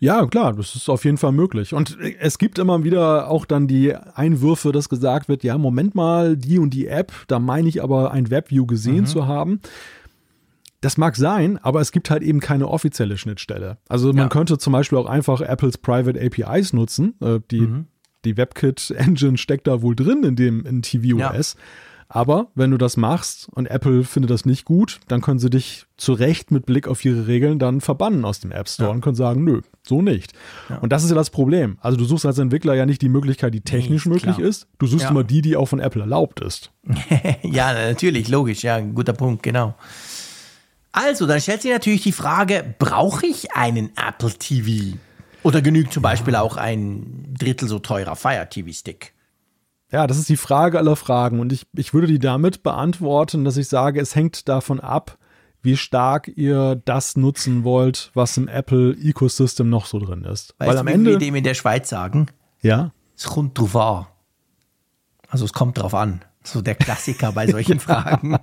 Ja, 0.00 0.24
klar, 0.24 0.54
das 0.54 0.74
ist 0.74 0.88
auf 0.88 1.04
jeden 1.04 1.18
Fall 1.18 1.32
möglich. 1.32 1.74
Und 1.74 1.98
es 2.18 2.38
gibt 2.38 2.58
immer 2.58 2.82
wieder 2.82 3.28
auch 3.28 3.44
dann 3.44 3.68
die 3.68 3.94
Einwürfe, 3.94 4.72
dass 4.72 4.88
gesagt 4.88 5.28
wird, 5.28 5.44
ja, 5.44 5.58
Moment 5.58 5.94
mal, 5.94 6.38
die 6.38 6.58
und 6.58 6.70
die 6.70 6.86
App, 6.86 7.12
da 7.28 7.38
meine 7.38 7.68
ich 7.68 7.82
aber 7.82 8.10
ein 8.10 8.30
Webview 8.30 8.64
gesehen 8.64 9.00
mhm. 9.00 9.06
zu 9.06 9.26
haben. 9.26 9.60
Das 10.80 10.96
mag 10.96 11.16
sein, 11.16 11.58
aber 11.58 11.82
es 11.82 11.92
gibt 11.92 12.08
halt 12.08 12.22
eben 12.22 12.40
keine 12.40 12.68
offizielle 12.68 13.18
Schnittstelle. 13.18 13.76
Also 13.86 14.08
man 14.08 14.16
ja. 14.16 14.28
könnte 14.28 14.56
zum 14.56 14.72
Beispiel 14.72 14.96
auch 14.96 15.06
einfach 15.06 15.42
Apples 15.42 15.76
Private 15.76 16.18
APIs 16.18 16.72
nutzen, 16.72 17.14
äh, 17.20 17.40
die 17.50 17.60
mhm 17.60 17.86
die 18.26 18.36
WebKit-Engine 18.36 19.38
steckt 19.38 19.66
da 19.66 19.82
wohl 19.82 19.96
drin 19.96 20.22
in 20.22 20.36
dem 20.36 20.66
in 20.66 20.82
tvOS. 20.82 21.56
Ja. 21.56 21.60
Aber 22.08 22.48
wenn 22.54 22.70
du 22.70 22.78
das 22.78 22.96
machst 22.96 23.48
und 23.50 23.66
Apple 23.66 24.04
findet 24.04 24.30
das 24.30 24.44
nicht 24.44 24.64
gut, 24.64 25.00
dann 25.08 25.20
können 25.20 25.40
sie 25.40 25.50
dich 25.50 25.86
zu 25.96 26.12
Recht 26.12 26.52
mit 26.52 26.64
Blick 26.64 26.86
auf 26.86 27.04
ihre 27.04 27.26
Regeln 27.26 27.58
dann 27.58 27.80
verbannen 27.80 28.24
aus 28.24 28.38
dem 28.38 28.52
App 28.52 28.68
Store 28.68 28.90
ja. 28.90 28.94
und 28.94 29.00
können 29.00 29.16
sagen, 29.16 29.42
nö, 29.42 29.62
so 29.82 30.02
nicht. 30.02 30.32
Ja. 30.68 30.76
Und 30.78 30.92
das 30.92 31.02
ist 31.02 31.10
ja 31.10 31.16
das 31.16 31.30
Problem. 31.30 31.78
Also 31.80 31.98
du 31.98 32.04
suchst 32.04 32.24
als 32.24 32.38
Entwickler 32.38 32.74
ja 32.74 32.86
nicht 32.86 33.02
die 33.02 33.08
Möglichkeit, 33.08 33.54
die 33.54 33.60
technisch 33.60 34.06
nee, 34.06 34.12
möglich 34.12 34.36
klar. 34.36 34.48
ist. 34.48 34.68
Du 34.78 34.86
suchst 34.86 35.04
ja. 35.04 35.10
immer 35.10 35.24
die, 35.24 35.42
die 35.42 35.56
auch 35.56 35.66
von 35.66 35.80
Apple 35.80 36.02
erlaubt 36.02 36.40
ist. 36.40 36.70
ja, 37.42 37.72
natürlich, 37.72 38.28
logisch. 38.28 38.62
Ja, 38.62 38.78
guter 38.78 39.12
Punkt, 39.12 39.42
genau. 39.42 39.74
Also, 40.92 41.26
dann 41.26 41.40
stellt 41.40 41.62
sich 41.62 41.72
natürlich 41.72 42.02
die 42.02 42.12
Frage, 42.12 42.74
brauche 42.78 43.26
ich 43.26 43.52
einen 43.52 43.90
Apple 43.96 44.32
TV? 44.32 44.96
Oder 45.46 45.62
genügt 45.62 45.92
zum 45.92 46.02
Beispiel 46.02 46.34
auch 46.34 46.56
ein 46.56 47.32
Drittel 47.38 47.68
so 47.68 47.78
teurer 47.78 48.16
Fire 48.16 48.48
TV 48.50 48.72
Stick? 48.72 49.14
Ja, 49.92 50.08
das 50.08 50.18
ist 50.18 50.28
die 50.28 50.36
Frage 50.36 50.76
aller 50.76 50.96
Fragen. 50.96 51.38
Und 51.38 51.52
ich, 51.52 51.68
ich 51.76 51.94
würde 51.94 52.08
die 52.08 52.18
damit 52.18 52.64
beantworten, 52.64 53.44
dass 53.44 53.56
ich 53.56 53.68
sage, 53.68 54.00
es 54.00 54.16
hängt 54.16 54.48
davon 54.48 54.80
ab, 54.80 55.18
wie 55.62 55.76
stark 55.76 56.32
ihr 56.34 56.82
das 56.84 57.16
nutzen 57.16 57.62
wollt, 57.62 58.10
was 58.12 58.36
im 58.36 58.48
Apple 58.48 58.96
Ecosystem 59.00 59.70
noch 59.70 59.86
so 59.86 60.00
drin 60.00 60.24
ist. 60.24 60.52
Weißt 60.58 60.68
Weil 60.68 60.78
am 60.78 60.88
Ende, 60.88 61.12
wir 61.12 61.18
dem 61.18 61.36
in 61.36 61.44
der 61.44 61.54
Schweiz 61.54 61.88
sagen? 61.88 62.26
Ja. 62.60 62.90
Es 63.16 63.26
kommt 63.26 63.56
drauf 63.56 63.76
an. 63.76 64.06
Also 65.28 65.44
es 65.44 65.52
kommt 65.52 65.78
drauf 65.78 65.94
an. 65.94 66.24
So 66.42 66.60
der 66.60 66.74
Klassiker 66.74 67.30
bei 67.30 67.46
solchen 67.46 67.78
Fragen. 67.78 68.36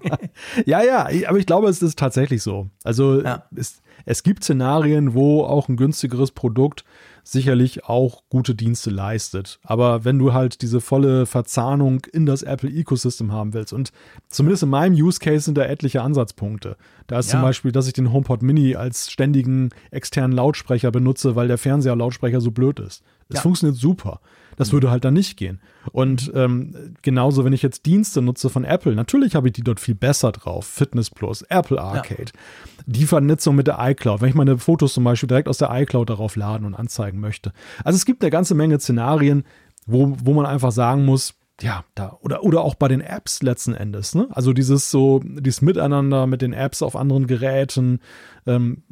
ja, 0.66 0.82
ja, 0.82 1.10
aber 1.28 1.38
ich 1.38 1.45
glaube, 1.45 1.68
es 1.68 1.82
ist 1.82 1.99
tatsächlich 1.99 2.41
so. 2.41 2.70
Also 2.86 3.22
ja. 3.22 3.43
es, 3.54 3.82
es 4.06 4.24
gibt 4.24 4.43
Szenarien, 4.43 5.14
wo 5.14 5.43
auch 5.43 5.70
ein 5.70 5.78
günstigeres 5.78 6.32
Produkt 6.32 6.84
sicherlich 7.24 7.86
auch 7.86 8.24
gute 8.30 8.54
Dienste 8.54 8.89
leistet. 8.89 9.60
Aber 9.64 10.04
wenn 10.04 10.20
du 10.20 10.34
halt 10.34 10.62
diese 10.62 10.82
volle 10.82 11.26
Verzahnung 11.26 12.01
in 12.12 12.26
das 12.26 12.43
Apple-Ecosystem 12.43 13.32
haben 13.32 13.54
willst, 13.54 13.72
und 13.72 13.91
zumindest 14.28 14.64
in 14.64 14.70
meinem 14.70 14.93
Use 14.93 15.20
Case 15.20 15.45
sind 15.45 15.58
da 15.58 15.64
etliche 15.64 16.01
Ansatzpunkte. 16.01 16.76
Da 17.08 17.20
ist 17.20 17.28
ja. 17.28 17.34
zum 17.34 17.41
Beispiel, 17.41 17.72
dass 17.72 17.88
ich 17.88 17.93
den 17.93 18.12
HomePod 18.12 18.41
Mini 18.41 18.76
als 18.76 19.10
ständigen 19.10 19.70
externen 19.91 20.36
Lautsprecher 20.36 20.91
benutze, 20.91 21.36
weil 21.36 21.47
der 21.47 21.58
Fernseher-Lautsprecher 21.58 22.41
so 22.41 22.51
blöd 22.51 22.80
ist. 22.80 23.04
Es 23.30 23.36
ja. 23.36 23.41
funktioniert 23.41 23.80
super. 23.80 24.20
Das 24.58 24.72
würde 24.72 24.91
halt 24.91 25.06
dann 25.06 25.14
nicht 25.14 25.38
gehen. 25.38 25.60
Und 25.91 26.32
ähm, 26.36 26.95
genauso, 27.01 27.45
wenn 27.45 27.54
ich 27.54 27.62
jetzt 27.62 27.86
Dienste 27.86 28.22
nutze 28.22 28.49
von 28.49 28.64
Apple, 28.64 28.95
natürlich 28.95 29.36
habe 29.36 29.47
ich 29.47 29.54
die 29.54 29.64
dort 29.64 29.80
viel 29.80 29.95
besser 29.95 30.32
drauf. 30.32 30.66
Fitness 30.66 31.10
Plus, 31.10 31.41
Apple 31.43 31.82
Arcade. 31.82 32.32
Ja. 32.34 32.84
Die 32.86 33.06
Vernetzung 33.06 33.56
mit 33.56 33.68
der 33.68 33.78
iCloud, 33.80 34.22
wenn 34.22 34.30
ich 34.30 34.36
meine 34.36 34.58
Fotos 34.58 34.93
zum 34.93 35.04
Beispiel 35.04 35.28
direkt 35.28 35.47
aus 35.47 35.58
der 35.58 35.70
iCloud 35.72 36.10
darauf 36.10 36.36
laden 36.36 36.66
und 36.66 36.76
anzeigen 36.76 37.20
möchte. 37.20 37.51
Also 37.84 37.97
es 37.97 38.06
gibt 38.06 38.24
eine 38.24 38.32
ganze 38.32 38.56
Menge 38.56 38.80
Szenarien, 38.80 39.43
wo, 39.86 40.16
wo 40.24 40.34
man 40.34 40.45
einfach 40.45 40.72
sagen 40.72 41.06
muss, 41.06 41.36
ja, 41.62 41.86
da, 41.95 42.18
oder, 42.22 42.43
oder 42.43 42.62
auch 42.62 42.76
bei 42.76 42.88
den 42.88 43.01
Apps 43.01 43.41
letzten 43.41 43.74
Endes, 43.74 44.16
ne? 44.16 44.28
Also 44.32 44.54
dieses 44.54 44.89
so, 44.89 45.22
dieses 45.24 45.62
Miteinander 45.62 46.26
mit 46.26 46.41
den 46.41 46.51
Apps 46.51 46.82
auf 46.82 46.95
anderen 46.95 47.28
Geräten, 47.28 47.99
ähm, 48.47 48.84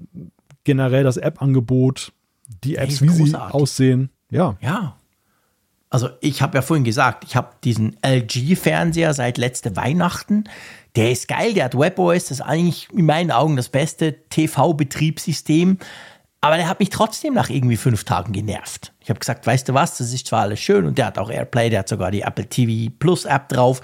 generell 0.63 1.03
das 1.03 1.17
App-Angebot, 1.17 2.13
die 2.63 2.75
Apps, 2.75 3.01
wie 3.01 3.09
sie 3.09 3.35
aussehen. 3.35 4.09
Ja. 4.29 4.57
Ja, 4.61 4.95
also 5.91 6.09
ich 6.21 6.41
habe 6.41 6.57
ja 6.57 6.61
vorhin 6.61 6.85
gesagt, 6.85 7.25
ich 7.25 7.35
habe 7.35 7.49
diesen 7.63 7.97
LG-Fernseher 8.01 9.13
seit 9.13 9.37
letzte 9.37 9.75
Weihnachten. 9.75 10.45
Der 10.95 11.11
ist 11.11 11.27
geil, 11.27 11.53
der 11.53 11.65
hat 11.65 11.77
WebOS, 11.77 12.25
das 12.25 12.31
ist 12.31 12.41
eigentlich 12.41 12.87
in 12.93 13.05
meinen 13.05 13.29
Augen 13.31 13.57
das 13.57 13.69
beste 13.69 14.15
TV-Betriebssystem. 14.29 15.77
Aber 16.39 16.55
der 16.55 16.67
hat 16.67 16.79
mich 16.79 16.89
trotzdem 16.89 17.33
nach 17.33 17.49
irgendwie 17.49 17.77
fünf 17.77 18.05
Tagen 18.05 18.31
genervt. 18.31 18.93
Ich 19.01 19.09
habe 19.09 19.19
gesagt, 19.19 19.45
weißt 19.45 19.69
du 19.69 19.73
was, 19.73 19.97
das 19.97 20.11
ist 20.11 20.27
zwar 20.27 20.41
alles 20.41 20.59
schön 20.59 20.85
und 20.85 20.97
der 20.97 21.07
hat 21.07 21.19
auch 21.19 21.29
Airplay, 21.29 21.69
der 21.69 21.79
hat 21.79 21.89
sogar 21.89 22.09
die 22.09 22.21
Apple 22.21 22.47
TV 22.47 22.91
Plus 22.97 23.25
App 23.25 23.49
drauf. 23.49 23.81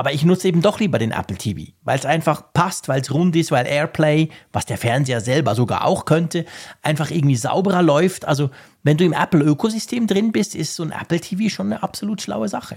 Aber 0.00 0.14
ich 0.14 0.24
nutze 0.24 0.48
eben 0.48 0.62
doch 0.62 0.80
lieber 0.80 0.98
den 0.98 1.10
Apple 1.10 1.36
TV, 1.36 1.72
weil 1.82 1.98
es 1.98 2.06
einfach 2.06 2.54
passt, 2.54 2.88
weil 2.88 3.02
es 3.02 3.12
rund 3.12 3.36
ist, 3.36 3.52
weil 3.52 3.66
Airplay, 3.66 4.30
was 4.50 4.64
der 4.64 4.78
Fernseher 4.78 5.20
selber 5.20 5.54
sogar 5.54 5.84
auch 5.84 6.06
könnte, 6.06 6.46
einfach 6.80 7.10
irgendwie 7.10 7.36
sauberer 7.36 7.82
läuft. 7.82 8.24
Also 8.24 8.48
wenn 8.82 8.96
du 8.96 9.04
im 9.04 9.12
Apple-Ökosystem 9.12 10.06
drin 10.06 10.32
bist, 10.32 10.54
ist 10.54 10.74
so 10.74 10.84
ein 10.84 10.90
Apple 10.90 11.20
TV 11.20 11.54
schon 11.54 11.66
eine 11.66 11.82
absolut 11.82 12.22
schlaue 12.22 12.48
Sache. 12.48 12.76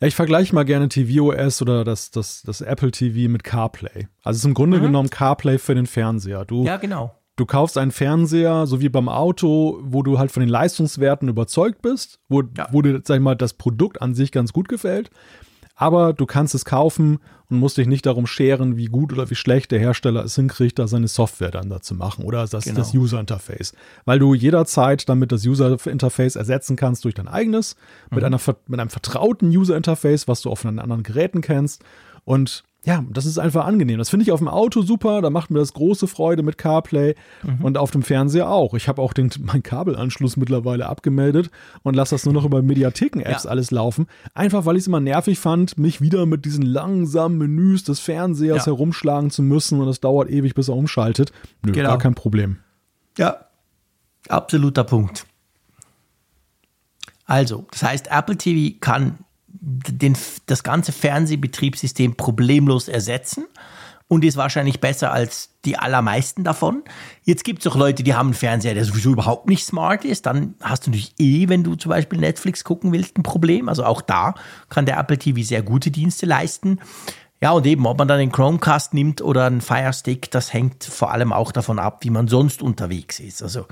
Ja, 0.00 0.06
ich 0.06 0.14
vergleiche 0.14 0.54
mal 0.54 0.64
gerne 0.64 0.88
tvOS 0.88 1.60
oder 1.60 1.84
das, 1.84 2.10
das, 2.10 2.40
das 2.40 2.62
Apple 2.62 2.90
TV 2.90 3.30
mit 3.30 3.44
CarPlay. 3.44 4.08
Also 4.22 4.36
es 4.36 4.38
ist 4.38 4.44
im 4.46 4.54
Grunde 4.54 4.78
mhm. 4.78 4.84
genommen 4.84 5.10
CarPlay 5.10 5.58
für 5.58 5.74
den 5.74 5.84
Fernseher. 5.84 6.46
Du, 6.46 6.64
ja, 6.64 6.78
genau. 6.78 7.14
Du 7.36 7.44
kaufst 7.44 7.76
einen 7.76 7.90
Fernseher, 7.90 8.66
so 8.66 8.80
wie 8.80 8.88
beim 8.88 9.10
Auto, 9.10 9.78
wo 9.82 10.02
du 10.02 10.18
halt 10.18 10.32
von 10.32 10.40
den 10.40 10.48
Leistungswerten 10.48 11.28
überzeugt 11.28 11.82
bist, 11.82 12.18
wo, 12.30 12.40
ja. 12.56 12.68
wo 12.72 12.80
dir, 12.80 13.02
sag 13.04 13.16
ich 13.16 13.22
mal, 13.22 13.34
das 13.34 13.52
Produkt 13.52 14.00
an 14.00 14.14
sich 14.14 14.32
ganz 14.32 14.54
gut 14.54 14.70
gefällt. 14.70 15.10
Aber 15.76 16.14
du 16.14 16.24
kannst 16.24 16.54
es 16.54 16.64
kaufen 16.64 17.18
und 17.50 17.58
musst 17.58 17.76
dich 17.76 17.86
nicht 17.86 18.06
darum 18.06 18.26
scheren, 18.26 18.76
wie 18.76 18.86
gut 18.86 19.12
oder 19.12 19.28
wie 19.30 19.34
schlecht 19.34 19.70
der 19.70 19.78
Hersteller 19.78 20.24
es 20.24 20.34
hinkriegt, 20.34 20.78
da 20.78 20.88
seine 20.88 21.06
Software 21.06 21.50
dann 21.50 21.68
dazu 21.68 21.94
machen 21.94 22.24
oder 22.24 22.46
das, 22.46 22.64
genau. 22.64 22.78
das 22.78 22.94
User 22.94 23.20
Interface. 23.20 23.74
Weil 24.06 24.18
du 24.18 24.34
jederzeit 24.34 25.08
damit 25.08 25.32
das 25.32 25.46
User 25.46 25.76
Interface 25.86 26.36
ersetzen 26.36 26.76
kannst 26.76 27.04
durch 27.04 27.14
dein 27.14 27.28
eigenes, 27.28 27.76
mhm. 28.10 28.16
mit, 28.16 28.24
einer, 28.24 28.40
mit 28.66 28.80
einem 28.80 28.90
vertrauten 28.90 29.50
User 29.50 29.76
Interface, 29.76 30.26
was 30.26 30.40
du 30.40 30.50
auf 30.50 30.64
einen 30.64 30.78
anderen 30.78 31.02
Geräten 31.02 31.42
kennst. 31.42 31.84
Und 32.24 32.64
ja, 32.86 33.04
das 33.10 33.26
ist 33.26 33.36
einfach 33.36 33.66
angenehm. 33.66 33.98
Das 33.98 34.10
finde 34.10 34.22
ich 34.22 34.30
auf 34.30 34.38
dem 34.38 34.46
Auto 34.46 34.80
super, 34.80 35.20
da 35.20 35.28
macht 35.28 35.50
mir 35.50 35.58
das 35.58 35.72
große 35.72 36.06
Freude 36.06 36.44
mit 36.44 36.56
CarPlay 36.56 37.16
mhm. 37.42 37.64
und 37.64 37.78
auf 37.78 37.90
dem 37.90 38.02
Fernseher 38.02 38.48
auch. 38.48 38.74
Ich 38.74 38.86
habe 38.86 39.02
auch 39.02 39.12
den, 39.12 39.28
meinen 39.40 39.64
Kabelanschluss 39.64 40.36
mittlerweile 40.36 40.86
abgemeldet 40.86 41.50
und 41.82 41.96
lasse 41.96 42.14
das 42.14 42.24
nur 42.24 42.32
noch 42.32 42.44
über 42.44 42.62
Mediatheken-Apps 42.62 43.42
ja. 43.42 43.50
alles 43.50 43.72
laufen. 43.72 44.06
Einfach, 44.34 44.66
weil 44.66 44.76
ich 44.76 44.82
es 44.82 44.86
immer 44.86 45.00
nervig 45.00 45.40
fand, 45.40 45.76
mich 45.78 46.00
wieder 46.00 46.26
mit 46.26 46.44
diesen 46.44 46.62
langsamen 46.62 47.38
Menüs 47.38 47.82
des 47.82 47.98
Fernsehers 47.98 48.66
ja. 48.66 48.72
herumschlagen 48.72 49.30
zu 49.30 49.42
müssen 49.42 49.80
und 49.80 49.86
das 49.86 49.98
dauert 49.98 50.30
ewig, 50.30 50.54
bis 50.54 50.68
er 50.68 50.76
umschaltet. 50.76 51.32
Nö, 51.64 51.72
genau. 51.72 51.88
gar 51.88 51.98
kein 51.98 52.14
Problem. 52.14 52.58
Ja, 53.18 53.46
absoluter 54.28 54.84
Punkt. 54.84 55.26
Also, 57.24 57.66
das 57.72 57.82
heißt, 57.82 58.10
Apple 58.12 58.36
TV 58.36 58.76
kann 58.78 59.18
den, 59.66 60.16
das 60.46 60.62
ganze 60.62 60.92
Fernsehbetriebssystem 60.92 62.16
problemlos 62.16 62.86
ersetzen 62.86 63.46
und 64.08 64.24
ist 64.24 64.36
wahrscheinlich 64.36 64.80
besser 64.80 65.12
als 65.12 65.50
die 65.64 65.76
allermeisten 65.76 66.44
davon. 66.44 66.84
Jetzt 67.24 67.42
gibt 67.42 67.66
es 67.66 67.66
auch 67.66 67.74
Leute, 67.74 68.04
die 68.04 68.14
haben 68.14 68.28
einen 68.28 68.34
Fernseher, 68.34 68.74
der 68.74 68.84
sowieso 68.84 69.10
überhaupt 69.10 69.48
nicht 69.48 69.66
smart 69.66 70.04
ist. 70.04 70.26
Dann 70.26 70.54
hast 70.60 70.86
du 70.86 70.90
natürlich 70.90 71.14
eh, 71.18 71.48
wenn 71.48 71.64
du 71.64 71.74
zum 71.74 71.90
Beispiel 71.90 72.20
Netflix 72.20 72.62
gucken 72.62 72.92
willst, 72.92 73.18
ein 73.18 73.24
Problem. 73.24 73.68
Also 73.68 73.84
auch 73.84 74.00
da 74.00 74.34
kann 74.68 74.86
der 74.86 74.98
Apple 74.98 75.18
TV 75.18 75.42
sehr 75.42 75.62
gute 75.62 75.90
Dienste 75.90 76.26
leisten. 76.26 76.78
Ja, 77.42 77.50
und 77.50 77.66
eben, 77.66 77.86
ob 77.86 77.98
man 77.98 78.08
dann 78.08 78.18
den 78.18 78.32
Chromecast 78.32 78.94
nimmt 78.94 79.20
oder 79.20 79.44
einen 79.44 79.60
Fire 79.60 79.92
Stick, 79.92 80.30
das 80.30 80.54
hängt 80.54 80.84
vor 80.84 81.12
allem 81.12 81.34
auch 81.34 81.52
davon 81.52 81.78
ab, 81.78 81.98
wie 82.02 82.10
man 82.10 82.28
sonst 82.28 82.62
unterwegs 82.62 83.20
ist. 83.20 83.42
Also, 83.42 83.66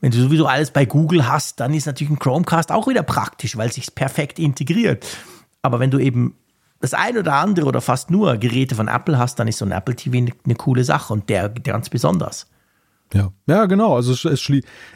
wenn 0.00 0.10
du 0.10 0.18
sowieso 0.18 0.46
alles 0.46 0.72
bei 0.72 0.84
Google 0.84 1.28
hast, 1.28 1.60
dann 1.60 1.74
ist 1.74 1.86
natürlich 1.86 2.10
ein 2.10 2.18
Chromecast 2.18 2.72
auch 2.72 2.88
wieder 2.88 3.04
praktisch, 3.04 3.56
weil 3.56 3.68
es 3.68 3.76
sich 3.76 3.94
perfekt 3.94 4.40
integriert. 4.40 5.06
Aber 5.62 5.78
wenn 5.78 5.92
du 5.92 5.98
eben 5.98 6.36
das 6.80 6.92
ein 6.92 7.16
oder 7.16 7.34
andere 7.34 7.66
oder 7.66 7.80
fast 7.80 8.10
nur 8.10 8.36
Geräte 8.36 8.74
von 8.74 8.88
Apple 8.88 9.16
hast, 9.16 9.38
dann 9.38 9.48
ist 9.48 9.58
so 9.58 9.64
ein 9.64 9.72
Apple 9.72 9.94
TV 9.94 10.18
eine, 10.18 10.54
coole 10.56 10.84
Sache 10.84 11.12
und 11.12 11.28
der 11.30 11.48
ganz 11.48 11.88
besonders. 11.88 12.46
Ja, 13.12 13.30
ja, 13.46 13.66
genau. 13.66 13.94
Also 13.94 14.12
es, 14.12 14.24
es 14.24 14.48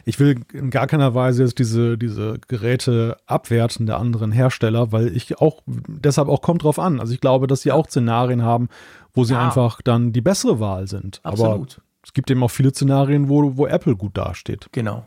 ich 0.05 0.19
will 0.19 0.41
in 0.53 0.71
gar 0.71 0.87
keiner 0.87 1.13
Weise 1.15 1.43
jetzt 1.43 1.59
diese, 1.59 1.97
diese 1.97 2.39
Geräte 2.47 3.17
abwerten 3.25 3.85
der 3.85 3.97
anderen 3.97 4.31
Hersteller, 4.31 4.91
weil 4.91 5.15
ich 5.15 5.37
auch, 5.39 5.61
deshalb 5.65 6.27
auch 6.27 6.41
kommt 6.41 6.63
drauf 6.63 6.79
an. 6.79 6.99
Also 6.99 7.13
ich 7.13 7.21
glaube, 7.21 7.47
dass 7.47 7.61
sie 7.61 7.71
auch 7.71 7.87
Szenarien 7.87 8.43
haben, 8.43 8.67
wo 9.13 9.23
sie 9.23 9.33
ja. 9.33 9.45
einfach 9.45 9.81
dann 9.81 10.11
die 10.11 10.21
bessere 10.21 10.59
Wahl 10.59 10.87
sind. 10.87 11.21
Absolut. 11.23 11.75
Aber 11.77 11.83
es 12.03 12.13
gibt 12.13 12.29
eben 12.31 12.43
auch 12.43 12.51
viele 12.51 12.71
Szenarien, 12.71 13.29
wo, 13.29 13.55
wo 13.55 13.67
Apple 13.67 13.95
gut 13.95 14.17
dasteht. 14.17 14.67
Genau. 14.71 15.05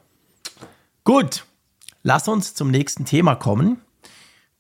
Gut, 1.05 1.45
lass 2.03 2.29
uns 2.29 2.55
zum 2.55 2.71
nächsten 2.71 3.05
Thema 3.05 3.35
kommen 3.35 3.79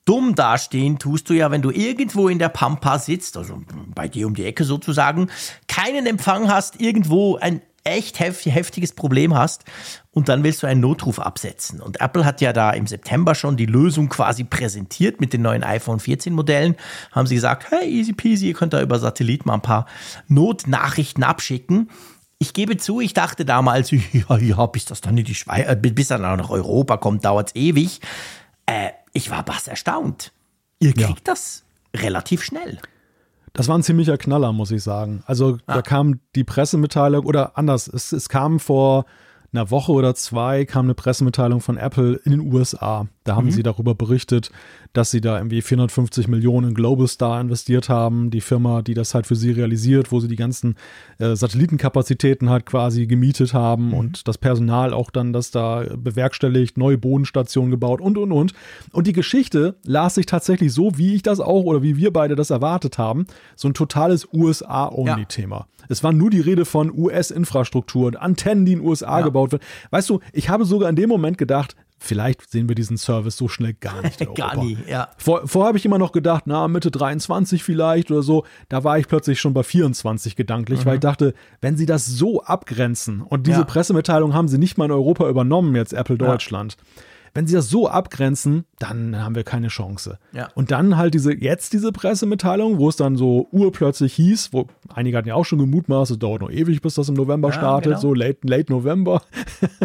dumm 0.04 0.34
dastehen 0.34 0.98
tust 0.98 1.30
du 1.30 1.34
ja, 1.34 1.50
wenn 1.50 1.62
du 1.62 1.70
irgendwo 1.70 2.28
in 2.28 2.38
der 2.38 2.48
Pampa 2.48 2.98
sitzt, 2.98 3.36
also 3.36 3.62
bei 3.94 4.08
dir 4.08 4.26
um 4.26 4.34
die 4.34 4.44
Ecke 4.44 4.64
sozusagen, 4.64 5.30
keinen 5.68 6.06
Empfang 6.06 6.48
hast, 6.50 6.80
irgendwo 6.80 7.36
ein 7.36 7.62
echt 7.84 8.20
heftiges 8.20 8.92
Problem 8.92 9.34
hast 9.34 9.64
und 10.12 10.28
dann 10.28 10.44
willst 10.44 10.62
du 10.62 10.66
einen 10.66 10.80
Notruf 10.80 11.18
absetzen. 11.18 11.80
Und 11.80 12.00
Apple 12.00 12.24
hat 12.24 12.40
ja 12.40 12.52
da 12.52 12.70
im 12.70 12.86
September 12.86 13.34
schon 13.34 13.56
die 13.56 13.66
Lösung 13.66 14.08
quasi 14.08 14.44
präsentiert 14.44 15.20
mit 15.20 15.32
den 15.32 15.42
neuen 15.42 15.64
iPhone 15.64 15.98
14 15.98 16.32
Modellen. 16.32 16.76
Haben 17.10 17.26
sie 17.26 17.34
gesagt, 17.34 17.70
hey, 17.70 17.88
easy 17.88 18.12
peasy, 18.12 18.48
ihr 18.48 18.54
könnt 18.54 18.72
da 18.72 18.82
über 18.82 18.98
Satellit 18.98 19.46
mal 19.46 19.54
ein 19.54 19.62
paar 19.62 19.86
Notnachrichten 20.28 21.24
abschicken. 21.24 21.90
Ich 22.38 22.54
gebe 22.54 22.76
zu, 22.76 23.00
ich 23.00 23.14
dachte 23.14 23.44
damals, 23.44 23.90
ja, 24.12 24.36
ja, 24.38 24.66
bis 24.66 24.84
das 24.84 25.00
dann 25.00 25.16
in 25.16 25.24
die 25.24 25.34
Schweiz, 25.34 25.66
äh, 25.68 25.76
bis 25.76 26.08
dann 26.08 26.24
auch 26.24 26.36
nach 26.36 26.50
Europa 26.50 26.96
kommt, 26.96 27.24
dauert 27.24 27.48
es 27.48 27.56
ewig. 27.56 28.00
Äh, 28.66 28.90
ich 29.12 29.30
war 29.30 29.46
was 29.46 29.66
erstaunt. 29.66 30.32
Ihr 30.78 30.92
kriegt 30.92 31.08
ja. 31.08 31.16
das 31.24 31.64
relativ 31.94 32.42
schnell. 32.42 32.78
Das 33.52 33.68
war 33.68 33.76
ein 33.76 33.82
ziemlicher 33.82 34.16
Knaller, 34.16 34.52
muss 34.52 34.70
ich 34.70 34.82
sagen. 34.82 35.22
Also 35.26 35.58
ah. 35.66 35.74
da 35.74 35.82
kam 35.82 36.20
die 36.34 36.44
Pressemitteilung 36.44 37.26
oder 37.26 37.58
anders, 37.58 37.88
es, 37.88 38.12
es 38.12 38.28
kam 38.28 38.58
vor 38.58 39.04
einer 39.52 39.70
Woche 39.70 39.92
oder 39.92 40.14
zwei 40.14 40.64
kam 40.64 40.86
eine 40.86 40.94
Pressemitteilung 40.94 41.60
von 41.60 41.76
Apple 41.76 42.14
in 42.24 42.30
den 42.30 42.40
USA. 42.52 43.06
Da 43.24 43.36
haben 43.36 43.46
mhm. 43.46 43.52
sie 43.52 43.62
darüber 43.62 43.94
berichtet, 43.94 44.50
dass 44.92 45.10
sie 45.10 45.20
da 45.20 45.38
irgendwie 45.38 45.62
450 45.62 46.28
Millionen 46.28 46.70
in 46.70 46.74
Global 46.74 47.06
Star 47.06 47.40
investiert 47.40 47.88
haben. 47.88 48.30
Die 48.30 48.40
Firma, 48.40 48.82
die 48.82 48.94
das 48.94 49.14
halt 49.14 49.26
für 49.26 49.36
sie 49.36 49.52
realisiert, 49.52 50.12
wo 50.12 50.20
sie 50.20 50.28
die 50.28 50.36
ganzen 50.36 50.76
äh, 51.18 51.36
Satellitenkapazitäten 51.36 52.50
halt 52.50 52.66
quasi 52.66 53.06
gemietet 53.06 53.54
haben 53.54 53.88
mhm. 53.88 53.94
und 53.94 54.28
das 54.28 54.38
Personal 54.38 54.92
auch 54.92 55.10
dann 55.10 55.32
das 55.32 55.50
da 55.50 55.84
bewerkstelligt, 55.96 56.76
neue 56.76 56.98
Bodenstationen 56.98 57.70
gebaut 57.70 58.00
und, 58.00 58.18
und, 58.18 58.32
und. 58.32 58.54
Und 58.92 59.06
die 59.06 59.12
Geschichte 59.12 59.76
las 59.84 60.16
sich 60.16 60.26
tatsächlich 60.26 60.72
so, 60.72 60.98
wie 60.98 61.14
ich 61.14 61.22
das 61.22 61.40
auch 61.40 61.64
oder 61.64 61.82
wie 61.82 61.96
wir 61.96 62.12
beide 62.12 62.34
das 62.34 62.50
erwartet 62.50 62.98
haben. 62.98 63.26
So 63.56 63.68
ein 63.68 63.74
totales 63.74 64.28
USA-Only-Thema. 64.32 65.56
Ja. 65.56 65.66
Es 65.88 66.02
war 66.02 66.12
nur 66.12 66.30
die 66.30 66.40
Rede 66.40 66.64
von 66.64 66.92
US-Infrastruktur 66.96 68.06
und 68.06 68.16
Antennen, 68.16 68.64
die 68.64 68.72
in 68.72 68.78
den 68.80 68.88
USA 68.88 69.18
ja. 69.18 69.24
gebaut 69.24 69.52
werden. 69.52 69.62
Weißt 69.90 70.08
du, 70.10 70.20
ich 70.32 70.48
habe 70.48 70.64
sogar 70.64 70.88
in 70.88 70.96
dem 70.96 71.08
Moment 71.08 71.38
gedacht, 71.38 71.76
vielleicht 72.02 72.50
sehen 72.50 72.68
wir 72.68 72.74
diesen 72.74 72.96
Service 72.96 73.36
so 73.36 73.48
schnell 73.48 73.74
gar 73.74 74.02
nicht 74.02 74.20
in 74.20 74.34
gar 74.34 74.56
nie, 74.56 74.76
ja. 74.88 75.08
Vor, 75.16 75.46
vorher 75.46 75.68
habe 75.68 75.78
ich 75.78 75.84
immer 75.84 75.98
noch 75.98 76.12
gedacht, 76.12 76.44
na, 76.46 76.68
Mitte 76.68 76.90
23 76.90 77.62
vielleicht 77.62 78.10
oder 78.10 78.22
so. 78.22 78.44
Da 78.68 78.84
war 78.84 78.98
ich 78.98 79.08
plötzlich 79.08 79.40
schon 79.40 79.54
bei 79.54 79.62
24 79.62 80.36
gedanklich, 80.36 80.80
mhm. 80.80 80.84
weil 80.86 80.94
ich 80.94 81.00
dachte, 81.00 81.34
wenn 81.60 81.76
sie 81.76 81.86
das 81.86 82.06
so 82.06 82.42
abgrenzen 82.42 83.22
und 83.22 83.46
diese 83.46 83.60
ja. 83.60 83.64
Pressemitteilung 83.64 84.34
haben 84.34 84.48
sie 84.48 84.58
nicht 84.58 84.78
mal 84.78 84.86
in 84.86 84.92
Europa 84.92 85.28
übernommen, 85.28 85.74
jetzt 85.76 85.92
Apple 85.92 86.18
Deutschland. 86.18 86.76
Ja 86.78 87.02
wenn 87.34 87.46
sie 87.46 87.54
das 87.54 87.68
so 87.68 87.88
abgrenzen, 87.88 88.64
dann 88.78 89.18
haben 89.22 89.34
wir 89.34 89.44
keine 89.44 89.68
Chance. 89.68 90.18
Ja. 90.32 90.48
Und 90.54 90.70
dann 90.70 90.96
halt 90.96 91.14
diese, 91.14 91.32
jetzt 91.32 91.72
diese 91.72 91.92
Pressemitteilung, 91.92 92.78
wo 92.78 92.88
es 92.88 92.96
dann 92.96 93.16
so 93.16 93.48
urplötzlich 93.50 94.12
hieß, 94.14 94.52
wo 94.52 94.66
einige 94.92 95.16
hatten 95.16 95.28
ja 95.28 95.34
auch 95.34 95.44
schon 95.44 95.58
gemutmaßt, 95.58 96.10
es 96.10 96.18
dauert 96.18 96.42
noch 96.42 96.50
ewig, 96.50 96.82
bis 96.82 96.94
das 96.94 97.08
im 97.08 97.14
November 97.14 97.48
ja, 97.48 97.54
startet, 97.54 97.92
genau. 97.92 98.00
so 98.00 98.14
late, 98.14 98.38
late 98.42 98.70
November. 98.70 99.22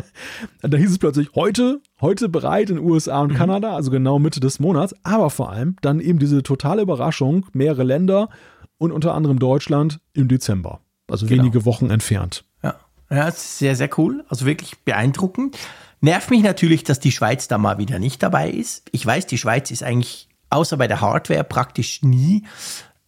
da 0.62 0.78
hieß 0.78 0.92
es 0.92 1.00
plötzlich, 1.00 1.30
heute, 1.36 1.82
heute 2.02 2.28
bereit 2.28 2.70
in 2.70 2.80
USA 2.80 3.22
und 3.22 3.32
mhm. 3.32 3.38
Kanada, 3.38 3.76
also 3.76 3.92
genau 3.92 4.20
Mitte 4.20 4.40
des 4.40 4.60
Monats, 4.60 4.94
aber 5.04 5.30
vor 5.30 5.52
allem 5.52 5.78
dann 5.82 6.00
eben 6.00 6.20
diese 6.20 6.44
totale 6.44 6.82
Überraschung, 6.82 7.46
mehrere 7.54 7.84
Länder 7.84 8.30
und 8.78 8.92
unter 8.92 9.14
anderem 9.14 9.40
Deutschland 9.40 10.00
im 10.14 10.28
Dezember. 10.28 10.82
Also 11.10 11.26
genau. 11.26 11.44
wenige 11.44 11.66
Wochen 11.66 11.90
entfernt. 11.90 12.44
Ja. 12.62 12.76
Ja, 13.10 13.26
das 13.28 13.38
ist 13.38 13.60
sehr, 13.60 13.76
sehr 13.76 13.90
cool. 13.98 14.26
Also 14.28 14.46
wirklich 14.46 14.78
beeindruckend. 14.80 15.58
Nervt 16.02 16.30
mich 16.30 16.44
natürlich, 16.44 16.84
dass 16.84 17.00
die 17.00 17.12
Schweiz 17.12 17.48
da 17.48 17.58
mal 17.58 17.78
wieder 17.78 18.00
nicht 18.00 18.22
dabei 18.22 18.50
ist. 18.50 18.90
Ich 18.92 19.06
weiß, 19.06 19.26
die 19.28 19.38
Schweiz 19.38 19.72
ist 19.72 19.84
eigentlich 19.84 20.28
außer 20.50 20.78
bei 20.78 20.88
der 20.88 21.02
Hardware 21.02 21.44
praktisch 21.44 22.02
nie 22.04 22.44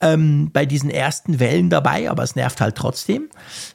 ähm, 0.02 0.50
bei 0.52 0.66
diesen 0.66 0.90
ersten 0.90 1.40
Wellen 1.40 1.70
dabei, 1.70 2.10
aber 2.10 2.24
es 2.24 2.36
nervt 2.36 2.62
halt 2.62 2.76
trotzdem. 2.76 3.30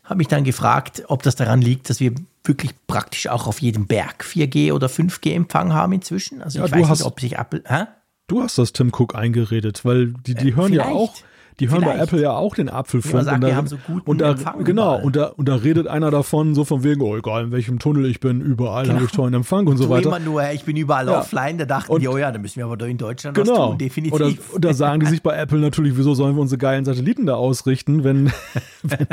Habe 0.04 0.18
mich 0.18 0.28
dann 0.28 0.44
gefragt, 0.44 1.04
ob 1.08 1.22
das 1.22 1.36
daran 1.36 1.60
liegt, 1.60 1.90
dass 1.90 2.00
wir 2.00 2.14
wirklich 2.44 2.72
praktisch 2.86 3.28
auch 3.28 3.46
auf 3.46 3.60
jedem 3.60 3.86
Berg 3.86 4.24
4G 4.24 4.72
oder 4.72 4.88
5G 4.88 5.34
Empfang 5.34 5.72
haben 5.72 5.92
inzwischen. 5.92 6.42
Also 6.42 6.60
ja, 6.60 6.66
ich 6.66 6.72
weiß 6.72 6.88
nicht, 6.88 7.04
ob 7.04 7.20
sich 7.20 7.38
Apple. 7.38 7.62
Hä? 7.66 7.84
Du 8.26 8.42
hast 8.42 8.58
das 8.58 8.72
Tim 8.72 8.88
Cook 8.88 9.14
eingeredet, 9.14 9.84
weil 9.84 10.14
die, 10.26 10.34
die 10.34 10.50
äh, 10.50 10.54
hören 10.54 10.72
ja 10.72 10.86
auch 10.86 11.14
die 11.60 11.70
hören 11.70 11.80
Vielleicht. 11.80 11.98
bei 11.98 12.02
Apple 12.02 12.22
ja 12.22 12.32
auch 12.32 12.54
den 12.54 12.68
Apfelfunk. 12.68 13.24
Sagt, 13.24 13.36
und 13.36 13.40
da, 13.42 13.66
so 13.66 13.76
und 14.04 14.20
da, 14.20 14.30
Empfang 14.32 14.64
genau, 14.64 14.98
und 14.98 15.16
da, 15.16 15.26
und 15.26 15.48
da 15.48 15.54
redet 15.56 15.86
einer 15.86 16.10
davon 16.10 16.54
so 16.54 16.64
von 16.64 16.82
wegen, 16.82 17.00
oh 17.02 17.16
egal, 17.16 17.44
in 17.44 17.52
welchem 17.52 17.78
Tunnel 17.78 18.06
ich 18.06 18.20
bin, 18.20 18.40
überall 18.40 18.84
genau. 18.84 18.96
habe 18.96 19.04
ich 19.04 19.12
tollen 19.12 19.34
Empfang 19.34 19.66
und 19.66 19.76
so 19.76 19.88
weiter. 19.88 20.08
Immer 20.08 20.18
nur, 20.18 20.50
ich 20.50 20.64
bin 20.64 20.76
überall 20.76 21.06
ja. 21.06 21.20
offline, 21.20 21.58
da 21.58 21.64
dachten 21.64 21.92
und, 21.92 22.00
die, 22.00 22.08
oh 22.08 22.18
ja, 22.18 22.32
da 22.32 22.38
müssen 22.38 22.56
wir 22.56 22.64
aber 22.64 22.76
doch 22.76 22.86
in 22.86 22.98
Deutschland 22.98 23.36
genau. 23.36 23.52
was 23.52 23.68
tun, 23.70 23.78
definitiv. 23.78 24.14
Oder, 24.14 24.54
und 24.54 24.64
da 24.64 24.74
sagen 24.74 25.00
die 25.00 25.06
sich 25.06 25.22
bei 25.22 25.36
Apple 25.36 25.58
natürlich, 25.58 25.96
wieso 25.96 26.14
sollen 26.14 26.34
wir 26.36 26.42
unsere 26.42 26.58
geilen 26.58 26.84
Satelliten 26.84 27.26
da 27.26 27.34
ausrichten, 27.34 28.04
wenn... 28.04 28.32
wenn 28.82 29.06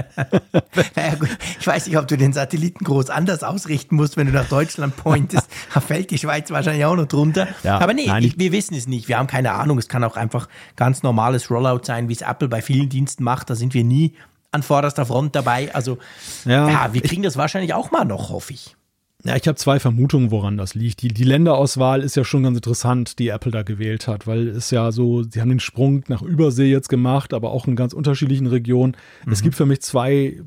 naja, 0.96 1.16
gut, 1.16 1.30
ich 1.60 1.68
weiß 1.68 1.88
nicht, 1.88 1.98
ob 1.98 2.08
du 2.08 2.18
den 2.18 2.34
Satelliten 2.34 2.84
groß 2.84 3.10
anders 3.10 3.44
ausrichten 3.44 3.96
musst, 3.96 4.18
wenn 4.18 4.28
du 4.28 4.34
nach 4.34 4.48
Deutschland 4.48 4.96
pointest. 4.96 5.48
da 5.74 5.80
fällt 5.80 6.12
die 6.12 6.18
Schweiz 6.18 6.50
wahrscheinlich 6.52 6.86
auch 6.86 6.96
noch 6.96 7.08
drunter. 7.08 7.48
Ja, 7.64 7.80
aber 7.80 7.94
nee, 7.94 8.08
nein, 8.08 8.24
ich, 8.24 8.38
wir 8.38 8.52
wissen 8.52 8.76
es 8.76 8.88
nicht. 8.88 9.08
Wir 9.08 9.18
haben 9.18 9.28
keine 9.28 9.54
Ahnung. 9.54 9.78
Es 9.78 9.88
kann 9.88 10.04
auch 10.04 10.16
einfach 10.16 10.48
ganz 10.76 11.04
normales 11.04 11.50
Rollout 11.50 11.82
sein, 11.84 12.10
wie 12.10 12.14
es 12.14 12.24
Apple 12.32 12.48
bei 12.48 12.62
vielen 12.62 12.90
Diensten 12.90 13.24
macht. 13.24 13.50
Da 13.50 13.56
sind 13.56 13.74
wir 13.74 13.84
nie 13.84 14.14
an 14.52 14.64
vorderster 14.64 15.06
Front 15.06 15.36
dabei. 15.36 15.74
Also 15.74 15.98
ja, 16.46 16.70
ja 16.70 16.94
wir 16.94 17.02
kriegen 17.02 17.22
ich, 17.24 17.28
das 17.28 17.38
wahrscheinlich 17.38 17.74
auch 17.74 17.92
mal 17.92 18.06
noch, 18.06 18.30
hoffe 18.30 18.54
ich. 18.54 18.76
Ja, 19.24 19.36
ich 19.36 19.48
habe 19.48 19.56
zwei 19.56 19.80
Vermutungen, 19.80 20.32
woran 20.32 20.58
das 20.58 20.74
liegt. 20.74 21.04
Die, 21.04 21.10
die 21.10 21.24
Länderauswahl 21.24 22.02
ist 22.02 22.16
ja 22.16 22.24
schon 22.24 22.44
ganz 22.44 22.58
interessant, 22.58 23.20
die 23.20 23.28
Apple 23.28 23.52
da 23.52 23.62
gewählt 23.62 24.08
hat, 24.08 24.26
weil 24.26 24.48
es 24.48 24.72
ja 24.72 24.92
so, 24.92 25.22
sie 25.24 25.42
haben 25.42 25.50
den 25.50 25.60
Sprung 25.60 26.04
nach 26.08 26.24
Übersee 26.24 26.72
jetzt 26.72 26.90
gemacht, 26.90 27.34
aber 27.34 27.52
auch 27.52 27.68
in 27.68 27.76
ganz 27.76 27.94
unterschiedlichen 27.94 28.48
Regionen. 28.48 28.98
Mhm. 29.26 29.32
Es 29.32 29.44
gibt 29.44 29.56
für 29.56 29.68
mich 29.68 29.82
zwei 29.82 30.42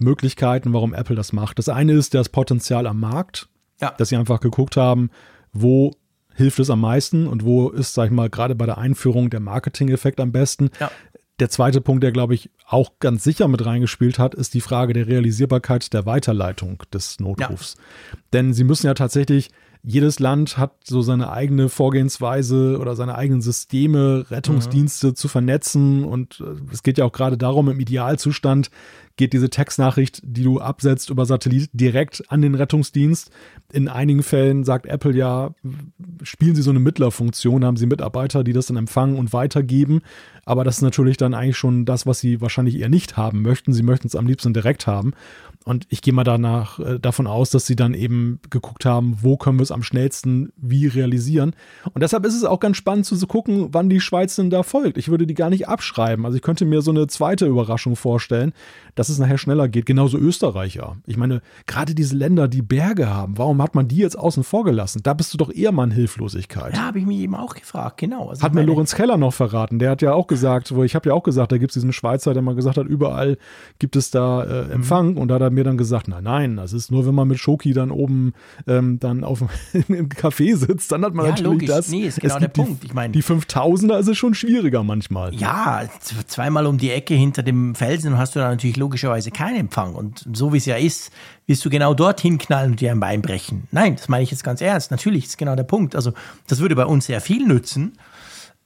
Möglichkeiten, 0.00 0.72
warum 0.72 0.92
Apple 0.92 1.14
das 1.14 1.32
macht. 1.32 1.58
Das 1.58 1.68
eine 1.68 1.92
ist 1.92 2.14
das 2.14 2.28
Potenzial 2.28 2.88
am 2.88 2.98
Markt, 2.98 3.48
ja. 3.80 3.92
dass 3.96 4.08
sie 4.08 4.16
einfach 4.16 4.40
geguckt 4.40 4.76
haben, 4.76 5.10
wo 5.52 5.92
hilft 6.34 6.58
es 6.58 6.68
am 6.68 6.80
meisten 6.80 7.28
und 7.28 7.44
wo 7.44 7.68
ist, 7.70 7.94
sag 7.94 8.06
ich 8.06 8.12
mal, 8.12 8.28
gerade 8.28 8.54
bei 8.54 8.66
der 8.66 8.78
Einführung 8.78 9.30
der 9.30 9.40
Marketing-Effekt 9.40 10.20
am 10.20 10.32
besten. 10.32 10.70
Ja. 10.80 10.90
Der 11.38 11.50
zweite 11.50 11.80
Punkt, 11.82 12.02
der, 12.02 12.12
glaube 12.12 12.34
ich, 12.34 12.50
auch 12.66 12.92
ganz 12.98 13.22
sicher 13.22 13.46
mit 13.46 13.64
reingespielt 13.64 14.18
hat, 14.18 14.34
ist 14.34 14.54
die 14.54 14.62
Frage 14.62 14.94
der 14.94 15.06
Realisierbarkeit 15.06 15.92
der 15.92 16.06
Weiterleitung 16.06 16.82
des 16.92 17.20
Notrufs. 17.20 17.76
Ja. 17.76 18.18
Denn 18.32 18.54
sie 18.54 18.64
müssen 18.64 18.86
ja 18.86 18.94
tatsächlich 18.94 19.50
jedes 19.88 20.18
Land 20.18 20.58
hat 20.58 20.72
so 20.82 21.00
seine 21.00 21.30
eigene 21.30 21.68
Vorgehensweise 21.68 22.78
oder 22.80 22.96
seine 22.96 23.14
eigenen 23.14 23.40
Systeme, 23.40 24.26
Rettungsdienste 24.28 25.08
mhm. 25.08 25.14
zu 25.14 25.28
vernetzen. 25.28 26.02
Und 26.02 26.40
äh, 26.40 26.72
es 26.72 26.82
geht 26.82 26.98
ja 26.98 27.04
auch 27.04 27.12
gerade 27.12 27.38
darum, 27.38 27.68
im 27.68 27.78
Idealzustand 27.78 28.72
geht 29.14 29.32
diese 29.32 29.48
Textnachricht, 29.48 30.20
die 30.24 30.42
du 30.42 30.60
absetzt 30.60 31.08
über 31.08 31.24
Satellit, 31.24 31.70
direkt 31.72 32.24
an 32.32 32.42
den 32.42 32.56
Rettungsdienst. 32.56 33.30
In 33.72 33.88
einigen 33.88 34.22
Fällen 34.22 34.64
sagt 34.64 34.86
Apple 34.86 35.14
ja, 35.14 35.50
spielen 36.22 36.54
sie 36.54 36.62
so 36.62 36.70
eine 36.70 36.78
Mittlerfunktion, 36.78 37.64
haben 37.64 37.76
sie 37.76 37.86
Mitarbeiter, 37.86 38.44
die 38.44 38.52
das 38.52 38.66
dann 38.66 38.76
empfangen 38.76 39.18
und 39.18 39.32
weitergeben. 39.32 40.02
Aber 40.44 40.62
das 40.62 40.76
ist 40.76 40.82
natürlich 40.82 41.16
dann 41.16 41.34
eigentlich 41.34 41.56
schon 41.56 41.84
das, 41.84 42.06
was 42.06 42.20
sie 42.20 42.40
wahrscheinlich 42.40 42.78
eher 42.78 42.88
nicht 42.88 43.16
haben 43.16 43.42
möchten. 43.42 43.72
Sie 43.72 43.82
möchten 43.82 44.06
es 44.06 44.14
am 44.14 44.26
liebsten 44.26 44.54
direkt 44.54 44.86
haben. 44.86 45.12
Und 45.64 45.84
ich 45.88 46.00
gehe 46.00 46.14
mal 46.14 46.22
danach 46.22 46.78
äh, 46.78 47.00
davon 47.00 47.26
aus, 47.26 47.50
dass 47.50 47.66
sie 47.66 47.74
dann 47.74 47.92
eben 47.92 48.38
geguckt 48.50 48.84
haben, 48.84 49.18
wo 49.22 49.36
können 49.36 49.58
wir 49.58 49.64
es 49.64 49.72
am 49.72 49.82
schnellsten 49.82 50.52
wie 50.56 50.86
realisieren. 50.86 51.56
Und 51.92 52.02
deshalb 52.02 52.24
ist 52.24 52.36
es 52.36 52.44
auch 52.44 52.60
ganz 52.60 52.76
spannend 52.76 53.06
zu 53.06 53.26
gucken, 53.26 53.70
wann 53.72 53.90
die 53.90 54.00
Schweiz 54.00 54.36
denn 54.36 54.48
da 54.48 54.62
folgt. 54.62 54.96
Ich 54.96 55.08
würde 55.08 55.26
die 55.26 55.34
gar 55.34 55.50
nicht 55.50 55.66
abschreiben. 55.66 56.24
Also 56.24 56.36
ich 56.36 56.42
könnte 56.42 56.64
mir 56.64 56.82
so 56.82 56.92
eine 56.92 57.08
zweite 57.08 57.46
Überraschung 57.46 57.96
vorstellen, 57.96 58.52
dass 58.94 59.08
es 59.08 59.18
nachher 59.18 59.38
schneller 59.38 59.68
geht. 59.68 59.86
Genauso 59.86 60.18
Österreicher. 60.18 60.98
Ich 61.04 61.16
meine, 61.16 61.42
gerade 61.66 61.96
diese 61.96 62.14
Länder, 62.14 62.46
die 62.46 62.62
Berge 62.62 63.08
haben, 63.08 63.36
warum 63.36 63.55
hat 63.62 63.74
man 63.74 63.88
die 63.88 63.96
jetzt 63.96 64.18
außen 64.18 64.44
vor 64.44 64.64
gelassen? 64.64 65.00
Da 65.02 65.14
bist 65.14 65.32
du 65.32 65.38
doch 65.38 65.52
eher 65.52 65.72
mal 65.72 65.84
in 65.84 65.90
Hilflosigkeit. 65.90 66.74
Ja, 66.74 66.86
habe 66.86 66.98
ich 66.98 67.06
mich 67.06 67.18
eben 67.18 67.34
auch 67.34 67.54
gefragt, 67.54 67.98
genau. 67.98 68.28
Also 68.28 68.42
hat 68.42 68.54
mir 68.54 68.62
Lorenz 68.62 68.94
Keller 68.94 69.16
noch 69.16 69.34
verraten. 69.34 69.78
Der 69.78 69.90
hat 69.90 70.02
ja 70.02 70.12
auch 70.12 70.26
gesagt, 70.26 70.74
wo 70.74 70.82
ich 70.82 70.94
habe 70.94 71.08
ja 71.08 71.14
auch 71.14 71.22
gesagt, 71.22 71.52
da 71.52 71.58
gibt 71.58 71.70
es 71.70 71.74
diesen 71.74 71.92
Schweizer, 71.92 72.34
der 72.34 72.42
mal 72.42 72.54
gesagt 72.54 72.76
hat, 72.76 72.86
überall 72.86 73.38
gibt 73.78 73.96
es 73.96 74.10
da 74.10 74.44
äh, 74.44 74.72
Empfang. 74.72 75.12
Mhm. 75.12 75.18
Und 75.18 75.28
da 75.28 75.36
hat 75.36 75.42
er 75.42 75.50
mir 75.50 75.64
dann 75.64 75.76
gesagt, 75.76 76.08
nein, 76.08 76.24
nein, 76.24 76.56
das 76.56 76.72
ist 76.72 76.90
nur, 76.90 77.06
wenn 77.06 77.14
man 77.14 77.28
mit 77.28 77.38
Schoki 77.38 77.72
dann 77.72 77.90
oben 77.90 78.34
ähm, 78.66 78.98
dann 78.98 79.24
auf 79.24 79.42
im 79.88 80.08
Café 80.08 80.56
sitzt, 80.56 80.92
dann 80.92 81.04
hat 81.04 81.14
man 81.14 81.26
ja, 81.26 81.30
natürlich 81.32 81.52
logisch. 81.52 81.68
das. 81.68 81.90
Nee, 81.90 82.06
ist 82.06 82.20
genau 82.20 82.38
der 82.38 82.48
Punkt. 82.48 82.84
Ich 82.84 82.94
meine, 82.94 83.12
die 83.12 83.22
5000er 83.22 83.98
ist 83.98 84.08
es 84.08 84.16
schon 84.16 84.34
schwieriger 84.34 84.82
manchmal. 84.82 85.34
Ja, 85.34 85.84
zweimal 86.26 86.66
um 86.66 86.78
die 86.78 86.90
Ecke 86.90 87.14
hinter 87.14 87.42
dem 87.42 87.74
Felsen 87.74 88.18
hast 88.18 88.36
du 88.36 88.40
da 88.40 88.50
natürlich 88.50 88.76
logischerweise 88.76 89.30
keinen 89.30 89.56
Empfang. 89.56 89.94
Und 89.94 90.26
so 90.32 90.52
wie 90.52 90.58
es 90.58 90.66
ja 90.66 90.76
ist, 90.76 91.10
wirst 91.46 91.64
du 91.64 91.70
genau 91.70 91.94
dorthin 91.94 92.38
knallen 92.38 92.72
und 92.72 92.80
dir 92.80 92.90
ein 92.90 93.00
Bein 93.00 93.22
brechen. 93.22 93.68
Nein, 93.70 93.96
das 93.96 94.08
meine 94.08 94.24
ich 94.24 94.30
jetzt 94.30 94.44
ganz 94.44 94.60
ernst. 94.60 94.90
Natürlich 94.90 95.26
ist 95.26 95.38
genau 95.38 95.54
der 95.54 95.64
Punkt. 95.64 95.94
Also, 95.94 96.12
das 96.48 96.58
würde 96.58 96.76
bei 96.76 96.86
uns 96.86 97.06
sehr 97.06 97.20
viel 97.20 97.46
nützen. 97.46 97.98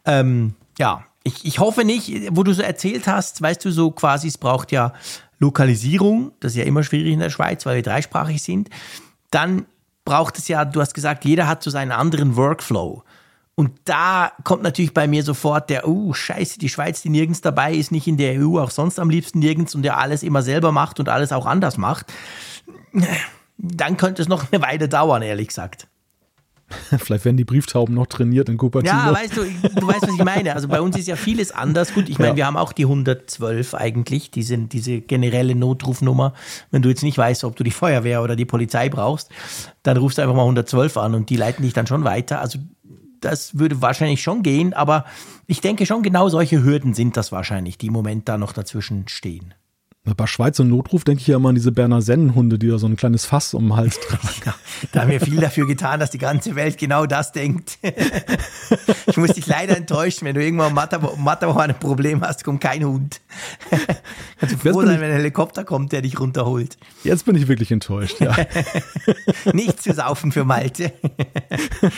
Ähm, 0.04 0.54
ja, 0.78 1.04
ich, 1.22 1.44
ich 1.44 1.58
hoffe 1.58 1.84
nicht, 1.84 2.28
wo 2.30 2.42
du 2.42 2.52
so 2.52 2.62
erzählt 2.62 3.06
hast, 3.06 3.42
weißt 3.42 3.64
du, 3.64 3.70
so 3.70 3.90
quasi, 3.90 4.28
es 4.28 4.38
braucht 4.38 4.72
ja 4.72 4.94
Lokalisierung, 5.38 6.32
das 6.40 6.52
ist 6.52 6.58
ja 6.58 6.64
immer 6.64 6.82
schwierig 6.82 7.12
in 7.12 7.20
der 7.20 7.30
Schweiz, 7.30 7.66
weil 7.66 7.76
wir 7.76 7.82
dreisprachig 7.82 8.42
sind. 8.42 8.70
Dann 9.30 9.66
braucht 10.04 10.38
es 10.38 10.48
ja, 10.48 10.64
du 10.64 10.80
hast 10.80 10.94
gesagt, 10.94 11.24
jeder 11.24 11.46
hat 11.46 11.62
so 11.62 11.70
seinen 11.70 11.92
anderen 11.92 12.36
Workflow. 12.36 13.02
Und 13.60 13.72
da 13.84 14.32
kommt 14.42 14.62
natürlich 14.62 14.94
bei 14.94 15.06
mir 15.06 15.22
sofort 15.22 15.68
der, 15.68 15.86
oh, 15.86 16.14
scheiße, 16.14 16.58
die 16.58 16.70
Schweiz, 16.70 17.02
die 17.02 17.10
nirgends 17.10 17.42
dabei 17.42 17.74
ist, 17.74 17.92
nicht 17.92 18.06
in 18.06 18.16
der 18.16 18.40
EU, 18.40 18.58
auch 18.58 18.70
sonst 18.70 18.98
am 18.98 19.10
liebsten 19.10 19.38
nirgends 19.38 19.74
und 19.74 19.82
der 19.82 19.98
alles 19.98 20.22
immer 20.22 20.40
selber 20.40 20.72
macht 20.72 20.98
und 20.98 21.10
alles 21.10 21.30
auch 21.30 21.44
anders 21.44 21.76
macht. 21.76 22.10
Dann 23.58 23.98
könnte 23.98 24.22
es 24.22 24.28
noch 24.28 24.50
eine 24.50 24.62
Weile 24.62 24.88
dauern, 24.88 25.20
ehrlich 25.20 25.48
gesagt. 25.48 25.88
Vielleicht 26.98 27.26
werden 27.26 27.36
die 27.36 27.44
Brieftauben 27.44 27.94
noch 27.94 28.06
trainiert 28.06 28.48
in 28.48 28.56
Cupertino. 28.56 28.94
Ja, 28.94 29.12
weißt 29.12 29.36
du, 29.36 29.42
du 29.42 29.86
weißt, 29.86 30.02
was 30.02 30.14
ich 30.14 30.24
meine. 30.24 30.54
Also 30.54 30.66
bei 30.66 30.80
uns 30.80 30.96
ist 30.96 31.08
ja 31.08 31.16
vieles 31.16 31.52
anders. 31.52 31.92
Gut, 31.92 32.08
ich 32.08 32.18
meine, 32.18 32.30
ja. 32.30 32.36
wir 32.36 32.46
haben 32.46 32.56
auch 32.56 32.72
die 32.72 32.84
112 32.84 33.74
eigentlich, 33.74 34.30
diese, 34.30 34.56
diese 34.56 35.02
generelle 35.02 35.54
Notrufnummer. 35.54 36.32
Wenn 36.70 36.80
du 36.80 36.88
jetzt 36.88 37.02
nicht 37.02 37.18
weißt, 37.18 37.44
ob 37.44 37.56
du 37.56 37.64
die 37.64 37.72
Feuerwehr 37.72 38.22
oder 38.22 38.36
die 38.36 38.46
Polizei 38.46 38.88
brauchst, 38.88 39.28
dann 39.82 39.98
rufst 39.98 40.16
du 40.16 40.22
einfach 40.22 40.34
mal 40.34 40.42
112 40.42 40.96
an 40.96 41.14
und 41.14 41.28
die 41.28 41.36
leiten 41.36 41.62
dich 41.62 41.74
dann 41.74 41.86
schon 41.86 42.04
weiter. 42.04 42.40
Also 42.40 42.58
das 43.20 43.58
würde 43.58 43.82
wahrscheinlich 43.82 44.22
schon 44.22 44.42
gehen, 44.42 44.74
aber 44.74 45.04
ich 45.46 45.60
denke 45.60 45.86
schon, 45.86 46.02
genau 46.02 46.28
solche 46.28 46.62
Hürden 46.62 46.94
sind 46.94 47.16
das 47.16 47.32
wahrscheinlich, 47.32 47.78
die 47.78 47.86
im 47.86 47.92
Moment 47.92 48.28
da 48.28 48.38
noch 48.38 48.52
dazwischen 48.52 49.08
stehen. 49.08 49.54
Bei 50.02 50.26
Schweizer 50.26 50.64
Notruf 50.64 51.04
denke 51.04 51.20
ich 51.20 51.26
ja 51.26 51.36
immer 51.36 51.50
an 51.50 51.54
diese 51.54 51.72
Berner 51.72 52.00
Sennenhunde, 52.00 52.58
die 52.58 52.68
da 52.68 52.78
so 52.78 52.86
ein 52.86 52.96
kleines 52.96 53.26
Fass 53.26 53.52
um 53.52 53.68
den 53.68 53.76
Hals 53.76 54.00
tragen. 54.00 54.56
Da 54.92 55.02
haben 55.02 55.10
wir 55.10 55.20
viel 55.20 55.36
dafür 55.36 55.66
getan, 55.66 56.00
dass 56.00 56.10
die 56.10 56.18
ganze 56.18 56.56
Welt 56.56 56.78
genau 56.78 57.04
das 57.04 57.32
denkt. 57.32 57.78
ich 59.06 59.16
muss 59.18 59.32
dich 59.32 59.46
leider 59.46 59.76
enttäuschen, 59.76 60.24
wenn 60.24 60.34
du 60.34 60.42
irgendwann 60.42 60.70
im 60.70 61.22
Matterhorn 61.22 61.70
ein 61.70 61.78
Problem 61.78 62.22
hast, 62.22 62.44
kommt 62.44 62.62
kein 62.62 62.82
Hund. 62.82 63.20
Kannst 64.40 64.54
du 64.54 64.58
froh 64.58 64.80
sein, 64.82 65.00
wenn 65.00 65.10
ein 65.10 65.16
Helikopter 65.18 65.64
kommt, 65.64 65.92
der 65.92 66.00
dich 66.00 66.18
runterholt. 66.18 66.78
Jetzt 67.04 67.26
bin 67.26 67.36
ich 67.36 67.46
wirklich 67.46 67.70
enttäuscht, 67.70 68.20
ja. 68.20 68.34
nicht 69.52 69.82
zu 69.82 69.92
saufen 69.92 70.32
für 70.32 70.44
Malte. 70.44 70.94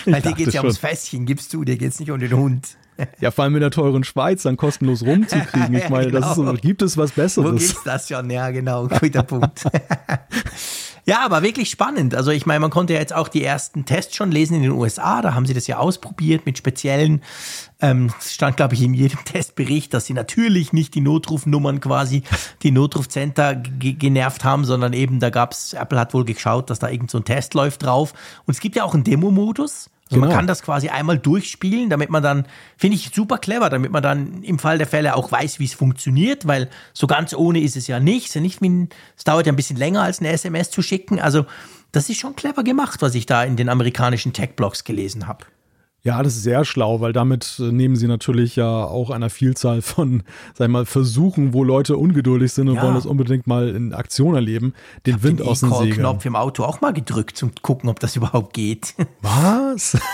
Weil 0.07 0.23
dir 0.23 0.33
geht 0.33 0.49
es 0.49 0.55
ja 0.55 0.63
ums 0.63 0.79
Fässchen, 0.79 1.25
gibst 1.25 1.55
du, 1.55 1.63
dir 1.63 1.77
geht 1.77 1.93
es 1.93 2.01
nicht 2.01 2.11
um 2.11 2.19
den 2.19 2.33
Hund. 2.33 2.77
Ja, 3.21 3.31
vor 3.31 3.45
allem 3.45 3.55
in 3.55 3.61
der 3.61 3.71
teuren 3.71 4.05
Schweiz 4.05 4.43
dann 4.43 4.57
kostenlos 4.57 5.03
rumzukriegen. 5.05 5.75
Ich 5.75 5.89
meine, 5.89 6.05
ja, 6.05 6.11
genau. 6.11 6.21
das 6.21 6.31
ist 6.31 6.37
so, 6.37 6.53
gibt 6.55 6.83
es 6.83 6.97
was 6.97 7.13
Besseres? 7.13 7.53
Wo 7.53 7.57
gibt's 7.57 7.83
das 7.85 8.09
schon? 8.09 8.31
Ja, 8.31 8.51
genau, 8.51 8.89
guter 8.89 9.23
Punkt. 9.23 9.65
ja, 11.05 11.25
aber 11.25 11.43
wirklich 11.43 11.71
spannend. 11.71 12.15
Also 12.15 12.31
ich 12.31 12.47
meine, 12.47 12.61
man 12.61 12.71
konnte 12.71 12.95
ja 12.95 13.01
jetzt 13.01 13.15
auch 13.15 13.29
die 13.29 13.45
ersten 13.45 13.85
Tests 13.85 14.15
schon 14.15 14.31
lesen 14.31 14.55
in 14.55 14.63
den 14.63 14.73
USA. 14.73 15.23
Da 15.23 15.35
haben 15.35 15.47
sie 15.47 15.55
das 15.55 15.67
ja 15.67 15.79
ausprobiert 15.79 16.47
mit 16.47 16.59
speziellen, 16.59 17.23
ähm, 17.81 18.13
stand 18.21 18.57
glaube 18.57 18.75
ich 18.75 18.83
in 18.83 18.95
jedem 18.95 19.19
Testbericht, 19.25 19.93
dass 19.95 20.07
sie 20.07 20.15
natürlich 20.15 20.73
nicht 20.73 20.95
die 20.95 21.01
Notrufnummern 21.01 21.81
quasi, 21.81 22.23
die 22.63 22.71
Notrufcenter 22.71 23.57
genervt 23.57 24.45
haben, 24.45 24.65
sondern 24.65 24.93
eben 24.93 25.21
da 25.21 25.31
gab's, 25.31 25.73
Apple 25.73 25.99
hat 25.99 26.15
wohl 26.15 26.25
geschaut, 26.25 26.71
dass 26.71 26.79
da 26.79 26.89
irgend 26.89 27.11
so 27.11 27.19
ein 27.19 27.25
Test 27.25 27.55
läuft 27.55 27.83
drauf. 27.83 28.15
Und 28.47 28.55
es 28.55 28.61
gibt 28.61 28.77
ja 28.77 28.85
auch 28.85 28.95
einen 28.95 29.05
Demo-Modus. 29.05 29.91
Also 30.13 30.21
genau. 30.21 30.29
man 30.29 30.37
kann 30.37 30.47
das 30.47 30.63
quasi 30.63 30.89
einmal 30.89 31.19
durchspielen, 31.19 31.89
damit 31.89 32.11
man 32.11 32.23
dann, 32.23 32.47
finde 32.77 32.97
ich 32.97 33.11
super 33.15 33.39
clever, 33.39 33.71
damit 33.71 33.93
man 33.93 34.03
dann 34.03 34.43
im 34.43 34.59
Fall 34.59 34.77
der 34.77 34.87
Fälle 34.87 35.17
auch 35.17 35.33
weiß, 35.33 35.59
wie 35.59 35.65
es 35.65 35.73
funktioniert, 35.73 36.47
weil 36.47 36.69
so 36.93 37.07
ganz 37.07 37.33
ohne 37.33 37.61
ist 37.61 37.77
es 37.77 37.87
ja 37.87 37.99
nicht. 37.99 38.29
Es, 38.29 38.35
ja 38.35 38.41
nicht 38.41 38.61
wie 38.61 38.89
es 39.17 39.25
dauert 39.25 39.47
ja 39.47 39.53
ein 39.53 39.57
bisschen 39.57 39.77
länger, 39.77 40.03
als 40.03 40.21
eine 40.21 40.29
SMS 40.29 40.71
zu 40.71 40.83
schicken. 40.83 41.19
Also 41.19 41.47
das 41.93 42.11
ist 42.11 42.19
schon 42.19 42.37
clever 42.37 42.63
gemacht, 42.63 43.01
was 43.01 43.15
ich 43.15 43.25
da 43.25 43.43
in 43.43 43.57
den 43.57 43.69
amerikanischen 43.69 44.33
Tech-Blogs 44.33 44.85
gelesen 44.85 45.27
habe. 45.27 45.45
Ja, 46.05 46.21
das 46.21 46.35
ist 46.35 46.43
sehr 46.43 46.65
schlau, 46.65 47.01
weil 47.01 47.13
damit 47.13 47.61
äh, 47.61 47.71
nehmen 47.71 47.95
sie 47.95 48.09
natürlich 48.09 48.57
ja 48.57 48.85
auch 48.85 49.11
einer 49.11 49.31
Vielzahl 49.31 49.83
von, 49.83 50.25
sag 50.55 50.67
ich 50.67 50.73
mal, 50.73 50.85
Versuchen, 50.85 51.53
wo 51.53 51.63
Leute 51.63 51.97
ungeduldig 51.97 52.53
sind 52.53 52.69
und 52.69 52.75
ja. 52.77 52.83
wollen 52.83 52.95
das 52.95 53.07
unbedingt 53.07 53.47
mal 53.47 53.69
in 53.69 53.93
Aktion 53.93 54.35
erleben, 54.35 54.75
den 55.07 55.17
ich 55.17 55.23
Wind 55.23 55.39
den 55.39 55.47
aus 55.47 55.61
den 55.61 55.73
Segeln. 55.73 56.01
Knopf 56.01 56.25
im 56.25 56.35
Auto 56.35 56.65
auch 56.65 56.81
mal 56.81 56.93
gedrückt, 56.93 57.41
um 57.45 57.55
zu 57.55 57.63
gucken, 57.63 57.89
ob 57.89 58.01
das 58.01 58.17
überhaupt 58.17 58.53
geht. 58.55 58.95
Was? 59.21 59.97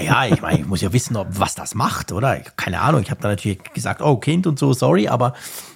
Ja, 0.00 0.26
ich 0.26 0.42
meine, 0.42 0.58
ich 0.58 0.66
muss 0.66 0.80
ja 0.80 0.92
wissen, 0.92 1.16
ob, 1.16 1.28
was 1.38 1.54
das 1.54 1.76
macht, 1.76 2.10
oder? 2.10 2.40
Keine 2.56 2.80
Ahnung. 2.80 3.00
Ich 3.00 3.12
habe 3.12 3.20
da 3.20 3.28
natürlich 3.28 3.62
gesagt, 3.74 4.02
oh 4.02 4.16
Kind 4.16 4.48
und 4.48 4.58
so, 4.58 4.72
sorry, 4.72 5.06
aber 5.06 5.34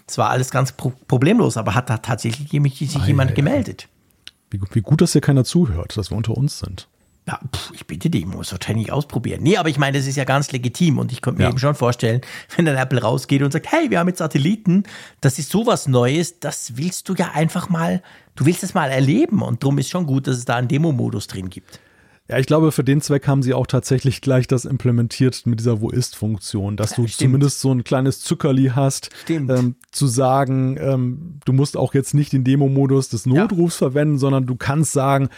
es 0.09 0.19
war 0.19 0.31
alles 0.31 0.51
ganz 0.51 0.73
pro 0.73 0.93
problemlos. 1.07 1.57
Aber 1.57 1.77
hat 1.77 1.89
da 1.89 1.99
tatsächlich 1.99 2.51
sich 2.51 2.97
ah, 2.97 3.07
jemand 3.07 3.31
ja, 3.31 3.37
gemeldet? 3.37 3.89
Wie, 4.51 4.61
wie 4.73 4.81
gut, 4.81 5.01
dass 5.01 5.13
hier 5.13 5.21
keiner 5.21 5.45
zuhört, 5.45 5.97
dass 5.97 6.11
wir 6.11 6.17
unter 6.17 6.37
uns 6.37 6.59
sind. 6.59 6.89
Ja, 7.27 7.39
pff, 7.55 7.71
ich 7.73 7.87
bitte 7.87 8.11
dich, 8.11 8.27
muss 8.27 8.51
wahrscheinlich 8.51 8.91
ausprobieren. 8.91 9.43
Nee, 9.43 9.57
aber 9.57 9.69
ich 9.69 9.79
meine, 9.79 9.97
das 9.97 10.09
ist 10.09 10.17
ja 10.17 10.25
ganz 10.25 10.51
legitim 10.51 10.99
und 10.99 11.13
ich 11.13 11.21
könnte 11.21 11.39
mir 11.39 11.45
ja. 11.45 11.51
eben 11.51 11.59
schon 11.59 11.77
vorstellen, 11.77 12.21
wenn 12.57 12.65
dann 12.65 12.77
Apple 12.77 13.01
rausgeht 13.01 13.43
und 13.43 13.53
sagt, 13.53 13.71
hey, 13.71 13.91
wir 13.91 14.01
haben 14.01 14.09
jetzt 14.09 14.19
Satelliten, 14.19 14.83
das 15.21 15.39
ist 15.39 15.51
sowas 15.51 15.87
Neues, 15.87 16.41
das 16.41 16.77
willst 16.77 17.09
du 17.09 17.15
ja 17.15 17.31
einfach 17.33 17.69
mal, 17.69 18.03
du 18.35 18.45
willst 18.45 18.65
es 18.65 18.75
mal 18.75 18.91
erleben 18.91 19.43
und 19.43 19.63
darum 19.63 19.79
ist 19.79 19.89
schon 19.89 20.07
gut, 20.07 20.27
dass 20.27 20.37
es 20.37 20.45
da 20.45 20.57
einen 20.57 20.69
Demo-Modus 20.69 21.29
drin 21.29 21.49
gibt. 21.49 21.81
Ja, 22.29 22.39
ich 22.39 22.47
glaube, 22.47 22.73
für 22.73 22.85
den 22.85 23.01
Zweck 23.01 23.29
haben 23.29 23.43
sie 23.43 23.53
auch 23.53 23.67
tatsächlich 23.67 24.21
gleich 24.21 24.47
das 24.47 24.65
implementiert 24.65 25.45
mit 25.45 25.61
dieser 25.61 25.81
Wo 25.81 25.91
ist-Funktion, 25.91 26.77
dass 26.77 26.95
du 26.95 27.07
Stimmt. 27.07 27.13
zumindest 27.13 27.61
so 27.61 27.73
ein 27.73 27.85
kleines 27.85 28.21
Zuckerli 28.21 28.73
hast, 28.75 29.11
ähm, 29.29 29.75
zu 29.91 30.07
sagen, 30.07 30.77
ähm, 30.81 31.41
du 31.45 31.53
musst 31.53 31.77
auch 31.77 31.95
jetzt 31.95 32.15
nicht 32.15 32.33
den 32.33 32.43
Demo-Modus 32.43 33.09
des 33.11 33.27
Notrufs 33.27 33.81
ja. 33.81 33.89
verwenden, 33.89 34.19
sondern 34.19 34.47
du 34.47 34.57
kannst 34.57 34.93
sagen, 34.93 35.29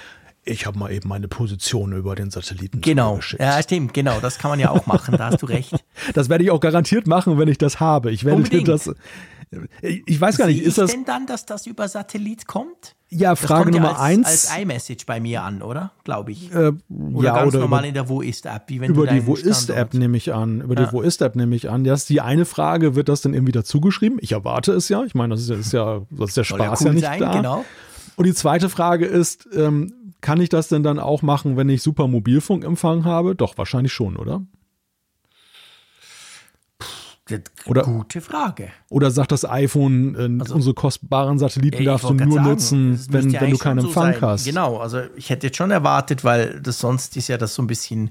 ich 0.45 0.67
habe 0.67 0.79
mal 0.79 0.93
eben 0.93 1.09
meine 1.09 1.29
Position 1.29 1.93
über 1.93 2.15
den 2.15 2.31
Satelliten 2.31 2.81
Genau, 2.81 3.21
ja, 3.39 3.63
stimmt, 3.63 3.95
genau, 3.95 4.21
das 4.21 4.39
kann 4.39 4.51
man 4.51 4.61
ja 4.61 4.71
auch 4.71 4.87
machen, 4.87 5.17
da 5.17 5.31
hast 5.31 5.43
du 5.43 5.47
recht. 5.47 5.73
Das 6.13 6.29
werde 6.29 6.45
ich 6.45 6.51
auch 6.51 6.61
garantiert 6.61 7.07
machen, 7.07 7.39
wenn 7.39 7.49
ich 7.49 7.57
das 7.57 7.81
habe. 7.81 8.11
Ich 8.11 8.25
werde 8.25 8.39
Unbedingt. 8.39 8.69
das. 8.69 8.91
Ich 9.81 10.21
weiß 10.21 10.37
gar 10.37 10.47
nicht, 10.47 10.63
ist 10.63 10.79
das. 10.79 10.91
denn 10.91 11.05
dann, 11.05 11.27
dass 11.27 11.47
das 11.47 11.67
über 11.67 11.89
Satellit 11.89 12.47
kommt? 12.47 12.97
Ja, 13.11 13.37
Frage 13.37 13.71
Nummer 13.71 13.93
ja 13.93 13.93
als, 13.93 14.01
eins. 14.01 14.27
Als 14.27 14.59
iMessage 14.59 15.07
bei 15.07 15.21
mir 15.21 15.43
an, 15.43 15.63
oder? 15.63 15.93
Glaube 16.03 16.33
ich. 16.33 16.53
Äh, 16.53 16.73
oder 16.89 17.25
ja, 17.25 17.35
ganz 17.35 17.55
oder 17.55 17.61
normal 17.61 17.81
über, 17.81 17.89
in 17.89 17.95
der 17.95 18.09
Wo 18.09 18.21
ist 18.21 18.45
App, 18.47 18.65
wie 18.67 18.81
wenn 18.81 18.91
über 18.91 19.07
die 19.07 19.25
Wo 19.27 19.37
ist 19.37 19.71
App 19.71 19.95
nehme 19.95 20.17
ich 20.17 20.35
an. 20.35 20.63
Über 20.63 20.75
ja. 20.75 20.87
die 20.87 20.93
Wo 20.93 21.01
ist 21.01 21.23
App 21.23 21.37
nehme 21.37 21.55
ich 21.55 21.71
an. 21.71 21.85
Das 21.85 22.01
ist 22.01 22.09
die 22.09 22.21
eine 22.21 22.45
Frage, 22.45 22.97
wird 22.97 23.09
das 23.09 23.21
denn 23.21 23.33
irgendwie 23.33 23.53
dazugeschrieben? 23.53 24.19
Ich 24.21 24.33
erwarte 24.33 24.73
es 24.73 24.89
ja. 24.89 25.05
Ich 25.05 25.15
meine, 25.15 25.35
das 25.35 25.43
ist 25.43 25.49
ja, 25.49 25.57
das 25.57 25.67
ist 25.67 25.73
ja, 25.73 26.03
das 26.11 26.29
ist 26.31 26.37
der 26.37 26.45
Spaß 26.45 26.61
ja, 26.61 26.75
cool 26.81 26.87
ja 26.87 26.93
nicht 26.93 27.05
sein, 27.05 27.21
da. 27.21 27.33
Genau. 27.37 27.65
Und 28.17 28.27
die 28.27 28.35
zweite 28.35 28.69
Frage 28.69 29.07
ist, 29.07 29.49
ähm, 29.55 29.93
kann 30.25 30.41
ich 30.41 30.49
das 30.49 30.69
denn 30.69 30.83
dann 30.83 30.99
auch 30.99 31.21
machen, 31.21 31.59
wenn 31.59 31.69
ich 31.69 31.83
super 31.83 32.09
Mobilfunkempfang 32.09 33.05
habe? 33.05 33.35
Doch, 33.35 33.59
wahrscheinlich 33.59 33.93
schon, 33.93 34.17
oder? 34.17 34.41
Oder, 37.67 37.83
Gute 37.83 38.23
Frage. 38.23 38.71
Oder 38.89 39.11
sagt 39.11 39.33
das 39.33 39.47
iPhone, 39.49 40.15
äh, 40.15 40.41
also, 40.41 40.55
unsere 40.55 40.73
kostbaren 40.75 41.39
Satelliten 41.39 41.83
ja, 41.83 41.93
darfst 41.93 42.09
du 42.09 42.15
nur 42.15 42.37
sagen, 42.37 42.49
nutzen, 42.49 43.07
wenn, 43.11 43.33
wenn 43.35 43.51
du 43.51 43.59
keinen 43.59 43.81
Empfang 43.81 44.15
so 44.15 44.21
hast? 44.23 44.45
Genau, 44.47 44.79
also 44.79 45.01
ich 45.15 45.29
hätte 45.29 45.49
jetzt 45.49 45.59
schon 45.59 45.71
erwartet, 45.71 46.25
weil 46.25 46.59
das 46.61 46.79
sonst 46.79 47.19
ist 47.19 47.29
ja 47.29 47.37
das 47.37 47.55
so 47.55 47.63
ein 47.63 47.67
bisschen 47.67 48.11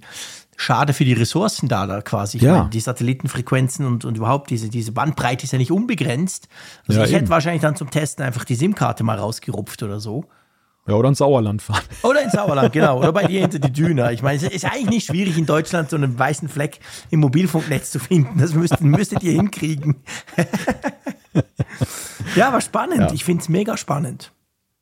schade 0.55 0.93
für 0.93 1.05
die 1.05 1.13
Ressourcen 1.13 1.67
da, 1.67 1.87
da 1.87 2.01
quasi. 2.01 2.37
Ja. 2.37 2.57
Meine, 2.57 2.69
die 2.69 2.79
Satellitenfrequenzen 2.79 3.87
und, 3.87 4.05
und 4.05 4.17
überhaupt 4.17 4.51
diese, 4.51 4.69
diese 4.69 4.91
Bandbreite 4.91 5.45
ist 5.45 5.51
ja 5.51 5.57
nicht 5.57 5.71
unbegrenzt. 5.71 6.47
Also 6.87 6.99
ja, 6.99 7.05
ich 7.05 7.11
eben. 7.11 7.21
hätte 7.21 7.31
wahrscheinlich 7.31 7.63
dann 7.63 7.75
zum 7.75 7.89
Testen 7.89 8.23
einfach 8.23 8.45
die 8.45 8.55
SIM-Karte 8.55 9.03
mal 9.03 9.17
rausgerupft 9.17 9.81
oder 9.81 9.99
so. 9.99 10.25
Ja, 10.85 10.95
oder 10.95 11.07
ins 11.07 11.19
Sauerland 11.19 11.61
fahren. 11.61 11.81
Oder 12.03 12.23
ins 12.23 12.33
Sauerland, 12.33 12.73
genau. 12.73 12.99
Oder 12.99 13.13
bei 13.13 13.23
dir 13.23 13.39
hinter 13.39 13.57
die 13.57 13.71
Düne. 13.71 14.11
Ich 14.11 14.21
meine, 14.21 14.35
es 14.35 14.43
ist 14.43 14.65
eigentlich 14.65 14.89
nicht 14.89 15.07
schwierig, 15.07 15.37
in 15.37 15.45
Deutschland 15.45 15.89
so 15.89 15.95
einen 15.95 16.19
weißen 16.19 16.49
Fleck 16.49 16.79
im 17.09 17.21
Mobilfunknetz 17.21 17.89
zu 17.89 17.99
finden. 17.99 18.37
Das 18.37 18.53
müsst, 18.53 18.81
müsstet 18.81 19.23
ihr 19.23 19.31
hinkriegen. 19.31 20.03
ja, 22.35 22.49
aber 22.49 22.59
spannend. 22.59 22.99
Ja. 22.99 23.13
Ich 23.13 23.23
finde 23.23 23.43
es 23.43 23.47
mega 23.47 23.77
spannend. 23.77 24.33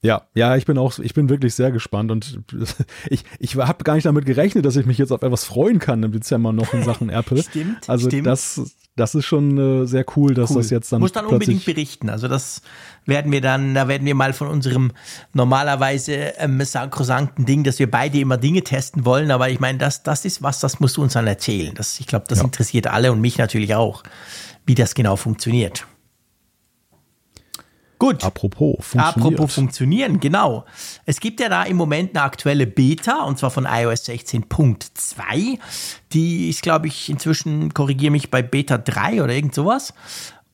Ja, 0.04 0.24
ja, 0.34 0.56
ich 0.56 0.66
bin 0.66 0.80
auch, 0.80 0.98
ich 0.98 1.14
bin 1.14 1.30
wirklich 1.30 1.54
sehr 1.54 1.72
gespannt 1.72 2.10
und 2.10 2.40
ich, 3.10 3.24
ich 3.38 3.56
habe 3.56 3.84
gar 3.84 3.94
nicht 3.94 4.06
damit 4.06 4.26
gerechnet, 4.26 4.66
dass 4.66 4.76
ich 4.76 4.88
mich 4.88 4.98
jetzt 4.98 5.12
auf 5.12 5.22
etwas 5.22 5.44
freuen 5.44 5.78
kann 5.78 6.02
im 6.02 6.12
Dezember 6.12 6.52
noch 6.52 6.74
in 6.74 6.84
Sachen 6.84 7.10
Apple. 7.10 7.44
stimmt. 7.50 7.88
Also 7.88 8.08
stimmt. 8.08 8.26
das, 8.26 8.62
das 8.96 9.14
ist 9.14 9.26
schon 9.26 9.84
äh, 9.84 9.86
sehr 9.86 10.04
cool, 10.16 10.34
dass 10.34 10.50
cool. 10.50 10.58
das 10.58 10.72
jetzt 10.72 10.92
dann. 10.92 11.02
Muss 11.02 11.12
dann 11.12 11.28
unbedingt 11.28 11.66
berichten. 11.66 12.10
Also 12.10 12.28
das 12.28 12.64
werden 13.06 13.32
wir 13.32 13.42
dann, 13.42 13.76
da 13.76 13.88
werden 13.88 14.06
wir 14.06 14.16
mal 14.16 14.34
von 14.34 14.48
unserem 14.48 14.92
normalerweise 15.34 16.34
ähm, 16.38 16.60
sankrosankten 16.62 17.46
Ding, 17.46 17.64
dass 17.64 17.78
wir 17.78 17.90
beide 17.90 18.20
immer 18.20 18.38
Dinge 18.38 18.64
testen 18.64 19.06
wollen. 19.06 19.30
Aber 19.30 19.50
ich 19.50 19.60
meine, 19.60 19.78
das, 19.78 20.02
das 20.02 20.26
ist 20.26 20.42
was, 20.42 20.60
das 20.60 20.80
musst 20.80 20.98
du 20.98 21.04
uns 21.04 21.14
dann 21.14 21.28
erzählen. 21.28 21.76
Das, 21.76 22.00
ich 22.00 22.08
glaube, 22.08 22.26
das 22.28 22.40
ja. 22.40 22.46
interessiert 22.46 22.88
alle 22.88 23.12
und 23.12 23.22
mich 23.22 23.38
natürlich 23.38 23.76
auch, 23.76 24.02
wie 24.66 24.74
das 24.74 24.96
genau 24.96 25.16
funktioniert. 25.16 25.86
Gut. 28.02 28.24
Apropos 28.24 28.78
funktioniert. 28.80 29.16
Apropos 29.16 29.54
funktionieren, 29.54 30.20
genau. 30.20 30.66
Es 31.06 31.20
gibt 31.20 31.40
ja 31.40 31.50
da 31.50 31.62
im 31.62 31.78
Moment 31.78 32.16
eine 32.16 32.24
aktuelle 32.24 32.66
Beta, 32.66 33.26
und 33.26 33.38
zwar 33.38 33.52
von 33.52 33.68
iOS 33.70 34.10
16.2. 34.10 35.60
Die 36.12 36.50
ist, 36.50 36.64
glaube 36.64 36.88
ich, 36.88 37.12
inzwischen, 37.12 37.76
korrigiere 37.76 38.10
mich, 38.10 38.32
bei 38.32 38.42
Beta 38.42 38.80
3 38.80 39.22
oder 39.22 39.36
irgend 39.36 39.54
sowas. 39.54 39.94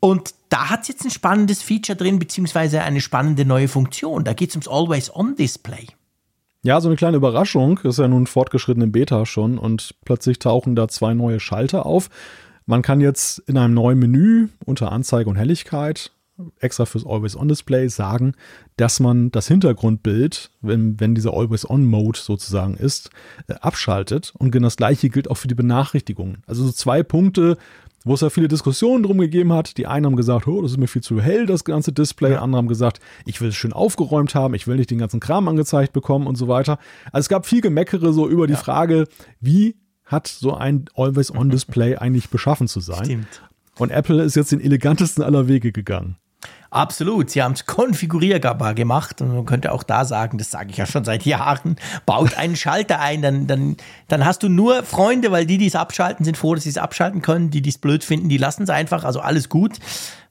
Und 0.02 0.34
da 0.50 0.70
hat 0.70 0.82
es 0.82 0.90
jetzt 0.90 1.06
ein 1.06 1.10
spannendes 1.10 1.62
Feature 1.62 1.96
drin, 1.96 2.20
beziehungsweise 2.20 2.82
eine 2.82 3.00
spannende 3.00 3.46
neue 3.46 3.70
Funktion. 3.70 4.26
Da 4.26 4.34
geht 4.34 4.50
es 4.50 4.56
ums 4.58 4.68
Always-On-Display. 4.68 5.88
Ja, 6.64 6.82
so 6.82 6.90
eine 6.90 6.98
kleine 6.98 7.16
Überraschung. 7.16 7.80
Das 7.82 7.96
ist 7.96 8.00
ja 8.00 8.10
nun 8.10 8.28
fortgeschrittene 8.28 8.88
Beta 8.88 9.26
schon 9.26 9.58
und 9.58 9.96
plötzlich 10.04 10.40
tauchen 10.40 10.76
da 10.76 10.90
zwei 10.90 11.14
neue 11.14 11.40
Schalter 11.40 11.86
auf. 11.86 12.10
Man 12.66 12.82
kann 12.82 13.00
jetzt 13.00 13.40
in 13.48 13.58
einem 13.58 13.74
neuen 13.74 14.00
Menü 14.00 14.50
unter 14.66 14.92
Anzeige 14.92 15.30
und 15.30 15.38
Helligkeit 15.38 16.12
extra 16.60 16.86
fürs 16.86 17.06
Always-On-Display 17.06 17.90
sagen, 17.90 18.34
dass 18.76 19.00
man 19.00 19.32
das 19.32 19.48
Hintergrundbild, 19.48 20.52
wenn, 20.62 21.00
wenn 21.00 21.16
dieser 21.16 21.34
Always-On-Mode 21.34 22.20
sozusagen 22.20 22.76
ist, 22.76 23.10
äh, 23.48 23.54
abschaltet. 23.56 24.34
Und 24.38 24.52
genau 24.52 24.68
das 24.68 24.78
gleiche 24.78 25.10
gilt 25.10 25.30
auch 25.30 25.38
für 25.38 25.48
die 25.48 25.56
Benachrichtigungen. 25.56 26.44
Also 26.46 26.66
so 26.66 26.72
zwei 26.72 27.04
Punkte, 27.04 27.58
wo 28.04 28.14
es 28.14 28.22
ja 28.22 28.30
viele 28.30 28.48
Diskussionen 28.48 29.04
drum 29.04 29.18
gegeben 29.18 29.52
hat. 29.54 29.78
Die 29.78 29.88
einen 29.88 30.06
haben 30.06 30.16
gesagt, 30.16 30.48
oh, 30.48 30.62
das 30.62 30.72
ist 30.72 30.78
mir 30.78 30.88
viel 30.88 31.04
zu 31.04 31.20
hell, 31.22 31.46
das 31.46 31.64
ganze 31.64 31.92
Display. 31.92 32.34
Ja. 32.34 32.42
Andere 32.42 32.60
haben 32.60 32.68
gesagt, 32.68 33.00
ich 33.26 33.42
will 33.42 33.50
es 33.50 33.56
schön 33.56 33.74
aufgeräumt 33.74 34.34
haben, 34.36 34.54
ich 34.54 34.68
will 34.68 34.78
nicht 34.78 34.92
den 34.92 35.00
ganzen 35.00 35.20
Kram 35.20 35.48
angezeigt 35.48 35.94
bekommen 35.94 36.28
und 36.28 36.36
so 36.36 36.48
weiter. 36.48 36.80
Also 37.12 37.26
es 37.26 37.30
gab 37.30 37.46
viel 37.46 37.62
Gemeckere 37.62 38.14
so 38.14 38.30
über 38.30 38.48
die 38.48 38.54
ja. 38.54 38.60
Frage, 38.60 39.08
wie 39.42 39.76
hat 40.06 40.28
so 40.28 40.54
ein 40.56 40.86
Always-On-Display 40.96 41.98
eigentlich 41.98 42.30
beschaffen 42.30 42.68
zu 42.68 42.80
sein? 42.80 43.04
Stimmt. 43.06 43.42
Und 43.78 43.92
Apple 43.92 44.24
ist 44.24 44.36
jetzt 44.36 44.52
den 44.52 44.62
elegantesten 44.62 45.24
aller 45.24 45.48
Wege 45.48 45.72
gegangen. 45.72 46.16
Absolut, 46.70 47.30
sie 47.30 47.42
haben 47.42 47.54
es 47.54 47.66
konfigurierbar 47.66 48.74
gemacht 48.74 49.22
und 49.22 49.34
man 49.34 49.46
könnte 49.46 49.72
auch 49.72 49.84
da 49.84 50.04
sagen, 50.04 50.38
das 50.38 50.52
sage 50.52 50.70
ich 50.72 50.78
ja 50.78 50.86
schon 50.86 51.06
seit 51.06 51.24
Jahren, 51.26 51.78
baut 52.06 52.38
einen 52.38 52.56
Schalter 52.56 53.00
ein, 53.00 53.22
dann, 53.22 53.48
dann, 53.48 53.78
dann 54.08 54.26
hast 54.26 54.44
du 54.44 54.50
nur 54.50 54.84
Freunde, 54.84 55.32
weil 55.32 55.46
die, 55.46 55.58
die 55.58 55.68
es 55.68 55.76
abschalten, 55.76 56.26
sind 56.26 56.38
froh, 56.38 56.56
dass 56.56 56.66
sie 56.66 56.70
es 56.70 56.78
abschalten 56.78 57.22
können, 57.22 57.50
die, 57.50 57.62
die 57.62 57.70
es 57.70 57.78
blöd 57.78 58.04
finden, 58.04 58.30
die 58.30 58.38
lassen 58.38 58.64
es 58.64 58.70
einfach, 58.70 59.04
also 59.04 59.20
alles 59.20 59.50
gut. 59.50 59.80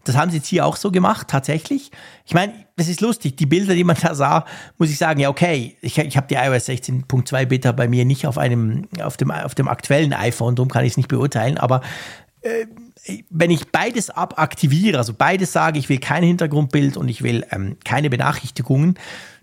Das 0.07 0.17
haben 0.17 0.31
sie 0.31 0.37
jetzt 0.37 0.47
hier 0.47 0.65
auch 0.65 0.77
so 0.77 0.93
gemacht, 0.93 1.27
tatsächlich. 1.29 1.91
Ich 2.25 2.33
meine, 2.33 2.53
das 2.77 2.87
ist 2.87 3.01
lustig, 3.01 3.37
die 3.37 3.47
Bilder, 3.47 3.75
die 3.75 3.83
man 3.83 3.97
da 4.01 4.15
sah, 4.15 4.45
muss 4.79 4.89
ich 4.89 4.99
sagen, 4.99 5.19
ja 5.19 5.29
okay, 5.29 5.77
ich, 5.81 5.99
ich 5.99 6.17
habe 6.17 6.29
die 6.29 6.37
iOS 6.37 6.69
16.2 6.69 7.47
Beta 7.47 7.73
bei 7.73 7.89
mir 7.89 8.05
nicht 8.05 8.25
auf 8.25 8.39
einem, 8.39 8.87
auf 9.03 9.17
dem, 9.17 9.33
auf 9.33 9.57
dem 9.57 9.67
aktuellen 9.67 10.13
iPhone, 10.13 10.55
darum 10.55 10.71
kann 10.71 10.85
ich 10.85 10.93
es 10.93 10.97
nicht 10.97 11.09
beurteilen, 11.09 11.59
aber 11.59 11.81
äh, 11.81 12.26
wenn 13.31 13.51
ich 13.51 13.69
beides 13.69 14.11
abaktiviere, 14.11 14.99
also 14.99 15.15
beides 15.15 15.53
sage, 15.53 15.79
ich 15.79 15.89
will 15.89 15.99
kein 15.99 16.23
Hintergrundbild 16.23 16.97
und 16.97 17.09
ich 17.09 17.23
will 17.23 17.45
ähm, 17.51 17.77
keine 17.85 18.11
Benachrichtigungen, 18.11 18.99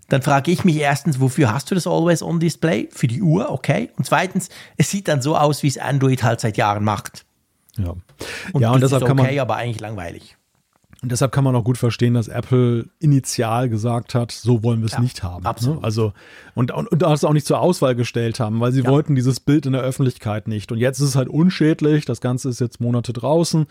dann 0.08 0.22
frage 0.22 0.50
ich 0.50 0.64
mich 0.64 0.76
erstens, 0.76 1.20
wofür 1.20 1.52
hast 1.52 1.70
du 1.70 1.74
das 1.74 1.86
Always-On-Display? 1.86 2.88
Für 2.92 3.06
die 3.06 3.22
Uhr, 3.22 3.50
okay. 3.50 3.90
Und 3.96 4.04
zweitens, 4.04 4.48
es 4.76 4.90
sieht 4.90 5.08
dann 5.08 5.22
so 5.22 5.36
aus, 5.36 5.62
wie 5.62 5.68
es 5.68 5.78
Android 5.78 6.22
halt 6.22 6.40
seit 6.40 6.56
Jahren 6.56 6.84
macht. 6.84 7.24
Ja, 7.76 7.94
und 8.52 8.60
ja, 8.60 8.70
und 8.70 8.82
deshalb 8.82 9.02
ist 9.02 9.08
okay, 9.10 9.16
kann 9.16 9.34
man, 9.34 9.38
aber 9.38 9.56
eigentlich 9.56 9.80
langweilig. 9.80 10.36
Und 11.04 11.12
deshalb 11.12 11.32
kann 11.32 11.44
man 11.44 11.54
auch 11.54 11.64
gut 11.64 11.76
verstehen, 11.76 12.14
dass 12.14 12.28
Apple 12.28 12.86
initial 12.98 13.68
gesagt 13.68 14.14
hat, 14.14 14.32
so 14.32 14.62
wollen 14.62 14.80
wir 14.80 14.86
es 14.86 14.92
ja, 14.92 15.00
nicht 15.00 15.22
haben. 15.22 15.42
Ne? 15.42 15.48
Absolut. 15.50 15.76
Ne? 15.80 15.84
Also, 15.84 16.14
und, 16.54 16.70
und, 16.72 16.90
und 16.90 17.02
das 17.02 17.24
auch 17.24 17.34
nicht 17.34 17.46
zur 17.46 17.60
Auswahl 17.60 17.94
gestellt 17.94 18.40
haben, 18.40 18.58
weil 18.60 18.72
sie 18.72 18.80
ja. 18.80 18.88
wollten 18.88 19.14
dieses 19.14 19.38
Bild 19.38 19.66
in 19.66 19.74
der 19.74 19.82
Öffentlichkeit 19.82 20.48
nicht. 20.48 20.72
Und 20.72 20.78
jetzt 20.78 21.00
ist 21.00 21.10
es 21.10 21.14
halt 21.14 21.28
unschädlich, 21.28 22.06
das 22.06 22.22
Ganze 22.22 22.48
ist 22.48 22.58
jetzt 22.58 22.80
Monate 22.80 23.12
draußen. 23.12 23.66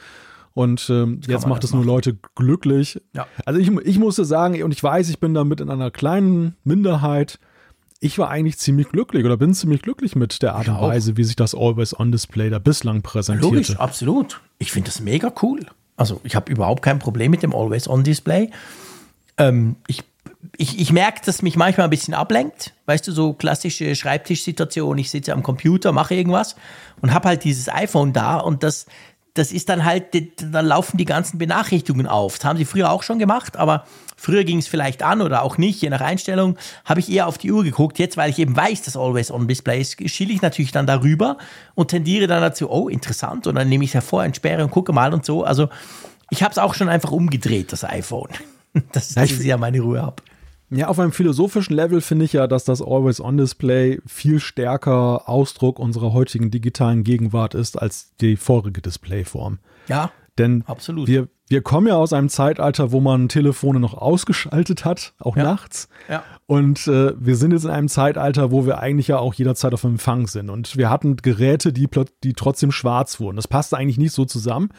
Und 0.53 0.87
ähm, 0.91 1.21
jetzt 1.25 1.47
macht 1.47 1.63
es 1.63 1.73
nur 1.73 1.83
Leute 1.83 2.19
glücklich. 2.35 3.01
Ja. 3.15 3.25
Also 3.47 3.59
ich, 3.59 3.71
ich 3.83 3.97
musste 3.97 4.25
sagen, 4.25 4.61
und 4.61 4.71
ich 4.71 4.83
weiß, 4.83 5.09
ich 5.09 5.19
bin 5.19 5.33
damit 5.33 5.59
in 5.59 5.71
einer 5.71 5.89
kleinen 5.89 6.55
Minderheit. 6.63 7.39
Ich 7.99 8.19
war 8.19 8.29
eigentlich 8.29 8.59
ziemlich 8.59 8.89
glücklich 8.89 9.25
oder 9.25 9.37
bin 9.37 9.55
ziemlich 9.55 9.81
glücklich 9.81 10.15
mit 10.15 10.43
der 10.43 10.53
Art 10.53 10.67
und 10.67 10.79
Weise, 10.79 11.17
wie 11.17 11.23
sich 11.23 11.35
das 11.35 11.55
Always-On-Display 11.55 12.51
da 12.51 12.59
bislang 12.59 13.01
präsentierte. 13.01 13.55
Logisch, 13.55 13.75
absolut. 13.77 14.39
Ich 14.59 14.71
finde 14.71 14.91
das 14.91 15.01
mega 15.01 15.33
cool. 15.41 15.61
Also 15.95 16.21
ich 16.23 16.35
habe 16.35 16.51
überhaupt 16.51 16.81
kein 16.81 16.99
Problem 16.99 17.31
mit 17.31 17.43
dem 17.43 17.53
Always-On-Display. 17.53 18.49
Ähm, 19.37 19.75
ich 19.87 20.03
ich, 20.57 20.79
ich 20.79 20.91
merke, 20.91 21.21
dass 21.25 21.41
mich 21.41 21.55
manchmal 21.55 21.87
ein 21.87 21.89
bisschen 21.89 22.13
ablenkt. 22.13 22.73
Weißt 22.85 23.07
du, 23.07 23.11
so 23.11 23.33
klassische 23.33 23.95
Schreibtischsituation. 23.95 24.97
Ich 24.97 25.09
sitze 25.09 25.33
am 25.33 25.43
Computer, 25.43 25.91
mache 25.91 26.15
irgendwas 26.15 26.55
und 27.01 27.13
habe 27.13 27.29
halt 27.29 27.43
dieses 27.43 27.69
iPhone 27.69 28.13
da 28.13 28.37
und 28.37 28.63
das, 28.63 28.85
das 29.33 29.51
ist 29.51 29.69
dann 29.69 29.83
halt, 29.83 30.05
dann 30.37 30.65
laufen 30.65 30.97
die 30.97 31.05
ganzen 31.05 31.39
Benachrichtigungen 31.39 32.05
auf. 32.05 32.37
Das 32.37 32.45
haben 32.45 32.57
sie 32.57 32.65
früher 32.65 32.91
auch 32.91 33.01
schon 33.01 33.17
gemacht, 33.17 33.57
aber 33.57 33.85
früher 34.15 34.43
ging 34.43 34.59
es 34.59 34.67
vielleicht 34.67 35.01
an 35.01 35.21
oder 35.21 35.41
auch 35.41 35.57
nicht, 35.57 35.81
je 35.81 35.89
nach 35.89 36.01
Einstellung, 36.01 36.57
habe 36.85 36.99
ich 36.99 37.11
eher 37.11 37.27
auf 37.27 37.39
die 37.39 37.51
Uhr 37.51 37.63
geguckt. 37.63 37.97
Jetzt, 37.97 38.15
weil 38.15 38.29
ich 38.29 38.37
eben 38.37 38.55
weiß, 38.55 38.83
dass 38.83 38.95
Always 38.95 39.31
on 39.31 39.47
Display 39.47 39.81
ist, 39.81 39.97
schiele 40.09 40.33
ich 40.33 40.43
natürlich 40.43 40.71
dann 40.71 40.85
darüber 40.85 41.37
und 41.73 41.87
tendiere 41.87 42.27
dann 42.27 42.41
dazu, 42.41 42.69
oh, 42.69 42.89
interessant, 42.89 43.47
und 43.47 43.55
dann 43.55 43.69
nehme 43.69 43.83
ich 43.83 43.89
es 43.89 43.95
hervor, 43.95 44.23
entsperre 44.23 44.63
und 44.63 44.69
gucke 44.69 44.93
mal 44.93 45.13
und 45.13 45.25
so. 45.25 45.43
Also 45.43 45.69
ich 46.29 46.43
habe 46.43 46.51
es 46.51 46.59
auch 46.59 46.75
schon 46.75 46.89
einfach 46.89 47.11
umgedreht, 47.11 47.71
das 47.71 47.83
iPhone. 47.83 48.29
Das 48.91 49.15
ich 49.15 49.39
ja 49.39 49.55
meine 49.55 49.81
Ruhe 49.81 50.01
ab. 50.01 50.23
Ja, 50.75 50.87
auf 50.87 50.99
einem 50.99 51.11
philosophischen 51.11 51.75
Level 51.75 52.01
finde 52.01 52.25
ich 52.25 52.33
ja, 52.33 52.47
dass 52.47 52.65
das 52.65 52.81
Always-On-Display 52.81 54.01
viel 54.05 54.39
stärker 54.39 55.29
Ausdruck 55.29 55.79
unserer 55.79 56.13
heutigen 56.13 56.51
digitalen 56.51 57.03
Gegenwart 57.03 57.53
ist 57.53 57.81
als 57.81 58.15
die 58.21 58.37
vorige 58.37 58.81
Displayform. 58.81 59.59
Ja, 59.87 60.11
denn 60.37 60.63
absolut. 60.65 61.07
Wir, 61.07 61.27
wir 61.47 61.61
kommen 61.61 61.87
ja 61.87 61.95
aus 61.95 62.13
einem 62.13 62.29
Zeitalter, 62.29 62.91
wo 62.91 62.99
man 62.99 63.29
Telefone 63.29 63.79
noch 63.79 63.93
ausgeschaltet 63.93 64.85
hat, 64.85 65.13
auch 65.19 65.37
ja. 65.37 65.43
nachts. 65.43 65.89
Ja. 66.09 66.23
Und 66.47 66.87
äh, 66.87 67.13
wir 67.19 67.35
sind 67.35 67.51
jetzt 67.51 67.65
in 67.65 67.69
einem 67.69 67.89
Zeitalter, 67.89 68.49
wo 68.49 68.65
wir 68.65 68.79
eigentlich 68.79 69.09
ja 69.09 69.19
auch 69.19 69.35
jederzeit 69.35 69.73
auf 69.73 69.83
Empfang 69.83 70.27
sind. 70.27 70.49
Und 70.49 70.75
wir 70.75 70.89
hatten 70.89 71.17
Geräte, 71.17 71.71
die, 71.71 71.87
die 72.23 72.33
trotzdem 72.33 72.71
schwarz 72.71 73.19
wurden. 73.19 73.35
Das 73.35 73.47
passte 73.47 73.77
eigentlich 73.77 73.99
nicht 73.99 74.13
so 74.13 74.25
zusammen. 74.25 74.69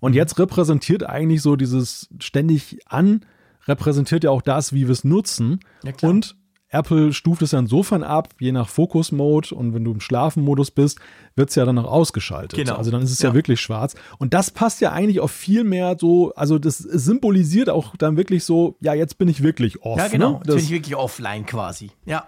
Und 0.00 0.12
mhm. 0.12 0.16
jetzt 0.16 0.38
repräsentiert 0.38 1.04
eigentlich 1.04 1.42
so 1.42 1.54
dieses 1.54 2.08
ständig 2.18 2.80
an 2.86 3.24
repräsentiert 3.66 4.24
ja 4.24 4.30
auch 4.30 4.42
das, 4.42 4.72
wie 4.72 4.86
wir 4.86 4.92
es 4.92 5.04
nutzen. 5.04 5.60
Ja, 5.84 5.92
und 6.08 6.36
Apple 6.74 7.12
stuft 7.12 7.42
es 7.42 7.52
ja 7.52 7.60
insofern 7.60 8.02
ab, 8.02 8.34
je 8.40 8.50
nach 8.50 8.68
Fokus-Mode 8.68 9.54
und 9.54 9.74
wenn 9.74 9.84
du 9.84 9.92
im 9.92 10.00
Schlafenmodus 10.00 10.72
bist, 10.72 10.98
wird 11.36 11.50
es 11.50 11.54
ja 11.54 11.64
dann 11.64 11.76
noch 11.76 11.84
ausgeschaltet. 11.84 12.58
Genau. 12.58 12.74
Also 12.74 12.90
dann 12.90 13.02
ist 13.02 13.12
es 13.12 13.22
ja. 13.22 13.30
ja. 13.30 13.34
wirklich 13.34 13.60
schwarz. 13.60 13.94
Und 14.18 14.34
das 14.34 14.50
passt 14.50 14.80
ja 14.80 14.90
eigentlich 14.90 15.20
auf 15.20 15.30
viel 15.30 15.62
mehr 15.62 15.96
so, 15.98 16.34
also 16.34 16.58
das 16.58 16.78
symbolisiert 16.78 17.70
auch 17.70 17.96
dann 17.96 18.16
wirklich 18.16 18.44
so, 18.44 18.76
ja, 18.80 18.92
jetzt 18.92 19.18
bin 19.18 19.28
ich 19.28 19.42
wirklich 19.42 19.82
off. 19.82 19.98
Ja, 19.98 20.08
genau. 20.08 20.32
Ne? 20.32 20.38
Jetzt 20.38 20.54
bin 20.54 20.64
ich 20.64 20.70
wirklich 20.70 20.96
offline 20.96 21.46
quasi. 21.46 21.92
Ja. 22.04 22.26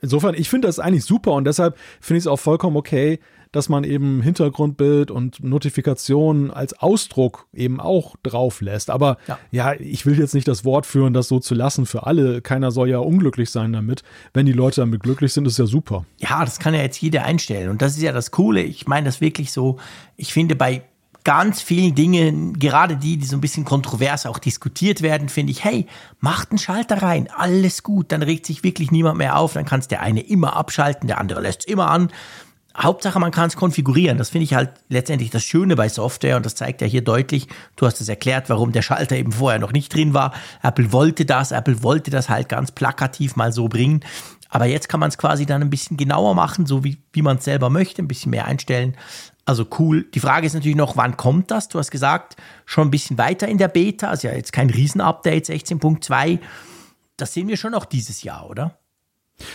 Insofern, 0.00 0.34
ich 0.34 0.48
finde 0.48 0.66
das 0.66 0.80
eigentlich 0.80 1.04
super 1.04 1.32
und 1.34 1.44
deshalb 1.44 1.78
finde 2.00 2.18
ich 2.18 2.24
es 2.24 2.26
auch 2.26 2.40
vollkommen 2.40 2.76
okay, 2.76 3.20
dass 3.52 3.68
man 3.68 3.84
eben 3.84 4.20
Hintergrundbild 4.22 5.10
und 5.10 5.42
Notifikationen 5.42 6.50
als 6.50 6.78
Ausdruck 6.78 7.46
eben 7.52 7.80
auch 7.80 8.16
drauf 8.22 8.60
lässt. 8.60 8.90
Aber 8.90 9.16
ja. 9.26 9.38
ja. 9.50 9.72
ich 9.74 10.06
will 10.06 10.18
jetzt 10.18 10.34
nicht 10.34 10.48
das 10.48 10.64
Wort 10.64 10.86
führen, 10.86 11.14
das 11.14 11.28
so 11.28 11.40
zu 11.40 11.54
lassen 11.54 11.86
für 11.86 12.06
alle. 12.06 12.40
Keiner 12.42 12.70
soll 12.70 12.88
ja 12.88 12.98
unglücklich 12.98 13.50
sein 13.50 13.72
damit. 13.72 14.02
Wenn 14.34 14.46
die 14.46 14.52
Leute 14.52 14.80
damit 14.80 15.02
glücklich 15.02 15.32
sind, 15.32 15.46
ist 15.46 15.58
ja 15.58 15.66
super. 15.66 16.04
Ja, 16.18 16.44
das 16.44 16.58
kann 16.58 16.74
ja 16.74 16.82
jetzt 16.82 17.00
jeder 17.00 17.24
einstellen. 17.24 17.70
Und 17.70 17.82
das 17.82 17.96
ist 17.96 18.02
ja 18.02 18.12
das 18.12 18.30
Coole. 18.30 18.62
Ich 18.62 18.86
meine 18.86 19.06
das 19.06 19.20
wirklich 19.20 19.52
so. 19.52 19.78
Ich 20.16 20.32
finde 20.32 20.56
bei 20.56 20.82
ganz 21.28 21.60
vielen 21.60 21.94
Dingen, 21.94 22.58
gerade 22.58 22.96
die, 22.96 23.18
die 23.18 23.26
so 23.26 23.36
ein 23.36 23.42
bisschen 23.42 23.66
kontrovers 23.66 24.24
auch 24.24 24.38
diskutiert 24.38 25.02
werden, 25.02 25.28
finde 25.28 25.52
ich, 25.52 25.62
hey, 25.62 25.86
macht 26.20 26.50
einen 26.50 26.58
Schalter 26.58 27.02
rein, 27.02 27.28
alles 27.36 27.82
gut, 27.82 28.12
dann 28.12 28.22
regt 28.22 28.46
sich 28.46 28.64
wirklich 28.64 28.90
niemand 28.90 29.18
mehr 29.18 29.36
auf, 29.36 29.52
dann 29.52 29.66
kann 29.66 29.80
es 29.80 29.88
der 29.88 30.00
eine 30.00 30.20
immer 30.20 30.56
abschalten, 30.56 31.06
der 31.06 31.18
andere 31.18 31.42
lässt 31.42 31.60
es 31.60 31.66
immer 31.66 31.90
an. 31.90 32.10
Hauptsache, 32.80 33.18
man 33.18 33.32
kann 33.32 33.48
es 33.48 33.56
konfigurieren. 33.56 34.18
Das 34.18 34.30
finde 34.30 34.44
ich 34.44 34.54
halt 34.54 34.70
letztendlich 34.88 35.30
das 35.30 35.42
Schöne 35.42 35.74
bei 35.74 35.88
Software 35.88 36.36
und 36.36 36.46
das 36.46 36.54
zeigt 36.54 36.80
ja 36.80 36.86
hier 36.86 37.02
deutlich. 37.02 37.48
Du 37.76 37.86
hast 37.86 38.00
es 38.00 38.08
erklärt, 38.08 38.48
warum 38.48 38.72
der 38.72 38.82
Schalter 38.82 39.16
eben 39.16 39.32
vorher 39.32 39.58
noch 39.58 39.72
nicht 39.72 39.92
drin 39.92 40.14
war. 40.14 40.32
Apple 40.62 40.92
wollte 40.92 41.24
das, 41.24 41.50
Apple 41.50 41.82
wollte 41.82 42.10
das 42.10 42.28
halt 42.28 42.48
ganz 42.48 42.70
plakativ 42.70 43.34
mal 43.34 43.52
so 43.52 43.68
bringen. 43.68 44.04
Aber 44.48 44.66
jetzt 44.66 44.88
kann 44.88 45.00
man 45.00 45.08
es 45.08 45.18
quasi 45.18 45.44
dann 45.44 45.60
ein 45.60 45.70
bisschen 45.70 45.96
genauer 45.96 46.34
machen, 46.34 46.66
so 46.66 46.84
wie, 46.84 46.98
wie 47.12 47.22
man 47.22 47.38
es 47.38 47.44
selber 47.44 47.68
möchte, 47.68 48.00
ein 48.00 48.08
bisschen 48.08 48.30
mehr 48.30 48.46
einstellen. 48.46 48.96
Also 49.44 49.66
cool. 49.78 50.04
Die 50.14 50.20
Frage 50.20 50.46
ist 50.46 50.54
natürlich 50.54 50.76
noch, 50.76 50.96
wann 50.96 51.16
kommt 51.16 51.50
das? 51.50 51.68
Du 51.68 51.78
hast 51.78 51.90
gesagt, 51.90 52.36
schon 52.64 52.88
ein 52.88 52.90
bisschen 52.90 53.18
weiter 53.18 53.48
in 53.48 53.58
der 53.58 53.68
Beta, 53.68 54.08
also 54.08 54.28
ja 54.28 54.34
jetzt 54.34 54.52
kein 54.52 54.70
Riesenupdate 54.70 55.46
16.2. 55.46 56.38
Das 57.16 57.34
sehen 57.34 57.48
wir 57.48 57.56
schon 57.56 57.72
noch 57.72 57.84
dieses 57.84 58.22
Jahr, 58.22 58.48
oder? 58.48 58.78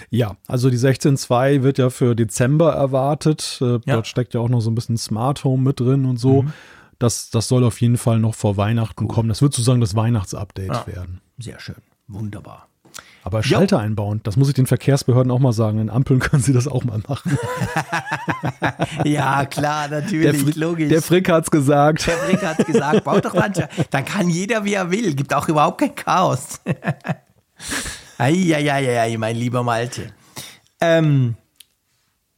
Ja, 0.09 0.37
also 0.47 0.69
die 0.69 0.77
16.2 0.77 1.63
wird 1.63 1.77
ja 1.77 1.89
für 1.89 2.15
Dezember 2.15 2.73
erwartet. 2.73 3.59
Äh, 3.61 3.73
ja. 3.73 3.79
Dort 3.85 4.07
steckt 4.07 4.33
ja 4.33 4.39
auch 4.39 4.49
noch 4.49 4.61
so 4.61 4.71
ein 4.71 4.75
bisschen 4.75 4.97
Smart 4.97 5.43
Home 5.43 5.63
mit 5.63 5.79
drin 5.79 6.05
und 6.05 6.17
so. 6.17 6.43
Mhm. 6.43 6.53
Das, 6.99 7.29
das 7.29 7.47
soll 7.47 7.63
auf 7.63 7.81
jeden 7.81 7.97
Fall 7.97 8.19
noch 8.19 8.35
vor 8.35 8.55
Weihnachten 8.57 9.05
cool. 9.05 9.09
kommen. 9.09 9.29
Das 9.29 9.41
wird 9.41 9.53
sozusagen 9.53 9.81
das 9.81 9.95
Weihnachtsupdate 9.95 10.67
ja. 10.67 10.87
werden. 10.87 11.21
Sehr 11.37 11.59
schön. 11.59 11.75
Wunderbar. 12.07 12.67
Aber 13.23 13.41
Schalter 13.41 13.77
jo. 13.77 13.83
einbauen, 13.83 14.19
das 14.23 14.35
muss 14.35 14.49
ich 14.49 14.53
den 14.53 14.67
Verkehrsbehörden 14.67 15.31
auch 15.31 15.39
mal 15.39 15.53
sagen. 15.53 15.79
In 15.79 15.89
Ampeln 15.89 16.19
können 16.21 16.43
sie 16.43 16.53
das 16.53 16.67
auch 16.67 16.83
mal 16.83 17.01
machen. 17.07 17.37
ja, 19.05 19.45
klar, 19.45 19.87
natürlich, 19.87 20.43
der 20.43 20.55
logisch. 20.55 20.89
Der 20.89 21.01
Frick 21.01 21.29
hat's 21.29 21.49
gesagt. 21.49 22.05
Der 22.05 22.17
Frick 22.17 22.45
hat's 22.45 22.65
gesagt, 22.65 23.03
baut 23.05 23.23
doch 23.25 23.33
mancher. 23.33 23.69
Dann 23.91 24.03
kann 24.03 24.29
jeder, 24.29 24.65
wie 24.65 24.73
er 24.73 24.91
will. 24.91 25.15
Gibt 25.15 25.33
auch 25.33 25.47
überhaupt 25.47 25.79
kein 25.79 25.95
Chaos. 25.95 26.59
Eieieiei, 28.23 29.17
mein 29.17 29.35
lieber 29.35 29.63
Malte. 29.63 30.13
Ähm, 30.79 31.35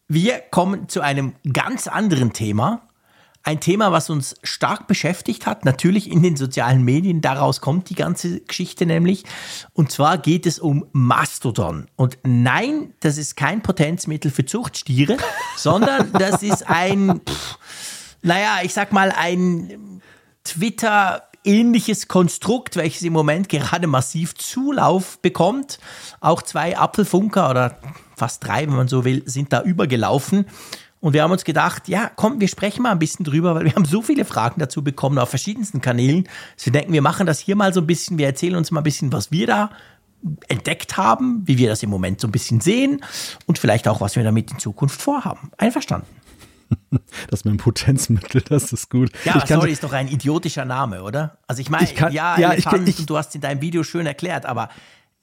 wir 0.08 0.40
kommen 0.40 0.90
zu 0.90 1.02
einem 1.02 1.36
ganz 1.54 1.86
anderen 1.86 2.34
Thema. 2.34 2.90
Ein 3.44 3.60
Thema, 3.60 3.92
was 3.92 4.10
uns 4.10 4.36
stark 4.42 4.88
beschäftigt 4.88 5.46
hat, 5.46 5.64
natürlich 5.64 6.10
in 6.10 6.24
den 6.24 6.38
sozialen 6.38 6.84
Medien. 6.84 7.22
Daraus 7.22 7.62
kommt 7.62 7.92
die 7.92 7.96
ganze 7.96 8.40
Geschichte 8.40 8.88
nämlich. 8.88 9.26
Und 9.74 9.92
zwar 9.92 10.18
geht 10.18 10.48
es 10.48 10.58
um 10.58 10.88
Mastodon. 10.92 11.86
Und 11.96 12.18
nein, 12.24 12.96
das 13.02 13.20
ist 13.20 13.38
kein 13.38 13.62
Potenzmittel 13.62 14.32
für 14.32 14.46
Zuchtstiere, 14.46 15.18
sondern 15.56 16.12
das 16.14 16.42
ist 16.42 16.68
ein, 16.68 17.22
pff, 17.30 17.60
naja, 18.24 18.62
ich 18.64 18.74
sag 18.74 18.92
mal, 18.92 19.12
ein 19.16 20.02
Twitter 20.44 21.30
ähnliches 21.46 22.08
Konstrukt, 22.08 22.76
welches 22.76 23.02
im 23.04 23.14
Moment 23.14 23.50
gerade 23.50 23.88
massiv 23.88 24.36
Zulauf 24.36 25.20
bekommt. 25.20 25.80
Auch 26.20 26.42
zwei 26.42 26.78
Apfelfunker 26.78 27.50
oder 27.50 27.78
fast 28.16 28.46
drei, 28.46 28.62
wenn 28.68 28.76
man 28.76 28.88
so 28.88 29.06
will, 29.06 29.24
sind 29.26 29.54
da 29.54 29.62
übergelaufen. 29.62 30.46
Und 31.00 31.14
wir 31.14 31.22
haben 31.22 31.32
uns 31.32 31.44
gedacht, 31.44 31.88
ja, 31.88 32.10
komm, 32.16 32.40
wir 32.40 32.48
sprechen 32.48 32.82
mal 32.82 32.92
ein 32.92 33.00
bisschen 33.00 33.26
drüber, 33.26 33.54
weil 33.54 33.66
wir 33.66 33.76
haben 33.76 33.86
so 33.86 34.02
viele 34.02 34.26
Fragen 34.26 34.60
dazu 34.60 34.84
bekommen 34.84 35.20
auf 35.20 35.30
verschiedensten 35.30 35.80
Kanälen. 35.80 36.28
Wir 36.64 36.74
denken, 36.74 36.94
wir 36.94 37.04
machen 37.04 37.28
das 37.28 37.40
hier 37.40 37.56
mal 37.56 37.74
so 37.74 37.82
ein 37.82 37.88
bisschen, 37.88 38.18
wir 38.18 38.26
erzählen 38.26 38.56
uns 38.56 38.72
mal 38.72 38.82
ein 38.82 38.86
bisschen, 38.86 39.14
was 39.14 39.32
wir 39.32 39.46
da 39.46 39.70
entdeckt 40.48 40.98
haben, 40.98 41.44
wie 41.46 41.58
wir 41.60 41.70
das 41.70 41.84
im 41.84 41.92
Moment 41.92 42.20
so 42.22 42.28
ein 42.28 42.32
bisschen 42.32 42.60
sehen 42.60 43.04
und 43.46 43.60
vielleicht 43.60 43.88
auch, 43.88 44.02
was 44.02 44.16
wir 44.16 44.24
damit 44.24 44.52
in 44.52 44.58
Zukunft 44.58 45.00
vorhaben. 45.00 45.52
Einverstanden? 45.58 46.08
Das 47.30 47.46
mit 47.46 47.54
dem 47.54 47.58
Potenzmittel, 47.58 48.42
das 48.42 48.72
ist 48.74 48.90
gut. 48.90 49.12
Ja, 49.24 49.38
ich 49.38 49.46
sorry, 49.46 49.72
ist 49.72 49.84
doch 49.84 49.94
ein 49.94 50.08
idiotischer 50.08 50.66
Name, 50.66 51.04
oder? 51.04 51.38
Also 51.48 51.62
ich 51.62 51.70
meine, 51.70 51.88
ja, 52.12 52.40
ja 52.40 52.54
ich, 52.54 52.66
ich, 52.66 53.06
du 53.06 53.18
hast 53.18 53.30
es 53.30 53.36
in 53.36 53.42
deinem 53.42 53.62
Video 53.62 53.84
schön 53.84 54.06
erklärt, 54.06 54.46
aber 54.46 54.70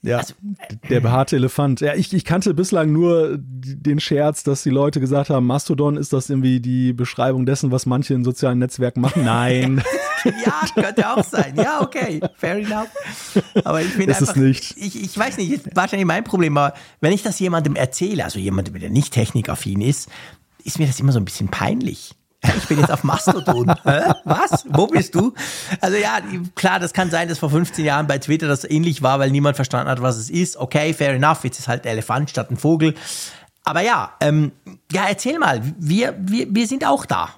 ja, 0.05 0.19
also, 0.19 0.35
der 0.91 1.01
behaarte 1.01 1.37
Elefant. 1.37 1.81
Ja, 1.81 1.95
ich, 1.95 2.13
ich 2.13 2.25
kannte 2.25 2.55
bislang 2.55 2.93
nur 2.93 3.39
den 3.39 4.01
Scherz, 4.01 4.43
dass 4.43 4.65
die 4.65 4.71
Leute 4.71 4.99
gesagt 4.99 5.31
haben, 5.31 5.47
Mastodon 5.47 5.97
ist 5.97 6.13
das 6.13 6.29
irgendwie 6.29 6.59
die 6.59 6.93
Beschreibung 6.93 7.47
dessen, 7.47 7.71
was 7.71 7.87
manche 7.87 8.13
in 8.15 8.25
sozialen 8.25 8.59
Netzwerken 8.59 9.01
machen. 9.01 9.25
Nein. 9.25 9.81
ja, 10.25 10.83
könnte 10.83 11.09
auch 11.09 11.23
sein. 11.23 11.55
Ja, 11.57 11.81
okay, 11.83 12.21
fair 12.35 12.57
enough. 12.57 12.89
Aber 13.65 13.81
ich 13.81 13.91
finde 13.91 14.17
einfach, 14.17 14.35
nicht. 14.35 14.77
Ich, 14.77 15.01
ich 15.01 15.17
weiß 15.17 15.37
nicht, 15.37 15.53
ist 15.53 15.77
wahrscheinlich 15.77 16.07
mein 16.07 16.25
Problem, 16.25 16.57
aber 16.57 16.75
wenn 17.01 17.13
ich 17.13 17.23
das 17.23 17.39
jemandem 17.39 17.77
erzähle, 17.77 18.25
also 18.25 18.41
jemandem, 18.41 18.81
der 18.81 18.91
nicht 18.91 19.13
technikaffin 19.13 19.81
ist, 19.81 20.11
ist 20.65 20.79
mir 20.79 20.87
das 20.87 21.01
immer 21.01 21.13
so 21.13 21.21
ein 21.21 21.25
bisschen 21.25 21.49
peinlich. 21.49 22.15
Ich 22.57 22.67
bin 22.67 22.79
jetzt 22.79 22.91
auf 22.91 23.05
Mastodon. 23.05 23.67
Was? 24.25 24.65
Wo 24.69 24.89
bist 24.89 25.15
du? 25.15 25.33
Also 25.81 25.97
ja, 25.97 26.19
klar, 26.57 26.81
das 26.81 26.93
kann 26.93 27.11
sein, 27.11 27.29
dass 27.29 27.39
vor 27.39 27.51
15 27.51 27.85
Jahren 27.85 28.09
bei 28.09 28.19
Twitter 28.19 28.49
das 28.49 28.69
ähnlich 28.69 29.01
war, 29.03 29.21
weil 29.21 29.31
niemand 29.31 29.55
verstanden 29.55 29.89
hat, 29.89 30.03
was 30.03 30.17
es 30.17 30.29
ist. 30.29 30.57
Okay, 30.57 30.93
fair 30.93 31.15
enough. 31.15 31.45
Jetzt 31.45 31.61
ist 31.61 31.69
halt 31.69 31.85
ein 31.85 31.89
Elefant 31.89 32.31
statt 32.31 32.51
ein 32.51 32.57
Vogel. 32.57 32.95
Aber 33.65 33.83
ja, 33.83 34.15
ähm, 34.21 34.51
ja, 34.91 35.05
erzähl 35.09 35.39
mal. 35.39 35.63
Wir, 35.79 36.17
wir, 36.19 36.53
wir 36.53 36.67
sind 36.67 36.85
auch 36.85 37.07
da. 37.07 37.29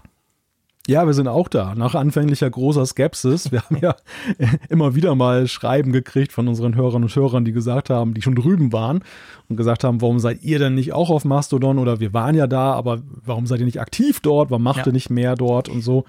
Ja, 0.86 1.06
wir 1.06 1.14
sind 1.14 1.28
auch 1.28 1.48
da. 1.48 1.74
Nach 1.74 1.94
anfänglicher 1.94 2.50
großer 2.50 2.84
Skepsis. 2.84 3.50
Wir 3.50 3.62
haben 3.62 3.78
ja 3.80 3.96
immer 4.68 4.94
wieder 4.94 5.14
mal 5.14 5.48
Schreiben 5.48 5.92
gekriegt 5.92 6.30
von 6.30 6.46
unseren 6.46 6.76
Hörern 6.76 7.02
und 7.02 7.16
Hörern, 7.16 7.46
die 7.46 7.52
gesagt 7.52 7.88
haben, 7.88 8.12
die 8.12 8.20
schon 8.20 8.34
drüben 8.34 8.72
waren 8.72 9.02
und 9.48 9.56
gesagt 9.56 9.82
haben, 9.82 10.02
warum 10.02 10.18
seid 10.18 10.42
ihr 10.42 10.58
denn 10.58 10.74
nicht 10.74 10.92
auch 10.92 11.08
auf 11.08 11.24
Mastodon 11.24 11.78
oder 11.78 12.00
wir 12.00 12.12
waren 12.12 12.34
ja 12.34 12.46
da, 12.46 12.72
aber 12.72 13.00
warum 13.24 13.46
seid 13.46 13.60
ihr 13.60 13.66
nicht 13.66 13.80
aktiv 13.80 14.20
dort? 14.20 14.50
Warum 14.50 14.62
macht 14.62 14.78
ja. 14.78 14.86
ihr 14.86 14.92
nicht 14.92 15.08
mehr 15.08 15.36
dort 15.36 15.70
und 15.70 15.80
so? 15.80 16.04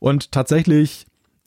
Und 0.00 0.32
tatsächlich, 0.32 1.06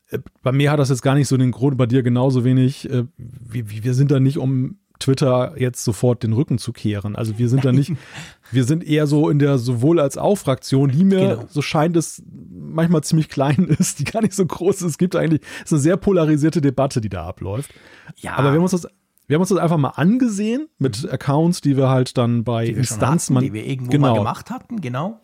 äh, 0.10 0.19
bei 0.41 0.53
mir 0.53 0.72
hat 0.72 0.80
das 0.80 0.89
jetzt 0.89 1.01
gar 1.01 1.15
nicht 1.15 1.27
so 1.27 1.35
den 1.35 1.51
Grund, 1.51 1.77
bei 1.77 1.85
dir 1.85 2.01
genauso 2.01 2.45
wenig. 2.45 2.89
Äh, 2.89 3.03
wir, 3.18 3.84
wir 3.84 3.93
sind 3.93 4.10
da 4.10 4.22
nicht 4.22 4.38
um 4.38 4.77
Twitter 4.99 5.53
jetzt 5.57 5.84
sofort 5.84 6.23
den 6.23 6.34
Rücken 6.34 6.57
zu 6.57 6.73
kehren. 6.73 7.15
Also 7.15 7.38
wir 7.38 7.49
sind 7.49 7.65
da 7.65 7.71
nicht, 7.71 7.93
wir 8.51 8.63
sind 8.63 8.85
eher 8.85 9.07
so 9.07 9.30
in 9.30 9.39
der 9.39 9.57
sowohl 9.57 9.99
als 9.99 10.17
auch 10.17 10.35
Fraktion, 10.35 10.91
die 10.91 11.03
mir, 11.03 11.35
genau. 11.35 11.45
so 11.49 11.61
scheint 11.61 11.97
es, 11.97 12.21
manchmal 12.51 13.03
ziemlich 13.03 13.30
klein 13.30 13.67
ist, 13.80 13.99
die 13.99 14.03
gar 14.03 14.21
nicht 14.21 14.34
so 14.34 14.45
groß 14.45 14.77
ist. 14.77 14.84
Es 14.84 14.97
gibt 14.97 15.15
eigentlich, 15.15 15.41
es 15.59 15.65
ist 15.65 15.73
eine 15.73 15.81
sehr 15.81 15.97
polarisierte 15.97 16.61
Debatte, 16.61 17.01
die 17.01 17.09
da 17.09 17.26
abläuft. 17.27 17.73
Ja. 18.17 18.34
Aber 18.34 18.49
wir 18.49 18.55
haben 18.55 18.63
uns 18.63 18.71
das 18.71 18.88
wir 19.27 19.35
haben 19.35 19.41
uns 19.41 19.49
das 19.49 19.59
einfach 19.59 19.77
mal 19.77 19.89
angesehen 19.89 20.69
mit 20.80 21.03
mhm. 21.03 21.11
Accounts, 21.11 21.61
die 21.61 21.77
wir 21.77 21.88
halt 21.88 22.17
dann 22.17 22.43
bei 22.43 22.65
Instanzen, 22.65 23.35
hatten, 23.35 23.45
die 23.45 23.53
wir 23.53 23.63
irgendwo 23.63 23.91
genau. 23.91 24.07
mal 24.07 24.17
gemacht 24.17 24.49
hatten, 24.49 24.81
genau. 24.81 25.19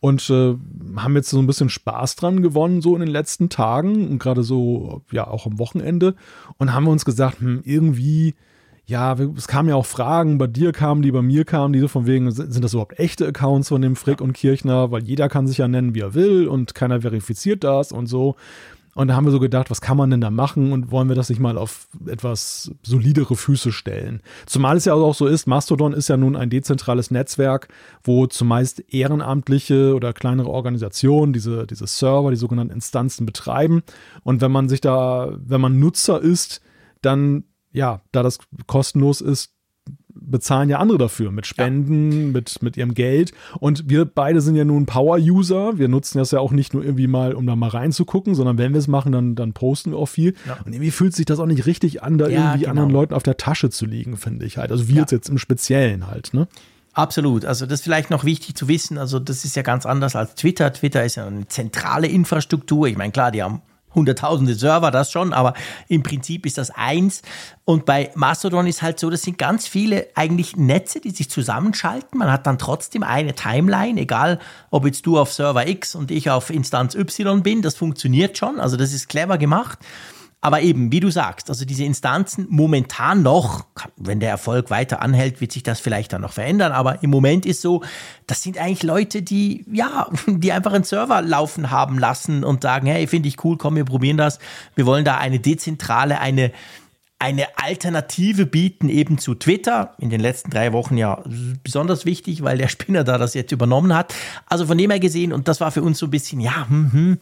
Und 0.00 0.30
äh, 0.30 0.56
haben 0.96 1.14
jetzt 1.14 1.28
so 1.28 1.38
ein 1.38 1.46
bisschen 1.46 1.68
Spaß 1.68 2.16
dran 2.16 2.42
gewonnen, 2.42 2.80
so 2.80 2.94
in 2.94 3.00
den 3.00 3.10
letzten 3.10 3.50
Tagen 3.50 4.08
und 4.08 4.18
gerade 4.18 4.42
so, 4.42 5.02
ja, 5.12 5.26
auch 5.26 5.46
am 5.46 5.58
Wochenende. 5.58 6.14
Und 6.56 6.72
haben 6.72 6.84
wir 6.84 6.90
uns 6.90 7.04
gesagt, 7.04 7.40
hm, 7.40 7.60
irgendwie 7.64 8.34
ja, 8.86 9.14
es 9.14 9.48
kamen 9.48 9.68
ja 9.68 9.76
auch 9.76 9.86
Fragen, 9.86 10.36
bei 10.36 10.46
dir 10.46 10.72
kamen 10.72 11.00
die, 11.00 11.10
bei 11.10 11.22
mir 11.22 11.44
kamen 11.44 11.72
die 11.72 11.80
so 11.80 11.88
von 11.88 12.06
wegen, 12.06 12.30
sind 12.30 12.62
das 12.62 12.74
überhaupt 12.74 12.98
echte 12.98 13.26
Accounts 13.26 13.68
von 13.68 13.80
dem 13.80 13.96
Frick 13.96 14.20
und 14.20 14.34
Kirchner? 14.34 14.90
Weil 14.90 15.04
jeder 15.04 15.28
kann 15.28 15.46
sich 15.46 15.58
ja 15.58 15.68
nennen, 15.68 15.94
wie 15.94 16.00
er 16.00 16.14
will 16.14 16.48
und 16.48 16.74
keiner 16.74 17.00
verifiziert 17.00 17.64
das 17.64 17.92
und 17.92 18.06
so. 18.06 18.36
Und 18.94 19.08
da 19.08 19.16
haben 19.16 19.24
wir 19.24 19.32
so 19.32 19.40
gedacht, 19.40 19.70
was 19.70 19.80
kann 19.80 19.96
man 19.96 20.10
denn 20.10 20.20
da 20.20 20.30
machen 20.30 20.72
und 20.72 20.92
wollen 20.92 21.08
wir 21.08 21.16
das 21.16 21.28
nicht 21.28 21.40
mal 21.40 21.58
auf 21.58 21.88
etwas 22.06 22.70
solidere 22.82 23.34
Füße 23.34 23.72
stellen? 23.72 24.20
Zumal 24.46 24.76
es 24.76 24.84
ja 24.84 24.94
auch 24.94 25.14
so 25.14 25.26
ist, 25.26 25.46
Mastodon 25.46 25.92
ist 25.92 26.08
ja 26.08 26.16
nun 26.16 26.36
ein 26.36 26.50
dezentrales 26.50 27.10
Netzwerk, 27.10 27.68
wo 28.04 28.26
zumeist 28.26 28.84
ehrenamtliche 28.92 29.94
oder 29.94 30.12
kleinere 30.12 30.48
Organisationen 30.48 31.32
diese, 31.32 31.66
diese 31.66 31.86
Server, 31.86 32.30
die 32.30 32.36
sogenannten 32.36 32.72
Instanzen 32.72 33.26
betreiben. 33.26 33.82
Und 34.22 34.40
wenn 34.42 34.52
man 34.52 34.68
sich 34.68 34.80
da, 34.80 35.32
wenn 35.44 35.60
man 35.60 35.80
Nutzer 35.80 36.20
ist, 36.20 36.60
dann 37.02 37.44
ja, 37.74 38.00
da 38.12 38.22
das 38.22 38.38
kostenlos 38.66 39.20
ist, 39.20 39.50
bezahlen 40.16 40.70
ja 40.70 40.78
andere 40.78 40.96
dafür 40.96 41.32
mit 41.32 41.46
Spenden, 41.46 42.12
ja. 42.12 42.32
mit, 42.32 42.62
mit 42.62 42.76
ihrem 42.76 42.94
Geld. 42.94 43.32
Und 43.58 43.88
wir 43.88 44.04
beide 44.04 44.40
sind 44.40 44.54
ja 44.54 44.64
nun 44.64 44.86
Power-User. 44.86 45.76
Wir 45.76 45.88
nutzen 45.88 46.18
das 46.18 46.30
ja 46.30 46.38
auch 46.38 46.52
nicht 46.52 46.72
nur 46.72 46.84
irgendwie 46.84 47.08
mal, 47.08 47.34
um 47.34 47.46
da 47.46 47.56
mal 47.56 47.68
reinzugucken, 47.68 48.34
sondern 48.34 48.56
wenn 48.56 48.72
wir 48.72 48.78
es 48.78 48.88
machen, 48.88 49.12
dann, 49.12 49.34
dann 49.34 49.52
posten 49.52 49.90
wir 49.90 49.98
auch 49.98 50.06
viel. 50.06 50.34
Ja. 50.46 50.58
Und 50.64 50.72
irgendwie 50.72 50.92
fühlt 50.92 51.14
sich 51.14 51.26
das 51.26 51.40
auch 51.40 51.46
nicht 51.46 51.66
richtig 51.66 52.02
an, 52.02 52.16
da 52.16 52.28
ja, 52.28 52.38
irgendwie 52.38 52.60
genau. 52.60 52.70
anderen 52.70 52.90
Leuten 52.90 53.14
auf 53.14 53.24
der 53.24 53.36
Tasche 53.36 53.70
zu 53.70 53.86
liegen, 53.86 54.16
finde 54.16 54.46
ich 54.46 54.56
halt. 54.56 54.70
Also 54.70 54.88
wir 54.88 55.04
jetzt 55.10 55.28
im 55.28 55.38
Speziellen 55.38 56.06
halt, 56.06 56.32
ne? 56.32 56.48
Absolut. 56.92 57.44
Also 57.44 57.66
das 57.66 57.80
ist 57.80 57.84
vielleicht 57.84 58.10
noch 58.10 58.22
wichtig 58.22 58.54
zu 58.54 58.68
wissen. 58.68 58.98
Also 58.98 59.18
das 59.18 59.44
ist 59.44 59.56
ja 59.56 59.62
ganz 59.62 59.84
anders 59.84 60.14
als 60.14 60.36
Twitter. 60.36 60.72
Twitter 60.72 61.04
ist 61.04 61.16
ja 61.16 61.26
eine 61.26 61.48
zentrale 61.48 62.06
Infrastruktur. 62.06 62.86
Ich 62.86 62.96
meine, 62.96 63.10
klar, 63.10 63.32
die 63.32 63.42
haben 63.42 63.62
hunderttausende 63.94 64.54
Server, 64.54 64.90
das 64.90 65.10
schon, 65.10 65.32
aber 65.32 65.54
im 65.88 66.02
Prinzip 66.02 66.46
ist 66.46 66.58
das 66.58 66.70
eins. 66.70 67.22
Und 67.64 67.86
bei 67.86 68.10
Mastodon 68.14 68.66
ist 68.66 68.82
halt 68.82 69.00
so, 69.00 69.08
das 69.08 69.22
sind 69.22 69.38
ganz 69.38 69.66
viele 69.66 70.08
eigentlich 70.14 70.56
Netze, 70.56 71.00
die 71.00 71.10
sich 71.10 71.30
zusammenschalten. 71.30 72.18
Man 72.18 72.30
hat 72.30 72.46
dann 72.46 72.58
trotzdem 72.58 73.02
eine 73.02 73.34
Timeline, 73.34 74.00
egal 74.00 74.38
ob 74.70 74.84
jetzt 74.84 75.06
du 75.06 75.18
auf 75.18 75.32
Server 75.32 75.66
X 75.66 75.94
und 75.94 76.10
ich 76.10 76.30
auf 76.30 76.50
Instanz 76.50 76.94
Y 76.94 77.42
bin, 77.42 77.62
das 77.62 77.74
funktioniert 77.74 78.36
schon. 78.36 78.60
Also 78.60 78.76
das 78.76 78.92
ist 78.92 79.08
clever 79.08 79.38
gemacht. 79.38 79.78
Aber 80.44 80.60
eben, 80.60 80.92
wie 80.92 81.00
du 81.00 81.10
sagst, 81.10 81.48
also 81.48 81.64
diese 81.64 81.84
Instanzen 81.84 82.46
momentan 82.50 83.22
noch, 83.22 83.64
wenn 83.96 84.20
der 84.20 84.28
Erfolg 84.28 84.68
weiter 84.68 85.00
anhält, 85.00 85.40
wird 85.40 85.52
sich 85.52 85.62
das 85.62 85.80
vielleicht 85.80 86.12
dann 86.12 86.20
noch 86.20 86.34
verändern. 86.34 86.72
Aber 86.72 87.02
im 87.02 87.08
Moment 87.08 87.46
ist 87.46 87.62
so, 87.62 87.82
das 88.26 88.42
sind 88.42 88.58
eigentlich 88.58 88.82
Leute, 88.82 89.22
die, 89.22 89.64
ja, 89.72 90.06
die 90.26 90.52
einfach 90.52 90.74
einen 90.74 90.84
Server 90.84 91.22
laufen 91.22 91.70
haben 91.70 91.98
lassen 91.98 92.44
und 92.44 92.62
sagen, 92.62 92.86
hey, 92.86 93.06
finde 93.06 93.30
ich 93.30 93.42
cool, 93.42 93.56
komm, 93.56 93.76
wir 93.76 93.86
probieren 93.86 94.18
das. 94.18 94.38
Wir 94.74 94.84
wollen 94.84 95.06
da 95.06 95.16
eine 95.16 95.40
dezentrale, 95.40 96.20
eine, 96.20 96.52
eine 97.18 97.46
Alternative 97.56 98.44
bieten 98.44 98.90
eben 98.90 99.16
zu 99.16 99.34
Twitter. 99.34 99.94
In 99.98 100.10
den 100.10 100.20
letzten 100.20 100.50
drei 100.50 100.74
Wochen 100.74 100.98
ja 100.98 101.24
besonders 101.62 102.04
wichtig, 102.04 102.42
weil 102.42 102.58
der 102.58 102.68
Spinner 102.68 103.02
da 103.02 103.16
das 103.16 103.32
jetzt 103.32 103.50
übernommen 103.50 103.94
hat. 103.94 104.14
Also 104.44 104.66
von 104.66 104.76
dem 104.76 104.90
her 104.90 105.00
gesehen, 105.00 105.32
und 105.32 105.48
das 105.48 105.62
war 105.62 105.72
für 105.72 105.82
uns 105.82 105.98
so 105.98 106.06
ein 106.06 106.10
bisschen, 106.10 106.38
ja, 106.38 106.68
hm, 106.68 106.92
hm, 106.92 107.18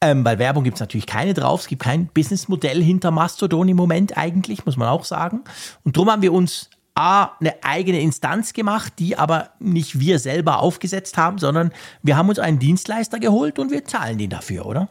ähm, 0.00 0.24
weil 0.24 0.38
Werbung 0.38 0.64
gibt 0.64 0.76
es 0.76 0.80
natürlich 0.80 1.06
keine 1.06 1.34
drauf. 1.34 1.62
Es 1.62 1.66
gibt 1.66 1.82
kein 1.82 2.06
Businessmodell 2.06 2.82
hinter 2.82 3.10
Mastodon 3.10 3.68
im 3.68 3.76
Moment 3.76 4.16
eigentlich, 4.16 4.64
muss 4.64 4.76
man 4.76 4.88
auch 4.88 5.04
sagen. 5.04 5.42
Und 5.84 5.96
darum 5.96 6.10
haben 6.10 6.22
wir 6.22 6.32
uns 6.32 6.70
A, 6.94 7.36
eine 7.38 7.54
eigene 7.62 8.00
Instanz 8.00 8.52
gemacht, 8.52 8.94
die 8.98 9.16
aber 9.16 9.50
nicht 9.60 10.00
wir 10.00 10.18
selber 10.18 10.58
aufgesetzt 10.58 11.16
haben, 11.16 11.38
sondern 11.38 11.72
wir 12.02 12.16
haben 12.16 12.28
uns 12.28 12.40
einen 12.40 12.58
Dienstleister 12.58 13.20
geholt 13.20 13.58
und 13.58 13.70
wir 13.70 13.84
zahlen 13.84 14.18
den 14.18 14.30
dafür, 14.30 14.66
oder? 14.66 14.88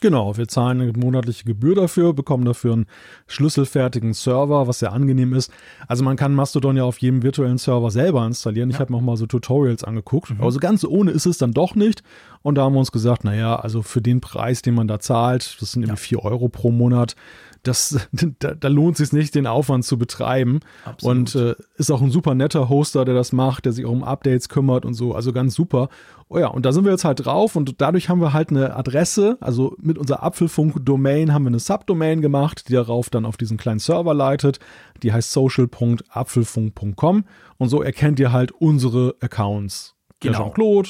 Genau, 0.00 0.38
wir 0.38 0.48
zahlen 0.48 0.80
eine 0.80 0.92
monatliche 0.94 1.44
Gebühr 1.44 1.74
dafür, 1.74 2.14
bekommen 2.14 2.46
dafür 2.46 2.72
einen 2.72 2.86
schlüsselfertigen 3.26 4.14
Server, 4.14 4.66
was 4.66 4.78
sehr 4.78 4.92
angenehm 4.92 5.34
ist. 5.34 5.52
Also 5.88 6.02
man 6.04 6.16
kann 6.16 6.34
Mastodon 6.34 6.76
ja 6.78 6.84
auf 6.84 6.98
jedem 6.98 7.22
virtuellen 7.22 7.58
Server 7.58 7.90
selber 7.90 8.24
installieren. 8.24 8.70
Ja. 8.70 8.76
Ich 8.76 8.80
habe 8.80 8.94
auch 8.94 9.02
mal 9.02 9.18
so 9.18 9.26
Tutorials 9.26 9.84
angeguckt. 9.84 10.30
Mhm. 10.30 10.40
Aber 10.40 10.52
so 10.52 10.58
ganz 10.58 10.84
ohne 10.84 11.10
ist 11.10 11.26
es 11.26 11.36
dann 11.36 11.52
doch 11.52 11.74
nicht. 11.74 12.02
Und 12.42 12.54
da 12.54 12.62
haben 12.62 12.72
wir 12.72 12.78
uns 12.78 12.92
gesagt, 12.92 13.24
naja, 13.24 13.56
also 13.56 13.82
für 13.82 14.00
den 14.00 14.22
Preis, 14.22 14.62
den 14.62 14.74
man 14.74 14.88
da 14.88 15.00
zahlt, 15.00 15.58
das 15.60 15.72
sind 15.72 15.82
irgendwie 15.82 16.14
ja. 16.14 16.20
4 16.20 16.24
Euro 16.24 16.48
pro 16.48 16.70
Monat, 16.70 17.14
das, 17.62 18.08
da, 18.38 18.54
da 18.54 18.68
lohnt 18.68 18.98
es 19.00 19.10
sich 19.10 19.12
nicht, 19.18 19.34
den 19.34 19.46
Aufwand 19.46 19.84
zu 19.84 19.98
betreiben. 19.98 20.60
Absolut. 20.84 21.16
Und 21.16 21.34
äh, 21.34 21.54
ist 21.76 21.90
auch 21.90 22.00
ein 22.02 22.10
super 22.10 22.34
netter 22.34 22.68
Hoster, 22.68 23.04
der 23.04 23.14
das 23.14 23.32
macht, 23.32 23.64
der 23.64 23.72
sich 23.72 23.84
auch 23.84 23.92
um 23.92 24.04
Updates 24.04 24.48
kümmert 24.48 24.84
und 24.84 24.94
so. 24.94 25.14
Also 25.14 25.32
ganz 25.32 25.54
super. 25.54 25.88
Oh 26.28 26.38
ja, 26.38 26.46
und 26.46 26.64
da 26.64 26.72
sind 26.72 26.84
wir 26.84 26.92
jetzt 26.92 27.04
halt 27.04 27.24
drauf 27.24 27.56
und 27.56 27.80
dadurch 27.80 28.08
haben 28.08 28.20
wir 28.20 28.32
halt 28.32 28.50
eine 28.50 28.76
Adresse, 28.76 29.36
also 29.40 29.74
mit 29.80 29.98
unserer 29.98 30.22
Apfelfunk-Domain 30.22 31.34
haben 31.34 31.42
wir 31.42 31.48
eine 31.48 31.58
Subdomain 31.58 32.20
gemacht, 32.20 32.68
die 32.68 32.72
darauf 32.74 33.10
dann 33.10 33.26
auf 33.26 33.36
diesen 33.36 33.56
kleinen 33.56 33.80
Server 33.80 34.14
leitet. 34.14 34.60
Die 35.02 35.12
heißt 35.12 35.32
social.apfelfunk.com 35.32 37.24
und 37.58 37.68
so 37.68 37.82
erkennt 37.82 38.20
ihr 38.20 38.30
halt 38.30 38.52
unsere 38.52 39.16
Accounts. 39.20 39.96
Genau. 40.20 40.38
Jean-Claude, 40.38 40.88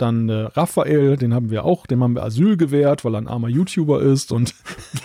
dann 0.00 0.28
äh, 0.28 0.48
Raphael, 0.54 1.16
den 1.16 1.34
haben 1.34 1.50
wir 1.50 1.64
auch, 1.64 1.86
dem 1.86 2.02
haben 2.02 2.14
wir 2.14 2.22
Asyl 2.22 2.56
gewährt, 2.56 3.04
weil 3.04 3.14
er 3.14 3.18
ein 3.18 3.28
armer 3.28 3.48
YouTuber 3.48 4.00
ist 4.00 4.32
und 4.32 4.54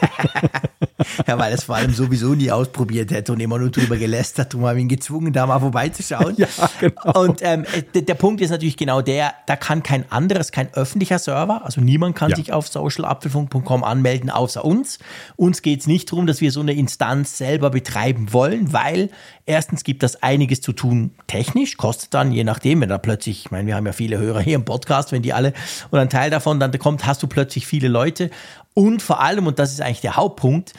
ja, 1.28 1.38
weil 1.38 1.52
er 1.52 1.58
es 1.58 1.66
vor 1.66 1.76
allem 1.76 1.94
sowieso 1.94 2.36
nie 2.36 2.52
ausprobiert 2.52 3.12
hätte 3.12 3.32
und 3.34 3.40
immer 3.40 3.60
nur 3.60 3.70
drüber 3.70 3.98
gelästert 3.98 4.56
und 4.56 4.66
haben 4.66 4.80
ihn 4.80 4.88
gezwungen, 4.88 5.34
da 5.34 5.46
mal 5.46 5.60
vorbeizuschauen. 5.60 6.36
ja, 6.38 6.48
genau. 6.80 7.22
Und 7.22 7.40
ähm, 7.42 7.66
der 7.94 8.16
Punkt 8.16 8.42
ist 8.42 8.50
natürlich 8.50 8.78
genau 8.78 9.02
der, 9.02 9.34
da 9.48 9.56
kann 9.56 9.84
kein 9.84 10.12
anderes, 10.12 10.52
kein 10.52 10.74
öffentlicher 10.74 11.20
Server, 11.20 11.66
also 11.66 11.82
niemand 11.82 12.16
kann 12.16 12.30
ja. 12.32 12.36
sich 12.36 12.54
auf 12.54 12.68
socialapfelfunk.com 12.68 13.84
anmelden, 13.84 14.30
außer 14.30 14.64
uns. 14.64 15.00
Uns 15.36 15.62
geht 15.62 15.82
es 15.82 15.88
nicht 15.88 16.12
darum, 16.12 16.28
dass 16.28 16.42
wir 16.42 16.52
so 16.52 16.62
eine 16.62 16.74
Instanz 16.74 17.38
selber 17.38 17.70
betreiben 17.70 18.34
wollen, 18.34 18.74
weil 18.74 19.10
erstens 19.46 19.84
gibt 19.84 20.04
das 20.04 20.22
einiges 20.24 20.62
zu 20.62 20.74
tun 20.74 21.12
technisch, 21.28 21.78
kostet 21.78 22.14
dann, 22.14 22.32
je 22.32 22.44
nachdem, 22.44 22.82
wenn 22.82 22.90
da 22.90 22.98
plötzlich, 22.98 23.46
ich 23.46 23.52
meine, 23.52 23.68
wir 23.68 23.76
haben 23.76 23.86
ja 23.86 23.94
viele 23.94 24.18
Hörer 24.18 24.42
hier 24.42 24.56
im 24.56 24.66
Podcast, 24.66 25.12
wenn 25.12 25.22
die 25.22 25.34
alle 25.34 25.54
oder 25.92 26.02
ein 26.02 26.10
Teil 26.10 26.30
davon 26.30 26.60
dann 26.60 26.78
kommt, 26.80 27.06
hast 27.06 27.22
du 27.24 27.28
plötzlich 27.28 27.68
viele 27.68 27.88
Leute. 27.88 28.30
Und 28.74 29.02
vor 29.02 29.22
allem, 29.22 29.48
und 29.48 29.60
das 29.60 29.72
ist 29.72 29.82
eigentlich 29.82 30.02
der 30.02 30.16
Hauptpunkt, 30.16 30.74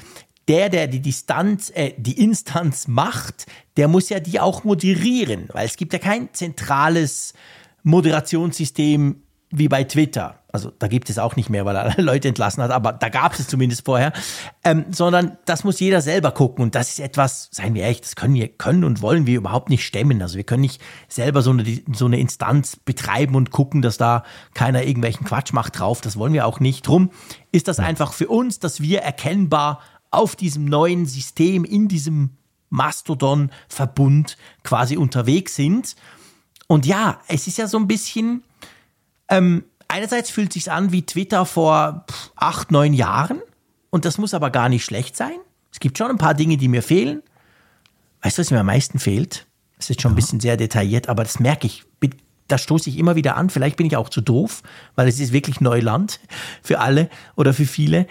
der, 0.48 0.68
der 0.68 0.86
die 0.86 1.00
Distanz, 1.00 1.70
äh, 1.74 1.92
die 1.96 2.22
Instanz 2.22 2.88
macht, 2.88 3.46
der 3.76 3.88
muss 3.88 4.08
ja 4.08 4.20
die 4.20 4.40
auch 4.40 4.64
moderieren, 4.64 5.48
weil 5.52 5.66
es 5.66 5.76
gibt 5.76 5.92
ja 5.92 5.98
kein 5.98 6.32
zentrales 6.32 7.34
Moderationssystem 7.82 9.22
wie 9.50 9.68
bei 9.68 9.84
Twitter 9.84 10.40
also 10.56 10.72
da 10.78 10.88
gibt 10.88 11.10
es 11.10 11.18
auch 11.18 11.36
nicht 11.36 11.50
mehr, 11.50 11.66
weil 11.66 11.76
er 11.76 12.00
Leute 12.02 12.28
entlassen 12.28 12.62
hat, 12.62 12.70
aber 12.70 12.92
da 12.92 13.10
gab 13.10 13.38
es 13.38 13.46
zumindest 13.46 13.84
vorher, 13.84 14.12
ähm, 14.64 14.86
sondern 14.90 15.36
das 15.44 15.64
muss 15.64 15.78
jeder 15.80 16.00
selber 16.00 16.32
gucken 16.32 16.62
und 16.62 16.74
das 16.74 16.90
ist 16.90 17.00
etwas, 17.00 17.50
seien 17.52 17.74
wir 17.74 17.82
ehrlich, 17.82 18.00
das 18.00 18.16
können 18.16 18.34
wir, 18.34 18.48
können 18.48 18.84
und 18.84 19.02
wollen 19.02 19.26
wir 19.26 19.36
überhaupt 19.36 19.68
nicht 19.68 19.84
stemmen. 19.84 20.22
Also 20.22 20.36
wir 20.36 20.44
können 20.44 20.62
nicht 20.62 20.80
selber 21.08 21.42
so 21.42 21.50
eine, 21.50 21.64
so 21.92 22.06
eine 22.06 22.18
Instanz 22.18 22.76
betreiben 22.76 23.34
und 23.34 23.50
gucken, 23.50 23.82
dass 23.82 23.98
da 23.98 24.24
keiner 24.54 24.84
irgendwelchen 24.84 25.26
Quatsch 25.26 25.52
macht 25.52 25.78
drauf. 25.78 26.00
Das 26.00 26.16
wollen 26.16 26.32
wir 26.32 26.46
auch 26.46 26.58
nicht. 26.58 26.86
Drum 26.86 27.10
ist 27.52 27.68
das 27.68 27.78
einfach 27.78 28.12
für 28.14 28.28
uns, 28.28 28.58
dass 28.58 28.80
wir 28.80 29.00
erkennbar 29.02 29.80
auf 30.10 30.36
diesem 30.36 30.64
neuen 30.64 31.04
System, 31.04 31.64
in 31.64 31.88
diesem 31.88 32.30
Mastodon-Verbund 32.70 34.36
quasi 34.62 34.96
unterwegs 34.96 35.54
sind. 35.54 35.96
Und 36.66 36.86
ja, 36.86 37.20
es 37.28 37.46
ist 37.46 37.58
ja 37.58 37.66
so 37.66 37.78
ein 37.78 37.86
bisschen, 37.86 38.42
ähm, 39.28 39.64
einerseits 39.88 40.30
fühlt 40.30 40.48
es 40.50 40.54
sich 40.54 40.72
an 40.72 40.92
wie 40.92 41.02
Twitter 41.02 41.46
vor 41.46 42.06
acht, 42.34 42.70
neun 42.70 42.92
Jahren. 42.94 43.40
Und 43.90 44.04
das 44.04 44.18
muss 44.18 44.34
aber 44.34 44.50
gar 44.50 44.68
nicht 44.68 44.84
schlecht 44.84 45.16
sein. 45.16 45.36
Es 45.72 45.80
gibt 45.80 45.98
schon 45.98 46.10
ein 46.10 46.18
paar 46.18 46.34
Dinge, 46.34 46.56
die 46.56 46.68
mir 46.68 46.82
fehlen. 46.82 47.22
Weißt 48.22 48.38
du, 48.38 48.40
was 48.40 48.50
mir 48.50 48.60
am 48.60 48.66
meisten 48.66 48.98
fehlt? 48.98 49.46
Das 49.78 49.90
ist 49.90 50.00
schon 50.00 50.12
ein 50.12 50.16
bisschen 50.16 50.40
sehr 50.40 50.56
detailliert, 50.56 51.08
aber 51.08 51.22
das 51.22 51.38
merke 51.38 51.66
ich. 51.66 51.84
Da 52.48 52.58
stoße 52.58 52.88
ich 52.88 52.98
immer 52.98 53.16
wieder 53.16 53.36
an. 53.36 53.50
Vielleicht 53.50 53.76
bin 53.76 53.86
ich 53.86 53.96
auch 53.96 54.08
zu 54.08 54.20
doof, 54.20 54.62
weil 54.94 55.08
es 55.08 55.18
ist 55.18 55.32
wirklich 55.32 55.60
Neuland 55.60 56.20
für 56.62 56.78
alle 56.78 57.10
oder 57.34 57.52
für 57.52 57.66
viele. 57.66 58.06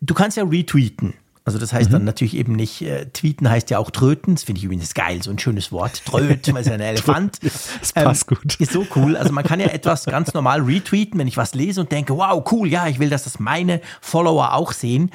Du 0.00 0.14
kannst 0.14 0.36
ja 0.36 0.44
retweeten. 0.44 1.14
Also 1.46 1.58
das 1.58 1.74
heißt 1.74 1.90
mhm. 1.90 1.94
dann 1.94 2.04
natürlich 2.04 2.36
eben 2.36 2.54
nicht, 2.54 2.80
äh, 2.82 3.06
tweeten 3.06 3.50
heißt 3.50 3.68
ja 3.68 3.78
auch 3.78 3.90
tröten. 3.90 4.34
Das 4.34 4.44
finde 4.44 4.60
ich 4.60 4.64
übrigens 4.64 4.94
geil, 4.94 5.22
so 5.22 5.30
ein 5.30 5.38
schönes 5.38 5.72
Wort. 5.72 6.02
Tröten, 6.06 6.54
weil 6.54 6.62
es 6.62 6.68
ja 6.68 6.74
ein 6.74 6.80
Elefant. 6.80 7.38
das 7.42 7.92
passt 7.92 8.30
ähm, 8.30 8.38
gut. 8.38 8.60
Ist 8.60 8.72
so 8.72 8.86
cool. 8.96 9.16
Also 9.16 9.32
man 9.32 9.44
kann 9.44 9.60
ja 9.60 9.66
etwas 9.66 10.06
ganz 10.06 10.32
normal 10.32 10.62
retweeten, 10.62 11.18
wenn 11.18 11.28
ich 11.28 11.36
was 11.36 11.54
lese 11.54 11.82
und 11.82 11.92
denke, 11.92 12.16
wow, 12.16 12.42
cool, 12.50 12.66
ja, 12.68 12.86
ich 12.86 12.98
will, 12.98 13.10
dass 13.10 13.24
das 13.24 13.38
meine 13.38 13.82
Follower 14.00 14.54
auch 14.54 14.72
sehen. 14.72 15.10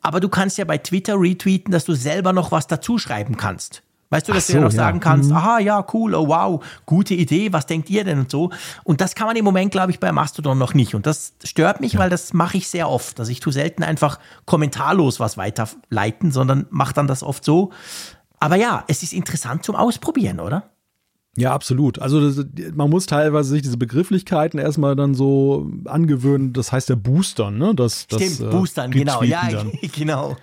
Aber 0.00 0.20
du 0.20 0.28
kannst 0.30 0.56
ja 0.56 0.64
bei 0.64 0.78
Twitter 0.78 1.20
retweeten, 1.20 1.72
dass 1.72 1.84
du 1.84 1.94
selber 1.94 2.32
noch 2.32 2.52
was 2.52 2.66
dazu 2.66 2.96
schreiben 2.96 3.36
kannst. 3.36 3.82
Weißt 4.10 4.28
du, 4.28 4.32
dass 4.32 4.46
so, 4.46 4.52
du 4.52 4.58
ja 4.58 4.64
noch 4.64 4.70
sagen 4.70 5.00
kannst, 5.00 5.30
mhm. 5.30 5.36
aha, 5.36 5.58
ja, 5.58 5.84
cool, 5.92 6.14
oh 6.14 6.28
wow, 6.28 6.64
gute 6.86 7.14
Idee, 7.14 7.52
was 7.52 7.66
denkt 7.66 7.90
ihr 7.90 8.04
denn 8.04 8.20
und 8.20 8.30
so. 8.30 8.50
Und 8.84 9.00
das 9.00 9.14
kann 9.14 9.26
man 9.26 9.34
im 9.36 9.44
Moment, 9.44 9.72
glaube 9.72 9.90
ich, 9.90 9.98
bei 9.98 10.12
Mastodon 10.12 10.58
noch 10.58 10.74
nicht. 10.74 10.94
Und 10.94 11.06
das 11.06 11.34
stört 11.42 11.80
mich, 11.80 11.94
ja. 11.94 11.98
weil 11.98 12.10
das 12.10 12.32
mache 12.32 12.56
ich 12.56 12.68
sehr 12.68 12.88
oft. 12.88 13.18
Also 13.18 13.32
ich 13.32 13.40
tue 13.40 13.52
selten 13.52 13.82
einfach 13.82 14.20
kommentarlos 14.44 15.18
was 15.18 15.36
weiterleiten, 15.36 16.30
sondern 16.30 16.66
mache 16.70 16.94
dann 16.94 17.08
das 17.08 17.22
oft 17.22 17.44
so. 17.44 17.72
Aber 18.38 18.56
ja, 18.56 18.84
es 18.86 19.02
ist 19.02 19.12
interessant 19.12 19.64
zum 19.64 19.74
Ausprobieren, 19.74 20.38
oder? 20.38 20.70
Ja, 21.36 21.52
absolut. 21.52 21.98
Also 21.98 22.30
das, 22.30 22.46
man 22.74 22.88
muss 22.88 23.06
teilweise 23.06 23.50
sich 23.50 23.62
diese 23.62 23.76
Begrifflichkeiten 23.76 24.58
erstmal 24.58 24.96
dann 24.96 25.14
so 25.14 25.70
angewöhnen. 25.84 26.52
Das 26.54 26.72
heißt 26.72 26.88
ja 26.88 26.94
Boostern, 26.94 27.58
ne? 27.58 27.74
Das, 27.74 28.06
das, 28.06 28.22
Stimmt, 28.22 28.40
äh, 28.40 28.56
Boostern, 28.56 28.90
genau. 28.90 29.22
Ja, 29.22 29.48
genau. 29.94 30.36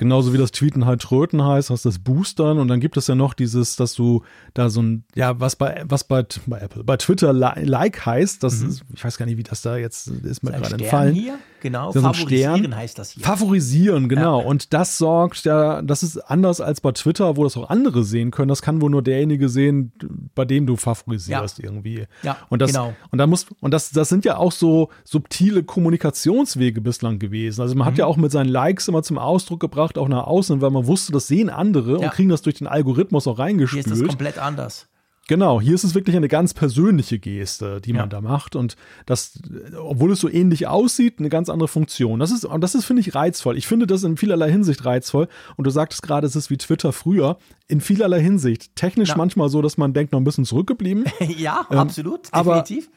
Genauso 0.00 0.32
wie 0.32 0.38
das 0.38 0.50
Tweeten 0.50 0.86
halt 0.86 1.02
Tröten 1.02 1.44
heißt, 1.44 1.68
hast 1.68 1.84
das 1.84 1.98
Boostern 1.98 2.56
und 2.56 2.68
dann 2.68 2.80
gibt 2.80 2.96
es 2.96 3.06
ja 3.06 3.14
noch 3.14 3.34
dieses, 3.34 3.76
dass 3.76 3.92
du 3.92 4.22
da 4.54 4.70
so 4.70 4.80
ein, 4.80 5.04
ja, 5.14 5.38
was 5.40 5.56
bei, 5.56 5.84
was 5.84 6.04
bei, 6.04 6.24
bei 6.46 6.58
Apple, 6.58 6.84
bei 6.84 6.96
Twitter 6.96 7.34
Like 7.34 8.06
heißt, 8.06 8.42
das 8.42 8.60
mhm. 8.60 8.70
ist, 8.70 8.82
ich 8.94 9.04
weiß 9.04 9.18
gar 9.18 9.26
nicht, 9.26 9.36
wie 9.36 9.42
das 9.42 9.60
da 9.60 9.76
jetzt 9.76 10.06
ist 10.06 10.42
mir 10.42 10.52
gerade 10.52 10.76
entfallen. 10.76 11.14
Hier? 11.14 11.38
Genau, 11.60 11.92
so 11.92 12.00
favorisieren 12.00 12.58
Stern. 12.58 12.76
heißt 12.76 12.98
das 12.98 13.10
hier. 13.10 13.24
Favorisieren, 13.24 14.08
genau. 14.08 14.40
Ja. 14.40 14.46
Und 14.46 14.72
das 14.72 14.98
sorgt 14.98 15.44
ja, 15.44 15.82
das 15.82 16.02
ist 16.02 16.16
anders 16.18 16.60
als 16.60 16.80
bei 16.80 16.92
Twitter, 16.92 17.36
wo 17.36 17.44
das 17.44 17.56
auch 17.56 17.68
andere 17.68 18.02
sehen 18.02 18.30
können. 18.30 18.48
Das 18.48 18.62
kann 18.62 18.80
wohl 18.80 18.90
nur 18.90 19.02
derjenige 19.02 19.48
sehen, 19.48 19.92
bei 20.34 20.44
dem 20.44 20.66
du 20.66 20.76
favorisierst 20.76 21.58
ja. 21.58 21.64
irgendwie. 21.64 22.06
Ja, 22.22 22.38
und 22.48 22.62
das, 22.62 22.72
genau. 22.72 22.94
Und 23.10 23.18
da 23.18 23.26
muss, 23.26 23.46
und 23.60 23.72
das, 23.72 23.90
das 23.90 24.08
sind 24.08 24.24
ja 24.24 24.38
auch 24.38 24.52
so 24.52 24.88
subtile 25.04 25.62
Kommunikationswege 25.62 26.80
bislang 26.80 27.18
gewesen. 27.18 27.60
Also 27.60 27.74
man 27.74 27.84
mhm. 27.84 27.90
hat 27.90 27.98
ja 27.98 28.06
auch 28.06 28.16
mit 28.16 28.32
seinen 28.32 28.48
Likes 28.48 28.88
immer 28.88 29.02
zum 29.02 29.18
Ausdruck 29.18 29.60
gebracht, 29.60 29.89
gemacht, 29.94 29.98
auch 29.98 30.08
nach 30.08 30.26
außen, 30.26 30.60
weil 30.60 30.70
man 30.70 30.86
wusste, 30.86 31.12
das 31.12 31.26
sehen 31.26 31.50
andere 31.50 32.00
ja. 32.00 32.08
und 32.08 32.10
kriegen 32.10 32.28
das 32.28 32.42
durch 32.42 32.56
den 32.56 32.66
Algorithmus 32.66 33.26
auch 33.26 33.38
reingespült. 33.38 33.84
Hier 33.84 33.92
ist 33.92 34.00
das 34.00 34.08
komplett 34.08 34.38
anders. 34.38 34.86
Genau, 35.28 35.60
hier 35.60 35.76
ist 35.76 35.84
es 35.84 35.94
wirklich 35.94 36.16
eine 36.16 36.26
ganz 36.26 36.54
persönliche 36.54 37.20
Geste, 37.20 37.80
die 37.80 37.92
man 37.92 38.02
ja. 38.02 38.06
da 38.08 38.20
macht 38.20 38.56
und 38.56 38.74
das, 39.06 39.40
obwohl 39.78 40.10
es 40.10 40.18
so 40.18 40.28
ähnlich 40.28 40.66
aussieht, 40.66 41.20
eine 41.20 41.28
ganz 41.28 41.48
andere 41.48 41.68
Funktion. 41.68 42.18
Das 42.18 42.32
ist, 42.32 42.44
und 42.44 42.60
das 42.62 42.74
ist, 42.74 42.84
finde 42.84 43.00
ich, 43.00 43.14
reizvoll. 43.14 43.56
Ich 43.56 43.68
finde 43.68 43.86
das 43.86 44.02
in 44.02 44.16
vielerlei 44.16 44.50
Hinsicht 44.50 44.84
reizvoll 44.84 45.28
und 45.56 45.68
du 45.68 45.70
sagtest 45.70 46.02
gerade, 46.02 46.26
es 46.26 46.34
ist 46.34 46.50
wie 46.50 46.56
Twitter 46.56 46.92
früher, 46.92 47.38
in 47.68 47.80
vielerlei 47.80 48.20
Hinsicht. 48.20 48.74
Technisch 48.74 49.10
ja. 49.10 49.16
manchmal 49.16 49.50
so, 49.50 49.62
dass 49.62 49.78
man 49.78 49.92
denkt, 49.92 50.12
noch 50.12 50.20
ein 50.20 50.24
bisschen 50.24 50.44
zurückgeblieben. 50.44 51.04
ja, 51.38 51.64
ähm, 51.70 51.78
absolut, 51.78 52.34
definitiv. 52.34 52.90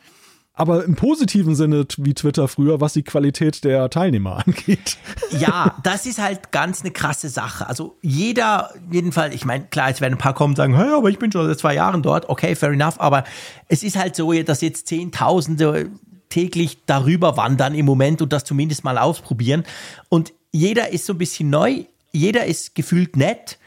Aber 0.56 0.86
im 0.86 0.96
positiven 0.96 1.56
Sinne 1.56 1.88
wie 1.98 2.14
Twitter 2.14 2.48
früher, 2.48 2.80
was 2.80 2.94
die 2.94 3.02
Qualität 3.02 3.64
der 3.64 3.90
Teilnehmer 3.90 4.44
angeht. 4.46 4.98
Ja, 5.32 5.76
das 5.82 6.06
ist 6.06 6.22
halt 6.22 6.52
ganz 6.52 6.82
eine 6.82 6.92
krasse 6.92 7.30
Sache. 7.30 7.68
Also 7.68 7.98
jeder, 8.02 8.72
jedenfalls, 8.92 9.34
ich 9.34 9.46
meine, 9.46 9.66
klar, 9.66 9.90
jetzt 9.90 10.02
werden 10.02 10.14
ein 10.14 10.20
paar 10.20 10.36
kommen 10.36 10.52
und 10.52 10.58
sagen, 10.58 10.76
hey, 10.76 10.94
aber 10.94 11.10
ich 11.10 11.18
bin 11.18 11.32
schon 11.32 11.48
seit 11.48 11.58
zwei 11.58 11.74
Jahren 11.74 12.04
dort. 12.04 12.30
Okay, 12.30 12.56
fair 12.56 12.70
enough. 12.70 13.00
Aber 13.00 13.24
es 13.68 13.82
ist 13.82 13.98
halt 13.98 14.16
so, 14.16 14.32
dass 14.44 14.62
jetzt 14.62 14.88
Zehntausende 14.88 15.90
täglich 16.30 16.80
darüber 16.86 17.36
wandern 17.36 17.74
im 17.74 17.86
Moment 17.86 18.22
und 18.22 18.32
das 18.32 18.44
zumindest 18.44 18.84
mal 18.84 18.98
ausprobieren. 18.98 19.64
Und 20.10 20.34
jeder 20.52 20.92
ist 20.92 21.06
so 21.06 21.14
ein 21.14 21.20
bisschen 21.20 21.50
neu, 21.50 21.86
jeder 22.12 22.46
ist 22.46 22.76
gefühlt 22.76 23.16
nett 23.16 23.58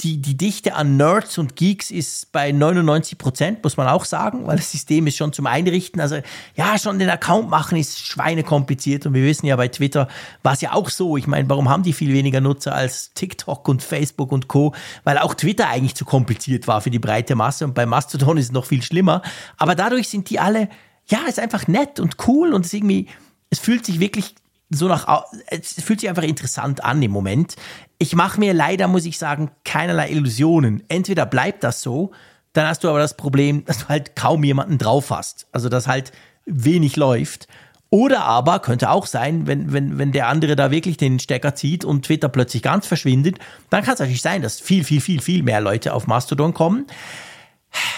die, 0.00 0.20
die 0.20 0.36
Dichte 0.36 0.74
an 0.74 0.96
Nerds 0.96 1.36
und 1.36 1.56
Geeks 1.56 1.90
ist 1.90 2.32
bei 2.32 2.52
99 2.52 3.18
Prozent, 3.18 3.62
muss 3.62 3.76
man 3.76 3.86
auch 3.86 4.04
sagen, 4.04 4.46
weil 4.46 4.56
das 4.56 4.72
System 4.72 5.06
ist 5.06 5.16
schon 5.16 5.32
zum 5.32 5.46
Einrichten. 5.46 6.00
Also 6.00 6.20
ja, 6.54 6.78
schon 6.78 6.98
den 6.98 7.10
Account 7.10 7.50
machen 7.50 7.76
ist 7.76 7.98
schweinekompliziert 7.98 9.04
und 9.06 9.14
wir 9.14 9.22
wissen 9.22 9.46
ja 9.46 9.56
bei 9.56 9.68
Twitter 9.68 10.08
war 10.42 10.54
es 10.54 10.62
ja 10.62 10.72
auch 10.72 10.88
so. 10.88 11.16
Ich 11.16 11.26
meine, 11.26 11.48
warum 11.48 11.68
haben 11.68 11.82
die 11.82 11.92
viel 11.92 12.12
weniger 12.14 12.40
Nutzer 12.40 12.74
als 12.74 13.12
TikTok 13.14 13.68
und 13.68 13.82
Facebook 13.82 14.32
und 14.32 14.48
Co? 14.48 14.74
Weil 15.04 15.18
auch 15.18 15.34
Twitter 15.34 15.68
eigentlich 15.68 15.94
zu 15.94 16.04
kompliziert 16.04 16.66
war 16.66 16.80
für 16.80 16.90
die 16.90 16.98
breite 16.98 17.34
Masse 17.34 17.64
und 17.64 17.74
bei 17.74 17.84
Mastodon 17.84 18.38
ist 18.38 18.46
es 18.46 18.52
noch 18.52 18.64
viel 18.64 18.82
schlimmer. 18.82 19.22
Aber 19.58 19.74
dadurch 19.74 20.08
sind 20.08 20.30
die 20.30 20.40
alle, 20.40 20.68
ja, 21.06 21.18
ist 21.28 21.38
einfach 21.38 21.68
nett 21.68 22.00
und 22.00 22.16
cool 22.26 22.54
und 22.54 22.64
es 22.64 22.72
irgendwie, 22.72 23.08
es 23.50 23.58
fühlt 23.58 23.84
sich 23.84 24.00
wirklich 24.00 24.34
so 24.70 24.86
nach, 24.86 25.24
es 25.48 25.82
fühlt 25.82 26.00
sich 26.00 26.08
einfach 26.08 26.22
interessant 26.22 26.84
an 26.84 27.02
im 27.02 27.10
Moment. 27.10 27.56
Ich 28.02 28.16
mache 28.16 28.40
mir 28.40 28.54
leider, 28.54 28.88
muss 28.88 29.04
ich 29.04 29.18
sagen, 29.18 29.50
keinerlei 29.64 30.08
Illusionen. 30.08 30.82
Entweder 30.88 31.26
bleibt 31.26 31.62
das 31.62 31.82
so, 31.82 32.12
dann 32.54 32.66
hast 32.66 32.82
du 32.82 32.88
aber 32.88 32.98
das 32.98 33.16
Problem, 33.16 33.64
dass 33.66 33.80
du 33.80 33.88
halt 33.88 34.16
kaum 34.16 34.42
jemanden 34.42 34.78
drauf 34.78 35.10
hast. 35.10 35.46
Also, 35.52 35.68
dass 35.68 35.86
halt 35.86 36.10
wenig 36.46 36.96
läuft. 36.96 37.46
Oder 37.90 38.24
aber 38.24 38.60
könnte 38.60 38.88
auch 38.90 39.06
sein, 39.06 39.46
wenn, 39.46 39.72
wenn, 39.72 39.98
wenn 39.98 40.12
der 40.12 40.28
andere 40.28 40.56
da 40.56 40.70
wirklich 40.70 40.96
den 40.96 41.18
Stecker 41.18 41.54
zieht 41.54 41.84
und 41.84 42.06
Twitter 42.06 42.28
plötzlich 42.28 42.62
ganz 42.62 42.86
verschwindet, 42.86 43.38
dann 43.68 43.84
kann 43.84 43.94
es 43.94 44.00
natürlich 44.00 44.22
sein, 44.22 44.42
dass 44.42 44.60
viel, 44.60 44.84
viel, 44.84 45.00
viel, 45.00 45.20
viel 45.20 45.42
mehr 45.42 45.60
Leute 45.60 45.92
auf 45.92 46.06
Mastodon 46.06 46.54
kommen. 46.54 46.86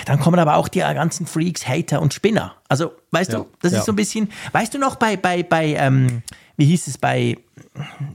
Dann 0.06 0.18
kommen 0.18 0.38
aber 0.38 0.56
auch 0.56 0.68
die 0.68 0.80
ganzen 0.80 1.26
Freaks, 1.26 1.68
Hater 1.68 2.02
und 2.02 2.12
Spinner. 2.12 2.56
Also, 2.68 2.92
weißt 3.12 3.32
ja, 3.32 3.38
du, 3.38 3.46
das 3.60 3.72
ja. 3.72 3.78
ist 3.78 3.84
so 3.84 3.92
ein 3.92 3.96
bisschen, 3.96 4.30
weißt 4.52 4.74
du 4.74 4.78
noch 4.78 4.96
bei, 4.96 5.16
bei, 5.16 5.42
bei, 5.42 5.74
ähm, 5.74 6.22
wie 6.56 6.66
hieß 6.66 6.88
es 6.88 6.98
bei, 6.98 7.38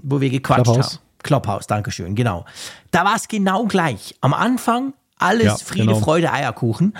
wo 0.04 0.20
wir 0.20 0.30
gequatscht 0.30 0.66
Clubhouse. 0.66 0.94
haben? 0.94 1.07
Clubhouse, 1.28 1.68
Dankeschön, 1.68 2.16
genau. 2.16 2.46
Da 2.92 3.06
war 3.06 3.16
es 3.16 3.28
genau 3.28 3.66
gleich. 3.66 4.16
Am 4.22 4.34
Anfang 4.34 4.94
alles 5.20 5.46
ja, 5.46 5.58
Friede, 5.58 5.88
genau. 5.88 6.00
Freude, 6.00 6.32
Eierkuchen. 6.32 6.94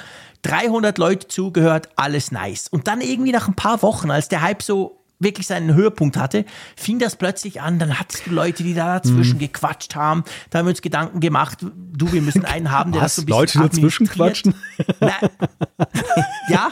300 0.44 0.98
Leute 0.98 1.28
zugehört, 1.28 1.90
alles 1.96 2.32
nice. 2.32 2.68
Und 2.68 2.88
dann 2.88 3.02
irgendwie 3.02 3.32
nach 3.32 3.48
ein 3.48 3.56
paar 3.56 3.82
Wochen, 3.82 4.12
als 4.12 4.30
der 4.30 4.42
Hype 4.42 4.62
so 4.62 4.97
wirklich 5.20 5.48
seinen 5.48 5.74
Höhepunkt 5.74 6.18
hatte, 6.18 6.46
fing 6.76 7.00
das 7.00 7.16
plötzlich 7.16 7.62
an, 7.62 7.80
dann 7.80 8.00
hattest 8.00 8.28
du 8.28 8.32
Leute, 8.32 8.64
die 8.64 8.74
da 8.74 9.00
dazwischen 9.00 9.36
mhm. 9.36 9.40
gequatscht 9.40 9.96
haben, 9.96 10.24
da 10.50 10.60
haben 10.60 10.66
wir 10.66 10.72
uns 10.72 10.82
Gedanken 10.82 11.20
gemacht, 11.20 11.60
du, 11.62 12.12
wir 12.12 12.22
müssen 12.22 12.46
einen 12.46 12.72
haben, 12.72 12.92
der 12.92 13.02
Was, 13.02 13.16
das 13.16 13.26
so 13.26 13.34
ein 13.36 13.42
bisschen 13.42 13.62
Leute 13.62 13.76
dazwischen 13.76 14.08
quatschen? 14.08 14.56
ja, 16.50 16.70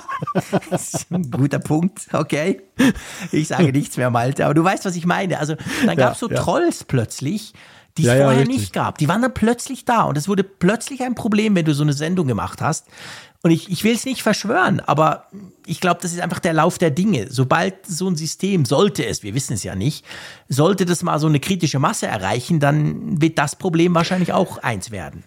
das 0.69 0.93
ist 0.93 1.11
ein 1.11 1.31
guter 1.31 1.59
Punkt, 1.59 2.07
okay. 2.13 2.61
Ich 3.31 3.47
sage 3.47 3.72
nichts 3.72 3.97
mehr, 3.97 4.09
Malte, 4.09 4.45
aber 4.45 4.53
du 4.53 4.63
weißt, 4.63 4.85
was 4.85 4.95
ich 4.95 5.05
meine. 5.05 5.39
Also 5.39 5.55
dann 5.85 5.95
gab 5.97 6.13
es 6.13 6.22
ja, 6.22 6.27
so 6.27 6.30
ja. 6.30 6.41
Trolls 6.41 6.84
plötzlich, 6.84 7.53
die 7.97 8.03
es 8.03 8.09
ja, 8.09 8.23
vorher 8.23 8.41
ja, 8.41 8.47
nicht 8.47 8.73
gab. 8.73 8.97
Die 8.97 9.07
waren 9.07 9.22
dann 9.22 9.34
plötzlich 9.34 9.85
da 9.85 10.03
und 10.03 10.17
es 10.17 10.27
wurde 10.27 10.43
plötzlich 10.43 11.03
ein 11.03 11.15
Problem, 11.15 11.55
wenn 11.55 11.65
du 11.65 11.73
so 11.73 11.84
eine 11.84 11.93
Sendung 11.93 12.27
gemacht 12.27 12.61
hast. 12.61 12.88
Und 13.45 13.51
ich, 13.51 13.69
ich 13.69 13.84
will 13.84 13.93
es 13.93 14.05
nicht 14.05 14.23
verschwören, 14.23 14.80
aber 14.80 15.27
ich 15.67 15.80
glaube, 15.80 15.99
das 16.01 16.13
ist 16.13 16.19
einfach 16.19 16.39
der 16.39 16.53
Lauf 16.53 16.80
der 16.80 16.89
Dinge. 16.89 17.27
Sobald 17.30 17.85
so 17.85 18.07
ein 18.07 18.15
System, 18.15 18.65
sollte 18.65 19.05
es, 19.05 19.22
wir 19.22 19.35
wissen 19.35 19.53
es 19.53 19.61
ja 19.61 19.76
nicht, 19.76 20.03
sollte 20.49 20.84
das 20.88 21.03
mal 21.03 21.19
so 21.19 21.27
eine 21.27 21.39
kritische 21.39 21.77
Masse 21.77 22.07
erreichen, 22.07 22.59
dann 22.59 23.22
wird 23.22 23.38
das 23.38 23.55
Problem 23.55 23.93
wahrscheinlich 23.93 24.34
auch 24.34 24.57
eins 24.57 24.89
werden. 24.89 25.26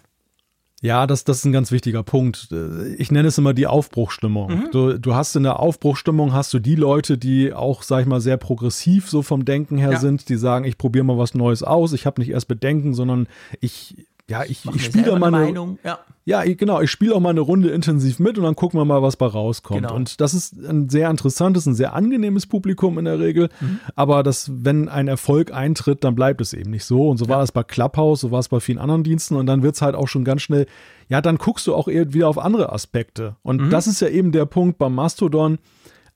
Ja, 0.81 1.07
das, 1.07 1.23
das 1.23 1.37
ist 1.37 1.45
ein 1.45 1.53
ganz 1.53 1.71
wichtiger 1.71 2.03
Punkt. 2.03 2.49
Ich 2.97 3.09
nenne 3.09 3.29
es 3.29 3.37
immer 3.37 3.53
die 3.53 3.67
Aufbruchstimmung. 3.67 4.51
Mhm. 4.51 4.67
Du, 4.73 4.99
du 4.99 5.15
hast 5.15 5.37
in 5.37 5.43
der 5.43 5.61
Aufbruchstimmung 5.61 6.33
hast 6.33 6.53
du 6.53 6.59
die 6.59 6.75
Leute, 6.75 7.17
die 7.17 7.53
auch, 7.53 7.83
sag 7.83 8.01
ich 8.01 8.05
mal, 8.05 8.19
sehr 8.19 8.35
progressiv 8.35 9.09
so 9.09 9.21
vom 9.21 9.45
Denken 9.45 9.77
her 9.77 9.91
ja. 9.91 9.99
sind, 9.99 10.27
die 10.27 10.35
sagen, 10.35 10.65
ich 10.65 10.77
probiere 10.77 11.05
mal 11.05 11.17
was 11.17 11.35
Neues 11.35 11.63
aus, 11.63 11.93
ich 11.93 12.05
habe 12.05 12.19
nicht 12.19 12.31
erst 12.31 12.49
Bedenken, 12.49 12.93
sondern 12.93 13.27
ich 13.61 13.95
ja, 14.29 14.43
ich, 14.43 14.63
ich 14.63 14.85
spiele 14.85 15.17
mal 15.17 15.33
eine, 15.33 15.45
Meinung. 15.45 15.79
Ja, 15.83 15.99
ja 16.23 16.43
ich, 16.43 16.55
genau, 16.57 16.79
ich 16.81 16.91
spiele 16.91 17.15
auch 17.15 17.19
mal 17.19 17.31
eine 17.31 17.39
Runde 17.39 17.69
intensiv 17.69 18.19
mit 18.19 18.37
und 18.37 18.43
dann 18.43 18.55
gucken 18.55 18.79
wir 18.79 18.85
mal, 18.85 19.01
was 19.01 19.17
bei 19.17 19.25
rauskommt. 19.25 19.81
Genau. 19.81 19.95
Und 19.95 20.21
das 20.21 20.35
ist 20.35 20.53
ein 20.53 20.87
sehr 20.87 21.09
interessantes, 21.09 21.65
ein 21.65 21.73
sehr 21.73 21.93
angenehmes 21.93 22.45
Publikum 22.45 22.99
in 22.99 23.05
der 23.05 23.19
Regel. 23.19 23.49
Mhm. 23.59 23.79
Aber 23.95 24.21
das, 24.21 24.51
wenn 24.53 24.87
ein 24.87 25.07
Erfolg 25.07 25.51
eintritt, 25.51 26.03
dann 26.03 26.13
bleibt 26.13 26.41
es 26.41 26.53
eben 26.53 26.69
nicht 26.69 26.85
so. 26.85 27.09
Und 27.09 27.17
so 27.17 27.25
ja. 27.25 27.31
war 27.31 27.43
es 27.43 27.51
bei 27.51 27.63
Clubhouse, 27.63 28.21
so 28.21 28.29
war 28.29 28.39
es 28.39 28.49
bei 28.49 28.59
vielen 28.59 28.77
anderen 28.77 29.03
Diensten. 29.03 29.35
Und 29.35 29.47
dann 29.47 29.63
wird 29.63 29.73
es 29.73 29.81
halt 29.81 29.95
auch 29.95 30.07
schon 30.07 30.23
ganz 30.23 30.43
schnell, 30.43 30.67
ja, 31.07 31.21
dann 31.21 31.37
guckst 31.37 31.65
du 31.65 31.73
auch 31.73 31.87
eher 31.87 32.13
wieder 32.13 32.27
auf 32.27 32.37
andere 32.37 32.71
Aspekte. 32.71 33.35
Und 33.41 33.61
mhm. 33.61 33.69
das 33.71 33.87
ist 33.87 33.99
ja 33.99 34.09
eben 34.09 34.31
der 34.31 34.45
Punkt 34.45 34.77
beim 34.77 34.93
Mastodon. 34.93 35.57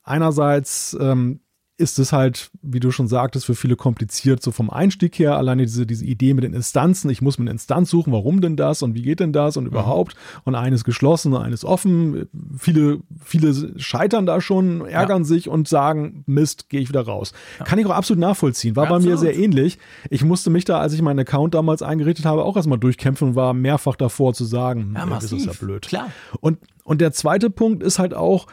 Einerseits 0.04 0.96
ähm, 1.00 1.40
ist 1.76 1.98
es 1.98 2.12
halt, 2.12 2.50
wie 2.62 2.78
du 2.78 2.92
schon 2.92 3.08
sagtest, 3.08 3.46
für 3.46 3.56
viele 3.56 3.74
kompliziert, 3.74 4.42
so 4.42 4.52
vom 4.52 4.70
Einstieg 4.70 5.18
her. 5.18 5.36
Alleine 5.36 5.62
diese, 5.62 5.86
diese 5.86 6.04
Idee 6.04 6.32
mit 6.32 6.44
den 6.44 6.54
Instanzen. 6.54 7.10
Ich 7.10 7.20
muss 7.20 7.36
mir 7.38 7.44
eine 7.44 7.50
Instanz 7.50 7.90
suchen, 7.90 8.12
warum 8.12 8.40
denn 8.40 8.56
das 8.56 8.82
und 8.82 8.94
wie 8.94 9.02
geht 9.02 9.18
denn 9.18 9.32
das 9.32 9.56
und 9.56 9.64
mhm. 9.64 9.70
überhaupt. 9.70 10.14
Und 10.44 10.54
eines 10.54 10.84
geschlossen 10.84 11.32
und 11.32 11.42
eines 11.42 11.64
offen. 11.64 12.28
Viele, 12.56 13.00
viele 13.20 13.78
scheitern 13.78 14.24
da 14.24 14.40
schon, 14.40 14.86
ärgern 14.86 15.22
ja. 15.22 15.24
sich 15.24 15.48
und 15.48 15.66
sagen, 15.66 16.22
Mist, 16.26 16.68
gehe 16.68 16.80
ich 16.80 16.88
wieder 16.88 17.02
raus. 17.02 17.32
Ja. 17.58 17.64
Kann 17.64 17.80
ich 17.80 17.86
auch 17.86 17.90
absolut 17.90 18.20
nachvollziehen. 18.20 18.76
War 18.76 18.84
ja, 18.84 18.90
bei 18.90 18.96
absolut. 18.96 19.14
mir 19.14 19.18
sehr 19.18 19.36
ähnlich. 19.36 19.78
Ich 20.10 20.22
musste 20.22 20.50
mich 20.50 20.64
da, 20.64 20.78
als 20.78 20.92
ich 20.92 21.02
meinen 21.02 21.18
Account 21.18 21.54
damals 21.54 21.82
eingerichtet 21.82 22.24
habe, 22.24 22.44
auch 22.44 22.56
erstmal 22.56 22.78
durchkämpfen 22.78 23.30
und 23.30 23.34
war 23.34 23.52
mehrfach 23.52 23.96
davor 23.96 24.32
zu 24.32 24.44
sagen, 24.44 24.94
ja, 24.94 25.06
das 25.06 25.32
ist 25.32 25.46
ja 25.46 25.52
blöd. 25.52 25.82
Klar. 25.82 26.10
Und, 26.40 26.58
und 26.84 27.00
der 27.00 27.12
zweite 27.12 27.50
Punkt 27.50 27.82
ist 27.82 27.98
halt 27.98 28.14
auch, 28.14 28.46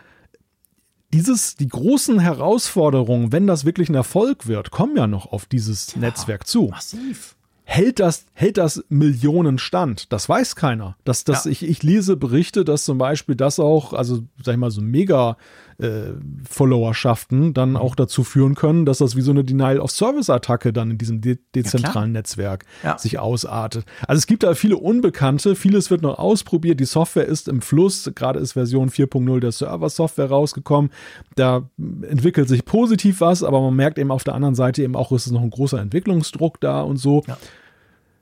dieses, 1.13 1.55
die 1.55 1.67
großen 1.67 2.19
Herausforderungen, 2.19 3.31
wenn 3.31 3.47
das 3.47 3.65
wirklich 3.65 3.89
ein 3.89 3.95
Erfolg 3.95 4.47
wird, 4.47 4.71
kommen 4.71 4.95
ja 4.95 5.07
noch 5.07 5.31
auf 5.31 5.45
dieses 5.45 5.93
ja, 5.93 6.01
Netzwerk 6.01 6.47
zu. 6.47 6.69
Massiv. 6.69 7.35
Hält 7.63 7.99
das, 7.99 8.25
hält 8.33 8.57
das 8.57 8.83
Millionen 8.89 9.57
stand? 9.57 10.11
Das 10.11 10.27
weiß 10.27 10.57
keiner. 10.57 10.97
Das, 11.05 11.23
das, 11.23 11.45
ja. 11.45 11.51
ich, 11.51 11.63
ich 11.63 11.83
lese 11.83 12.17
Berichte, 12.17 12.65
dass 12.65 12.83
zum 12.83 12.97
Beispiel 12.97 13.35
das 13.35 13.59
auch, 13.59 13.93
also 13.93 14.23
sag 14.43 14.53
ich 14.53 14.59
mal, 14.59 14.71
so 14.71 14.81
mega 14.81 15.37
äh, 15.81 16.13
Followerschaften 16.47 17.53
dann 17.53 17.75
auch 17.75 17.95
dazu 17.95 18.23
führen 18.23 18.55
können, 18.55 18.85
dass 18.85 18.99
das 18.99 19.15
wie 19.15 19.21
so 19.21 19.31
eine 19.31 19.43
Denial-of-Service-Attacke 19.43 20.73
dann 20.73 20.91
in 20.91 20.97
diesem 20.97 21.21
de 21.21 21.39
dezentralen 21.55 22.13
ja, 22.13 22.19
Netzwerk 22.19 22.65
ja. 22.83 22.97
sich 22.97 23.19
ausartet. 23.19 23.85
Also 24.07 24.19
es 24.19 24.27
gibt 24.27 24.43
da 24.43 24.53
viele 24.53 24.77
Unbekannte, 24.77 25.55
vieles 25.55 25.89
wird 25.89 26.01
noch 26.01 26.19
ausprobiert, 26.19 26.79
die 26.79 26.85
Software 26.85 27.25
ist 27.25 27.47
im 27.47 27.61
Fluss, 27.61 28.11
gerade 28.15 28.39
ist 28.39 28.53
Version 28.53 28.89
4.0 28.89 29.39
der 29.39 29.51
Server-Software 29.51 30.29
rausgekommen, 30.29 30.91
da 31.35 31.69
entwickelt 31.77 32.47
sich 32.47 32.65
positiv 32.65 33.21
was, 33.21 33.43
aber 33.43 33.61
man 33.61 33.75
merkt 33.75 33.97
eben 33.97 34.11
auf 34.11 34.23
der 34.23 34.35
anderen 34.35 34.55
Seite 34.55 34.83
eben 34.83 34.95
auch, 34.95 35.11
ist 35.11 35.25
es 35.25 35.31
noch 35.31 35.41
ein 35.41 35.49
großer 35.49 35.79
Entwicklungsdruck 35.79 36.59
da 36.61 36.81
und 36.81 36.97
so. 36.97 37.23
Ja. 37.27 37.37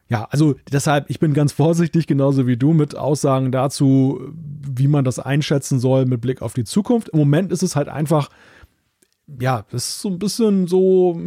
Ja, 0.09 0.27
also 0.31 0.55
deshalb, 0.71 1.09
ich 1.09 1.19
bin 1.19 1.33
ganz 1.33 1.51
vorsichtig, 1.51 2.07
genauso 2.07 2.47
wie 2.47 2.57
du, 2.57 2.73
mit 2.73 2.95
Aussagen 2.95 3.51
dazu, 3.51 4.19
wie 4.33 4.87
man 4.87 5.05
das 5.05 5.19
einschätzen 5.19 5.79
soll 5.79 6.05
mit 6.05 6.19
Blick 6.19 6.41
auf 6.41 6.53
die 6.53 6.63
Zukunft. 6.63 7.09
Im 7.09 7.19
Moment 7.19 7.51
ist 7.51 7.61
es 7.61 7.75
halt 7.75 7.89
einfach, 7.89 8.29
ja, 9.39 9.65
das 9.69 9.87
ist 9.87 10.01
so 10.01 10.09
ein 10.09 10.17
bisschen 10.17 10.67
so, 10.67 11.21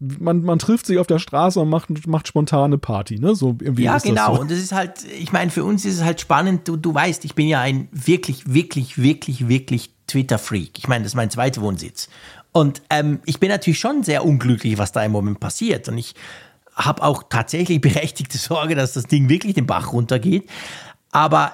man, 0.00 0.42
man 0.42 0.58
trifft 0.58 0.86
sich 0.86 0.98
auf 0.98 1.06
der 1.06 1.20
Straße 1.20 1.60
und 1.60 1.68
macht, 1.68 2.06
macht 2.08 2.26
spontane 2.26 2.76
Party, 2.76 3.20
ne? 3.20 3.36
So 3.36 3.56
irgendwie 3.60 3.84
ja, 3.84 3.98
genau. 3.98 4.34
So. 4.34 4.40
Und 4.40 4.50
das 4.50 4.58
ist 4.58 4.72
halt, 4.72 5.04
ich 5.04 5.32
meine, 5.32 5.52
für 5.52 5.64
uns 5.64 5.84
ist 5.84 5.98
es 5.98 6.04
halt 6.04 6.20
spannend. 6.20 6.66
Du, 6.66 6.76
du 6.76 6.92
weißt, 6.92 7.24
ich 7.24 7.36
bin 7.36 7.46
ja 7.46 7.60
ein 7.60 7.88
wirklich, 7.92 8.52
wirklich, 8.52 9.00
wirklich, 9.00 9.48
wirklich 9.48 9.90
Twitter-Freak. 10.08 10.78
Ich 10.78 10.88
meine, 10.88 11.04
das 11.04 11.12
ist 11.12 11.16
mein 11.16 11.30
zweiter 11.30 11.62
Wohnsitz. 11.62 12.08
Und 12.52 12.82
ähm, 12.90 13.20
ich 13.24 13.40
bin 13.40 13.48
natürlich 13.48 13.78
schon 13.78 14.02
sehr 14.02 14.24
unglücklich, 14.24 14.78
was 14.78 14.92
da 14.92 15.04
im 15.04 15.12
Moment 15.12 15.40
passiert. 15.40 15.88
Und 15.88 15.98
ich 15.98 16.14
habe 16.74 17.02
auch 17.02 17.24
tatsächlich 17.28 17.80
berechtigte 17.82 18.38
Sorge, 18.38 18.74
dass 18.74 18.92
das 18.92 19.04
Ding 19.04 19.28
wirklich 19.28 19.54
den 19.54 19.66
Bach 19.66 19.92
runtergeht. 19.92 20.48
Aber 21.10 21.52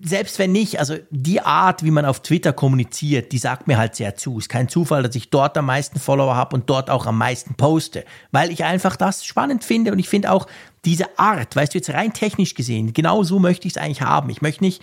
selbst 0.00 0.38
wenn 0.38 0.52
nicht, 0.52 0.78
also 0.78 0.96
die 1.10 1.40
Art, 1.40 1.82
wie 1.82 1.90
man 1.90 2.04
auf 2.04 2.20
Twitter 2.20 2.52
kommuniziert, 2.52 3.32
die 3.32 3.38
sagt 3.38 3.66
mir 3.66 3.76
halt 3.76 3.96
sehr 3.96 4.14
zu. 4.14 4.38
Ist 4.38 4.48
kein 4.48 4.68
Zufall, 4.68 5.02
dass 5.02 5.16
ich 5.16 5.30
dort 5.30 5.56
am 5.58 5.66
meisten 5.66 5.98
Follower 5.98 6.36
habe 6.36 6.54
und 6.54 6.70
dort 6.70 6.90
auch 6.90 7.06
am 7.06 7.18
meisten 7.18 7.54
poste, 7.54 8.04
weil 8.30 8.52
ich 8.52 8.64
einfach 8.64 8.96
das 8.96 9.24
spannend 9.24 9.64
finde 9.64 9.90
und 9.92 9.98
ich 9.98 10.08
finde 10.08 10.30
auch 10.30 10.46
diese 10.84 11.18
Art, 11.18 11.56
weißt 11.56 11.74
du, 11.74 11.78
jetzt 11.78 11.90
rein 11.90 12.12
technisch 12.12 12.54
gesehen, 12.54 12.92
genau 12.92 13.24
so 13.24 13.38
möchte 13.38 13.66
ich 13.66 13.74
es 13.74 13.82
eigentlich 13.82 14.02
haben. 14.02 14.30
Ich 14.30 14.42
möchte 14.42 14.62
nicht 14.62 14.82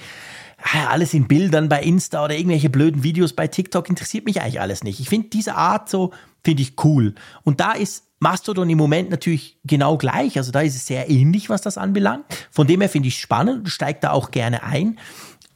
ah 0.61 0.87
alles 0.89 1.13
in 1.13 1.27
Bildern 1.27 1.69
bei 1.69 1.81
Insta 1.81 2.23
oder 2.23 2.35
irgendwelche 2.35 2.69
blöden 2.69 3.03
Videos 3.03 3.33
bei 3.33 3.47
TikTok 3.47 3.89
interessiert 3.89 4.25
mich 4.25 4.41
eigentlich 4.41 4.59
alles 4.59 4.83
nicht. 4.83 4.99
Ich 4.99 5.09
finde 5.09 5.29
diese 5.29 5.55
Art 5.55 5.89
so, 5.89 6.11
finde 6.43 6.63
ich 6.63 6.73
cool. 6.83 7.15
Und 7.43 7.59
da 7.59 7.71
ist 7.71 8.03
Mastodon 8.21 8.69
im 8.69 8.77
Moment 8.77 9.09
natürlich 9.09 9.57
genau 9.63 9.97
gleich. 9.97 10.37
Also 10.37 10.51
da 10.51 10.61
ist 10.61 10.75
es 10.75 10.85
sehr 10.85 11.09
ähnlich, 11.09 11.49
was 11.49 11.61
das 11.61 11.77
anbelangt. 11.79 12.23
Von 12.51 12.67
dem 12.67 12.79
her 12.79 12.89
finde 12.89 13.07
ich 13.07 13.15
es 13.15 13.19
spannend 13.19 13.61
und 13.61 13.69
steigt 13.69 14.03
da 14.03 14.11
auch 14.11 14.29
gerne 14.29 14.61
ein. 14.61 14.99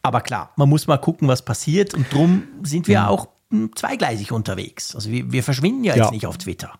Aber 0.01 0.21
klar, 0.21 0.51
man 0.55 0.67
muss 0.67 0.87
mal 0.87 0.97
gucken, 0.97 1.27
was 1.27 1.45
passiert. 1.45 1.93
Und 1.93 2.11
drum 2.11 2.43
sind 2.63 2.87
wir 2.87 3.01
mhm. 3.01 3.05
auch 3.05 3.27
zweigleisig 3.75 4.31
unterwegs. 4.31 4.95
Also 4.95 5.11
wir, 5.11 5.31
wir 5.31 5.43
verschwinden 5.43 5.83
ja 5.83 5.95
jetzt 5.95 6.05
Ja. 6.05 6.11
nicht 6.11 6.25
auf 6.25 6.39
Twitter. 6.39 6.73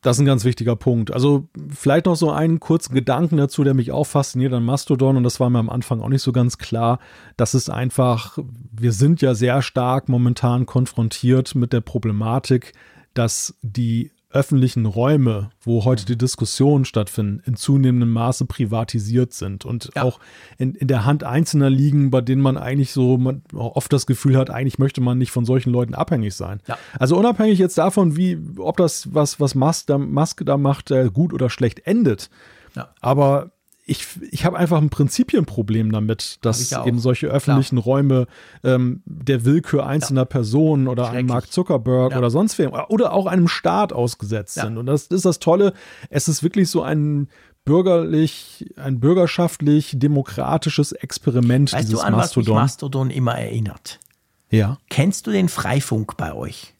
Das 0.00 0.16
ist 0.16 0.20
ein 0.20 0.26
ganz 0.26 0.44
wichtiger 0.44 0.76
Punkt. 0.76 1.12
Also 1.12 1.48
vielleicht 1.74 2.06
noch 2.06 2.16
so 2.16 2.30
einen 2.30 2.58
kurzen 2.58 2.94
Gedanken 2.94 3.36
dazu, 3.36 3.64
der 3.64 3.74
mich 3.74 3.92
auch 3.92 4.04
fasziniert 4.04 4.54
an 4.54 4.64
Mastodon 4.64 5.18
und 5.18 5.24
das 5.24 5.40
war 5.40 5.50
mir 5.50 5.58
am 5.58 5.68
Anfang 5.68 6.00
auch 6.00 6.08
nicht 6.08 6.22
so 6.22 6.32
ganz 6.32 6.56
klar. 6.56 7.00
Das 7.36 7.54
ist 7.54 7.68
einfach, 7.68 8.38
wir 8.72 8.92
sind 8.92 9.20
ja 9.20 9.34
sehr 9.34 9.60
stark 9.60 10.08
momentan 10.08 10.64
konfrontiert 10.64 11.54
mit 11.54 11.74
der 11.74 11.82
Problematik, 11.82 12.72
dass 13.12 13.58
die 13.60 14.12
öffentlichen 14.30 14.84
Räume, 14.84 15.50
wo 15.62 15.84
heute 15.84 16.04
die 16.04 16.18
Diskussionen 16.18 16.84
stattfinden, 16.84 17.42
in 17.46 17.56
zunehmendem 17.56 18.10
Maße 18.10 18.44
privatisiert 18.44 19.32
sind 19.32 19.64
und 19.64 19.90
Ja. 19.96 20.02
auch 20.02 20.20
in, 20.58 20.74
in 20.74 20.86
der 20.86 21.06
Hand 21.06 21.24
Einzelner 21.24 21.70
liegen, 21.70 22.10
bei 22.10 22.20
denen 22.20 22.42
man 22.42 22.58
eigentlich 22.58 22.92
so 22.92 23.16
man 23.16 23.42
oft 23.54 23.90
das 23.92 24.06
Gefühl 24.06 24.36
hat, 24.36 24.50
eigentlich 24.50 24.78
möchte 24.78 25.00
man 25.00 25.16
nicht 25.16 25.30
von 25.30 25.46
solchen 25.46 25.70
Leuten 25.70 25.94
abhängig 25.94 26.34
sein. 26.34 26.60
Ja. 26.66 26.76
Also 26.98 27.16
unabhängig 27.16 27.58
jetzt 27.58 27.78
davon, 27.78 28.16
wie, 28.16 28.38
ob 28.58 28.76
das, 28.76 29.14
was, 29.14 29.40
was 29.40 29.54
Musk 29.54 29.86
da, 29.86 29.96
Musk 29.96 30.42
da 30.44 30.58
macht, 30.58 30.90
äh, 30.90 31.08
gut 31.10 31.32
oder 31.32 31.48
schlecht 31.48 31.86
endet. 31.86 32.28
Ja. 32.74 32.90
Aber 33.00 33.52
ich, 33.88 34.06
ich 34.30 34.44
habe 34.44 34.56
einfach 34.58 34.78
ein 34.78 34.90
Prinzipienproblem 34.90 35.90
damit, 35.90 36.38
dass 36.42 36.70
eben 36.72 36.98
solche 36.98 37.26
öffentlichen 37.28 37.78
Räume 37.78 38.26
ähm, 38.62 39.02
der 39.06 39.44
Willkür 39.44 39.86
einzelner 39.86 40.24
Personen 40.26 40.86
oder 40.88 41.10
einem. 41.10 41.26
Mark 41.26 41.50
Zuckerberg 41.50 42.12
Ja. 42.12 42.18
oder 42.18 42.30
sonst 42.30 42.58
wem 42.58 42.72
oder 42.72 43.12
auch 43.12 43.26
einem 43.26 43.48
Staat 43.48 43.92
ausgesetzt 43.92 44.56
Ja. 44.58 44.64
sind. 44.64 44.76
Und 44.78 44.86
das 44.86 45.06
ist 45.06 45.24
das 45.24 45.38
Tolle. 45.38 45.72
Es 46.10 46.28
ist 46.28 46.42
wirklich 46.42 46.70
so 46.70 46.82
ein 46.82 47.28
bürgerlich, 47.64 48.72
ein 48.76 49.00
bürgerschaftlich-demokratisches 49.00 50.92
Experiment, 50.92 51.72
Weißt 51.72 51.88
dieses 51.88 52.00
du, 52.00 52.06
an 52.06 52.14
was 52.14 52.36
mich 52.36 52.46
Mastodon. 52.46 52.54
Mastodon 52.62 53.10
immer 53.10 53.34
erinnert? 53.38 53.98
ja. 54.50 54.78
Kennst 54.90 55.26
du 55.26 55.30
den 55.30 55.48
Freifunk 55.48 56.16
bei 56.16 56.32
euch? 56.34 56.74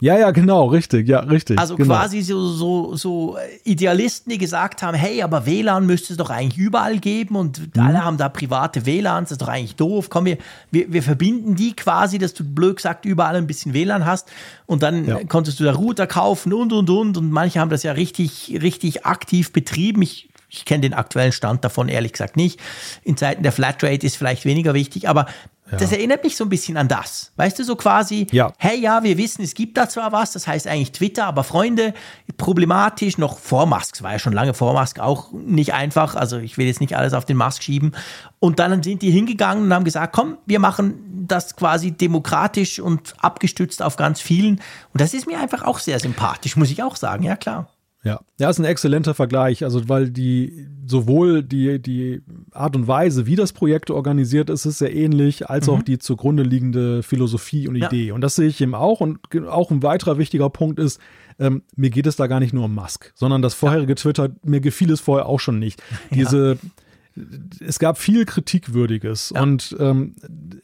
Ja, 0.00 0.18
ja, 0.18 0.30
genau, 0.30 0.66
richtig, 0.66 1.08
ja, 1.08 1.20
richtig. 1.20 1.58
Also 1.58 1.76
genau. 1.76 1.94
quasi 1.94 2.20
so, 2.20 2.48
so, 2.48 2.96
so 2.96 3.38
Idealisten, 3.64 4.30
die 4.30 4.36
gesagt 4.38 4.82
haben, 4.82 4.94
hey, 4.94 5.22
aber 5.22 5.46
WLAN 5.46 5.86
müsste 5.86 6.12
es 6.12 6.18
doch 6.18 6.28
eigentlich 6.28 6.58
überall 6.58 6.98
geben 6.98 7.34
und 7.36 7.74
Mhm. 7.74 7.82
alle 7.82 8.04
haben 8.04 8.18
da 8.18 8.28
private 8.28 8.84
WLANs, 8.84 9.30
das 9.30 9.36
ist 9.36 9.42
doch 9.42 9.48
eigentlich 9.48 9.76
doof. 9.76 10.10
Komm, 10.10 10.26
wir, 10.26 10.36
wir, 10.70 10.92
wir 10.92 11.02
verbinden 11.02 11.54
die 11.56 11.74
quasi, 11.74 12.18
dass 12.18 12.34
du 12.34 12.44
blöd 12.44 12.76
gesagt 12.76 13.04
überall 13.06 13.36
ein 13.36 13.46
bisschen 13.46 13.72
WLAN 13.72 14.04
hast 14.04 14.28
und 14.66 14.82
dann 14.82 15.06
Ja. 15.06 15.24
konntest 15.24 15.60
du 15.60 15.64
da 15.64 15.72
Router 15.72 16.06
kaufen 16.06 16.52
und 16.52 16.72
und 16.74 16.90
und 16.90 17.16
und 17.16 17.30
manche 17.30 17.58
haben 17.60 17.70
das 17.70 17.82
ja 17.82 17.92
richtig, 17.92 18.58
richtig 18.60 19.06
aktiv 19.06 19.50
betrieben. 19.52 20.02
Ich, 20.02 20.28
ich 20.50 20.64
kenne 20.66 20.82
den 20.82 20.92
aktuellen 20.94 21.32
Stand 21.32 21.64
davon 21.64 21.88
ehrlich 21.88 22.12
gesagt 22.12 22.36
nicht. 22.36 22.60
In 23.02 23.16
Zeiten 23.16 23.42
der 23.42 23.52
Flatrate 23.52 24.06
ist 24.06 24.16
vielleicht 24.16 24.44
weniger 24.44 24.74
wichtig, 24.74 25.08
aber 25.08 25.26
das 25.70 25.92
erinnert 25.92 26.22
mich 26.22 26.36
so 26.36 26.44
ein 26.44 26.48
bisschen 26.48 26.76
an 26.76 26.88
das. 26.88 27.32
Weißt 27.36 27.58
du, 27.58 27.64
so 27.64 27.76
quasi, 27.76 28.26
Ja. 28.30 28.52
hey, 28.58 28.78
ja, 28.78 29.02
wir 29.02 29.18
wissen, 29.18 29.42
es 29.42 29.54
gibt 29.54 29.76
da 29.76 29.88
zwar 29.88 30.12
was, 30.12 30.32
das 30.32 30.46
heißt 30.46 30.66
eigentlich 30.68 30.92
Twitter, 30.92 31.26
aber 31.26 31.44
Freunde, 31.44 31.94
problematisch, 32.36 33.18
noch 33.18 33.38
vor 33.38 33.66
Musk, 33.66 34.02
war 34.02 34.12
ja 34.12 34.18
schon 34.18 34.32
lange 34.32 34.54
vor 34.54 34.78
Musk 34.78 35.00
auch 35.00 35.32
nicht 35.32 35.74
einfach, 35.74 36.14
also 36.14 36.38
ich 36.38 36.58
will 36.58 36.66
jetzt 36.66 36.80
nicht 36.80 36.96
alles 36.96 37.14
auf 37.14 37.24
den 37.24 37.36
Musk 37.36 37.62
schieben. 37.62 37.92
Und 38.38 38.58
dann 38.58 38.82
sind 38.82 39.02
die 39.02 39.10
hingegangen 39.10 39.64
und 39.64 39.74
haben 39.74 39.84
gesagt, 39.84 40.12
komm, 40.14 40.38
wir 40.46 40.60
machen 40.60 41.26
das 41.26 41.56
quasi 41.56 41.90
demokratisch 41.92 42.78
und 42.78 43.14
abgestützt 43.18 43.82
auf 43.82 43.96
ganz 43.96 44.20
vielen. 44.20 44.60
Und 44.92 45.00
das 45.00 45.14
ist 45.14 45.26
mir 45.26 45.40
einfach 45.40 45.62
auch 45.62 45.78
sehr 45.78 45.98
sympathisch, 45.98 46.56
muss 46.56 46.70
ich 46.70 46.82
auch 46.82 46.96
sagen, 46.96 47.24
ja 47.24 47.36
klar. 47.36 47.68
Ja, 48.06 48.20
ja, 48.38 48.48
ist 48.48 48.58
ein 48.58 48.64
exzellenter 48.64 49.14
Vergleich. 49.14 49.64
Also, 49.64 49.88
weil 49.88 50.10
die 50.10 50.68
sowohl 50.86 51.42
die, 51.42 51.80
die 51.82 52.22
Art 52.52 52.76
und 52.76 52.86
Weise, 52.86 53.26
wie 53.26 53.34
das 53.34 53.52
Projekt 53.52 53.90
organisiert 53.90 54.48
ist, 54.48 54.64
ist 54.64 54.78
sehr 54.78 54.94
ähnlich, 54.94 55.50
als 55.50 55.68
auch 55.68 55.82
die 55.82 55.98
zugrunde 55.98 56.44
liegende 56.44 57.02
Philosophie 57.02 57.66
und 57.66 57.74
Mhm. 57.74 57.80
Ja. 57.82 57.88
Idee. 57.88 58.12
Und 58.12 58.20
das 58.20 58.36
sehe 58.36 58.48
ich 58.48 58.60
eben 58.60 58.74
auch. 58.74 59.00
Und 59.00 59.18
auch 59.48 59.70
ein 59.70 59.82
weiterer 59.82 60.18
wichtiger 60.18 60.48
Punkt 60.50 60.78
ist, 60.78 61.00
ähm, 61.38 61.62
mir 61.74 61.90
geht 61.90 62.06
es 62.06 62.16
da 62.16 62.28
gar 62.28 62.40
nicht 62.40 62.54
nur 62.54 62.64
um 62.66 62.74
Musk, 62.74 63.12
sondern 63.14 63.42
das 63.42 63.54
vorherige 63.54 63.94
Twitter, 63.96 64.30
mir 64.42 64.60
gefiel 64.60 64.90
es 64.90 65.00
vorher 65.00 65.26
auch 65.26 65.40
schon 65.40 65.58
nicht. 65.58 65.82
Diese, 66.10 66.58
es 67.60 67.78
gab 67.78 67.98
viel 67.98 68.24
Kritikwürdiges 68.26 69.32
und 69.32 69.74
ähm, 69.78 70.14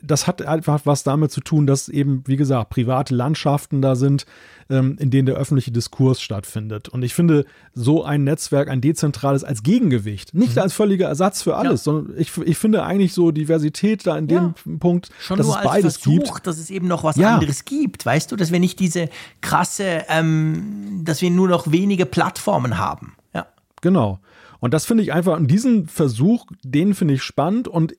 das 0.02 0.26
hat 0.26 0.42
einfach 0.42 0.82
was 0.84 1.02
damit 1.02 1.30
zu 1.32 1.40
tun, 1.40 1.66
dass 1.66 1.88
eben, 1.88 2.22
wie 2.26 2.36
gesagt, 2.36 2.70
private 2.70 3.14
Landschaften 3.14 3.80
da 3.80 3.94
sind, 3.96 4.26
ähm, 4.68 4.96
in 4.98 5.10
denen 5.10 5.26
der 5.26 5.36
öffentliche 5.36 5.70
Diskurs 5.70 6.20
stattfindet. 6.20 6.88
Und 6.88 7.02
ich 7.02 7.14
finde, 7.14 7.46
so 7.74 8.04
ein 8.04 8.24
Netzwerk, 8.24 8.68
ein 8.68 8.80
dezentrales 8.80 9.44
als 9.44 9.62
Gegengewicht, 9.62 10.34
nicht 10.34 10.58
als 10.58 10.72
völliger 10.72 11.08
Ersatz 11.08 11.42
für 11.42 11.56
alles, 11.56 11.84
sondern 11.84 12.18
ich, 12.18 12.36
ich 12.38 12.58
finde 12.58 12.82
eigentlich 12.84 13.14
so 13.14 13.30
Diversität 13.30 14.06
da 14.06 14.16
in 14.18 14.26
dem 14.28 14.54
Punkt, 14.78 15.08
Schon 15.20 15.38
dass 15.38 15.46
nur 15.46 15.56
es 15.56 15.64
beides 15.64 15.96
Versuch, 15.96 16.34
gibt. 16.34 16.46
dass 16.46 16.58
es 16.58 16.70
eben 16.70 16.86
noch 16.86 17.02
was 17.04 17.16
Ja. 17.16 17.34
anderes 17.34 17.64
gibt, 17.64 18.04
weißt 18.04 18.30
du, 18.30 18.36
dass 18.36 18.52
wir 18.52 18.60
nicht 18.60 18.78
diese 18.78 19.08
krasse, 19.40 20.04
ähm, 20.08 21.00
dass 21.04 21.22
wir 21.22 21.30
nur 21.30 21.48
noch 21.48 21.70
wenige 21.72 22.04
Plattformen 22.06 22.76
haben. 22.78 23.14
Ja. 23.34 23.46
Genau. 23.80 24.18
Und 24.62 24.72
das 24.72 24.86
finde 24.86 25.02
ich 25.02 25.12
einfach, 25.12 25.36
und 25.36 25.48
diesen 25.50 25.86
Versuch, 25.86 26.46
den 26.64 26.94
finde 26.94 27.14
ich 27.14 27.22
spannend 27.22 27.66
und 27.68 27.94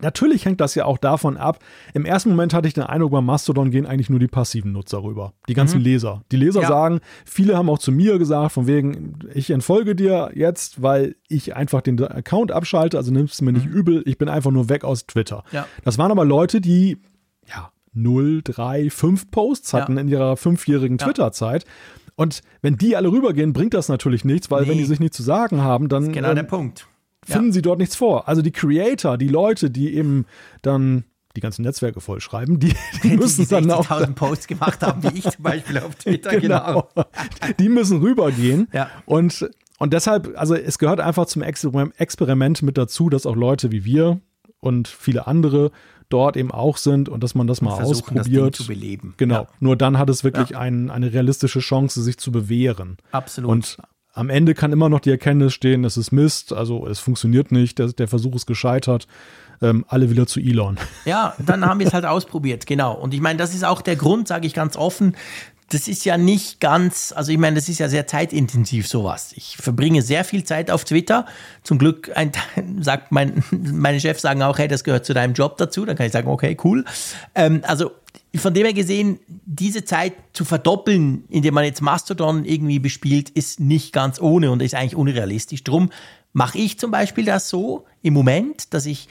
natürlich 0.00 0.44
hängt 0.44 0.60
das 0.60 0.74
ja 0.74 0.84
auch 0.84 0.98
davon 0.98 1.36
ab. 1.36 1.58
Im 1.94 2.04
ersten 2.04 2.30
Moment 2.30 2.52
hatte 2.54 2.68
ich 2.68 2.74
den 2.74 2.84
Eindruck, 2.84 3.12
bei 3.12 3.20
Mastodon 3.20 3.70
gehen 3.70 3.86
eigentlich 3.86 4.10
nur 4.10 4.18
die 4.20 4.26
passiven 4.28 4.72
Nutzer 4.72 5.02
rüber. 5.02 5.32
Die 5.48 5.54
ganzen 5.54 5.80
Leser. 5.80 6.22
Die 6.30 6.36
Leser 6.36 6.58
Mhm. 6.60 6.62
Ja. 6.64 6.68
sagen, 6.68 7.00
viele 7.24 7.56
haben 7.56 7.70
auch 7.70 7.78
zu 7.78 7.90
mir 7.92 8.18
gesagt, 8.18 8.52
von 8.52 8.66
wegen, 8.66 9.18
ich 9.32 9.50
entfolge 9.50 9.96
dir 9.96 10.30
jetzt, 10.34 10.82
weil 10.82 11.16
ich 11.28 11.56
einfach 11.56 11.80
den 11.82 12.02
Account 12.02 12.52
abschalte, 12.52 12.96
also 12.96 13.10
nimmst 13.12 13.34
es 13.34 13.40
mir 13.40 13.52
nicht 13.52 13.66
übel, 13.66 14.02
ich 14.06 14.18
bin 14.18 14.28
einfach 14.28 14.50
nur 14.50 14.68
weg 14.68 14.84
aus 14.84 15.06
Twitter. 15.06 15.44
Mhm. 15.50 15.56
Ja. 15.56 15.66
Das 15.84 15.98
waren 15.98 16.10
aber 16.10 16.24
Leute, 16.24 16.60
die, 16.60 16.98
ja, 17.48 17.70
0, 17.92 18.42
3, 18.44 18.90
5 18.90 19.30
Posts 19.30 19.72
hatten 19.72 19.94
Ja. 19.96 20.00
in 20.02 20.08
ihrer 20.08 20.36
fünfjährigen. 20.36 20.98
Twitter-Zeit. 20.98 21.64
Und 22.18 22.40
wenn 22.62 22.76
die 22.76 22.96
alle 22.96 23.12
rübergehen, 23.12 23.52
bringt 23.52 23.74
das 23.74 23.88
natürlich 23.88 24.24
nichts, 24.24 24.50
weil 24.50 24.62
wenn 24.66 24.74
Nee. 24.74 24.78
die 24.82 24.86
sich 24.86 24.98
nichts 24.98 25.16
zu 25.16 25.22
sagen 25.22 25.62
haben, 25.62 25.88
dann 25.88 26.10
Genau 26.12 26.30
ähm, 26.30 26.34
der 26.34 26.42
Punkt. 26.42 26.88
finden 27.24 27.52
sie 27.52 27.62
dort 27.62 27.78
nichts 27.78 27.94
vor. 27.94 28.26
Also 28.26 28.42
die 28.42 28.50
Creator, 28.50 29.16
die 29.16 29.28
Leute, 29.28 29.70
die 29.70 29.94
eben 29.94 30.26
dann 30.62 31.04
die 31.36 31.40
ganzen 31.40 31.62
Netzwerke 31.62 32.00
vollschreiben, 32.00 32.58
die, 32.58 32.74
die 33.04 33.16
müssen 33.16 33.42
die 33.42 33.48
dann 33.48 33.70
auch 33.70 33.86
60.000 33.88 34.14
Posts 34.14 34.46
gemacht 34.48 34.82
haben, 34.82 35.00
wie 35.04 35.18
ich 35.18 35.30
zum 35.30 35.44
Beispiel 35.44 35.78
auf 35.78 35.94
Twitter, 35.94 36.30
genau. 36.40 36.88
genau, 36.92 37.06
die 37.60 37.68
müssen 37.68 38.00
rübergehen. 38.00 38.66
Ja. 38.72 38.90
Und, 39.06 39.48
und 39.78 39.92
deshalb, 39.92 40.32
also 40.36 40.56
es 40.56 40.78
gehört 40.80 40.98
einfach 40.98 41.26
zum 41.26 41.42
Exper- 41.42 41.92
Experiment 41.98 42.62
mit 42.62 42.76
dazu, 42.76 43.08
dass 43.10 43.26
auch 43.26 43.36
Leute 43.36 43.70
wie 43.70 43.84
wir 43.84 44.20
und 44.58 44.88
viele 44.88 45.28
andere 45.28 45.70
dort 46.08 46.36
eben 46.36 46.50
auch 46.50 46.76
sind 46.76 47.08
und 47.08 47.22
dass 47.22 47.34
man 47.34 47.46
das 47.46 47.60
mal 47.60 47.76
versuchen, 47.76 48.16
das 48.16 48.26
ausprobiert. 48.26 48.56
zu 48.56 48.66
beleben. 48.66 49.14
Genau. 49.16 49.42
Ja. 49.42 49.46
Nur 49.60 49.76
dann 49.76 49.98
hat 49.98 50.08
es 50.08 50.24
wirklich 50.24 50.56
ein, 50.56 50.90
eine 50.90 51.12
realistische 51.12 51.60
Chance, 51.60 52.02
sich 52.02 52.18
zu 52.18 52.32
bewähren. 52.32 52.96
Absolut. 53.12 53.50
Und 53.50 53.78
am 54.14 54.30
Ende 54.30 54.54
kann 54.54 54.72
immer 54.72 54.88
noch 54.88 55.00
die 55.00 55.10
Erkenntnis 55.10 55.54
stehen, 55.54 55.84
es 55.84 55.96
ist 55.96 56.10
Mist, 56.10 56.52
also 56.52 56.86
es 56.86 56.98
funktioniert 56.98 57.52
nicht, 57.52 57.78
der, 57.78 57.92
der 57.92 58.08
Versuch 58.08 58.34
ist 58.34 58.46
gescheitert. 58.46 59.06
Ähm, 59.60 59.84
alle 59.88 60.08
wieder 60.08 60.28
zu 60.28 60.38
Elon. 60.38 60.78
Ja, 61.04 61.34
dann 61.38 61.64
haben 61.64 61.80
wir 61.80 61.86
es 61.88 61.92
halt 61.92 62.04
ausprobiert, 62.06 62.66
genau. 62.66 62.94
Und 62.94 63.12
ich 63.12 63.20
meine, 63.20 63.38
das 63.38 63.54
ist 63.54 63.64
auch 63.64 63.82
der 63.82 63.96
Grund, 63.96 64.28
sage 64.28 64.46
ich 64.46 64.54
ganz 64.54 64.76
offen. 64.76 65.16
Das 65.70 65.86
ist 65.86 66.04
ja 66.04 66.16
nicht 66.16 66.60
ganz, 66.60 67.12
also 67.14 67.30
ich 67.30 67.38
meine, 67.38 67.56
das 67.56 67.68
ist 67.68 67.78
ja 67.78 67.88
sehr 67.88 68.06
zeitintensiv 68.06 68.88
sowas. 68.88 69.32
Ich 69.36 69.56
verbringe 69.58 70.02
sehr 70.02 70.24
viel 70.24 70.44
Zeit 70.44 70.70
auf 70.70 70.84
Twitter. 70.84 71.26
Zum 71.62 71.78
Glück 71.78 72.10
ein, 72.16 72.32
sagt 72.80 73.12
mein, 73.12 73.42
meine 73.50 74.00
Chefs 74.00 74.22
sagen 74.22 74.42
auch, 74.42 74.58
hey, 74.58 74.68
das 74.68 74.84
gehört 74.84 75.04
zu 75.04 75.14
deinem 75.14 75.34
Job 75.34 75.58
dazu. 75.58 75.84
Dann 75.84 75.96
kann 75.96 76.06
ich 76.06 76.12
sagen, 76.12 76.28
okay, 76.28 76.56
cool. 76.64 76.84
Ähm, 77.34 77.60
also 77.64 77.90
von 78.36 78.54
dem 78.54 78.64
her 78.64 78.74
gesehen, 78.74 79.18
diese 79.46 79.84
Zeit 79.84 80.14
zu 80.32 80.44
verdoppeln, 80.44 81.24
indem 81.28 81.54
man 81.54 81.64
jetzt 81.64 81.80
Mastodon 81.80 82.44
irgendwie 82.44 82.78
bespielt, 82.78 83.30
ist 83.30 83.60
nicht 83.60 83.92
ganz 83.92 84.20
ohne 84.20 84.50
und 84.50 84.62
ist 84.62 84.74
eigentlich 84.74 84.96
unrealistisch. 84.96 85.64
Drum 85.64 85.90
mache 86.32 86.58
ich 86.58 86.78
zum 86.78 86.90
Beispiel 86.90 87.24
das 87.24 87.48
so 87.48 87.86
im 88.02 88.14
Moment, 88.14 88.72
dass 88.74 88.86
ich 88.86 89.08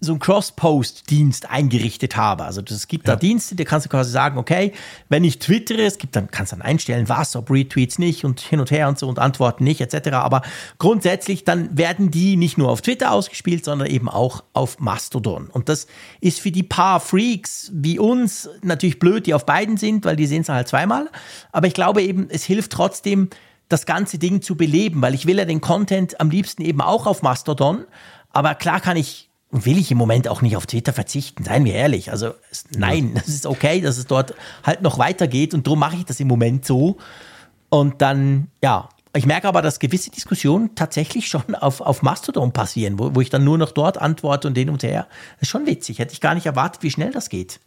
so 0.00 0.12
einen 0.12 0.20
Cross-Post-Dienst 0.20 1.50
eingerichtet 1.50 2.16
habe. 2.16 2.44
Also 2.44 2.62
es 2.62 2.86
gibt 2.86 3.08
da 3.08 3.16
Dienste, 3.16 3.56
da 3.56 3.64
kannst 3.64 3.86
du 3.86 3.90
quasi 3.90 4.12
sagen, 4.12 4.38
okay, 4.38 4.72
wenn 5.08 5.24
ich 5.24 5.40
twittere, 5.40 5.82
es 5.82 5.98
gibt 5.98 6.14
dann, 6.14 6.30
kannst 6.30 6.52
dann 6.52 6.62
einstellen, 6.62 7.08
was, 7.08 7.34
ob 7.34 7.50
Retweets 7.50 7.98
nicht 7.98 8.24
und 8.24 8.40
hin 8.40 8.60
und 8.60 8.70
her 8.70 8.88
und 8.88 8.98
so 8.98 9.08
und 9.08 9.18
Antworten 9.18 9.64
nicht, 9.64 9.80
etc. 9.80 10.10
Aber 10.10 10.42
grundsätzlich, 10.78 11.42
dann 11.42 11.76
werden 11.76 12.12
die 12.12 12.36
nicht 12.36 12.58
nur 12.58 12.70
auf 12.70 12.80
Twitter 12.80 13.10
ausgespielt, 13.10 13.64
sondern 13.64 13.88
eben 13.88 14.08
auch 14.08 14.44
auf 14.52 14.78
Mastodon. 14.78 15.48
Und 15.48 15.68
das 15.68 15.88
ist 16.20 16.38
für 16.38 16.52
die 16.52 16.62
paar 16.62 17.00
Freaks 17.00 17.72
wie 17.74 17.98
uns 17.98 18.48
natürlich 18.62 19.00
blöd, 19.00 19.26
die 19.26 19.34
auf 19.34 19.46
beiden 19.46 19.78
sind, 19.78 20.04
weil 20.04 20.14
die 20.14 20.26
sehen 20.26 20.42
es 20.42 20.48
halt 20.48 20.68
zweimal. 20.68 21.10
Aber 21.50 21.66
ich 21.66 21.74
glaube 21.74 22.02
eben, 22.02 22.28
es 22.30 22.44
hilft 22.44 22.72
trotzdem, 22.72 23.30
das 23.68 23.84
ganze 23.84 24.18
Ding 24.18 24.40
zu 24.40 24.56
beleben, 24.56 25.02
weil 25.02 25.14
ich 25.14 25.26
will 25.26 25.38
ja 25.38 25.44
den 25.44 25.60
Content 25.60 26.20
am 26.20 26.30
liebsten 26.30 26.62
eben 26.62 26.80
auch 26.80 27.06
auf 27.06 27.22
Mastodon. 27.22 27.84
Aber 28.30 28.54
klar 28.54 28.80
kann 28.80 28.96
ich 28.96 29.27
will 29.50 29.78
ich 29.78 29.90
im 29.90 29.98
Moment 29.98 30.28
auch 30.28 30.42
nicht 30.42 30.56
auf 30.56 30.66
Twitter 30.66 30.92
verzichten, 30.92 31.44
seien 31.44 31.64
wir 31.64 31.74
ehrlich. 31.74 32.10
Also 32.10 32.34
nein, 32.76 33.12
das 33.16 33.28
ist 33.28 33.46
okay, 33.46 33.80
dass 33.80 33.98
es 33.98 34.06
dort 34.06 34.34
halt 34.64 34.82
noch 34.82 34.98
weitergeht 34.98 35.54
und 35.54 35.66
darum 35.66 35.78
mache 35.78 35.96
ich 35.96 36.04
das 36.04 36.20
im 36.20 36.28
Moment 36.28 36.64
so. 36.64 36.98
Und 37.70 38.00
dann, 38.02 38.48
ja, 38.62 38.88
ich 39.14 39.26
merke 39.26 39.48
aber, 39.48 39.62
dass 39.62 39.78
gewisse 39.78 40.10
Diskussionen 40.10 40.74
tatsächlich 40.74 41.28
schon 41.28 41.54
auf, 41.54 41.80
auf 41.80 42.02
Mastodon 42.02 42.52
passieren, 42.52 42.98
wo, 42.98 43.14
wo 43.14 43.20
ich 43.20 43.30
dann 43.30 43.44
nur 43.44 43.58
noch 43.58 43.72
dort 43.72 43.98
antworte 43.98 44.48
und 44.48 44.56
hin 44.56 44.70
und 44.70 44.82
her. 44.82 45.06
Das 45.36 45.42
ist 45.42 45.48
schon 45.48 45.66
witzig. 45.66 45.98
Hätte 45.98 46.12
ich 46.12 46.20
gar 46.20 46.34
nicht 46.34 46.46
erwartet, 46.46 46.82
wie 46.82 46.90
schnell 46.90 47.10
das 47.10 47.28
geht. 47.28 47.60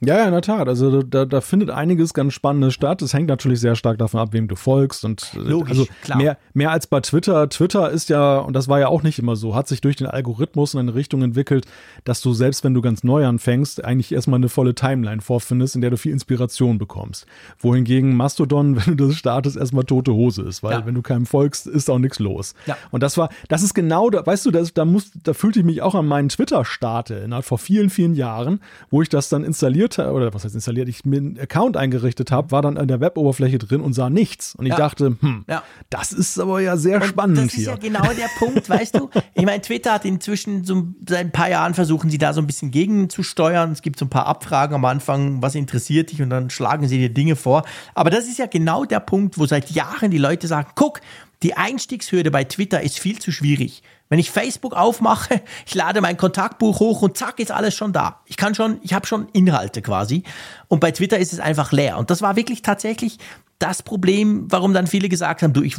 Ja, 0.00 0.18
ja, 0.18 0.24
in 0.26 0.32
der 0.32 0.42
Tat. 0.42 0.68
Also 0.68 1.02
da, 1.02 1.24
da 1.24 1.40
findet 1.40 1.70
einiges 1.70 2.12
ganz 2.12 2.34
Spannendes 2.34 2.74
statt. 2.74 3.00
Es 3.00 3.14
hängt 3.14 3.28
natürlich 3.28 3.60
sehr 3.60 3.76
stark 3.76 3.96
davon 3.96 4.20
ab, 4.20 4.28
wem 4.32 4.46
du 4.46 4.54
folgst. 4.54 5.06
Und 5.06 5.32
äh, 5.34 5.38
Logisch, 5.38 5.70
also 5.70 5.86
klar. 6.02 6.18
Mehr, 6.18 6.36
mehr 6.52 6.70
als 6.70 6.86
bei 6.86 7.00
Twitter. 7.00 7.48
Twitter 7.48 7.90
ist 7.90 8.10
ja, 8.10 8.38
und 8.38 8.52
das 8.52 8.68
war 8.68 8.78
ja 8.78 8.88
auch 8.88 9.02
nicht 9.02 9.18
immer 9.18 9.36
so, 9.36 9.54
hat 9.54 9.68
sich 9.68 9.80
durch 9.80 9.96
den 9.96 10.06
Algorithmus 10.06 10.74
in 10.74 10.80
eine 10.80 10.94
Richtung 10.94 11.22
entwickelt, 11.22 11.64
dass 12.04 12.20
du 12.20 12.34
selbst 12.34 12.62
wenn 12.62 12.74
du 12.74 12.82
ganz 12.82 13.04
neu 13.04 13.24
anfängst, 13.24 13.84
eigentlich 13.86 14.12
erstmal 14.12 14.38
eine 14.38 14.50
volle 14.50 14.74
Timeline 14.74 15.22
vorfindest, 15.22 15.76
in 15.76 15.80
der 15.80 15.88
du 15.90 15.96
viel 15.96 16.12
Inspiration 16.12 16.76
bekommst. 16.76 17.24
Wohingegen 17.58 18.14
Mastodon, 18.16 18.76
wenn 18.86 18.98
du 18.98 19.06
das 19.08 19.16
startest, 19.16 19.56
erstmal 19.56 19.84
tote 19.84 20.12
Hose 20.12 20.42
ist, 20.42 20.62
weil 20.62 20.72
Ja. 20.72 20.86
wenn 20.86 20.94
du 20.94 21.00
keinem 21.00 21.24
folgst, 21.24 21.66
ist 21.66 21.88
auch 21.88 21.98
nichts 21.98 22.18
los. 22.18 22.54
Ja. 22.66 22.76
Und 22.90 23.02
das 23.02 23.16
war, 23.16 23.30
das 23.48 23.62
ist 23.62 23.72
genau 23.72 24.10
da, 24.10 24.26
weißt 24.26 24.44
du, 24.44 24.50
das, 24.50 24.74
da 24.74 24.84
muss, 24.84 25.10
da 25.24 25.32
fühlte 25.32 25.60
ich 25.60 25.64
mich 25.64 25.80
auch 25.80 25.94
an 25.94 26.06
meinen 26.06 26.28
Twitter-Start 26.28 27.08
erinnert, 27.10 27.46
vor 27.46 27.56
vielen, 27.56 27.88
vielen 27.88 28.14
Jahren, 28.14 28.60
wo 28.90 29.00
ich 29.00 29.08
das 29.08 29.30
dann 29.30 29.42
installiert 29.42 29.85
habe, 29.98 30.12
oder 30.12 30.34
was 30.34 30.44
heißt 30.44 30.54
installiert, 30.54 30.88
ich 30.88 31.04
mir 31.04 31.18
einen 31.18 31.38
Account 31.38 31.76
eingerichtet 31.76 32.30
habe, 32.30 32.50
war 32.50 32.62
dann 32.62 32.76
an 32.76 32.88
der 32.88 33.00
Web-Oberfläche 33.00 33.58
drin 33.58 33.80
und 33.80 33.92
sah 33.92 34.10
nichts. 34.10 34.54
Und 34.54 34.66
ich 34.66 34.70
Ja. 34.72 34.76
dachte, 34.76 35.16
hm, 35.20 35.44
Ja. 35.48 35.62
das 35.90 36.12
ist 36.12 36.38
aber 36.38 36.60
ja 36.60 36.76
sehr 36.76 37.02
spannend 37.02 37.38
das 37.38 37.44
ist 37.46 37.52
hier. 37.54 37.64
ja 37.68 37.76
genau 37.76 38.02
der 38.12 38.28
Punkt, 38.38 38.68
weißt 38.68 38.96
du? 38.96 39.08
Ich 39.34 39.44
meine, 39.44 39.62
Twitter 39.62 39.92
hat 39.94 40.04
inzwischen 40.04 40.64
so 40.64 40.88
seit 41.08 41.20
ein 41.26 41.32
paar 41.32 41.48
Jahren 41.48 41.74
versuchen 41.74 42.10
sie 42.10 42.18
da 42.18 42.32
so 42.32 42.40
ein 42.40 42.46
bisschen 42.46 42.70
gegenzusteuern. 42.70 43.72
Es 43.72 43.82
gibt 43.82 43.98
so 43.98 44.04
ein 44.06 44.10
paar 44.10 44.26
Abfragen 44.26 44.74
am 44.74 44.84
Anfang, 44.84 45.42
was 45.42 45.54
interessiert 45.54 46.10
dich 46.12 46.20
und 46.22 46.30
dann 46.30 46.50
schlagen 46.50 46.88
sie 46.88 46.98
dir 46.98 47.10
Dinge 47.10 47.36
vor. 47.36 47.64
Aber 47.94 48.10
das 48.10 48.26
ist 48.26 48.38
ja 48.38 48.46
genau 48.46 48.84
der 48.84 49.00
Punkt, 49.00 49.38
wo 49.38 49.46
seit 49.46 49.70
Jahren 49.70 50.10
die 50.10 50.18
Leute 50.18 50.46
sagen, 50.46 50.68
guck, 50.74 51.00
die 51.42 51.54
Einstiegshürde 51.54 52.30
bei 52.30 52.44
Twitter 52.44 52.80
ist 52.82 52.98
viel 52.98 53.18
zu 53.18 53.30
schwierig. 53.30 53.82
Wenn 54.08 54.18
ich 54.18 54.30
Facebook 54.30 54.74
aufmache, 54.74 55.42
ich 55.66 55.74
lade 55.74 56.00
mein 56.00 56.16
Kontaktbuch 56.16 56.80
hoch 56.80 57.02
und 57.02 57.16
zack 57.16 57.38
ist 57.40 57.50
alles 57.50 57.74
schon 57.74 57.92
da. 57.92 58.20
Ich 58.26 58.36
kann 58.36 58.54
schon, 58.54 58.78
ich 58.82 58.94
habe 58.94 59.06
schon 59.06 59.28
Inhalte 59.32 59.82
quasi. 59.82 60.22
Und 60.68 60.80
bei 60.80 60.90
Twitter 60.90 61.18
ist 61.18 61.32
es 61.32 61.40
einfach 61.40 61.72
leer. 61.72 61.98
Und 61.98 62.10
das 62.10 62.22
war 62.22 62.36
wirklich 62.36 62.62
tatsächlich 62.62 63.18
das 63.58 63.82
Problem, 63.82 64.46
warum 64.50 64.74
dann 64.74 64.86
viele 64.86 65.08
gesagt 65.08 65.42
haben, 65.42 65.54
du, 65.54 65.62
ich, 65.62 65.76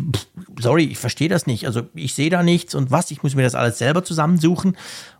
sorry, 0.59 0.85
ich 0.85 0.97
verstehe 0.97 1.29
das 1.29 1.45
nicht. 1.45 1.67
Also 1.67 1.83
ich 1.93 2.15
sehe 2.15 2.29
da 2.29 2.41
nichts 2.41 2.73
und 2.73 2.89
was, 2.89 3.11
ich 3.11 3.21
muss 3.21 3.35
mir 3.35 3.43
das 3.43 3.55
alles 3.55 3.77
selber 3.77 4.03
zusammensuchen. 4.03 4.75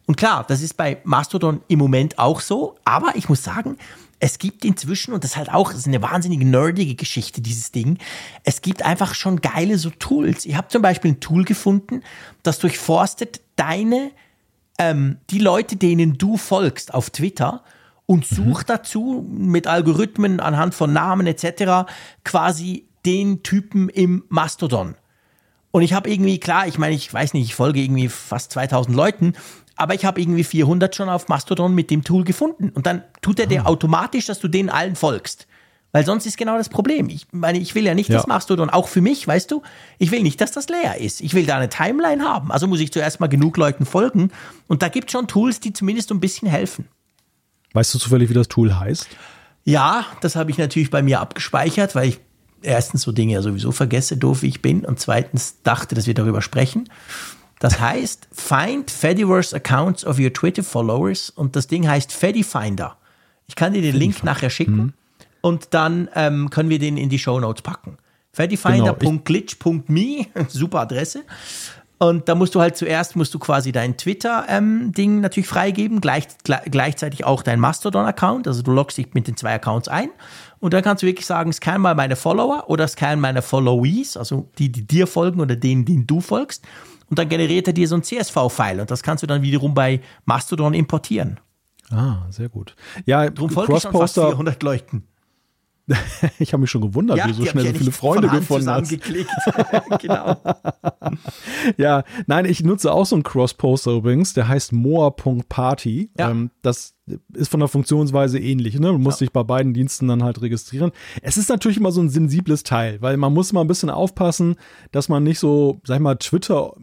Und 0.07 0.15
klar, 0.15 0.43
das 0.47 0.61
ist 0.61 0.75
bei 0.75 0.97
Mastodon 1.03 1.61
im 1.67 1.77
Moment 1.77 2.17
auch 2.17 2.41
so. 2.41 2.75
Aber 2.83 3.15
ich 3.15 3.29
muss 3.29 3.43
sagen, 3.43 3.77
es 4.19 4.39
gibt 4.39 4.65
inzwischen, 4.65 5.13
und 5.13 5.23
das 5.23 5.31
ist 5.31 5.37
halt 5.37 5.53
auch 5.53 5.71
ist 5.73 5.87
eine 5.87 6.01
wahnsinnig 6.01 6.39
nerdige 6.39 6.95
Geschichte, 6.95 7.41
dieses 7.41 7.71
Ding, 7.71 7.97
es 8.43 8.61
gibt 8.61 8.83
einfach 8.83 9.13
schon 9.13 9.41
geile 9.41 9.77
so 9.77 9.89
Tools. 9.91 10.45
Ich 10.45 10.55
habe 10.55 10.69
zum 10.69 10.81
Beispiel 10.81 11.11
ein 11.11 11.19
Tool 11.19 11.43
gefunden, 11.45 12.01
das 12.43 12.59
durchforstet 12.59 13.41
deine, 13.55 14.11
ähm, 14.79 15.17
die 15.29 15.39
Leute, 15.39 15.75
denen 15.75 16.17
du 16.17 16.37
folgst 16.37 16.93
auf 16.93 17.09
Twitter 17.09 17.63
und 18.05 18.25
sucht 18.25 18.69
dazu 18.69 19.25
mit 19.29 19.67
Algorithmen 19.67 20.39
anhand 20.39 20.73
von 20.73 20.93
Namen 20.93 21.27
etc. 21.27 21.89
quasi 22.23 22.87
den 23.05 23.43
Typen 23.43 23.89
im 23.89 24.23
Mastodon. 24.29 24.95
Und 25.71 25.83
ich 25.83 25.93
habe 25.93 26.09
irgendwie, 26.09 26.39
klar, 26.39 26.67
ich 26.67 26.79
meine, 26.79 26.95
ich 26.95 27.13
weiß 27.13 27.33
nicht, 27.33 27.45
ich 27.45 27.55
folge 27.55 27.81
irgendwie 27.81 28.07
fast 28.07 28.51
2000 28.53 28.95
Leuten, 28.95 29.33
aber 29.77 29.93
ich 29.93 30.05
habe 30.05 30.19
irgendwie 30.19 30.43
400 30.43 30.95
schon 30.95 31.09
auf 31.09 31.27
Mastodon 31.27 31.73
mit 31.73 31.89
dem 31.91 32.03
Tool 32.03 32.23
gefunden. 32.23 32.69
Und 32.69 32.85
dann 32.85 33.03
tut 33.21 33.39
er 33.39 33.45
dir 33.47 33.67
automatisch, 33.67 34.25
dass 34.25 34.39
du 34.39 34.47
denen 34.47 34.69
allen 34.69 34.95
folgst. 34.95 35.47
Weil 35.93 36.05
sonst 36.05 36.25
ist 36.25 36.37
genau 36.37 36.57
das 36.57 36.67
Problem. 36.67 37.07
Ich 37.09 37.27
meine, 37.31 37.59
ich 37.59 37.73
will 37.73 37.85
ja 37.85 37.93
nicht 37.95 38.09
Ja. 38.09 38.17
das 38.17 38.27
Mastodon, 38.27 38.69
auch 38.69 38.87
für 38.89 39.01
mich, 39.01 39.25
weißt 39.25 39.49
du, 39.49 39.61
ich 39.97 40.11
will 40.11 40.21
nicht, 40.21 40.41
dass 40.41 40.51
das 40.51 40.67
leer 40.67 40.99
ist. 40.99 41.21
Ich 41.21 41.33
will 41.33 41.45
da 41.45 41.55
eine 41.55 41.69
Timeline 41.69 42.23
haben. 42.23 42.51
Also 42.51 42.67
muss 42.67 42.81
ich 42.81 42.91
zuerst 42.91 43.19
mal 43.19 43.27
genug 43.27 43.55
Leuten 43.57 43.85
folgen. 43.85 44.31
Und 44.67 44.81
da 44.81 44.89
gibt 44.89 45.07
es 45.07 45.13
schon 45.13 45.27
Tools, 45.27 45.59
die 45.59 45.71
zumindest 45.73 46.11
ein 46.11 46.19
bisschen 46.19 46.47
helfen. 46.49 46.87
Weißt 47.73 47.93
du 47.93 47.99
zufällig, 47.99 48.29
wie 48.29 48.33
das 48.33 48.47
Tool 48.47 48.77
heißt? 48.77 49.07
Ja, 49.63 50.05
das 50.21 50.35
habe 50.35 50.51
ich 50.51 50.57
natürlich 50.57 50.89
bei 50.89 51.01
mir 51.01 51.19
abgespeichert, 51.21 51.95
weil 51.95 52.09
ich 52.09 52.19
erstens 52.61 53.03
so 53.03 53.11
Dinge 53.11 53.33
ja 53.33 53.41
sowieso 53.41 53.71
vergesse, 53.71 54.17
doof 54.17 54.41
wie 54.41 54.47
ich 54.47 54.61
bin, 54.61 54.85
und 54.85 54.99
zweitens 54.99 55.61
dachte, 55.63 55.93
dass 55.95 56.07
wir 56.07 56.13
darüber 56.13 56.41
sprechen. 56.41 56.89
Das 57.59 57.79
heißt, 57.79 58.27
find 58.31 58.91
Fediverse 58.91 59.55
Accounts 59.55 60.05
of 60.05 60.19
your 60.19 60.31
Twitter 60.31 60.63
Followers 60.63 61.29
und 61.31 61.55
das 61.55 61.67
Ding 61.67 61.87
heißt 61.87 62.11
Fedifinder. 62.13 62.97
Ich 63.47 63.55
kann 63.55 63.73
dir 63.73 63.81
den 63.81 63.95
Link 63.95 64.23
nachher 64.23 64.49
schicken 64.49 64.93
und 65.41 65.67
dann 65.73 66.09
ähm, 66.15 66.49
können 66.49 66.69
wir 66.69 66.79
den 66.79 66.97
in 66.97 67.09
die 67.09 67.17
Show 67.19 67.39
Notes 67.39 67.61
packen. 67.63 67.97
Fedifinder.glitch.me, 68.33 70.25
super 70.49 70.81
Adresse. 70.81 71.23
Und 71.99 72.29
da 72.29 72.35
musst 72.35 72.53
du 72.53 72.61
halt 72.61 72.77
zuerst, 72.77 73.15
musst 73.15 73.33
du 73.33 73.39
quasi 73.39 73.71
dein 73.71 73.97
Twitter-Ding 73.97 75.19
natürlich 75.19 75.47
freigeben, 75.47 75.99
gleich, 75.99 76.27
gle- 76.45 76.69
gleichzeitig 76.69 77.25
auch 77.25 77.41
dein 77.41 77.59
Mastodon-Account. 77.59 78.47
Also 78.47 78.61
du 78.61 78.71
loggst 78.71 78.99
dich 78.99 79.15
mit 79.15 79.27
den 79.27 79.35
zwei 79.35 79.55
Accounts 79.55 79.87
ein. 79.87 80.09
Und 80.59 80.73
dann 80.73 80.83
kannst 80.83 81.03
du 81.03 81.07
wirklich 81.07 81.25
sagen, 81.25 81.53
scan 81.53 81.79
mal 81.79 81.95
meine 81.95 82.15
Follower 82.15 82.65
oder 82.67 82.87
scan 82.87 83.17
meine 83.17 83.41
Followees, 83.41 84.17
also 84.17 84.49
die, 84.57 84.71
die 84.71 84.85
dir 84.85 85.07
folgen 85.07 85.39
oder 85.39 85.55
denen, 85.55 85.85
denen 85.85 86.07
du 86.07 86.21
folgst. 86.21 86.65
Und 87.09 87.19
dann 87.19 87.29
generiert 87.29 87.67
er 87.67 87.73
dir 87.73 87.87
so 87.87 87.95
ein 87.95 88.03
CSV-File 88.03 88.81
und 88.81 88.91
das 88.91 89.03
kannst 89.03 89.23
du 89.23 89.27
dann 89.27 89.41
wiederum 89.41 89.73
bei 89.73 90.01
Mastodon 90.25 90.73
importieren. 90.73 91.39
Ah, 91.89 92.25
sehr 92.29 92.49
gut. 92.49 92.75
Ja, 93.05 93.29
Drum 93.29 93.49
folge 93.49 93.75
ich 93.75 93.81
schon 93.81 93.91
fast 93.91 94.15
Crossposter, 94.15 94.27
400 94.29 94.63
Leuten. 94.63 95.07
ich 96.39 96.51
habe 96.51 96.61
mich 96.61 96.69
schon 96.69 96.81
gewundert, 96.81 97.23
wie 97.23 97.29
du 97.29 97.33
so 97.33 97.45
schnell 97.45 97.63
so 97.63 97.71
ja 97.71 97.77
viele 97.77 97.91
Freunde 97.91 98.27
gefunden 98.27 98.69
hast. 98.69 98.89
genau. 99.99 100.35
Ja, 101.77 102.03
nein, 102.27 102.45
ich 102.45 102.63
nutze 102.63 102.91
auch 102.91 103.05
so 103.05 103.15
einen 103.15 103.23
Cross-Poster 103.23 103.91
übrigens, 103.91 104.33
der 104.33 104.47
heißt 104.47 104.73
moa.party. 104.73 106.11
Ja. 106.17 106.29
Ähm, 106.29 106.51
das 106.61 106.96
ist 107.33 107.49
von 107.49 107.59
der 107.61 107.69
Funktionsweise 107.69 108.37
ähnlich. 108.39 108.79
Ne? 108.79 108.87
Du 108.87 108.97
musst 108.97 109.21
dich 109.21 109.31
bei 109.31 109.43
beiden 109.43 109.73
Diensten 109.73 110.07
dann 110.07 110.23
halt 110.23 110.41
registrieren. 110.41 110.91
Es 111.21 111.37
ist 111.37 111.49
natürlich 111.49 111.77
immer 111.77 111.91
so 111.91 112.01
ein 112.01 112.09
sensibles 112.09 112.63
Teil, 112.63 113.01
weil 113.01 113.15
man 113.17 113.33
muss 113.33 113.53
mal 113.53 113.61
ein 113.61 113.67
bisschen 113.67 113.89
aufpassen, 113.89 114.55
dass 114.91 115.07
man 115.09 115.23
nicht 115.23 115.39
so, 115.39 115.79
sag 115.85 115.95
ich 115.95 116.01
mal, 116.01 116.15
Twitter, 116.15 116.73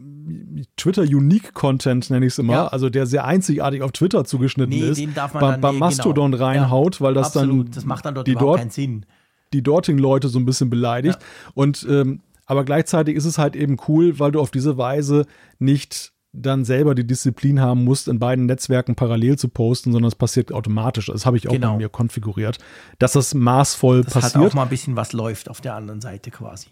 Twitter-Unique-Content, 0.77 2.09
nenne 2.09 2.25
ich 2.25 2.33
es 2.33 2.39
immer, 2.39 2.53
Ja. 2.53 2.67
also 2.67 2.89
der 2.89 3.05
sehr 3.05 3.25
einzigartig 3.25 3.81
auf 3.81 3.91
Twitter 3.91 4.25
zugeschnitten 4.25 4.69
Nee, 4.77 4.89
ist, 4.89 4.99
den 4.99 5.13
darf 5.13 5.33
man 5.33 5.41
bei, 5.41 5.51
dann 5.51 5.61
bei 5.61 5.71
nee, 5.71 5.77
Mastodon 5.79 6.31
genau. 6.31 6.43
reinhaut, 6.45 7.01
weil 7.01 7.13
das 7.13 7.27
Absolut, 7.27 7.67
dann 7.67 7.71
das 7.73 7.85
macht 7.85 8.05
dann 8.05 8.15
dort 8.15 8.27
die 8.27 8.35
dort 8.35 8.59
keinen 8.59 8.69
Sinn. 8.71 9.05
die 9.53 9.61
dortigen 9.63 9.99
Leute 9.99 10.27
so 10.27 10.39
ein 10.39 10.45
bisschen 10.45 10.69
beleidigt. 10.69 11.19
Und 11.53 11.85
ähm, 11.89 12.21
aber 12.47 12.63
gleichzeitig 12.63 13.15
ist 13.15 13.25
es 13.25 13.37
halt 13.39 13.55
eben 13.55 13.77
cool, 13.87 14.19
weil 14.19 14.31
du 14.31 14.39
auf 14.39 14.51
diese 14.51 14.77
Weise 14.77 15.25
nicht 15.57 16.13
dann 16.37 16.65
selber 16.65 16.95
die 16.95 17.05
Disziplin 17.07 17.59
haben 17.61 17.83
musst, 17.83 18.07
in 18.07 18.19
beiden 18.19 18.45
Netzwerken 18.45 18.95
parallel 18.95 19.37
zu 19.37 19.47
posten, 19.47 19.91
sondern 19.91 20.07
es 20.09 20.15
passiert 20.15 20.51
automatisch. 20.51 21.07
Das 21.07 21.25
habe 21.25 21.37
ich 21.37 21.47
auch 21.47 21.53
Genau. 21.53 21.71
bei 21.73 21.77
mir 21.77 21.89
konfiguriert, 21.89 22.57
dass 22.99 23.13
das 23.13 23.33
maßvoll 23.33 24.03
Das 24.03 24.15
hat 24.15 24.21
passiert. 24.23 24.43
auch 24.51 24.53
mal 24.53 24.63
ein 24.63 24.69
bisschen 24.69 24.95
was 24.95 25.13
läuft 25.13 25.49
auf 25.49 25.61
der 25.61 25.75
anderen 25.75 26.01
Seite 26.01 26.31
quasi. 26.31 26.67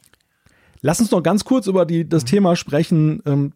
Lass 0.82 1.00
uns 1.00 1.12
noch 1.12 1.22
ganz 1.24 1.46
kurz 1.46 1.68
über 1.68 1.86
die, 1.86 2.04
Mhm. 2.04 2.10
das 2.10 2.26
Thema 2.26 2.56
sprechen. 2.56 3.22
Ähm, 3.26 3.54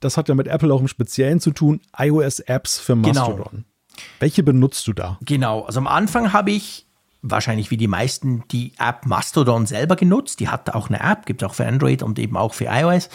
das 0.00 0.16
hat 0.16 0.28
ja 0.28 0.34
mit 0.34 0.48
Apple 0.48 0.72
auch 0.74 0.80
im 0.80 0.88
Speziellen 0.88 1.40
zu 1.40 1.52
tun. 1.52 1.80
iOS-Apps 1.96 2.78
für 2.80 2.96
Genau. 2.96 3.06
Mastodon. 3.28 3.64
Welche 4.18 4.42
benutzt 4.42 4.86
du 4.88 4.92
da? 4.94 5.18
Genau, 5.24 5.62
also 5.62 5.78
am 5.78 5.86
Anfang 5.86 6.32
habe 6.32 6.50
ich 6.52 6.86
wahrscheinlich 7.22 7.70
wie 7.70 7.76
die 7.76 7.86
meisten 7.86 8.44
die 8.50 8.72
App 8.78 9.04
Mastodon 9.04 9.66
selber 9.66 9.94
genutzt. 9.94 10.40
Die 10.40 10.48
hat 10.48 10.70
auch 10.74 10.88
eine 10.88 11.00
App, 11.00 11.26
gibt 11.26 11.44
auch 11.44 11.52
für 11.52 11.66
Android 11.66 12.02
und 12.02 12.18
eben 12.18 12.34
auch 12.36 12.54
für 12.54 12.64
iOS. 12.64 13.10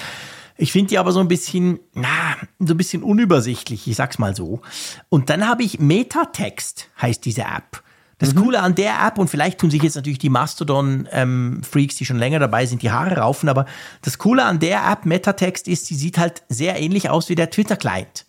Ich 0.57 0.72
finde 0.72 0.90
die 0.90 0.98
aber 0.98 1.11
so 1.11 1.19
ein 1.19 1.27
bisschen, 1.27 1.80
na, 1.94 2.36
so 2.60 2.73
ein 2.73 2.77
bisschen 2.77 3.03
unübersichtlich, 3.03 3.88
ich 3.88 3.95
sag's 3.95 4.19
mal 4.19 4.36
so. 4.36 4.61
Und 5.10 5.30
dann 5.30 5.48
habe 5.48 5.64
ich 5.64 5.80
Metatext, 5.80 6.90
heißt 7.02 7.26
diese 7.26 7.41
App. 7.41 7.84
Das 8.18 8.34
Coole 8.34 8.61
an 8.61 8.76
der 8.76 9.06
App, 9.06 9.18
und 9.18 9.30
vielleicht 9.30 9.60
tun 9.60 9.69
sich 9.69 9.84
jetzt 9.84 9.95
natürlich 9.95 10.19
die 10.19 10.30
Mastodon-Freaks, 10.30 11.95
die 11.95 12.06
schon 12.06 12.18
länger 12.18 12.40
dabei 12.40 12.65
sind, 12.65 12.82
die 12.82 12.91
Haare 12.91 13.18
raufen, 13.18 13.49
aber 13.49 13.65
das 14.03 14.18
Coole 14.18 14.45
an 14.45 14.60
der 14.60 14.90
App 14.90 15.06
Metatext 15.06 15.68
ist, 15.68 15.88
sie 15.88 15.95
sieht 15.95 16.18
halt 16.18 16.44
sehr 16.48 16.80
ähnlich 16.80 17.10
aus 17.10 17.27
wie 17.27 17.36
der 17.36 17.49
Twitter-Client. 17.49 18.26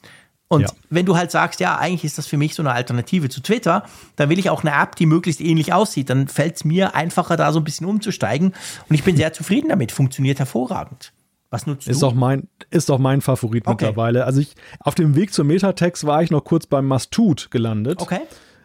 Und 0.48 0.62
Ja. 0.62 0.68
wenn 0.90 1.06
du 1.06 1.16
halt 1.16 1.30
sagst, 1.30 1.60
ja, 1.60 1.76
eigentlich 1.78 2.04
ist 2.04 2.18
das 2.18 2.26
für 2.26 2.36
mich 2.36 2.54
so 2.54 2.62
eine 2.62 2.72
Alternative 2.72 3.28
zu 3.28 3.40
Twitter, 3.40 3.84
dann 4.16 4.28
will 4.28 4.38
ich 4.38 4.50
auch 4.50 4.64
eine 4.64 4.72
App, 4.80 4.96
die 4.96 5.06
möglichst 5.06 5.40
ähnlich 5.40 5.72
aussieht. 5.72 6.10
Dann 6.10 6.28
fällt 6.28 6.56
es 6.56 6.64
mir 6.64 6.94
einfacher, 6.94 7.36
da 7.36 7.52
so 7.52 7.60
ein 7.60 7.64
bisschen 7.64 7.86
umzusteigen. 7.86 8.54
Und 8.88 8.94
ich 8.94 9.02
bin 9.02 9.16
sehr 9.16 9.32
zufrieden 9.32 9.68
damit. 9.68 9.90
Funktioniert 9.92 10.38
hervorragend. 10.38 11.12
Was 11.50 11.66
nutzt 11.66 11.86
Ist 11.88 12.02
du? 12.02 12.06
auch 12.06 12.14
mein, 12.14 12.48
ist 12.70 12.90
auch 12.90 12.98
mein 12.98 13.20
Favorit 13.20 13.66
Okay. 13.66 13.86
mittlerweile. 13.86 14.24
Also 14.24 14.40
ich, 14.40 14.54
auf 14.80 14.94
dem 14.94 15.14
Weg 15.14 15.32
zum 15.32 15.46
Metatext 15.46 16.06
war 16.06 16.22
ich 16.22 16.30
noch 16.30 16.44
kurz 16.44 16.66
beim 16.66 16.86
Mastut 16.86 17.50
gelandet. 17.50 18.00
Okay. 18.02 18.20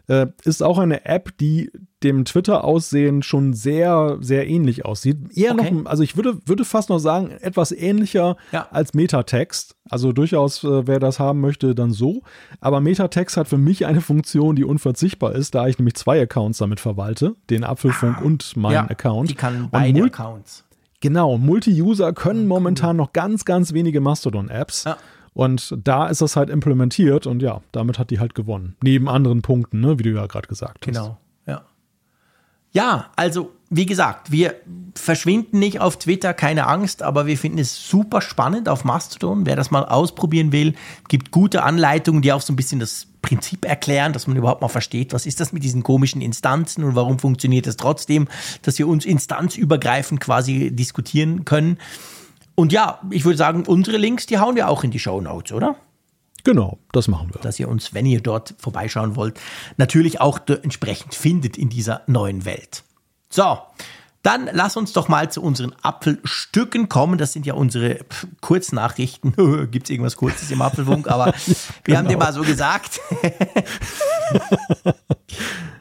Äh, 0.08 0.28
ist 0.44 0.64
auch 0.64 0.80
eine 0.80 1.06
App, 1.06 1.38
die 1.38 1.72
dem 2.04 2.26
Twitter-Aussehen 2.26 3.22
schon 3.22 3.54
sehr, 3.54 4.18
sehr 4.20 4.48
ähnlich 4.48 4.84
aussieht. 4.84 5.18
Eher 5.38 5.54
Okay. 5.54 5.72
noch, 5.72 5.86
also 5.86 6.02
ich 6.02 6.16
würde, 6.16 6.40
würde 6.46 6.66
fast 6.66 6.90
noch 6.90 6.98
sagen, 6.98 7.30
etwas 7.30 7.72
ähnlicher 7.72 8.36
Ja. 8.52 8.68
als 8.72 8.96
Metatext. 8.96 9.76
Also 9.90 10.12
durchaus, 10.12 10.64
äh, 10.64 10.88
wer 10.88 11.00
das 11.00 11.20
haben 11.20 11.40
möchte, 11.40 11.76
dann 11.76 11.92
so. 11.92 12.24
Aber 12.60 12.82
Metatext 12.82 13.38
hat 13.38 13.48
für 13.48 13.60
mich 13.60 13.86
eine 13.86 14.02
Funktion, 14.02 14.56
die 14.56 14.66
unverzichtbar 14.66 15.34
ist, 15.34 15.54
da 15.54 15.68
ich 15.68 15.78
nämlich 15.78 15.94
zwei 15.96 16.20
Accounts 16.22 16.58
damit 16.58 16.80
verwalte, 16.80 17.36
den 17.52 17.64
Apfelfunk 17.64 18.22
und 18.22 18.58
meinen 18.58 18.74
ja, 18.74 18.88
Account. 18.90 19.30
Die 19.30 19.36
kann 19.36 19.70
beide 19.72 20.04
Accounts. 20.06 20.66
Genau, 21.02 21.38
Multi-User 21.38 22.14
können 22.14 22.48
momentan 22.48 22.96
noch 22.96 23.12
ganz, 23.12 23.44
ganz 23.44 23.74
wenige 23.74 24.00
Mastodon-Apps. 24.02 24.86
Ja. 24.86 24.98
Und 25.34 25.76
da 25.84 26.08
ist 26.08 26.22
das 26.22 26.36
halt 26.36 26.50
implementiert 26.50 27.26
und 27.26 27.42
ja, 27.42 27.62
damit 27.72 28.00
hat 28.00 28.10
die 28.10 28.20
halt 28.20 28.36
gewonnen. 28.36 28.76
Neben 28.84 29.10
anderen 29.10 29.42
Punkten, 29.42 29.80
ne, 29.80 29.98
wie 29.98 30.04
du 30.04 30.12
ja 30.12 30.26
gerade 30.28 30.48
gesagt 30.48 30.86
hast. 30.86 30.94
Genau, 30.94 31.18
ja. 31.46 31.64
Ja, 32.74 33.12
also 33.16 33.52
wie 33.70 33.86
gesagt, 33.86 34.32
wir 34.32 34.56
verschwinden 34.96 35.60
nicht 35.60 35.80
auf 35.80 35.98
Twitter, 35.98 36.34
keine 36.34 36.68
Angst, 36.68 37.02
aber 37.02 37.26
wir 37.26 37.38
finden 37.38 37.58
es 37.58 37.90
super 37.90 38.22
spannend 38.22 38.68
auf 38.68 38.84
Mastodon. 38.84 39.46
Wer 39.46 39.56
das 39.56 39.72
mal 39.72 39.86
ausprobieren 39.86 40.52
will, 40.52 40.76
gibt 41.08 41.32
gute 41.32 41.64
Anleitungen, 41.64 42.22
die 42.22 42.34
auch 42.34 42.42
so 42.42 42.52
ein 42.52 42.58
bisschen 42.58 42.82
das 42.82 43.08
Prinzip 43.22 43.66
erklären, 43.66 44.14
dass 44.14 44.28
man 44.28 44.38
überhaupt 44.38 44.62
mal 44.62 44.68
versteht, 44.68 45.14
was 45.14 45.26
ist 45.26 45.40
das 45.40 45.54
mit 45.54 45.64
diesen 45.64 45.84
komischen 45.84 46.22
Instanzen 46.22 46.84
und 46.84 46.96
warum 46.96 47.20
funktioniert 47.20 47.68
es 47.68 47.78
trotzdem, 47.78 48.28
dass 48.64 48.80
wir 48.80 48.88
uns 48.88 49.06
instanzübergreifend 49.06 50.20
quasi 50.20 50.72
diskutieren 50.72 51.46
können. 51.46 51.78
Und 52.56 52.74
ja, 52.74 53.00
ich 53.10 53.26
würde 53.26 53.38
sagen, 53.38 53.64
unsere 53.66 53.98
Links, 53.98 54.26
die 54.26 54.40
hauen 54.40 54.56
wir 54.56 54.70
auch 54.70 54.84
in 54.84 54.92
die 54.92 55.00
Show 55.00 55.22
Notes, 55.22 55.52
oder? 55.52 55.76
Genau, 56.44 56.80
das 56.92 57.08
machen 57.08 57.30
wir. 57.34 57.42
Dass 57.42 57.60
ihr 57.60 57.70
uns, 57.70 57.94
wenn 57.94 58.06
ihr 58.06 58.22
dort 58.22 58.56
vorbeischauen 58.58 59.16
wollt, 59.16 59.40
natürlich 59.78 60.20
auch 60.20 60.40
entsprechend 60.48 61.14
findet 61.14 61.58
in 61.58 61.70
dieser 61.70 62.02
neuen 62.08 62.46
Welt. 62.46 62.84
So, 63.30 63.60
dann 64.24 64.50
lass 64.52 64.78
uns 64.78 64.94
doch 64.94 65.08
mal 65.08 65.32
zu 65.32 65.42
unseren 65.42 65.74
Apfelstücken 65.82 66.90
kommen. 66.90 67.18
Das 67.18 67.34
sind 67.34 67.46
ja 67.46 67.56
unsere 67.56 68.00
Kurznachrichten. 68.42 69.34
Gibt 69.72 69.88
es 69.88 69.90
irgendwas 69.90 70.16
Kurzes 70.16 70.52
im 70.52 70.62
Apfelfunk? 70.62 71.08
Aber 71.08 71.28
wir 71.36 71.56
genau. 71.84 72.00
haben 72.00 72.08
dir 72.08 72.18
mal 72.18 72.34
so 72.34 72.42
gesagt. 72.42 73.00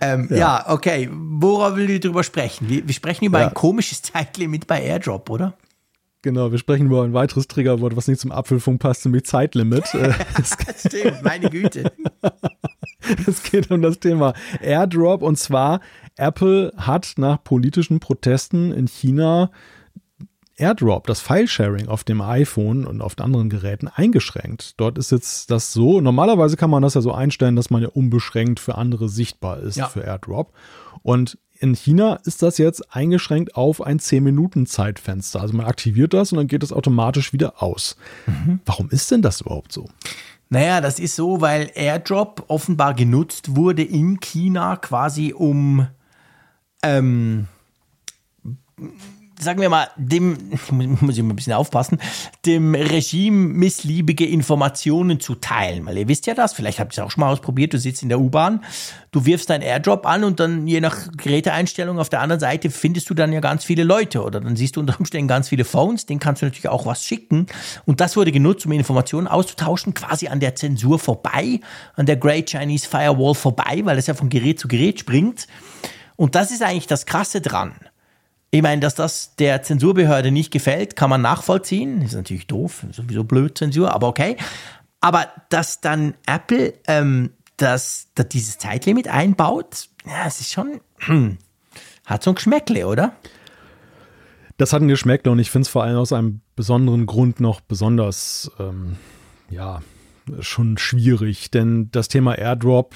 ähm, 0.00 0.28
ja. 0.30 0.36
ja. 0.36 0.64
okay. 0.68 1.10
Worauf 1.12 1.76
will 1.76 1.90
ich 1.90 2.00
drüber 2.00 2.24
sprechen? 2.24 2.68
Wir, 2.68 2.86
wir 2.86 2.94
sprechen 2.94 3.26
über 3.26 3.40
ja. 3.40 3.48
ein 3.48 3.54
komisches 3.54 4.02
Zeitlimit 4.02 4.66
bei 4.66 4.82
Airdrop, 4.82 5.28
oder? 5.28 5.54
Genau, 6.22 6.52
wir 6.52 6.58
sprechen 6.58 6.86
über 6.86 7.02
ein 7.02 7.14
weiteres 7.14 7.48
Triggerwort, 7.48 7.96
was 7.96 8.06
nicht 8.06 8.20
zum 8.20 8.30
Apfelfunk 8.30 8.80
passt, 8.80 9.04
nämlich 9.06 9.24
Zeitlimit. 9.24 9.84
Stimmt, 10.76 11.22
meine 11.22 11.48
Güte. 11.50 11.92
Es 13.26 13.42
geht 13.42 13.70
um 13.70 13.82
das 13.82 13.98
Thema 13.98 14.34
Airdrop 14.60 15.22
und 15.22 15.36
zwar 15.36 15.80
Apple 16.16 16.72
hat 16.76 17.14
nach 17.16 17.42
politischen 17.42 17.98
Protesten 17.98 18.72
in 18.72 18.86
China 18.86 19.50
AirDrop, 20.60 21.06
das 21.06 21.20
File-Sharing 21.20 21.88
auf 21.88 22.04
dem 22.04 22.20
iPhone 22.20 22.86
und 22.86 23.00
auf 23.00 23.18
anderen 23.18 23.48
Geräten 23.48 23.88
eingeschränkt. 23.88 24.78
Dort 24.78 24.98
ist 24.98 25.10
jetzt 25.10 25.50
das 25.50 25.72
so, 25.72 26.00
normalerweise 26.00 26.56
kann 26.56 26.70
man 26.70 26.82
das 26.82 26.94
ja 26.94 27.00
so 27.00 27.12
einstellen, 27.12 27.56
dass 27.56 27.70
man 27.70 27.82
ja 27.82 27.88
unbeschränkt 27.88 28.60
für 28.60 28.76
andere 28.76 29.08
sichtbar 29.08 29.60
ist 29.60 29.76
ja. 29.76 29.88
für 29.88 30.04
AirDrop. 30.04 30.52
Und 31.02 31.38
in 31.60 31.74
China 31.74 32.18
ist 32.24 32.42
das 32.42 32.56
jetzt 32.56 32.94
eingeschränkt 32.94 33.54
auf 33.54 33.82
ein 33.82 34.00
10-Minuten-Zeitfenster. 34.00 35.40
Also 35.42 35.54
man 35.54 35.66
aktiviert 35.66 36.14
das 36.14 36.32
und 36.32 36.38
dann 36.38 36.46
geht 36.46 36.62
es 36.62 36.72
automatisch 36.72 37.34
wieder 37.34 37.62
aus. 37.62 37.96
Mhm. 38.26 38.60
Warum 38.64 38.88
ist 38.88 39.10
denn 39.10 39.20
das 39.20 39.42
überhaupt 39.42 39.70
so? 39.70 39.88
Naja, 40.48 40.80
das 40.80 40.98
ist 40.98 41.14
so, 41.14 41.42
weil 41.42 41.70
AirDrop 41.74 42.46
offenbar 42.48 42.94
genutzt 42.94 43.56
wurde 43.56 43.82
in 43.82 44.20
China 44.20 44.76
quasi 44.76 45.34
um 45.34 45.86
ähm, 46.82 47.46
sagen 49.40 49.60
wir 49.60 49.68
mal, 49.68 49.88
dem, 49.96 50.36
muss 51.00 51.16
ich 51.16 51.22
mal 51.22 51.30
ein 51.30 51.36
bisschen 51.36 51.52
aufpassen, 51.52 51.98
dem 52.46 52.74
Regime 52.74 53.48
missliebige 53.54 54.26
Informationen 54.26 55.20
zu 55.20 55.34
teilen. 55.34 55.86
Weil 55.86 55.98
ihr 55.98 56.08
wisst 56.08 56.26
ja 56.26 56.34
das, 56.34 56.52
vielleicht 56.52 56.78
habt 56.78 56.92
ihr 56.92 57.02
es 57.02 57.06
auch 57.06 57.10
schon 57.10 57.22
mal 57.22 57.32
ausprobiert, 57.32 57.72
du 57.72 57.78
sitzt 57.78 58.02
in 58.02 58.08
der 58.08 58.20
U-Bahn, 58.20 58.62
du 59.12 59.24
wirfst 59.24 59.50
deinen 59.50 59.62
Airdrop 59.62 60.06
an 60.06 60.24
und 60.24 60.40
dann 60.40 60.66
je 60.66 60.80
nach 60.80 61.08
Geräteeinstellung 61.16 61.98
auf 61.98 62.08
der 62.08 62.20
anderen 62.20 62.40
Seite 62.40 62.70
findest 62.70 63.10
du 63.10 63.14
dann 63.14 63.32
ja 63.32 63.40
ganz 63.40 63.64
viele 63.64 63.84
Leute 63.84 64.22
oder 64.22 64.40
dann 64.40 64.56
siehst 64.56 64.76
du 64.76 64.80
unter 64.80 64.98
Umständen 64.98 65.28
ganz 65.28 65.48
viele 65.48 65.64
Phones, 65.64 66.06
denen 66.06 66.20
kannst 66.20 66.42
du 66.42 66.46
natürlich 66.46 66.68
auch 66.68 66.86
was 66.86 67.04
schicken. 67.04 67.46
Und 67.86 68.00
das 68.00 68.16
wurde 68.16 68.32
genutzt, 68.32 68.66
um 68.66 68.72
Informationen 68.72 69.26
auszutauschen, 69.26 69.94
quasi 69.94 70.28
an 70.28 70.40
der 70.40 70.54
Zensur 70.54 70.98
vorbei, 70.98 71.60
an 71.94 72.06
der 72.06 72.16
Great 72.16 72.50
Chinese 72.50 72.88
Firewall 72.88 73.34
vorbei, 73.34 73.80
weil 73.84 73.98
es 73.98 74.06
ja 74.06 74.14
von 74.14 74.28
Gerät 74.28 74.60
zu 74.60 74.68
Gerät 74.68 75.00
springt. 75.00 75.46
Und 76.16 76.34
das 76.34 76.50
ist 76.50 76.62
eigentlich 76.62 76.86
das 76.86 77.06
Krasse 77.06 77.40
dran. 77.40 77.72
Ich 78.52 78.62
meine, 78.62 78.80
dass 78.80 78.96
das 78.96 79.36
der 79.36 79.62
Zensurbehörde 79.62 80.32
nicht 80.32 80.50
gefällt, 80.50 80.96
kann 80.96 81.08
man 81.08 81.22
nachvollziehen. 81.22 82.02
Ist 82.02 82.14
natürlich 82.14 82.48
doof, 82.48 82.84
sowieso 82.90 83.22
blöd 83.22 83.56
Zensur, 83.56 83.94
aber 83.94 84.08
okay. 84.08 84.36
Aber 85.00 85.28
dass 85.50 85.80
dann 85.80 86.14
Apple 86.26 86.74
ähm, 86.86 87.30
das, 87.56 88.08
das 88.14 88.28
dieses 88.28 88.58
Zeitlimit 88.58 89.08
einbaut, 89.08 89.88
ja, 90.04 90.26
es 90.26 90.40
ist 90.40 90.52
schon, 90.52 90.80
hm, 90.98 91.38
hat 92.06 92.24
so 92.24 92.32
ein 92.32 92.34
Geschmäckle, 92.34 92.86
oder? 92.86 93.12
Das 94.56 94.72
hat 94.72 94.82
ein 94.82 94.88
Geschmäckle 94.88 95.30
und 95.30 95.38
ich 95.38 95.50
finde 95.50 95.66
es 95.66 95.68
vor 95.68 95.84
allem 95.84 95.96
aus 95.96 96.12
einem 96.12 96.40
besonderen 96.56 97.06
Grund 97.06 97.40
noch 97.40 97.60
besonders, 97.60 98.50
ähm, 98.58 98.96
ja, 99.48 99.80
schon 100.40 100.78
schwierig, 100.78 101.50
denn 101.50 101.90
das 101.90 102.08
Thema 102.08 102.36
Airdrop 102.36 102.94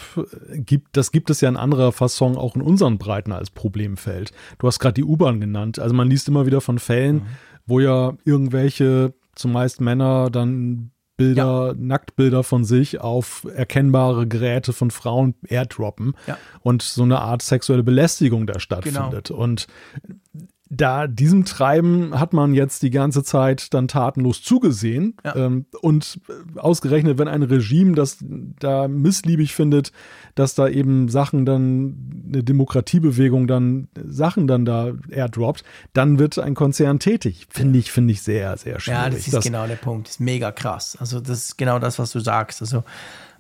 gibt, 0.54 0.96
das 0.96 1.12
gibt 1.12 1.30
es 1.30 1.40
ja 1.40 1.48
in 1.48 1.56
anderer 1.56 1.92
Fasson 1.92 2.36
auch 2.36 2.56
in 2.56 2.62
unseren 2.62 2.98
Breiten 2.98 3.32
als 3.32 3.50
Problemfeld. 3.50 4.32
Du 4.58 4.66
hast 4.66 4.78
gerade 4.78 4.94
die 4.94 5.04
U-Bahn 5.04 5.40
genannt. 5.40 5.78
Also 5.78 5.94
man 5.94 6.08
liest 6.08 6.28
immer 6.28 6.46
wieder 6.46 6.60
von 6.60 6.78
Fällen, 6.78 7.16
mhm. 7.16 7.26
wo 7.66 7.80
ja 7.80 8.14
irgendwelche, 8.24 9.14
zumeist 9.34 9.80
Männer, 9.80 10.30
dann 10.30 10.90
Bilder, 11.16 11.68
ja. 11.68 11.74
Nacktbilder 11.76 12.42
von 12.42 12.64
sich 12.64 13.00
auf 13.00 13.46
erkennbare 13.54 14.26
Geräte 14.26 14.72
von 14.72 14.90
Frauen 14.90 15.34
airdroppen 15.48 16.14
ja. 16.26 16.36
und 16.60 16.82
so 16.82 17.04
eine 17.04 17.20
Art 17.20 17.42
sexuelle 17.42 17.84
Belästigung 17.84 18.46
da 18.46 18.58
stattfindet. 18.58 19.28
Genau. 19.28 19.40
Und 19.40 19.68
da 20.76 21.06
diesem 21.06 21.44
Treiben 21.44 22.18
hat 22.18 22.32
man 22.32 22.54
jetzt 22.54 22.82
die 22.82 22.90
ganze 22.90 23.22
Zeit 23.22 23.72
dann 23.74 23.88
tatenlos 23.88 24.42
zugesehen. 24.42 25.16
Ja. 25.24 25.36
Ähm, 25.36 25.66
und 25.80 26.20
ausgerechnet, 26.56 27.18
wenn 27.18 27.28
ein 27.28 27.42
Regime 27.42 27.94
das 27.94 28.18
da 28.58 28.88
missliebig 28.88 29.54
findet, 29.54 29.92
dass 30.34 30.54
da 30.54 30.68
eben 30.68 31.08
Sachen 31.08 31.46
dann, 31.46 32.24
eine 32.26 32.42
Demokratiebewegung 32.42 33.46
dann 33.46 33.88
Sachen 34.04 34.46
dann 34.46 34.64
da 34.64 34.92
airdroppt, 35.10 35.64
dann 35.92 36.18
wird 36.18 36.38
ein 36.38 36.54
Konzern 36.54 36.98
tätig. 36.98 37.46
Finde 37.50 37.78
ich, 37.78 37.92
finde 37.92 38.12
ich 38.12 38.22
sehr, 38.22 38.56
sehr 38.56 38.80
schwierig. 38.80 39.00
Ja, 39.00 39.10
das 39.10 39.20
ist 39.20 39.34
das, 39.34 39.44
genau 39.44 39.66
der 39.66 39.76
Punkt. 39.76 40.08
Das 40.08 40.14
ist 40.14 40.20
mega 40.20 40.50
krass. 40.52 40.96
Also, 40.98 41.20
das 41.20 41.38
ist 41.38 41.58
genau 41.58 41.78
das, 41.78 41.98
was 41.98 42.10
du 42.12 42.20
sagst. 42.20 42.60
Also, 42.60 42.84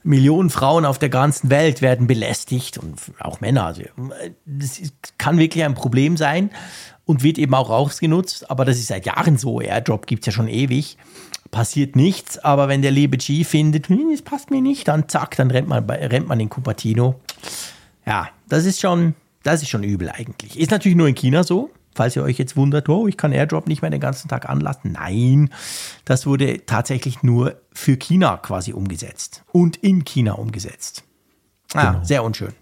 Millionen 0.06 0.50
Frauen 0.50 0.84
auf 0.84 0.98
der 0.98 1.08
ganzen 1.08 1.48
Welt 1.48 1.80
werden 1.80 2.06
belästigt 2.06 2.76
und 2.76 3.00
auch 3.18 3.40
Männer. 3.40 3.64
Also, 3.64 3.82
das 4.44 4.80
kann 5.16 5.38
wirklich 5.38 5.64
ein 5.64 5.74
Problem 5.74 6.18
sein 6.18 6.50
und 7.04 7.22
wird 7.22 7.38
eben 7.38 7.54
auch 7.54 7.70
ausgenutzt. 7.70 8.50
Aber 8.50 8.64
das 8.64 8.78
ist 8.78 8.88
seit 8.88 9.06
Jahren 9.06 9.38
so. 9.38 9.60
Airdrop 9.60 10.06
gibt 10.06 10.22
es 10.22 10.26
ja 10.26 10.32
schon 10.32 10.48
ewig. 10.48 10.96
Passiert 11.50 11.94
nichts, 11.94 12.38
aber 12.38 12.68
wenn 12.68 12.82
der 12.82 12.90
liebe 12.90 13.16
G 13.16 13.44
findet, 13.44 13.88
hm, 13.88 14.10
das 14.10 14.22
passt 14.22 14.50
mir 14.50 14.60
nicht, 14.60 14.88
dann 14.88 15.08
zack, 15.08 15.36
dann 15.36 15.50
rennt 15.50 15.68
man, 15.68 15.88
rennt 15.88 16.26
man 16.26 16.40
in 16.40 16.48
Cupertino. 16.48 17.20
Ja, 18.06 18.28
das 18.48 18.64
ist 18.64 18.80
schon, 18.80 19.14
das 19.44 19.62
ist 19.62 19.68
schon 19.68 19.84
übel 19.84 20.10
eigentlich. 20.10 20.58
Ist 20.58 20.72
natürlich 20.72 20.96
nur 20.96 21.06
in 21.06 21.14
China 21.14 21.44
so. 21.44 21.70
Falls 21.94 22.16
ihr 22.16 22.24
euch 22.24 22.38
jetzt 22.38 22.56
wundert, 22.56 22.88
oh, 22.88 23.06
ich 23.06 23.16
kann 23.16 23.30
Airdrop 23.30 23.68
nicht 23.68 23.82
mehr 23.82 23.90
den 23.90 24.00
ganzen 24.00 24.28
Tag 24.28 24.48
anlassen. 24.48 24.92
Nein, 24.92 25.50
das 26.04 26.26
wurde 26.26 26.66
tatsächlich 26.66 27.22
nur 27.22 27.60
für 27.72 27.96
China 27.96 28.36
quasi 28.36 28.72
umgesetzt 28.72 29.44
und 29.52 29.76
in 29.76 30.04
China 30.04 30.32
umgesetzt. 30.32 31.04
Ah, 31.72 31.92
genau. 31.92 32.04
sehr 32.04 32.24
unschön. 32.24 32.52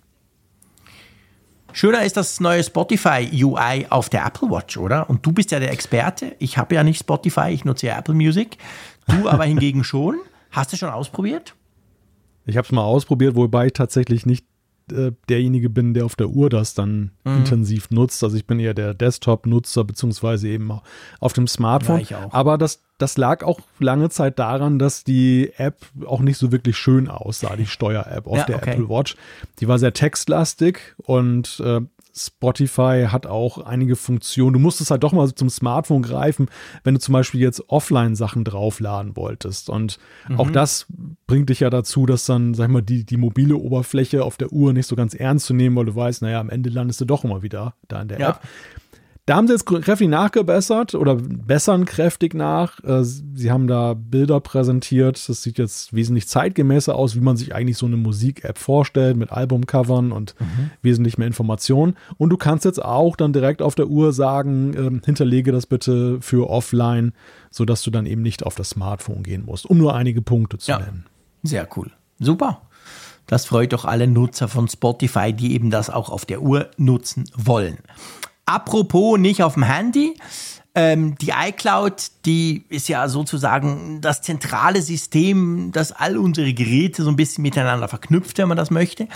Schöner 1.72 2.02
ist 2.02 2.16
das 2.16 2.40
neue 2.40 2.62
Spotify 2.62 3.28
UI 3.32 3.86
auf 3.88 4.08
der 4.08 4.26
Apple 4.26 4.50
Watch, 4.50 4.76
oder? 4.76 5.08
Und 5.08 5.24
du 5.24 5.32
bist 5.32 5.50
ja 5.50 5.60
der 5.60 5.72
Experte. 5.72 6.36
Ich 6.38 6.58
habe 6.58 6.74
ja 6.74 6.84
nicht 6.84 7.00
Spotify, 7.00 7.48
ich 7.50 7.64
nutze 7.64 7.86
ja 7.86 7.98
Apple 7.98 8.14
Music. 8.14 8.58
Du 9.06 9.28
aber 9.28 9.44
hingegen 9.44 9.84
schon. 9.84 10.18
Hast 10.50 10.72
du 10.72 10.76
schon 10.76 10.90
ausprobiert? 10.90 11.54
Ich 12.44 12.56
habe 12.56 12.66
es 12.66 12.72
mal 12.72 12.82
ausprobiert, 12.82 13.36
wobei 13.36 13.66
ich 13.66 13.72
tatsächlich 13.72 14.26
nicht 14.26 14.44
äh, 14.90 15.12
derjenige 15.28 15.70
bin, 15.70 15.94
der 15.94 16.04
auf 16.04 16.16
der 16.16 16.28
Uhr 16.28 16.50
das 16.50 16.74
dann 16.74 17.10
mhm. 17.24 17.38
intensiv 17.38 17.90
nutzt. 17.90 18.22
Also 18.24 18.36
ich 18.36 18.46
bin 18.46 18.58
eher 18.58 18.74
der 18.74 18.94
Desktop-Nutzer, 18.94 19.84
beziehungsweise 19.84 20.48
eben 20.48 20.70
auf 21.20 21.32
dem 21.32 21.46
Smartphone. 21.46 22.06
Aber 22.30 22.58
das, 22.58 22.82
das 22.98 23.16
lag 23.16 23.44
auch 23.44 23.60
lange 23.78 24.10
Zeit 24.10 24.38
daran, 24.38 24.78
dass 24.78 25.04
die 25.04 25.52
App 25.56 25.84
auch 26.06 26.20
nicht 26.20 26.38
so 26.38 26.52
wirklich 26.52 26.76
schön 26.76 27.08
aussah, 27.08 27.56
die 27.56 27.66
Steuer-App 27.66 28.26
auf 28.26 28.38
ja, 28.38 28.44
der 28.44 28.56
okay. 28.56 28.70
Apple 28.70 28.88
Watch. 28.88 29.16
Die 29.60 29.68
war 29.68 29.78
sehr 29.78 29.92
textlastig 29.92 30.94
und 30.98 31.60
äh, 31.64 31.80
Spotify 32.14 33.06
hat 33.08 33.26
auch 33.26 33.58
einige 33.58 33.96
Funktionen. 33.96 34.52
Du 34.52 34.58
musstest 34.58 34.90
halt 34.90 35.02
doch 35.02 35.12
mal 35.12 35.34
zum 35.34 35.48
Smartphone 35.48 36.02
greifen, 36.02 36.48
wenn 36.84 36.94
du 36.94 37.00
zum 37.00 37.12
Beispiel 37.12 37.40
jetzt 37.40 37.68
Offline-Sachen 37.68 38.44
draufladen 38.44 39.16
wolltest. 39.16 39.70
Und 39.70 39.98
mhm. 40.28 40.38
auch 40.38 40.50
das 40.50 40.86
bringt 41.26 41.48
dich 41.48 41.60
ja 41.60 41.70
dazu, 41.70 42.06
dass 42.06 42.26
dann, 42.26 42.54
sag 42.54 42.66
ich 42.66 42.72
mal, 42.72 42.82
die, 42.82 43.04
die 43.04 43.16
mobile 43.16 43.56
Oberfläche 43.56 44.24
auf 44.24 44.36
der 44.36 44.52
Uhr 44.52 44.72
nicht 44.72 44.86
so 44.86 44.96
ganz 44.96 45.14
ernst 45.14 45.46
zu 45.46 45.54
nehmen, 45.54 45.76
weil 45.76 45.86
du 45.86 45.96
weißt, 45.96 46.22
naja, 46.22 46.40
am 46.40 46.50
Ende 46.50 46.70
landest 46.70 47.00
du 47.00 47.04
doch 47.04 47.24
immer 47.24 47.42
wieder 47.42 47.74
da 47.88 48.02
in 48.02 48.08
der 48.08 48.20
ja. 48.20 48.30
App. 48.30 48.40
Da 49.24 49.36
haben 49.36 49.46
sie 49.46 49.52
jetzt 49.52 49.66
kräftig 49.66 50.08
nachgebessert 50.08 50.96
oder 50.96 51.14
bessern 51.14 51.84
kräftig 51.84 52.34
nach. 52.34 52.82
Äh, 52.82 53.04
sie 53.04 53.52
haben 53.52 53.68
da 53.68 53.94
Bilder 53.94 54.40
präsentiert. 54.40 55.28
Das 55.28 55.42
sieht 55.42 55.58
jetzt 55.58 55.92
wesentlich 55.92 56.26
zeitgemäßer 56.26 56.96
aus, 56.96 57.14
wie 57.14 57.20
man 57.20 57.36
sich 57.36 57.54
eigentlich 57.54 57.78
so 57.78 57.86
eine 57.86 57.96
Musik-App 57.96 58.58
vorstellt, 58.58 59.16
mit 59.16 59.30
Albumcovern 59.30 60.10
und 60.10 60.34
mhm. 60.40 60.72
wesentlich 60.82 61.18
mehr 61.18 61.28
Informationen. 61.28 61.96
Und 62.18 62.30
du 62.30 62.36
kannst 62.36 62.64
jetzt 62.64 62.84
auch 62.84 63.14
dann 63.14 63.32
direkt 63.32 63.62
auf 63.62 63.76
der 63.76 63.86
Uhr 63.86 64.12
sagen, 64.12 64.74
äh, 64.74 65.04
hinterlege 65.04 65.52
das 65.52 65.66
bitte 65.66 66.20
für 66.20 66.50
offline, 66.50 67.12
sodass 67.52 67.82
du 67.82 67.92
dann 67.92 68.06
eben 68.06 68.22
nicht 68.22 68.44
auf 68.44 68.56
das 68.56 68.70
Smartphone 68.70 69.22
gehen 69.22 69.44
musst, 69.44 69.66
um 69.66 69.78
nur 69.78 69.94
einige 69.94 70.20
Punkte 70.20 70.58
zu 70.58 70.72
ja. 70.72 70.80
nennen. 70.80 71.06
Sehr 71.44 71.68
cool. 71.76 71.92
Super. 72.18 72.62
Das 73.28 73.46
freut 73.46 73.72
doch 73.72 73.84
alle 73.84 74.08
Nutzer 74.08 74.48
von 74.48 74.66
Spotify, 74.66 75.32
die 75.32 75.54
eben 75.54 75.70
das 75.70 75.90
auch 75.90 76.10
auf 76.10 76.26
der 76.26 76.42
Uhr 76.42 76.70
nutzen 76.76 77.24
wollen. 77.36 77.78
Apropos 78.52 79.18
nicht 79.18 79.42
auf 79.42 79.54
dem 79.54 79.62
Handy. 79.62 80.14
Ähm, 80.74 81.16
die 81.18 81.30
iCloud, 81.30 82.10
die 82.24 82.64
ist 82.70 82.88
ja 82.88 83.06
sozusagen 83.08 84.00
das 84.00 84.22
zentrale 84.22 84.80
System, 84.80 85.70
das 85.70 85.92
all 85.92 86.16
unsere 86.16 86.54
Geräte 86.54 87.02
so 87.02 87.10
ein 87.10 87.16
bisschen 87.16 87.42
miteinander 87.42 87.88
verknüpft, 87.88 88.38
wenn 88.38 88.48
man 88.48 88.56
das 88.56 88.70
möchte. 88.70 89.06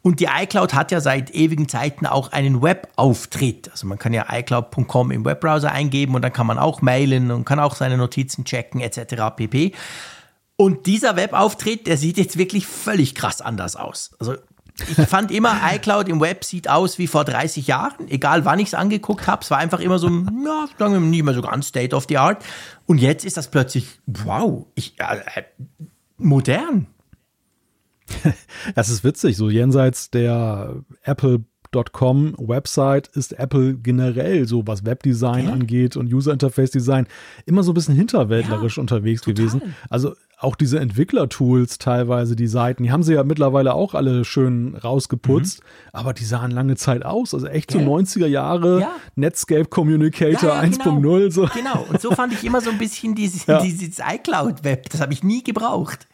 Und 0.00 0.20
die 0.20 0.28
iCloud 0.34 0.72
hat 0.72 0.90
ja 0.90 1.00
seit 1.00 1.34
ewigen 1.34 1.68
Zeiten 1.68 2.06
auch 2.06 2.32
einen 2.32 2.62
Webauftritt. 2.62 3.70
Also 3.70 3.86
man 3.86 3.98
kann 3.98 4.14
ja 4.14 4.26
iCloud.com 4.30 5.10
im 5.10 5.24
Webbrowser 5.24 5.70
eingeben 5.70 6.14
und 6.14 6.22
dann 6.22 6.32
kann 6.32 6.46
man 6.46 6.58
auch 6.58 6.80
mailen 6.80 7.30
und 7.30 7.44
kann 7.44 7.60
auch 7.60 7.76
seine 7.76 7.98
Notizen 7.98 8.44
checken 8.44 8.80
etc. 8.80 9.36
pp. 9.36 9.72
Und 10.56 10.86
dieser 10.86 11.16
Webauftritt, 11.16 11.86
der 11.86 11.96
sieht 11.96 12.16
jetzt 12.16 12.38
wirklich 12.38 12.66
völlig 12.66 13.14
krass 13.14 13.40
anders 13.42 13.76
aus. 13.76 14.12
Also 14.18 14.36
ich 14.88 15.06
fand 15.06 15.30
immer, 15.30 15.60
iCloud 15.74 16.08
im 16.08 16.20
Web 16.20 16.44
sieht 16.44 16.68
aus 16.68 16.98
wie 16.98 17.06
vor 17.06 17.24
30 17.24 17.66
Jahren, 17.66 18.08
egal 18.08 18.44
wann 18.44 18.58
ich 18.58 18.68
es 18.68 18.74
angeguckt 18.74 19.26
habe. 19.26 19.42
Es 19.42 19.50
war 19.50 19.58
einfach 19.58 19.80
immer 19.80 19.98
so, 19.98 20.08
ja, 20.08 20.66
sagen 20.78 20.94
wir 20.94 21.00
nicht 21.00 21.22
mehr 21.22 21.34
so 21.34 21.42
ganz 21.42 21.68
State 21.68 21.94
of 21.94 22.06
the 22.08 22.18
Art. 22.18 22.42
Und 22.86 22.98
jetzt 22.98 23.24
ist 23.24 23.36
das 23.36 23.50
plötzlich, 23.50 24.00
wow, 24.06 24.66
ich, 24.74 24.98
äh, 24.98 25.42
modern. 26.16 26.86
Das 28.74 28.88
ist 28.88 29.04
witzig, 29.04 29.36
so 29.36 29.50
jenseits 29.50 30.10
der 30.10 30.82
Apple 31.02 31.44
Com 31.92 32.34
Website 32.38 33.08
ist 33.08 33.32
Apple 33.38 33.74
generell 33.74 34.46
so, 34.46 34.66
was 34.66 34.84
Webdesign 34.84 35.46
ja. 35.46 35.52
angeht 35.52 35.96
und 35.96 36.12
User 36.12 36.32
Interface 36.32 36.70
Design, 36.70 37.06
immer 37.46 37.62
so 37.62 37.72
ein 37.72 37.74
bisschen 37.74 37.94
hinterwäldlerisch 37.94 38.76
ja, 38.76 38.82
unterwegs 38.82 39.22
total. 39.22 39.34
gewesen. 39.34 39.74
Also 39.88 40.14
auch 40.42 40.56
diese 40.56 40.80
Entwicklertools 40.80 41.78
teilweise, 41.78 42.36
die 42.36 42.46
Seiten, 42.46 42.82
die 42.82 42.90
haben 42.90 43.02
sie 43.02 43.14
ja 43.14 43.24
mittlerweile 43.24 43.74
auch 43.74 43.94
alle 43.94 44.24
schön 44.24 44.74
rausgeputzt, 44.76 45.60
mhm. 45.60 45.66
aber 45.92 46.12
die 46.12 46.24
sahen 46.24 46.50
lange 46.50 46.76
Zeit 46.76 47.04
aus. 47.04 47.32
Also 47.34 47.46
echt 47.46 47.70
so 47.70 47.78
90er 47.78 48.26
Jahre 48.26 48.80
ja. 48.80 48.90
Netscape 49.14 49.66
Communicator 49.66 50.50
ja, 50.50 50.62
ja, 50.64 50.68
1.0. 50.68 51.00
Genau. 51.00 51.30
So. 51.30 51.48
genau, 51.54 51.86
und 51.88 52.00
so 52.00 52.10
fand 52.10 52.32
ich 52.32 52.44
immer 52.44 52.60
so 52.60 52.70
ein 52.70 52.78
bisschen 52.78 53.14
dieses, 53.16 53.46
dieses 53.46 53.98
iCloud-Web. 53.98 54.90
Das 54.90 55.00
habe 55.00 55.12
ich 55.12 55.22
nie 55.22 55.42
gebraucht. 55.42 56.08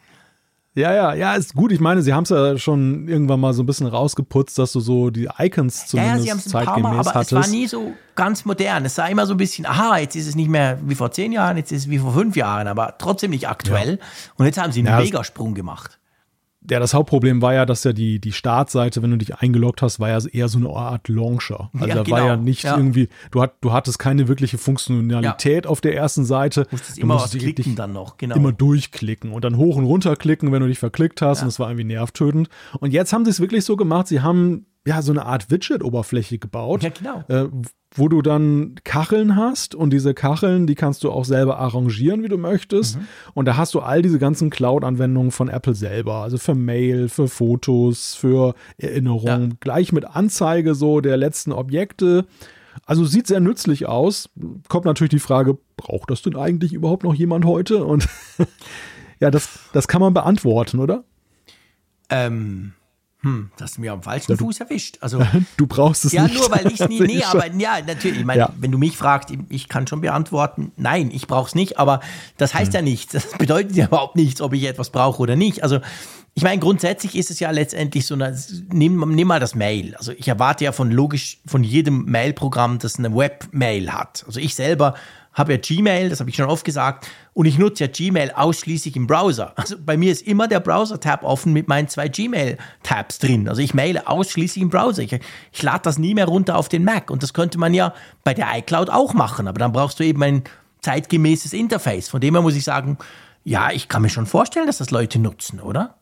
Ja, 0.79 0.93
ja, 0.93 1.13
ja, 1.13 1.33
ist 1.33 1.55
gut. 1.55 1.73
Ich 1.73 1.81
meine, 1.81 2.01
sie 2.01 2.13
haben 2.13 2.23
es 2.23 2.29
ja 2.29 2.57
schon 2.57 3.07
irgendwann 3.09 3.39
mal 3.41 3.53
so 3.53 3.63
ein 3.63 3.65
bisschen 3.65 3.87
rausgeputzt, 3.87 4.57
dass 4.57 4.71
du 4.71 4.79
so 4.79 5.09
die 5.09 5.27
Icons 5.37 5.87
zumindest 5.87 6.25
ja, 6.25 6.33
ja, 6.33 6.39
sie 6.39 6.49
zeitgemäß 6.49 6.83
Mal, 6.83 6.99
aber 6.99 7.13
hattest. 7.13 7.33
es 7.33 7.37
war 7.37 7.47
nie 7.47 7.67
so 7.67 7.91
ganz 8.15 8.45
modern. 8.45 8.85
Es 8.85 8.95
sah 8.95 9.07
immer 9.07 9.25
so 9.25 9.33
ein 9.33 9.37
bisschen, 9.37 9.65
aha, 9.65 9.97
jetzt 9.97 10.15
ist 10.15 10.27
es 10.27 10.35
nicht 10.35 10.49
mehr 10.49 10.79
wie 10.83 10.95
vor 10.95 11.11
zehn 11.11 11.33
Jahren, 11.33 11.57
jetzt 11.57 11.71
ist 11.73 11.83
es 11.83 11.89
wie 11.89 11.99
vor 11.99 12.13
fünf 12.13 12.35
Jahren, 12.37 12.67
aber 12.67 12.95
trotzdem 12.97 13.31
nicht 13.31 13.49
aktuell. 13.49 13.99
Ja. 13.99 14.05
Und 14.37 14.45
jetzt 14.45 14.57
haben 14.57 14.71
sie 14.71 14.79
einen 14.79 14.87
ja, 14.87 14.99
Megasprung 14.99 15.53
gemacht 15.53 15.98
ja, 16.69 16.79
das 16.79 16.93
Hauptproblem 16.93 17.41
war 17.41 17.53
ja, 17.53 17.65
dass 17.65 17.83
ja 17.83 17.93
die, 17.93 18.19
die 18.19 18.33
Startseite, 18.33 19.01
wenn 19.01 19.11
du 19.11 19.17
dich 19.17 19.35
eingeloggt 19.35 19.81
hast, 19.81 19.99
war 19.99 20.09
ja 20.09 20.19
eher 20.27 20.49
so 20.49 20.57
eine 20.57 20.69
Art 20.69 21.07
Launcher. 21.07 21.69
Also 21.73 21.87
ja, 21.87 21.95
da 21.95 22.03
genau. 22.03 22.17
war 22.17 22.25
ja 22.25 22.35
nicht 22.35 22.63
ja. 22.63 22.75
irgendwie, 22.75 23.07
du, 23.31 23.41
hat, 23.41 23.55
du 23.61 23.71
hattest 23.71 23.97
keine 23.97 24.27
wirkliche 24.27 24.57
Funktionalität 24.57 25.65
ja. 25.65 25.71
auf 25.71 25.79
der 25.79 25.95
ersten 25.95 26.25
Seite. 26.25 26.63
Du 26.63 26.71
musstest 26.71 26.97
immer 26.97 27.15
was 27.15 27.31
klicken 27.31 27.75
dann 27.75 27.93
noch, 27.93 28.17
genau. 28.17 28.35
Immer 28.35 28.51
durchklicken 28.51 29.31
und 29.31 29.43
dann 29.45 29.55
hoch 29.55 29.77
und 29.77 29.85
runter 29.85 30.15
klicken, 30.17 30.51
wenn 30.51 30.61
du 30.61 30.67
dich 30.67 30.79
verklickt 30.79 31.21
hast 31.21 31.41
und 31.41 31.47
das 31.47 31.59
war 31.59 31.69
irgendwie 31.69 31.85
nervtötend. 31.85 32.49
Und 32.79 32.91
jetzt 32.91 33.13
haben 33.13 33.23
sie 33.23 33.31
es 33.31 33.39
wirklich 33.39 33.63
so 33.63 33.77
gemacht, 33.77 34.07
sie 34.07 34.21
haben 34.21 34.65
ja 34.85 35.01
so 35.01 35.13
eine 35.13 35.25
Art 35.25 35.49
Widget-Oberfläche 35.49 36.39
gebaut. 36.39 36.83
Ja, 36.83 36.89
genau. 36.89 37.23
Äh, 37.29 37.47
wo 37.91 38.07
du 38.07 38.21
dann 38.21 38.75
Kacheln 38.83 39.35
hast 39.35 39.73
und 39.73 39.91
diese 39.91 40.13
Kacheln, 40.13 40.67
die 40.67 40.75
kannst 40.75 41.03
du 41.03 41.11
auch 41.11 41.25
selber 41.25 41.57
arrangieren, 41.57 42.23
wie 42.23 42.27
du 42.27 42.37
möchtest. 42.37 42.97
Mhm. 42.97 43.07
Und 43.33 43.45
da 43.45 43.57
hast 43.57 43.73
du 43.73 43.79
all 43.79 44.01
diese 44.01 44.19
ganzen 44.19 44.49
Cloud-Anwendungen 44.49 45.31
von 45.31 45.49
Apple 45.49 45.73
selber, 45.73 46.15
also 46.17 46.37
für 46.37 46.53
Mail, 46.55 47.09
für 47.09 47.27
Fotos, 47.27 48.13
für 48.13 48.53
Erinnerungen, 48.77 49.49
ja. 49.51 49.57
gleich 49.59 49.91
mit 49.91 50.05
Anzeige 50.05 50.75
so 50.75 51.01
der 51.01 51.17
letzten 51.17 51.51
Objekte. 51.51 52.25
Also 52.85 53.05
sieht 53.05 53.27
sehr 53.27 53.39
nützlich 53.39 53.87
aus. 53.87 54.29
Kommt 54.67 54.85
natürlich 54.85 55.09
die 55.09 55.19
Frage, 55.19 55.57
braucht 55.75 56.11
das 56.11 56.21
denn 56.21 56.35
eigentlich 56.35 56.73
überhaupt 56.73 57.03
noch 57.03 57.15
jemand 57.15 57.43
heute? 57.45 57.83
Und 57.83 58.07
ja, 59.19 59.31
das, 59.31 59.59
das 59.73 59.87
kann 59.87 60.01
man 60.01 60.13
beantworten, 60.13 60.79
oder? 60.79 61.03
Ähm, 62.11 62.73
hm, 63.21 63.51
das 63.57 63.71
ist 63.71 63.79
mir 63.79 63.91
am 63.91 64.01
falschen 64.01 64.31
ja, 64.31 64.37
du, 64.37 64.45
Fuß 64.45 64.61
erwischt. 64.61 64.97
Also, 65.01 65.21
du 65.57 65.67
brauchst 65.67 66.05
es 66.05 66.13
ja, 66.13 66.23
nicht. 66.23 66.35
Ja, 66.35 66.39
nur 66.39 66.51
weil 66.51 66.67
ich 66.67 66.79
es 66.79 66.87
nie, 66.87 67.01
nee, 67.01 67.23
aber 67.23 67.47
ja, 67.53 67.79
natürlich. 67.85 68.19
Ich 68.19 68.25
meine, 68.25 68.39
ja. 68.39 68.53
wenn 68.57 68.71
du 68.71 68.77
mich 68.77 68.95
fragst, 68.95 69.33
ich 69.49 69.67
kann 69.67 69.87
schon 69.87 69.99
beantworten, 69.99 70.71
nein, 70.77 71.11
ich 71.11 71.27
brauche 71.27 71.47
es 71.47 71.55
nicht, 71.55 71.79
aber 71.79 71.99
das 72.37 72.53
heißt 72.53 72.67
hm. 72.67 72.75
ja 72.75 72.81
nichts. 72.81 73.11
Das 73.11 73.31
bedeutet 73.37 73.75
ja 73.75 73.87
überhaupt 73.87 74.15
nichts, 74.15 74.39
ob 74.39 74.53
ich 74.53 74.63
etwas 74.63 74.89
brauche 74.91 75.21
oder 75.21 75.35
nicht. 75.35 75.63
Also, 75.63 75.79
ich 76.33 76.43
meine, 76.43 76.61
grundsätzlich 76.61 77.15
ist 77.17 77.29
es 77.29 77.41
ja 77.41 77.51
letztendlich 77.51 78.05
so, 78.05 78.13
eine, 78.13 78.37
nimm, 78.71 79.13
nimm 79.13 79.27
mal 79.27 79.41
das 79.41 79.53
Mail. 79.53 79.95
Also, 79.95 80.13
ich 80.13 80.29
erwarte 80.29 80.63
ja 80.63 80.71
von 80.71 80.89
logisch 80.89 81.39
von 81.45 81.65
jedem 81.65 82.05
Mail-Programm, 82.05 82.79
das 82.79 82.99
eine 82.99 83.13
Webmail 83.13 83.91
hat. 83.91 84.23
Also, 84.27 84.39
ich 84.39 84.55
selber 84.55 84.93
habe 85.39 85.53
ja 85.53 85.57
Gmail, 85.57 86.09
das 86.09 86.19
habe 86.19 86.29
ich 86.29 86.35
schon 86.35 86.49
oft 86.49 86.63
gesagt, 86.63 87.07
und 87.33 87.45
ich 87.45 87.57
nutze 87.57 87.85
ja 87.85 87.89
Gmail 87.89 88.31
ausschließlich 88.31 88.95
im 88.95 89.07
Browser. 89.07 89.53
Also 89.55 89.77
bei 89.83 89.97
mir 89.97 90.11
ist 90.11 90.27
immer 90.27 90.47
der 90.47 90.59
Browser-Tab 90.59 91.23
offen 91.23 91.53
mit 91.53 91.67
meinen 91.67 91.87
zwei 91.87 92.09
Gmail-Tabs 92.09 93.19
drin. 93.19 93.47
Also 93.47 93.61
ich 93.61 93.73
maile 93.73 94.07
ausschließlich 94.07 94.61
im 94.61 94.69
Browser. 94.69 95.01
Ich, 95.01 95.17
ich 95.51 95.63
lade 95.63 95.81
das 95.83 95.97
nie 95.97 96.13
mehr 96.13 96.27
runter 96.27 96.57
auf 96.57 96.69
den 96.69 96.83
Mac. 96.83 97.09
Und 97.09 97.23
das 97.23 97.33
könnte 97.33 97.57
man 97.57 97.73
ja 97.73 97.93
bei 98.23 98.33
der 98.33 98.47
iCloud 98.57 98.89
auch 98.89 99.13
machen. 99.13 99.47
Aber 99.47 99.57
dann 99.57 99.71
brauchst 99.71 99.99
du 99.99 100.03
eben 100.03 100.21
ein 100.21 100.43
zeitgemäßes 100.81 101.53
Interface. 101.53 102.09
Von 102.09 102.21
dem 102.21 102.35
her 102.35 102.41
muss 102.41 102.55
ich 102.55 102.63
sagen, 102.63 102.97
ja, 103.43 103.71
ich 103.71 103.87
kann 103.87 104.01
mir 104.01 104.09
schon 104.09 104.25
vorstellen, 104.25 104.67
dass 104.67 104.77
das 104.77 104.91
Leute 104.91 105.19
nutzen, 105.19 105.59
oder? 105.59 105.95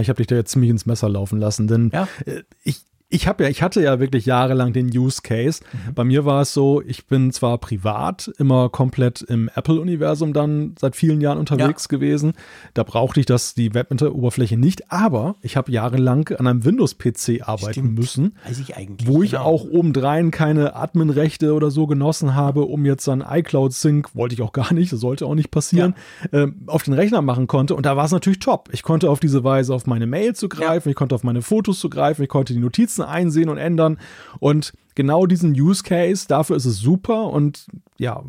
Ich 0.00 0.08
habe 0.08 0.18
dich 0.18 0.26
da 0.26 0.34
jetzt 0.34 0.50
ziemlich 0.50 0.70
ins 0.70 0.84
Messer 0.84 1.08
laufen 1.08 1.38
lassen, 1.38 1.68
denn 1.68 1.90
ja. 1.92 2.08
Äh, 2.26 2.42
ich, 2.62 2.84
ich 3.08 3.28
habe 3.28 3.44
ja, 3.44 3.50
ich 3.50 3.62
hatte 3.62 3.80
ja 3.80 4.00
wirklich 4.00 4.26
jahrelang 4.26 4.72
den 4.72 4.86
Use 4.86 5.22
Case. 5.22 5.62
Mhm. 5.72 5.94
Bei 5.94 6.02
mir 6.02 6.24
war 6.24 6.42
es 6.42 6.52
so, 6.52 6.82
ich 6.82 7.06
bin 7.06 7.30
zwar 7.30 7.58
privat 7.58 8.32
immer 8.38 8.68
komplett 8.68 9.22
im 9.22 9.48
Apple-Universum 9.54 10.32
dann 10.32 10.74
seit 10.76 10.96
vielen 10.96 11.20
Jahren 11.20 11.38
unterwegs 11.38 11.84
ja. 11.84 11.96
gewesen. 11.96 12.32
Da 12.74 12.82
brauchte 12.82 13.20
ich 13.20 13.26
das, 13.26 13.54
die 13.54 13.74
Web-Oberfläche 13.74 14.56
nicht, 14.56 14.90
aber 14.90 15.36
ich 15.40 15.56
habe 15.56 15.70
jahrelang 15.70 16.28
an 16.36 16.48
einem 16.48 16.64
Windows-PC 16.64 17.42
arbeiten 17.48 17.72
Stimmt. 17.72 17.98
müssen. 17.98 18.34
Weiß 18.44 18.58
ich 18.58 18.76
eigentlich. 18.76 19.06
Wo 19.06 19.22
ich 19.22 19.32
genau. 19.32 19.44
auch 19.44 19.64
obendrein 19.64 20.32
keine 20.32 20.74
Admin-Rechte 20.74 21.54
oder 21.54 21.70
so 21.70 21.86
genossen 21.86 22.34
habe, 22.34 22.64
um 22.64 22.84
jetzt 22.84 23.06
dann 23.06 23.24
iCloud-Sync, 23.26 24.16
wollte 24.16 24.34
ich 24.34 24.42
auch 24.42 24.52
gar 24.52 24.72
nicht, 24.72 24.92
das 24.92 24.98
sollte 24.98 25.26
auch 25.26 25.36
nicht 25.36 25.52
passieren, 25.52 25.94
ja. 26.32 26.42
äh, 26.44 26.52
auf 26.66 26.82
den 26.82 26.94
Rechner 26.94 27.22
machen 27.22 27.46
konnte. 27.46 27.76
Und 27.76 27.86
da 27.86 27.96
war 27.96 28.06
es 28.06 28.10
natürlich 28.10 28.40
top. 28.40 28.68
Ich 28.72 28.82
konnte 28.82 29.10
auf 29.10 29.20
diese 29.20 29.44
Weise 29.44 29.72
auf 29.72 29.86
meine 29.86 30.08
Mail 30.08 30.34
zugreifen, 30.34 30.88
ja. 30.88 30.90
ich 30.90 30.96
konnte 30.96 31.14
auf 31.14 31.22
meine 31.22 31.42
Fotos 31.42 31.78
zugreifen, 31.78 32.24
ich 32.24 32.28
konnte 32.28 32.52
die 32.52 32.58
Notizen 32.58 32.95
Notizen 32.96 33.02
einsehen 33.02 33.48
und 33.48 33.58
ändern. 33.58 33.98
Und 34.38 34.72
genau 34.94 35.26
diesen 35.26 35.52
Use 35.52 35.82
Case, 35.82 36.26
dafür 36.28 36.56
ist 36.56 36.64
es 36.64 36.78
super. 36.78 37.26
Und 37.26 37.66
ja, 37.98 38.22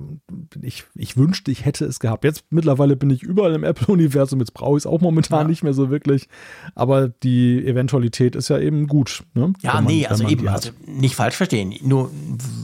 ich, 0.62 0.86
ich 0.96 1.18
wünschte, 1.18 1.52
ich 1.52 1.66
hätte 1.66 1.86
es 1.86 2.00
gehabt. 2.00 2.24
Jetzt 2.24 2.46
mittlerweile 2.50 2.96
bin 2.96 3.10
ich 3.10 3.24
überall 3.24 3.54
im 3.54 3.64
Apple-Universum, 3.64 4.40
jetzt 4.40 4.54
brauche 4.54 4.78
ich 4.78 4.84
es 4.84 4.88
auch 4.88 5.02
momentan 5.02 5.42
ja. 5.42 5.48
nicht 5.48 5.64
mehr 5.64 5.74
so 5.74 5.90
wirklich. 5.90 6.28
Aber 6.76 7.10
die 7.10 7.66
Eventualität 7.66 8.36
ist 8.36 8.50
ja 8.50 8.60
eben 8.60 8.88
gut. 8.88 9.24
Ne? 9.34 9.54
Ja, 9.62 9.76
man, 9.76 9.86
nee, 9.86 10.06
also 10.06 10.28
eben, 10.28 10.48
also 10.48 10.72
nicht 10.86 11.16
falsch 11.16 11.36
verstehen. 11.36 11.74
Nur 11.84 12.12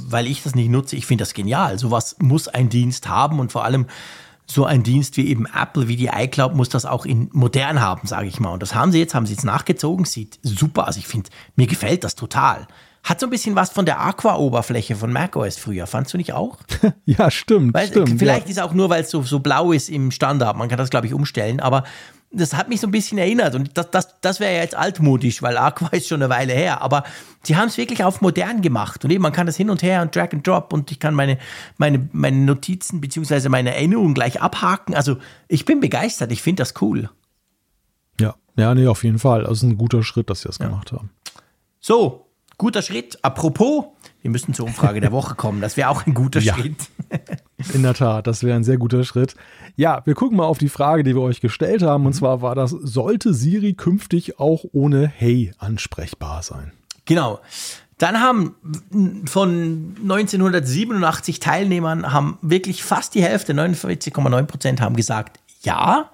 weil 0.07 0.27
ich 0.27 0.43
das 0.43 0.55
nicht 0.55 0.69
nutze, 0.69 0.95
ich 0.95 1.05
finde 1.05 1.23
das 1.23 1.33
genial. 1.33 1.79
Sowas 1.79 2.17
muss 2.19 2.47
ein 2.47 2.69
Dienst 2.69 3.07
haben 3.07 3.39
und 3.39 3.51
vor 3.51 3.63
allem 3.63 3.87
so 4.53 4.65
ein 4.65 4.83
Dienst 4.83 5.17
wie 5.17 5.27
eben 5.27 5.45
Apple, 5.45 5.87
wie 5.87 5.95
die 5.95 6.07
iCloud, 6.07 6.55
muss 6.55 6.69
das 6.69 6.85
auch 6.85 7.05
in 7.05 7.29
modern 7.33 7.81
haben, 7.81 8.07
sage 8.07 8.27
ich 8.27 8.39
mal. 8.39 8.51
Und 8.51 8.61
das 8.61 8.75
haben 8.75 8.91
sie 8.91 8.99
jetzt, 8.99 9.15
haben 9.15 9.25
sie 9.25 9.33
jetzt 9.33 9.43
nachgezogen, 9.43 10.05
sieht 10.05 10.39
super 10.43 10.87
aus. 10.87 10.97
Ich 10.97 11.07
finde, 11.07 11.29
mir 11.55 11.67
gefällt 11.67 12.03
das 12.03 12.15
total. 12.15 12.67
Hat 13.03 13.19
so 13.19 13.27
ein 13.27 13.31
bisschen 13.31 13.55
was 13.55 13.69
von 13.69 13.85
der 13.85 13.99
Aqua-Oberfläche 13.99 14.95
von 14.95 15.11
macOS 15.11 15.57
früher, 15.57 15.87
fandst 15.87 16.13
du 16.13 16.17
nicht 16.17 16.31
auch? 16.31 16.59
ja, 17.05 17.29
stimmt. 17.29 17.73
Weil, 17.73 17.87
stimmt 17.87 18.17
vielleicht 18.17 18.45
ja. 18.45 18.51
ist 18.51 18.61
auch 18.61 18.73
nur, 18.73 18.89
weil 18.89 19.03
es 19.03 19.09
so, 19.09 19.23
so 19.23 19.39
blau 19.39 19.73
ist 19.73 19.89
im 19.89 20.09
Standard. 20.11 20.55
Man 20.55 20.69
kann 20.69 20.77
das, 20.77 20.89
glaube 20.89 21.07
ich, 21.07 21.13
umstellen. 21.13 21.59
Aber 21.59 21.83
das 22.33 22.55
hat 22.55 22.67
mich 22.67 22.81
so 22.81 22.87
ein 22.87 22.91
bisschen 22.91 23.17
erinnert 23.17 23.55
und 23.55 23.77
das, 23.77 23.91
das, 23.91 24.19
das 24.21 24.39
wäre 24.39 24.53
ja 24.53 24.61
jetzt 24.61 24.75
altmodisch, 24.75 25.41
weil 25.41 25.57
Aqua 25.57 25.89
ist 25.91 26.07
schon 26.07 26.21
eine 26.21 26.29
Weile 26.29 26.53
her, 26.53 26.81
aber 26.81 27.03
sie 27.43 27.55
haben 27.55 27.67
es 27.67 27.77
wirklich 27.77 28.03
auf 28.03 28.21
modern 28.21 28.61
gemacht 28.61 29.05
und 29.05 29.11
eben 29.11 29.21
man 29.21 29.31
kann 29.31 29.45
das 29.45 29.55
hin 29.55 29.69
und 29.69 29.83
her 29.83 30.01
und 30.01 30.15
Drag 30.15 30.33
and 30.33 30.45
Drop 30.45 30.73
und 30.73 30.91
ich 30.91 30.99
kann 30.99 31.13
meine, 31.13 31.37
meine, 31.77 32.09
meine 32.11 32.37
Notizen 32.37 33.01
beziehungsweise 33.01 33.49
meine 33.49 33.75
Erinnerungen 33.75 34.13
gleich 34.13 34.41
abhaken. 34.41 34.95
Also 34.95 35.17
ich 35.47 35.65
bin 35.65 35.79
begeistert, 35.79 36.31
ich 36.31 36.41
finde 36.41 36.61
das 36.61 36.73
cool. 36.81 37.09
Ja, 38.19 38.35
ja, 38.55 38.73
nee, 38.73 38.87
auf 38.87 39.03
jeden 39.03 39.19
Fall. 39.19 39.45
Also 39.45 39.67
ein 39.67 39.77
guter 39.77 40.03
Schritt, 40.03 40.29
dass 40.29 40.41
sie 40.41 40.47
das 40.47 40.57
ja. 40.57 40.67
gemacht 40.67 40.91
haben. 40.91 41.11
So, 41.79 42.27
guter 42.57 42.81
Schritt. 42.81 43.23
Apropos, 43.23 43.85
Wir 44.23 44.31
müssen 44.31 44.53
zur 44.53 44.65
Umfrage 44.65 45.01
der 45.01 45.11
Woche 45.11 45.35
kommen. 45.35 45.59
Das 45.59 45.75
wäre 45.75 45.89
auch 45.89 46.07
ein 46.07 46.13
guter 46.13 46.39
ja. 46.39 46.55
Schritt. 46.55 46.89
In 47.73 47.83
der 47.83 47.93
Tat, 47.93 48.25
das 48.25 48.41
wäre 48.41 48.55
ein 48.55 48.63
sehr 48.63 48.77
guter 48.77 49.03
Schritt. 49.03 49.35
Ja, 49.75 50.01
wir 50.05 50.15
gucken 50.15 50.37
mal 50.37 50.45
auf 50.45 50.57
die 50.57 50.69
Frage, 50.69 51.03
die 51.03 51.13
wir 51.13 51.21
euch 51.21 51.41
gestellt 51.41 51.83
haben. 51.83 52.05
Und 52.05 52.13
zwar 52.13 52.41
war 52.41 52.55
das, 52.55 52.71
sollte 52.71 53.33
Siri 53.33 53.73
künftig 53.73 54.39
auch 54.39 54.63
ohne 54.71 55.07
Hey 55.07 55.51
ansprechbar 55.57 56.41
sein? 56.41 56.71
Genau. 57.03 57.41
Dann 57.97 58.21
haben 58.21 58.55
von 59.25 59.95
1987 60.01 61.41
Teilnehmern 61.41 62.13
haben 62.13 62.37
wirklich 62.41 62.81
fast 62.81 63.15
die 63.15 63.23
Hälfte, 63.23 63.53
49,9 63.53 64.43
Prozent 64.43 64.81
haben 64.81 64.95
gesagt 64.95 65.39
ja. 65.63 66.09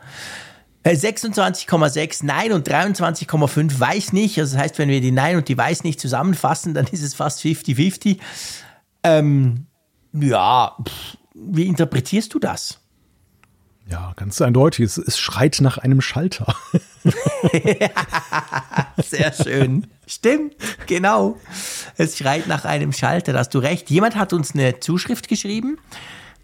26,6 0.93 1.97
äh, 2.23 2.25
Nein 2.25 2.51
und 2.51 2.67
23,5 2.67 3.79
Weiß 3.79 4.13
nicht. 4.13 4.39
Also 4.39 4.55
das 4.55 4.63
heißt, 4.63 4.77
wenn 4.79 4.89
wir 4.89 5.01
die 5.01 5.11
Nein 5.11 5.37
und 5.37 5.47
die 5.47 5.57
Weiß 5.57 5.83
nicht 5.83 5.99
zusammenfassen, 5.99 6.73
dann 6.73 6.87
ist 6.87 7.03
es 7.03 7.13
fast 7.13 7.41
50-50. 7.41 8.17
Ähm, 9.03 9.65
ja, 10.13 10.75
pff, 10.87 11.17
wie 11.33 11.67
interpretierst 11.67 12.33
du 12.33 12.39
das? 12.39 12.79
Ja, 13.89 14.13
ganz 14.15 14.39
eindeutig. 14.41 14.85
Es, 14.85 14.97
es 14.97 15.17
schreit 15.17 15.59
nach 15.61 15.79
einem 15.79 15.99
Schalter. 15.99 16.55
Sehr 18.97 19.33
schön. 19.33 19.87
Stimmt, 20.05 20.55
genau. 20.85 21.37
Es 21.97 22.17
schreit 22.17 22.47
nach 22.47 22.65
einem 22.65 22.93
Schalter, 22.93 23.33
da 23.33 23.39
hast 23.39 23.53
du 23.55 23.59
recht. 23.59 23.89
Jemand 23.89 24.15
hat 24.15 24.31
uns 24.31 24.53
eine 24.53 24.79
Zuschrift 24.79 25.27
geschrieben 25.27 25.77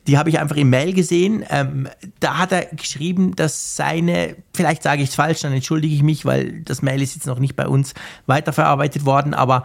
die 0.08 0.18
habe 0.18 0.30
ich 0.30 0.40
einfach 0.40 0.56
im 0.56 0.70
Mail 0.70 0.94
gesehen. 0.94 1.44
Ähm, 1.50 1.88
da 2.20 2.38
hat 2.38 2.52
er 2.52 2.66
geschrieben, 2.66 3.36
dass 3.36 3.76
seine, 3.76 4.36
vielleicht 4.54 4.84
sage 4.84 5.02
ich 5.02 5.10
es 5.10 5.16
falsch, 5.16 5.42
dann 5.42 5.54
entschuldige 5.54 5.96
ich 5.96 6.04
mich, 6.04 6.26
weil 6.26 6.62
das 6.62 6.82
Mail 6.82 7.02
ist 7.02 7.16
jetzt 7.16 7.28
noch 7.28 7.40
nicht 7.40 7.56
bei 7.56 7.68
uns 7.68 7.94
weiterverarbeitet 8.28 9.06
worden, 9.06 9.34
aber 9.34 9.64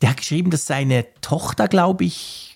der 0.00 0.10
hat 0.10 0.16
geschrieben, 0.18 0.50
dass 0.50 0.66
seine 0.66 1.06
Tochter, 1.20 1.68
glaube 1.68 2.04
ich, 2.04 2.48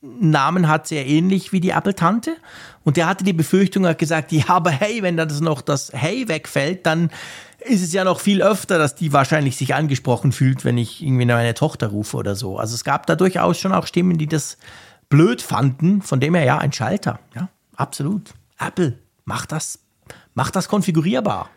Namen 0.00 0.68
hat 0.68 0.86
sehr 0.86 1.06
ähnlich 1.06 1.52
wie 1.52 1.60
die 1.60 1.70
Apple-Tante. 1.70 2.36
Und 2.84 2.96
der 2.96 3.08
hatte 3.08 3.24
die 3.24 3.32
Befürchtung, 3.32 3.84
hat 3.86 3.98
gesagt, 3.98 4.30
ja, 4.30 4.44
aber 4.48 4.70
hey, 4.70 5.02
wenn 5.02 5.16
dann 5.16 5.28
das 5.28 5.40
noch 5.40 5.60
das 5.60 5.90
Hey 5.92 6.28
wegfällt, 6.28 6.86
dann 6.86 7.10
ist 7.58 7.82
es 7.82 7.92
ja 7.92 8.04
noch 8.04 8.20
viel 8.20 8.40
öfter, 8.40 8.78
dass 8.78 8.94
die 8.94 9.12
wahrscheinlich 9.12 9.56
sich 9.56 9.74
angesprochen 9.74 10.30
fühlt, 10.30 10.64
wenn 10.64 10.78
ich 10.78 11.02
irgendwie 11.02 11.26
meine 11.26 11.54
Tochter 11.54 11.88
rufe 11.88 12.16
oder 12.16 12.36
so. 12.36 12.58
Also 12.58 12.76
es 12.76 12.84
gab 12.84 13.06
da 13.06 13.16
durchaus 13.16 13.58
schon 13.58 13.72
auch 13.72 13.86
Stimmen, 13.86 14.18
die 14.18 14.28
das 14.28 14.56
blöd 15.08 15.42
fanden. 15.42 16.02
Von 16.02 16.20
dem 16.20 16.34
her 16.34 16.44
ja, 16.44 16.58
ein 16.58 16.72
Schalter. 16.72 17.20
Ja, 17.34 17.48
absolut. 17.76 18.34
Apple, 18.58 18.98
macht 19.24 19.52
das, 19.52 19.78
macht 20.34 20.56
das 20.56 20.68
konfigurierbar. 20.68 21.50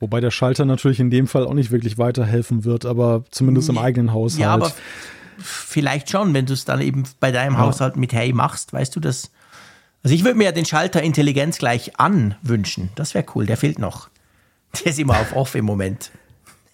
Wobei 0.00 0.20
der 0.20 0.30
Schalter 0.30 0.64
natürlich 0.64 1.00
in 1.00 1.10
dem 1.10 1.26
Fall 1.26 1.44
auch 1.44 1.54
nicht 1.54 1.70
wirklich 1.70 1.98
weiterhelfen 1.98 2.64
wird, 2.64 2.84
aber 2.84 3.24
zumindest 3.30 3.68
im 3.68 3.78
eigenen 3.78 4.12
Haushalt. 4.12 4.40
Ja, 4.40 4.54
aber 4.54 4.72
vielleicht 5.38 6.10
schon, 6.10 6.34
wenn 6.34 6.46
du 6.46 6.52
es 6.52 6.64
dann 6.64 6.80
eben 6.80 7.02
bei 7.18 7.32
deinem 7.32 7.54
ja. 7.54 7.60
Haushalt 7.60 7.96
mit 7.96 8.12
Hey 8.12 8.32
machst, 8.32 8.72
weißt 8.72 8.94
du 8.94 9.00
das? 9.00 9.32
Also 10.04 10.14
ich 10.14 10.24
würde 10.24 10.38
mir 10.38 10.44
ja 10.44 10.52
den 10.52 10.64
Schalter 10.64 11.02
Intelligenz 11.02 11.58
gleich 11.58 11.98
an 11.98 12.36
wünschen. 12.42 12.90
Das 12.94 13.14
wäre 13.14 13.24
cool, 13.34 13.46
der 13.46 13.56
fehlt 13.56 13.80
noch. 13.80 14.08
Der 14.84 14.92
ist 14.92 14.98
immer 14.98 15.18
auf 15.18 15.34
Off 15.34 15.54
im 15.54 15.64
Moment. 15.64 16.12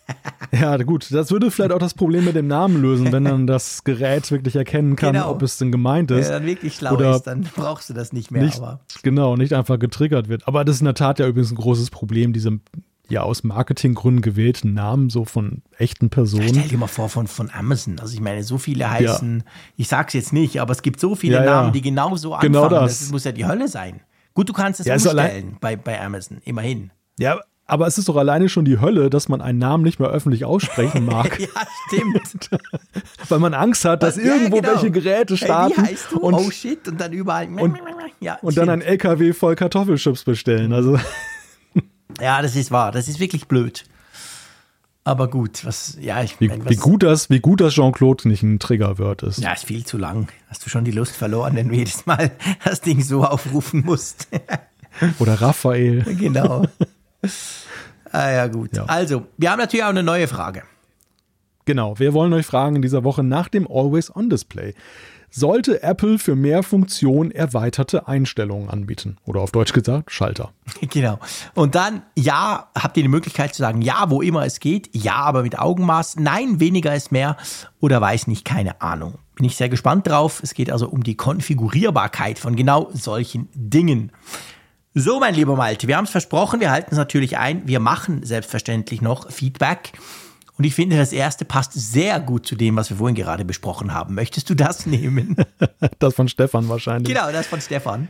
Ja, 0.53 0.77
gut, 0.77 1.13
das 1.13 1.33
würde 1.33 1.51
vielleicht 1.51 1.73
auch 1.73 1.79
das 1.79 1.95
Problem 1.95 2.27
mit 2.27 2.37
dem 2.37 2.47
Namen 2.47 2.81
lösen, 2.81 3.11
wenn 3.11 3.25
dann 3.25 3.47
das 3.47 3.83
Gerät 3.83 4.31
wirklich 4.31 4.55
erkennen 4.55 4.95
kann, 4.95 5.15
genau. 5.15 5.31
ob 5.31 5.43
es 5.43 5.59
denn 5.59 5.73
gemeint 5.73 6.13
ist. 6.13 6.27
Wenn 6.27 6.33
er 6.33 6.39
dann 6.39 6.47
wirklich 6.47 6.75
schlau 6.77 6.95
Oder 6.95 7.17
ist, 7.17 7.23
dann 7.23 7.43
brauchst 7.57 7.91
du 7.91 7.95
das 7.95 8.13
nicht 8.13 8.31
mehr. 8.31 8.45
Nicht, 8.45 8.59
aber. 8.59 8.81
Genau, 9.03 9.37
nicht 9.37 9.53
einfach 9.53 9.81
getriggert 9.81 10.29
wird. 10.29 10.47
Aber 10.47 10.65
das 10.65 10.77
ist 10.77 10.83
in 10.83 10.87
der 10.87 10.95
Tat 10.95 11.19
ja 11.19 11.27
übrigens 11.27 11.51
ein 11.51 11.57
großes 11.57 11.91
Problem, 11.91 12.33
diese 12.33 12.61
ja 13.09 13.23
aus 13.23 13.45
Marketinggründen 13.45 14.23
gewählten 14.23 14.75
Namen 14.75 15.11
so 15.11 15.25
von 15.25 15.63
echten 15.77 16.09
Personen. 16.09 16.49
Stell 16.49 16.69
dir 16.69 16.79
mal 16.79 16.87
vor 16.87 17.09
von, 17.09 17.27
von 17.27 17.51
Amazon. 17.51 17.99
Also 17.99 18.15
ich 18.15 18.21
meine, 18.21 18.43
so 18.43 18.59
viele 18.59 18.91
heißen, 18.91 19.43
ja. 19.45 19.53
ich 19.77 19.89
sag's 19.89 20.15
jetzt 20.15 20.33
nicht, 20.33 20.61
aber 20.61 20.73
es 20.73 20.83
gibt 20.83 21.01
so 21.01 21.15
viele 21.15 21.37
ja, 21.37 21.45
Namen, 21.45 21.73
die 21.73 21.83
genau 21.83 22.17
so 22.17 22.35
anfangen. 22.35 22.53
Genau 22.53 22.69
das. 22.69 23.01
das 23.01 23.11
muss 23.11 23.25
ja 23.25 23.33
die 23.33 23.45
Hölle 23.45 23.69
sein. 23.69 24.01
Gut, 24.33 24.49
du 24.49 24.53
kannst 24.53 24.81
es 24.81 24.87
ja, 24.87 24.95
umstellen 24.95 25.59
bei, 25.61 25.77
bei 25.77 26.01
Amazon, 26.01 26.39
immerhin. 26.45 26.91
Ja, 27.19 27.41
aber 27.67 27.87
es 27.87 27.97
ist 27.97 28.09
doch 28.09 28.17
alleine 28.17 28.49
schon 28.49 28.65
die 28.65 28.81
Hölle, 28.81 29.09
dass 29.09 29.29
man 29.29 29.41
einen 29.41 29.59
Namen 29.59 29.85
nicht 29.85 29.99
mehr 29.99 30.11
öffentlich 30.11 30.45
aussprechen 30.45 31.05
mag. 31.07 31.39
ja, 31.41 31.49
stimmt. 31.87 32.51
Weil 33.29 33.39
man 33.39 33.55
Angst 33.55 33.85
hat, 33.85 34.03
dass 34.03 34.17
ja, 34.17 34.25
irgendwo 34.25 34.57
genau. 34.57 34.75
welche 34.75 34.91
Geräte 34.91 35.37
starten. 35.37 35.75
Hey, 35.77 35.85
wie 35.85 35.93
heißt 35.93 36.13
du? 36.13 36.19
Und, 36.19 36.35
oh 36.35 36.51
shit, 36.51 36.87
und 36.89 37.01
dann 37.01 37.13
überall. 37.13 37.49
Und, 37.49 37.79
ja, 38.21 38.39
und 38.43 38.57
dann 38.57 38.69
ein 38.69 38.83
LKW 38.83 39.33
voll 39.33 39.57
Kartoffelchips 39.57 40.25
bestellen. 40.25 40.73
Also. 40.73 40.99
Ja, 42.21 42.43
das 42.43 42.55
ist 42.55 42.71
wahr. 42.71 42.93
Das 42.93 43.09
ist 43.09 43.19
wirklich 43.19 43.49
blöd. 43.49 43.85
Aber 45.07 45.29
gut, 45.29 45.67
was, 45.67 45.99
ja, 46.01 46.23
ich 46.23 46.41
wie, 46.41 46.49
mein, 46.49 46.65
was, 46.65 46.71
wie 46.71 46.77
gut 46.77 47.03
das, 47.03 47.29
wie 47.29 47.41
gut 47.41 47.61
das 47.61 47.75
Jean-Claude 47.75 48.27
nicht 48.27 48.43
ein 48.43 48.59
Triggerwort 48.59 49.23
ist. 49.23 49.39
Ja, 49.39 49.53
ist 49.53 49.67
viel 49.67 49.85
zu 49.85 49.99
lang. 49.99 50.29
Hast 50.49 50.65
du 50.65 50.71
schon 50.71 50.85
die 50.85 50.93
Lust 50.93 51.15
verloren, 51.15 51.57
wenn 51.57 51.69
du 51.69 51.75
jedes 51.75 52.07
Mal 52.07 52.31
das 52.65 52.81
Ding 52.81 53.03
so 53.03 53.23
aufrufen 53.23 53.85
musst. 53.85 54.29
Oder 55.19 55.41
Raphael. 55.43 56.05
Genau. 56.05 56.67
Ah 58.11 58.31
ja, 58.31 58.47
gut. 58.47 58.77
Ja. 58.77 58.85
Also, 58.85 59.27
wir 59.37 59.51
haben 59.51 59.59
natürlich 59.59 59.85
auch 59.85 59.89
eine 59.89 60.03
neue 60.03 60.29
Frage. 60.29 60.63
Genau, 61.65 61.99
wir 61.99 62.13
wollen 62.13 62.33
euch 62.33 62.47
fragen 62.47 62.77
in 62.77 62.83
dieser 62.83 63.05
Woche 63.05 63.23
nach 63.23 63.49
dem 63.49 63.67
Always-On-Display. 63.67 64.75
Sollte 65.31 65.83
Apple 65.83 66.21
für 66.21 66.37
mehr 66.37 66.63
Funktion 66.63 67.33
erweiterte 67.33 68.07
Einstellungen 68.07 68.71
anbieten? 68.71 69.17
Oder 69.25 69.41
auf 69.41 69.51
Deutsch 69.51 69.73
gesagt, 69.73 70.13
Schalter. 70.13 70.53
Genau. 70.91 71.19
Und 71.55 71.75
dann, 71.75 72.03
ja, 72.17 72.69
habt 72.79 72.97
ihr 72.97 73.03
die 73.03 73.09
Möglichkeit 73.09 73.53
zu 73.53 73.61
sagen, 73.61 73.83
ja, 73.83 74.11
wo 74.11 74.23
immer 74.23 74.47
es 74.47 74.61
geht, 74.61 74.91
ja, 74.95 75.17
aber 75.17 75.43
mit 75.43 75.59
Augenmaß, 75.59 76.17
nein, 76.21 76.61
weniger 76.61 76.95
ist 76.95 77.11
mehr 77.11 77.37
oder 77.81 78.01
weiß 78.01 78.29
nicht, 78.29 78.45
keine 78.45 78.81
Ahnung. 78.81 79.19
Bin 79.35 79.47
ich 79.47 79.57
sehr 79.57 79.69
gespannt 79.69 80.07
drauf. 80.07 80.41
Es 80.41 80.55
geht 80.55 80.71
also 80.71 80.89
um 80.89 81.03
die 81.03 81.17
Konfigurierbarkeit 81.17 82.39
von 82.39 82.55
genau 82.55 82.91
solchen 82.93 83.49
Dingen. 83.55 84.13
So, 84.97 85.19
mein 85.19 85.35
lieber 85.35 85.57
Malte, 85.57 85.89
wir 85.89 85.97
haben 85.97 86.05
es 86.05 86.11
versprochen, 86.11 86.61
wir 86.61 86.71
halten 86.71 86.91
es 86.93 86.97
natürlich 86.97 87.37
ein. 87.37 87.67
Wir 87.67 87.81
machen 87.81 88.25
selbstverständlich 88.25 89.03
noch 89.03 89.29
Feedback. 89.29 89.91
Und 90.57 90.63
ich 90.63 90.77
finde, 90.77 90.97
das 90.97 91.13
erste 91.13 91.45
passt 91.45 91.73
sehr 91.73 92.21
gut 92.21 92.47
zu 92.47 92.55
dem, 92.55 92.77
was 92.77 92.91
wir 92.91 92.99
vorhin 92.99 93.17
gerade 93.17 93.45
besprochen 93.45 93.93
haben. 93.93 94.15
Möchtest 94.15 94.49
du 94.51 94.55
das 94.55 94.87
nehmen? 94.87 95.35
das 95.99 96.15
von 96.15 96.29
Stefan 96.29 96.69
wahrscheinlich. 96.69 97.13
Genau, 97.13 97.33
das 97.33 97.49
von 97.49 97.61
Stefan. 97.61 98.09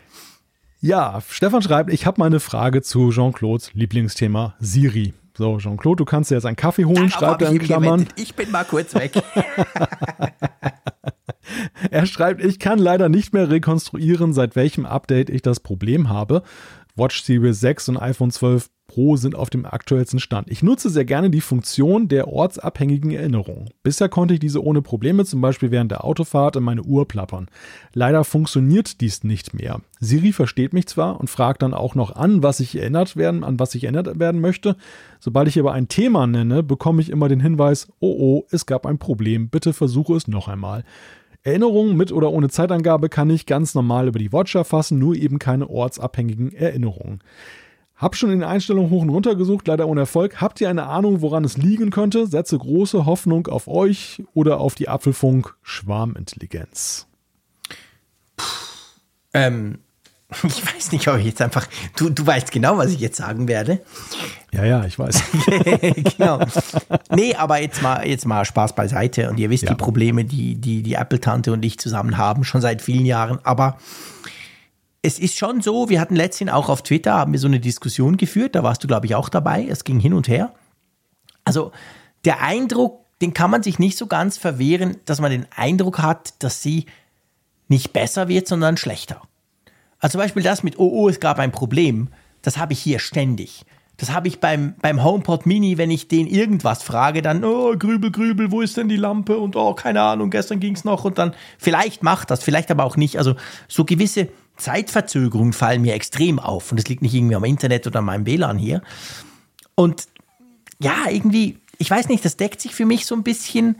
Ja, 0.82 1.22
Stefan 1.26 1.62
schreibt, 1.62 1.90
ich 1.90 2.04
habe 2.04 2.20
mal 2.20 2.26
eine 2.26 2.38
Frage 2.38 2.82
zu 2.82 3.10
Jean-Claudes 3.10 3.72
Lieblingsthema 3.72 4.54
Siri. 4.60 5.14
So, 5.38 5.56
Jean-Claude, 5.56 5.96
du 5.96 6.04
kannst 6.04 6.30
dir 6.30 6.34
jetzt 6.34 6.44
einen 6.44 6.56
Kaffee 6.56 6.84
holen, 6.84 7.08
schreibt 7.08 7.40
er 7.40 7.48
in 7.48 7.60
Klammern. 7.60 8.00
Gewendet. 8.00 8.20
Ich 8.20 8.34
bin 8.34 8.50
mal 8.50 8.64
kurz 8.64 8.94
weg. 8.94 9.14
er 11.90 12.06
schreibt, 12.06 12.44
ich 12.44 12.58
kann 12.58 12.78
leider 12.78 13.08
nicht 13.08 13.32
mehr 13.32 13.50
rekonstruieren, 13.50 14.32
seit 14.32 14.56
welchem 14.56 14.86
Update 14.86 15.30
ich 15.30 15.42
das 15.42 15.60
Problem 15.60 16.08
habe. 16.08 16.42
Watch 16.96 17.22
Series 17.22 17.60
6 17.60 17.88
und 17.88 17.96
iPhone 17.96 18.30
12 18.30 18.70
Pro 18.86 19.16
sind 19.16 19.34
auf 19.34 19.48
dem 19.50 19.64
aktuellsten 19.64 20.20
Stand. 20.20 20.50
Ich 20.50 20.62
nutze 20.62 20.90
sehr 20.90 21.06
gerne 21.06 21.30
die 21.30 21.40
Funktion 21.40 22.06
der 22.06 22.28
ortsabhängigen 22.28 23.10
Erinnerung. 23.10 23.70
Bisher 23.82 24.08
konnte 24.08 24.34
ich 24.34 24.40
diese 24.40 24.62
ohne 24.62 24.82
Probleme 24.82 25.24
zum 25.24 25.40
Beispiel 25.40 25.70
während 25.70 25.90
der 25.90 26.04
Autofahrt 26.04 26.56
in 26.56 26.62
meine 26.62 26.82
Uhr 26.82 27.08
plappern. 27.08 27.48
Leider 27.94 28.24
funktioniert 28.24 29.00
dies 29.00 29.24
nicht 29.24 29.54
mehr. 29.54 29.80
Siri 30.00 30.32
versteht 30.32 30.74
mich 30.74 30.86
zwar 30.86 31.18
und 31.18 31.30
fragt 31.30 31.62
dann 31.62 31.72
auch 31.72 31.94
noch 31.94 32.14
an, 32.14 32.42
was 32.42 32.60
ich 32.60 32.76
erinnert 32.76 33.16
werden, 33.16 33.42
an 33.42 33.58
was 33.58 33.74
ich 33.74 33.84
erinnert 33.84 34.18
werden 34.18 34.40
möchte. 34.40 34.76
Sobald 35.18 35.48
ich 35.48 35.58
aber 35.58 35.72
ein 35.72 35.88
Thema 35.88 36.26
nenne, 36.26 36.62
bekomme 36.62 37.00
ich 37.00 37.10
immer 37.10 37.28
den 37.28 37.40
Hinweis, 37.40 37.88
oh 38.00 38.14
oh, 38.18 38.46
es 38.50 38.66
gab 38.66 38.86
ein 38.86 38.98
Problem, 38.98 39.48
bitte 39.48 39.72
versuche 39.72 40.14
es 40.14 40.28
noch 40.28 40.46
einmal. 40.46 40.84
Erinnerungen 41.44 41.96
mit 41.96 42.10
oder 42.10 42.30
ohne 42.30 42.48
Zeitangabe 42.48 43.10
kann 43.10 43.28
ich 43.28 43.46
ganz 43.46 43.74
normal 43.74 44.08
über 44.08 44.18
die 44.18 44.32
Watch 44.32 44.54
erfassen, 44.54 44.98
nur 44.98 45.14
eben 45.14 45.38
keine 45.38 45.68
ortsabhängigen 45.68 46.52
Erinnerungen. 46.52 47.20
Hab 47.96 48.16
schon 48.16 48.30
in 48.30 48.40
den 48.40 48.48
Einstellungen 48.48 48.90
hoch 48.90 49.02
und 49.02 49.10
runter 49.10 49.36
gesucht, 49.36 49.68
leider 49.68 49.86
ohne 49.86 50.00
Erfolg. 50.00 50.40
Habt 50.40 50.60
ihr 50.60 50.68
eine 50.68 50.86
Ahnung, 50.86 51.20
woran 51.20 51.44
es 51.44 51.56
liegen 51.56 51.90
könnte? 51.90 52.26
Setze 52.26 52.58
große 52.58 53.06
Hoffnung 53.06 53.46
auf 53.46 53.68
euch 53.68 54.24
oder 54.32 54.58
auf 54.58 54.74
die 54.74 54.88
Apfelfunk 54.88 55.54
Schwarmintelligenz. 55.62 57.06
Ähm, 59.32 59.78
Ich 60.42 60.74
weiß 60.74 60.92
nicht, 60.92 61.06
ob 61.08 61.18
ich 61.18 61.26
jetzt 61.26 61.42
einfach. 61.42 61.66
Du, 61.96 62.10
du 62.10 62.26
weißt 62.26 62.50
genau, 62.50 62.78
was 62.78 62.90
ich 62.92 63.00
jetzt 63.00 63.16
sagen 63.16 63.48
werde. 63.48 63.80
Ja, 64.52 64.64
ja, 64.64 64.84
ich 64.84 64.98
weiß. 64.98 65.22
genau. 66.16 66.40
Nee, 67.10 67.34
aber 67.34 67.60
jetzt 67.60 67.82
mal, 67.82 68.06
jetzt 68.06 68.26
mal 68.26 68.44
Spaß 68.44 68.74
beiseite. 68.74 69.30
Und 69.30 69.38
ihr 69.38 69.50
wisst 69.50 69.64
ja. 69.64 69.70
die 69.70 69.76
Probleme, 69.76 70.24
die, 70.24 70.56
die 70.56 70.82
die 70.82 70.94
Apple-Tante 70.94 71.52
und 71.52 71.64
ich 71.64 71.78
zusammen 71.78 72.16
haben, 72.16 72.44
schon 72.44 72.60
seit 72.60 72.82
vielen 72.82 73.06
Jahren. 73.06 73.38
Aber 73.44 73.78
es 75.02 75.18
ist 75.18 75.36
schon 75.36 75.60
so, 75.60 75.88
wir 75.88 76.00
hatten 76.00 76.16
letztens 76.16 76.50
auch 76.50 76.68
auf 76.68 76.82
Twitter, 76.82 77.14
haben 77.14 77.32
wir 77.32 77.40
so 77.40 77.46
eine 77.46 77.60
Diskussion 77.60 78.16
geführt. 78.16 78.54
Da 78.54 78.62
warst 78.62 78.82
du, 78.82 78.88
glaube 78.88 79.06
ich, 79.06 79.14
auch 79.14 79.28
dabei. 79.28 79.66
Es 79.68 79.84
ging 79.84 80.00
hin 80.00 80.14
und 80.14 80.28
her. 80.28 80.54
Also 81.44 81.72
der 82.24 82.40
Eindruck, 82.40 83.04
den 83.20 83.34
kann 83.34 83.50
man 83.50 83.62
sich 83.62 83.78
nicht 83.78 83.98
so 83.98 84.06
ganz 84.06 84.38
verwehren, 84.38 84.96
dass 85.04 85.20
man 85.20 85.30
den 85.30 85.46
Eindruck 85.54 85.98
hat, 86.00 86.34
dass 86.42 86.62
sie 86.62 86.86
nicht 87.68 87.92
besser 87.92 88.28
wird, 88.28 88.48
sondern 88.48 88.76
schlechter. 88.76 89.22
Also 90.04 90.18
zum 90.18 90.20
Beispiel 90.20 90.42
das 90.42 90.62
mit, 90.62 90.78
oh, 90.78 90.90
oh, 90.92 91.08
es 91.08 91.18
gab 91.18 91.38
ein 91.38 91.50
Problem, 91.50 92.08
das 92.42 92.58
habe 92.58 92.74
ich 92.74 92.78
hier 92.78 92.98
ständig. 92.98 93.64
Das 93.96 94.12
habe 94.12 94.28
ich 94.28 94.38
beim, 94.38 94.74
beim 94.82 95.02
HomePod 95.02 95.46
Mini, 95.46 95.78
wenn 95.78 95.90
ich 95.90 96.08
den 96.08 96.26
irgendwas 96.26 96.82
frage, 96.82 97.22
dann, 97.22 97.42
oh, 97.42 97.74
grübel, 97.78 98.10
grübel, 98.10 98.50
wo 98.50 98.60
ist 98.60 98.76
denn 98.76 98.90
die 98.90 98.98
Lampe? 98.98 99.38
Und 99.38 99.56
oh, 99.56 99.72
keine 99.72 100.02
Ahnung, 100.02 100.28
gestern 100.28 100.60
ging 100.60 100.74
es 100.74 100.84
noch. 100.84 101.06
Und 101.06 101.16
dann, 101.16 101.34
vielleicht 101.56 102.02
macht 102.02 102.30
das, 102.30 102.42
vielleicht 102.42 102.70
aber 102.70 102.84
auch 102.84 102.98
nicht. 102.98 103.16
Also 103.16 103.34
so 103.66 103.86
gewisse 103.86 104.28
Zeitverzögerungen 104.58 105.54
fallen 105.54 105.80
mir 105.80 105.94
extrem 105.94 106.38
auf. 106.38 106.70
Und 106.70 106.78
das 106.78 106.86
liegt 106.86 107.00
nicht 107.00 107.14
irgendwie 107.14 107.36
am 107.36 107.44
Internet 107.44 107.86
oder 107.86 108.00
an 108.00 108.04
meinem 108.04 108.26
WLAN 108.26 108.58
hier. 108.58 108.82
Und 109.74 110.06
ja, 110.80 111.08
irgendwie, 111.08 111.60
ich 111.78 111.90
weiß 111.90 112.08
nicht, 112.10 112.22
das 112.26 112.36
deckt 112.36 112.60
sich 112.60 112.74
für 112.74 112.84
mich 112.84 113.06
so 113.06 113.14
ein 113.14 113.22
bisschen. 113.22 113.76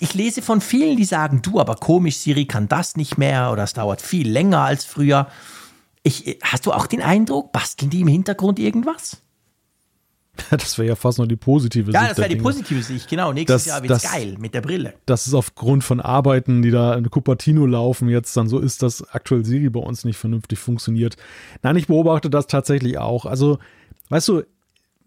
Ich 0.00 0.14
lese 0.14 0.42
von 0.42 0.60
vielen, 0.60 0.96
die 0.96 1.04
sagen, 1.04 1.42
du, 1.42 1.60
aber 1.60 1.76
komisch, 1.76 2.16
Siri 2.18 2.46
kann 2.46 2.68
das 2.68 2.96
nicht 2.96 3.18
mehr 3.18 3.50
oder 3.52 3.64
es 3.64 3.72
dauert 3.74 4.00
viel 4.02 4.28
länger 4.30 4.60
als 4.60 4.84
früher. 4.84 5.28
Ich, 6.02 6.38
hast 6.42 6.66
du 6.66 6.72
auch 6.72 6.86
den 6.86 7.00
Eindruck, 7.02 7.52
basteln 7.52 7.90
die 7.90 8.00
im 8.00 8.08
Hintergrund 8.08 8.58
irgendwas? 8.58 9.20
Das 10.50 10.78
wäre 10.78 10.88
ja 10.88 10.96
fast 10.96 11.18
noch 11.18 11.26
die 11.26 11.36
positive 11.36 11.92
Ja, 11.92 12.00
Sicht. 12.00 12.10
das 12.10 12.16
der 12.16 12.22
wäre 12.24 12.28
die 12.30 12.34
Dinge. 12.34 12.42
positive 12.42 12.82
Sicht, 12.82 13.08
genau. 13.08 13.32
Nächstes 13.32 13.64
Das- 13.64 13.66
Jahr 13.66 13.82
wird's 13.82 14.02
das- 14.02 14.12
geil 14.12 14.34
mit 14.38 14.52
der 14.52 14.62
Brille. 14.62 14.94
Das 15.06 15.26
ist 15.28 15.34
aufgrund 15.34 15.84
von 15.84 16.00
Arbeiten, 16.00 16.60
die 16.60 16.72
da 16.72 16.94
in 16.94 17.08
Cupertino 17.08 17.66
laufen, 17.66 18.08
jetzt 18.08 18.36
dann 18.36 18.48
so 18.48 18.58
ist, 18.58 18.82
dass 18.82 19.08
aktuell 19.14 19.44
Siri 19.44 19.70
bei 19.70 19.78
uns 19.80 20.04
nicht 20.04 20.16
vernünftig 20.16 20.58
funktioniert. 20.58 21.16
Nein, 21.62 21.76
ich 21.76 21.86
beobachte 21.86 22.30
das 22.30 22.48
tatsächlich 22.48 22.98
auch. 22.98 23.26
Also, 23.26 23.58
weißt 24.08 24.26
du, 24.28 24.42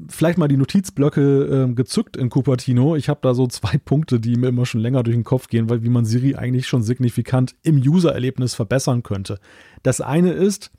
vielleicht 0.07 0.37
mal 0.37 0.47
die 0.47 0.57
Notizblöcke 0.57 1.45
ähm, 1.45 1.75
gezückt 1.75 2.17
in 2.17 2.29
Cupertino. 2.29 2.95
Ich 2.95 3.09
habe 3.09 3.19
da 3.23 3.33
so 3.33 3.47
zwei 3.47 3.77
Punkte, 3.85 4.19
die 4.19 4.35
mir 4.35 4.47
immer 4.49 4.65
schon 4.65 4.81
länger 4.81 5.03
durch 5.03 5.15
den 5.15 5.23
Kopf 5.23 5.47
gehen, 5.47 5.69
weil 5.69 5.83
wie 5.83 5.89
man 5.89 6.05
Siri 6.05 6.35
eigentlich 6.35 6.67
schon 6.67 6.83
signifikant 6.83 7.55
im 7.63 7.77
User-Erlebnis 7.77 8.53
verbessern 8.53 9.03
könnte. 9.03 9.39
Das 9.83 10.01
eine 10.01 10.31
ist, 10.31 10.71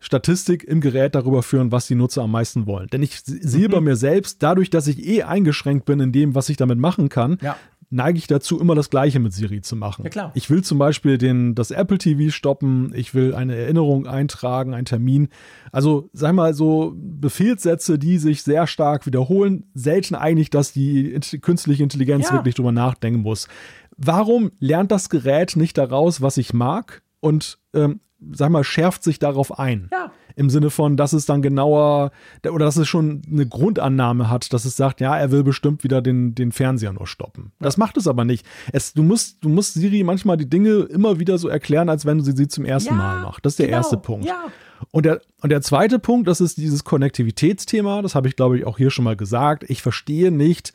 Statistik 0.00 0.62
im 0.62 0.80
Gerät 0.80 1.16
darüber 1.16 1.42
führen, 1.42 1.72
was 1.72 1.88
die 1.88 1.96
Nutzer 1.96 2.22
am 2.22 2.30
meisten 2.30 2.66
wollen. 2.66 2.86
Denn 2.88 3.02
ich 3.02 3.20
sehe 3.24 3.68
bei 3.68 3.80
mir 3.80 3.96
selbst, 3.96 4.42
dadurch, 4.42 4.70
dass 4.70 4.86
ich 4.86 5.04
eh 5.04 5.24
eingeschränkt 5.24 5.86
bin 5.86 5.98
in 5.98 6.12
dem, 6.12 6.36
was 6.36 6.48
ich 6.48 6.56
damit 6.56 6.78
machen 6.78 7.08
kann, 7.08 7.38
Ja. 7.42 7.56
Neige 7.90 8.18
ich 8.18 8.26
dazu, 8.26 8.60
immer 8.60 8.74
das 8.74 8.90
Gleiche 8.90 9.18
mit 9.18 9.32
Siri 9.32 9.60
zu 9.62 9.74
machen. 9.76 10.04
Ja, 10.04 10.10
klar. 10.10 10.32
Ich 10.34 10.50
will 10.50 10.62
zum 10.62 10.78
Beispiel 10.78 11.16
den, 11.18 11.54
das 11.54 11.70
Apple 11.70 11.98
TV 11.98 12.30
stoppen, 12.30 12.92
ich 12.94 13.14
will 13.14 13.34
eine 13.34 13.56
Erinnerung 13.56 14.06
eintragen, 14.06 14.74
einen 14.74 14.84
Termin. 14.84 15.28
Also, 15.72 16.10
sag 16.12 16.34
mal, 16.34 16.52
so 16.54 16.92
Befehlssätze, 16.96 17.98
die 17.98 18.18
sich 18.18 18.42
sehr 18.42 18.66
stark 18.66 19.06
wiederholen, 19.06 19.64
selten 19.74 20.14
eigentlich, 20.14 20.50
dass 20.50 20.72
die 20.72 21.18
künstliche 21.40 21.82
Intelligenz 21.82 22.26
Ja. 22.28 22.34
wirklich 22.34 22.54
drüber 22.54 22.72
nachdenken 22.72 23.20
muss. 23.20 23.48
Warum 23.96 24.52
lernt 24.60 24.90
das 24.92 25.08
Gerät 25.08 25.56
nicht 25.56 25.76
daraus, 25.78 26.20
was 26.22 26.36
ich 26.36 26.52
mag 26.54 27.02
und 27.20 27.58
ähm, 27.74 28.00
sag 28.32 28.50
mal, 28.50 28.64
schärft 28.64 29.02
sich 29.02 29.18
darauf 29.18 29.58
ein? 29.58 29.88
Ja. 29.92 30.12
Im 30.38 30.50
Sinne 30.50 30.70
von, 30.70 30.96
dass 30.96 31.12
es 31.12 31.26
dann 31.26 31.42
genauer 31.42 32.12
oder 32.48 32.64
dass 32.64 32.76
es 32.76 32.86
schon 32.86 33.22
eine 33.28 33.44
Grundannahme 33.44 34.30
hat, 34.30 34.52
dass 34.52 34.64
es 34.64 34.76
sagt, 34.76 35.00
ja, 35.00 35.18
er 35.18 35.32
will 35.32 35.42
bestimmt 35.42 35.82
wieder 35.82 36.00
den, 36.00 36.36
den 36.36 36.52
Fernseher 36.52 36.92
nur 36.92 37.08
stoppen. 37.08 37.50
Das 37.58 37.76
macht 37.76 37.96
es 37.96 38.06
aber 38.06 38.24
nicht. 38.24 38.46
Es, 38.72 38.92
du, 38.92 39.02
musst, 39.02 39.38
du 39.42 39.48
musst 39.48 39.74
Siri 39.74 40.04
manchmal 40.04 40.36
die 40.36 40.48
Dinge 40.48 40.82
immer 40.90 41.18
wieder 41.18 41.38
so 41.38 41.48
erklären, 41.48 41.88
als 41.88 42.06
wenn 42.06 42.18
du 42.18 42.24
sie, 42.24 42.36
sie 42.36 42.46
zum 42.46 42.64
ersten 42.64 42.90
Ja, 42.94 42.96
Mal 42.96 43.22
machst. 43.22 43.44
Das 43.44 43.54
ist 43.54 43.58
der 43.58 43.66
genau, 43.66 43.78
erste 43.78 43.96
Punkt. 43.96 44.26
ja. 44.26 44.44
Und, 44.92 45.06
der, 45.06 45.20
und 45.42 45.50
der 45.50 45.60
zweite 45.60 45.98
Punkt, 45.98 46.28
das 46.28 46.40
ist 46.40 46.56
dieses 46.56 46.84
Konnektivitätsthema. 46.84 48.00
Das 48.00 48.14
habe 48.14 48.28
ich, 48.28 48.36
glaube 48.36 48.58
ich, 48.58 48.64
auch 48.64 48.78
hier 48.78 48.90
schon 48.92 49.04
mal 49.04 49.16
gesagt. 49.16 49.64
Ich 49.68 49.82
verstehe 49.82 50.30
nicht, 50.30 50.72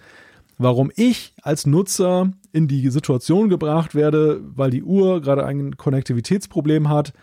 warum 0.58 0.92
ich 0.98 1.34
als 1.42 1.66
Nutzer 1.66 2.34
in 2.52 2.68
die 2.68 2.90
Situation 2.90 3.48
gebracht 3.48 3.96
werde, 3.96 4.42
weil 4.56 4.72
die 4.72 4.84
Uhr 4.84 5.22
gerade 5.22 5.46
ein 5.46 5.78
Konnektivitätsproblem 5.78 6.90
hat, 6.90 7.14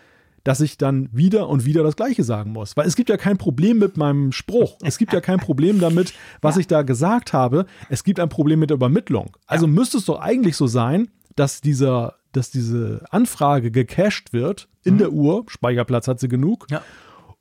dass 0.43 0.61
ich 0.61 0.77
dann 0.77 1.09
wieder 1.11 1.47
und 1.49 1.65
wieder 1.65 1.83
das 1.83 1.95
Gleiche 1.95 2.23
sagen 2.23 2.51
muss. 2.51 2.75
Weil 2.77 2.87
es 2.87 2.95
gibt 2.95 3.09
ja 3.09 3.17
kein 3.17 3.37
Problem 3.37 3.77
mit 3.79 3.97
meinem 3.97 4.31
Spruch. 4.31 4.77
Es 4.81 4.97
gibt 4.97 5.13
ja 5.13 5.21
kein 5.21 5.39
Problem 5.39 5.79
damit, 5.79 6.13
was 6.41 6.57
ich 6.57 6.67
da 6.67 6.81
gesagt 6.81 7.33
habe. 7.33 7.65
Es 7.89 8.03
gibt 8.03 8.19
ein 8.19 8.29
Problem 8.29 8.59
mit 8.59 8.69
der 8.69 8.75
Übermittlung. 8.75 9.37
Also 9.45 9.67
müsste 9.67 9.97
es 9.97 10.05
doch 10.05 10.19
eigentlich 10.19 10.55
so 10.55 10.67
sein, 10.67 11.09
dass 11.35 11.61
dieser, 11.61 12.15
dass 12.31 12.49
diese 12.51 13.05
Anfrage 13.11 13.71
gecached 13.71 14.33
wird 14.33 14.67
in 14.83 14.97
der 14.97 15.11
Uhr, 15.11 15.45
Speicherplatz 15.47 16.07
hat 16.07 16.19
sie 16.19 16.27
genug, 16.27 16.65
Ja. 16.71 16.81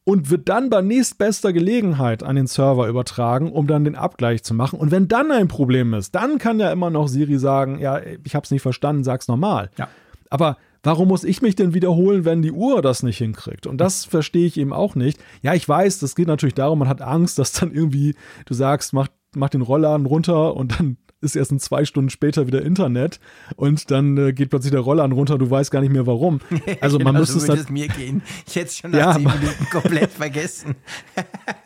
und 0.05 0.31
wird 0.31 0.49
dann 0.49 0.69
bei 0.71 0.83
nächstbester 0.83 1.53
Gelegenheit 1.53 2.23
an 2.23 2.37
den 2.37 2.47
Server 2.47 2.87
übertragen, 2.87 3.51
um 3.51 3.67
dann 3.67 3.85
den 3.85 3.97
Abgleich 3.97 4.43
zu 4.45 4.53
machen. 4.55 4.79
Und 4.79 4.91
wenn 4.91 5.09
dann 5.09 5.31
ein 5.33 5.49
Problem 5.49 5.95
ist, 5.95 6.15
dann 6.15 6.39
kann 6.39 6.61
ja 6.61 6.71
immer 6.71 6.91
noch 6.91 7.09
Siri 7.09 7.39
sagen, 7.39 7.79
ja, 7.79 8.01
ich 8.25 8.35
habe 8.35 8.45
es 8.45 8.51
nicht 8.51 8.63
verstanden, 8.63 9.05
sag's 9.05 9.27
nochmal. 9.27 9.71
Ja. 9.79 9.89
Aber 10.29 10.57
warum 10.83 11.09
muss 11.09 11.25
ich 11.25 11.43
mich 11.43 11.57
denn 11.57 11.75
wiederholen, 11.75 12.25
wenn 12.25 12.43
die 12.43 12.53
Uhr 12.53 12.83
das 12.83 13.03
nicht 13.03 13.19
hinkriegt? 13.19 13.67
Und 13.67 13.79
das 13.79 14.05
verstehe 14.05 14.47
ich 14.47 14.57
eben 14.57 14.73
auch 14.73 14.95
nicht. 14.95 15.19
Ja, 15.43 15.55
ich 15.55 15.69
weiß, 15.69 15.99
das 15.99 16.15
geht 16.15 16.29
natürlich 16.29 16.55
darum, 16.55 16.79
man 16.79 16.89
hat 16.89 17.03
Angst, 17.03 17.39
dass 17.39 17.53
dann 17.53 17.73
irgendwie 17.73 18.15
du 18.47 18.55
sagst, 18.55 18.93
mach, 18.93 19.09
mach 19.35 19.51
den 19.51 19.63
Rollladen 19.63 20.07
runter 20.07 20.57
und 20.57 20.79
dann 20.79 20.97
ist 21.21 21.37
erst 21.37 21.53
in 21.53 21.59
zwei 21.61 21.85
Stunden 21.85 22.11
später 22.11 22.47
wieder 22.47 22.63
Internet 22.63 23.21
und 23.57 23.91
dann 23.91 24.17
äh, 24.17 24.33
geht 24.33 24.51
plötzlich 24.51 24.71
der 24.71 24.81
Rollladen 24.81 25.13
runter, 25.13 25.37
du 25.39 25.51
weißt 25.51 25.71
gar 25.71 25.81
nicht 25.81 25.93
mehr 25.93 26.07
warum. 26.07 26.41
Also 26.81 26.99
man 26.99 27.09
genau, 27.09 27.21
müsste 27.21 27.35
so 27.39 27.45
es 27.45 27.49
nat- 27.49 27.59
es 27.59 27.69
mir 27.71 27.89
gehen. 27.89 28.23
Ich 28.47 28.57
hätte 28.57 28.67
es 28.67 28.77
schon 28.79 28.91
nach 28.93 28.99
Ja, 28.99 29.13
zehn 29.15 29.25
Minuten 29.25 29.67
komplett 29.71 30.11
vergessen. 30.11 30.77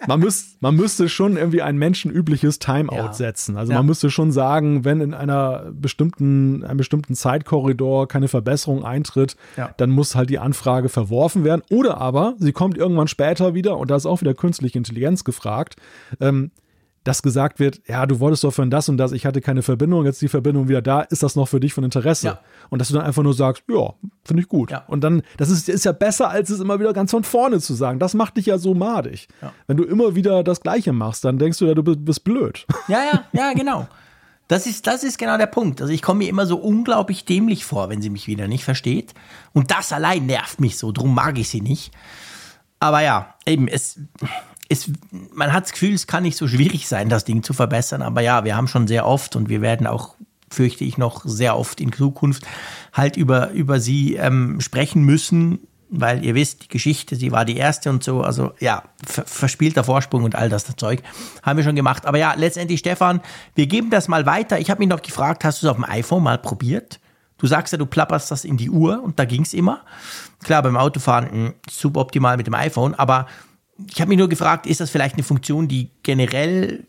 man, 0.08 0.20
müsst, 0.20 0.60
man 0.62 0.74
müsste 0.76 1.08
schon 1.08 1.36
irgendwie 1.36 1.62
ein 1.62 1.76
menschenübliches 1.76 2.58
Timeout 2.58 2.96
Ja. 2.96 3.12
setzen. 3.12 3.56
Also 3.56 3.72
Ja. 3.72 3.78
man 3.78 3.86
müsste 3.86 4.10
schon 4.10 4.32
sagen, 4.32 4.84
wenn 4.84 5.00
in 5.00 5.14
einer 5.14 5.70
bestimmten, 5.72 6.64
einem 6.64 6.78
bestimmten 6.78 7.14
Zeitkorridor 7.14 8.08
keine 8.08 8.28
Verbesserung 8.28 8.84
eintritt, 8.84 9.36
dann 9.76 9.90
muss 9.90 10.14
halt 10.14 10.30
die 10.30 10.38
Anfrage 10.38 10.88
verworfen 10.88 11.44
werden. 11.44 11.62
Oder 11.70 11.98
aber 11.98 12.34
sie 12.38 12.52
kommt 12.52 12.76
irgendwann 12.76 13.08
später 13.08 13.54
wieder 13.54 13.76
und 13.78 13.90
da 13.90 13.96
ist 13.96 14.06
auch 14.06 14.20
wieder 14.20 14.34
künstliche 14.34 14.78
Intelligenz 14.78 15.24
gefragt. 15.24 15.76
Ähm, 16.20 16.50
dass 17.04 17.22
gesagt 17.22 17.60
wird, 17.60 17.82
ja, 17.86 18.06
du 18.06 18.18
wolltest 18.18 18.44
doch 18.44 18.52
von 18.52 18.70
das 18.70 18.88
und 18.88 18.96
das, 18.96 19.12
ich 19.12 19.26
hatte 19.26 19.40
keine 19.40 19.62
Verbindung, 19.62 20.06
jetzt 20.06 20.22
die 20.22 20.28
Verbindung 20.28 20.68
wieder 20.68 20.82
da, 20.82 21.02
ist 21.02 21.22
das 21.22 21.36
noch 21.36 21.46
für 21.46 21.60
dich 21.60 21.74
von 21.74 21.84
Interesse? 21.84 22.26
Ja. 22.26 22.40
Und 22.70 22.80
dass 22.80 22.88
du 22.88 22.94
dann 22.94 23.04
einfach 23.04 23.22
nur 23.22 23.34
sagst, 23.34 23.62
ja, 23.68 23.92
finde 24.24 24.42
ich 24.42 24.48
gut. 24.48 24.70
Ja. 24.70 24.84
Und 24.88 25.04
dann, 25.04 25.22
das 25.36 25.50
ist, 25.50 25.68
ist 25.68 25.84
ja 25.84 25.92
besser, 25.92 26.30
als 26.30 26.50
es 26.50 26.60
immer 26.60 26.80
wieder 26.80 26.94
ganz 26.94 27.10
von 27.10 27.22
vorne 27.22 27.60
zu 27.60 27.74
sagen. 27.74 27.98
Das 27.98 28.14
macht 28.14 28.38
dich 28.38 28.46
ja 28.46 28.58
so 28.58 28.74
madig. 28.74 29.28
Wenn 29.66 29.76
du 29.76 29.84
immer 29.84 30.14
wieder 30.14 30.42
das 30.42 30.62
Gleiche 30.62 30.92
machst, 30.92 31.24
dann 31.24 31.38
denkst 31.38 31.58
du 31.58 31.66
ja, 31.66 31.74
du 31.74 31.82
bist, 31.82 32.04
bist 32.04 32.24
blöd. 32.24 32.66
Ja, 32.86 33.00
ja, 33.02 33.24
ja, 33.32 33.52
genau. 33.54 33.88
Das 34.46 34.66
ist, 34.66 34.86
das 34.86 35.04
ist 35.04 35.16
genau 35.16 35.38
der 35.38 35.46
Punkt. 35.46 35.80
Also 35.80 35.92
ich 35.92 36.02
komme 36.02 36.18
mir 36.18 36.28
immer 36.28 36.44
so 36.44 36.56
unglaublich 36.56 37.24
dämlich 37.24 37.64
vor, 37.64 37.88
wenn 37.88 38.02
sie 38.02 38.10
mich 38.10 38.26
wieder 38.26 38.46
nicht 38.46 38.62
versteht. 38.62 39.14
Und 39.52 39.70
das 39.70 39.90
allein 39.90 40.26
nervt 40.26 40.60
mich 40.60 40.76
so, 40.76 40.92
drum 40.92 41.14
mag 41.14 41.38
ich 41.38 41.48
sie 41.48 41.62
nicht. 41.62 41.92
Aber 42.78 43.00
ja, 43.00 43.34
eben, 43.46 43.68
es, 43.68 43.98
es, 44.68 44.90
man 45.32 45.52
hat 45.52 45.64
das 45.64 45.72
Gefühl, 45.72 45.94
es 45.94 46.06
kann 46.06 46.22
nicht 46.22 46.36
so 46.36 46.48
schwierig 46.48 46.88
sein, 46.88 47.08
das 47.08 47.24
Ding 47.24 47.42
zu 47.42 47.52
verbessern. 47.52 48.02
Aber 48.02 48.20
ja, 48.20 48.44
wir 48.44 48.56
haben 48.56 48.68
schon 48.68 48.86
sehr 48.86 49.06
oft 49.06 49.36
und 49.36 49.48
wir 49.48 49.60
werden 49.60 49.86
auch, 49.86 50.14
fürchte 50.50 50.84
ich, 50.84 50.98
noch 50.98 51.24
sehr 51.24 51.56
oft 51.56 51.80
in 51.80 51.92
Zukunft 51.92 52.44
halt 52.92 53.16
über, 53.16 53.50
über 53.50 53.80
sie 53.80 54.14
ähm, 54.14 54.60
sprechen 54.60 55.02
müssen, 55.02 55.60
weil 55.90 56.24
ihr 56.24 56.34
wisst, 56.34 56.64
die 56.64 56.68
Geschichte, 56.68 57.14
sie 57.14 57.30
war 57.30 57.44
die 57.44 57.56
erste 57.56 57.90
und 57.90 58.02
so, 58.02 58.22
also 58.22 58.52
ja, 58.58 58.84
ver 59.06 59.24
verspielter 59.26 59.84
Vorsprung 59.84 60.24
und 60.24 60.34
all 60.34 60.48
das, 60.48 60.64
das 60.64 60.76
Zeug 60.76 61.02
haben 61.42 61.56
wir 61.56 61.64
schon 61.64 61.76
gemacht. 61.76 62.06
Aber 62.06 62.18
ja, 62.18 62.34
letztendlich, 62.34 62.80
Stefan, 62.80 63.20
wir 63.54 63.66
geben 63.66 63.90
das 63.90 64.08
mal 64.08 64.26
weiter. 64.26 64.58
Ich 64.58 64.70
habe 64.70 64.80
mich 64.80 64.88
noch 64.88 65.02
gefragt, 65.02 65.44
hast 65.44 65.62
du 65.62 65.66
es 65.66 65.70
auf 65.70 65.76
dem 65.76 65.84
iPhone 65.84 66.22
mal 66.22 66.38
probiert? 66.38 67.00
Du 67.38 67.46
sagst 67.46 67.72
ja, 67.72 67.78
du 67.78 67.86
plapperst 67.86 68.30
das 68.30 68.44
in 68.44 68.56
die 68.56 68.70
Uhr 68.70 69.02
und 69.02 69.18
da 69.18 69.24
ging 69.24 69.42
es 69.42 69.52
immer. 69.52 69.82
Klar, 70.42 70.62
beim 70.62 70.76
Autofahren 70.76 71.44
mh, 71.44 71.52
suboptimal 71.70 72.36
mit 72.36 72.46
dem 72.46 72.54
iPhone, 72.54 72.94
aber 72.94 73.26
ich 73.90 74.00
habe 74.00 74.08
mich 74.08 74.18
nur 74.18 74.28
gefragt, 74.28 74.66
ist 74.66 74.80
das 74.80 74.90
vielleicht 74.90 75.14
eine 75.14 75.24
Funktion, 75.24 75.68
die 75.68 75.90
generell 76.02 76.84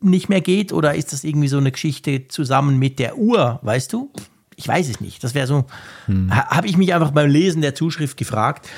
nicht 0.00 0.28
mehr 0.28 0.40
geht 0.40 0.72
oder 0.72 0.94
ist 0.94 1.12
das 1.12 1.24
irgendwie 1.24 1.48
so 1.48 1.58
eine 1.58 1.72
Geschichte 1.72 2.28
zusammen 2.28 2.78
mit 2.78 2.98
der 2.98 3.18
Uhr, 3.18 3.58
weißt 3.62 3.92
du? 3.92 4.10
Ich 4.54 4.66
weiß 4.68 4.88
es 4.88 5.00
nicht. 5.00 5.22
Das 5.24 5.34
wäre 5.34 5.46
so, 5.46 5.64
ha- 6.30 6.48
habe 6.56 6.66
ich 6.66 6.76
mich 6.76 6.94
einfach 6.94 7.10
beim 7.10 7.28
Lesen 7.28 7.60
der 7.62 7.74
Zuschrift 7.74 8.16
gefragt. 8.16 8.68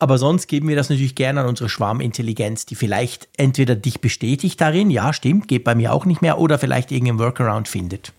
Aber 0.00 0.16
sonst 0.16 0.46
geben 0.46 0.68
wir 0.68 0.76
das 0.76 0.90
natürlich 0.90 1.16
gerne 1.16 1.40
an 1.40 1.46
unsere 1.48 1.68
Schwarmintelligenz, 1.68 2.66
die 2.66 2.76
vielleicht 2.76 3.28
entweder 3.36 3.74
dich 3.74 4.00
bestätigt 4.00 4.60
darin, 4.60 4.90
ja, 4.90 5.12
stimmt, 5.12 5.48
geht 5.48 5.64
bei 5.64 5.74
mir 5.74 5.92
auch 5.92 6.06
nicht 6.06 6.22
mehr, 6.22 6.38
oder 6.38 6.58
vielleicht 6.58 6.92
irgendeinen 6.92 7.18
Workaround 7.18 7.66
findet. 7.66 8.12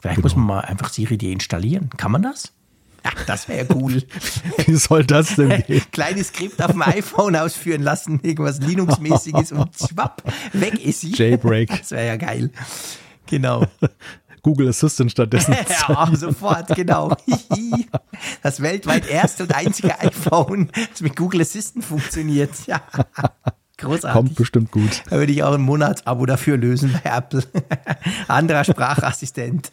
Vielleicht 0.00 0.22
muss 0.22 0.34
man 0.34 0.46
mal 0.46 0.60
einfach 0.60 0.88
Siri 0.88 1.18
deinstallieren. 1.18 1.90
Kann 1.98 2.10
man 2.12 2.22
das? 2.22 2.52
Das 3.26 3.48
wäre 3.48 3.66
cool. 3.74 4.02
Wie 4.66 4.76
soll 4.76 5.04
das 5.04 5.36
denn 5.36 5.62
gehen? 5.66 5.82
Kleines 5.92 6.28
Skript 6.28 6.62
auf 6.62 6.72
dem 6.72 6.82
iPhone 6.82 7.36
ausführen 7.36 7.82
lassen, 7.82 8.20
irgendwas 8.22 8.60
Linux-mäßiges 8.60 9.52
und 9.52 9.70
schwapp, 9.78 10.22
weg 10.52 10.84
ist 10.84 11.00
sie. 11.00 11.12
Jailbreak. 11.12 11.68
Das 11.68 11.90
wäre 11.90 12.06
ja 12.06 12.16
geil. 12.16 12.50
Genau. 13.26 13.66
Google 14.42 14.68
Assistant 14.68 15.10
stattdessen. 15.10 15.56
Ja, 15.88 16.08
sofort, 16.14 16.68
genau. 16.76 17.16
Das 18.42 18.62
weltweit 18.62 19.08
erste 19.10 19.42
und 19.42 19.52
einzige 19.52 19.98
iPhone, 19.98 20.70
das 20.92 21.00
mit 21.00 21.16
Google 21.16 21.40
Assistant 21.40 21.84
funktioniert. 21.84 22.52
Ja. 22.68 22.80
Großartig. 23.78 24.16
Kommt 24.16 24.34
bestimmt 24.36 24.70
gut. 24.70 25.02
Da 25.10 25.16
würde 25.16 25.32
ich 25.32 25.42
auch 25.42 25.52
ein 25.52 25.62
Monatsabo 25.62 26.26
dafür 26.26 26.56
lösen 26.56 26.98
bei 27.02 27.10
Apple. 27.10 27.42
Anderer 28.28 28.62
Sprachassistent. 28.62 29.72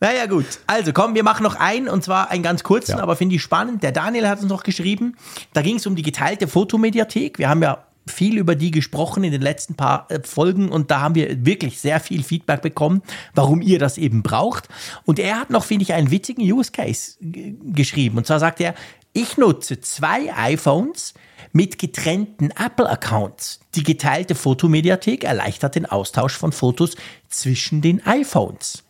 Naja, 0.00 0.26
gut. 0.26 0.44
Also 0.66 0.92
komm, 0.92 1.14
wir 1.14 1.22
machen 1.22 1.42
noch 1.42 1.54
einen 1.56 1.88
und 1.88 2.04
zwar 2.04 2.30
einen 2.30 2.42
ganz 2.42 2.62
kurzen, 2.62 2.92
Ja. 2.98 3.02
aber 3.02 3.16
finde 3.16 3.34
ich 3.36 3.42
spannend. 3.42 3.82
Der 3.82 3.92
Daniel 3.92 4.28
hat 4.28 4.40
uns 4.40 4.48
noch 4.48 4.62
geschrieben, 4.62 5.16
da 5.54 5.62
ging 5.62 5.76
es 5.76 5.86
um 5.86 5.96
die 5.96 6.02
geteilte 6.02 6.48
Fotomediathek. 6.48 7.38
Wir 7.38 7.48
haben 7.48 7.62
ja 7.62 7.86
viel 8.08 8.38
über 8.38 8.54
die 8.54 8.70
gesprochen 8.70 9.24
in 9.24 9.32
den 9.32 9.40
letzten 9.40 9.74
paar 9.74 10.06
äh, 10.10 10.20
Folgen 10.22 10.68
und 10.68 10.90
da 10.90 11.00
haben 11.00 11.14
wir 11.16 11.44
wirklich 11.44 11.80
sehr 11.80 11.98
viel 11.98 12.22
Feedback 12.22 12.62
bekommen, 12.62 13.02
warum 13.34 13.60
ihr 13.62 13.78
das 13.78 13.98
eben 13.98 14.22
braucht. 14.22 14.68
Und 15.06 15.18
er 15.18 15.40
hat 15.40 15.50
noch, 15.50 15.64
finde 15.64 15.82
ich, 15.82 15.92
einen 15.92 16.10
witzigen 16.10 16.42
Use 16.44 16.70
Case 16.70 17.16
geschrieben. 17.20 18.18
Und 18.18 18.26
zwar 18.26 18.38
sagt 18.38 18.60
er, 18.60 18.74
ich 19.12 19.38
nutze 19.38 19.80
zwei 19.80 20.32
iPhones 20.36 21.14
mit 21.52 21.78
getrennten 21.78 22.50
Apple-Accounts. 22.50 23.60
Die 23.74 23.82
geteilte 23.82 24.34
Fotomediathek 24.34 25.24
erleichtert 25.24 25.74
den 25.74 25.86
Austausch 25.86 26.36
von 26.36 26.52
Fotos 26.52 26.96
zwischen 27.28 27.80
den 27.80 28.06
iPhones. 28.06 28.84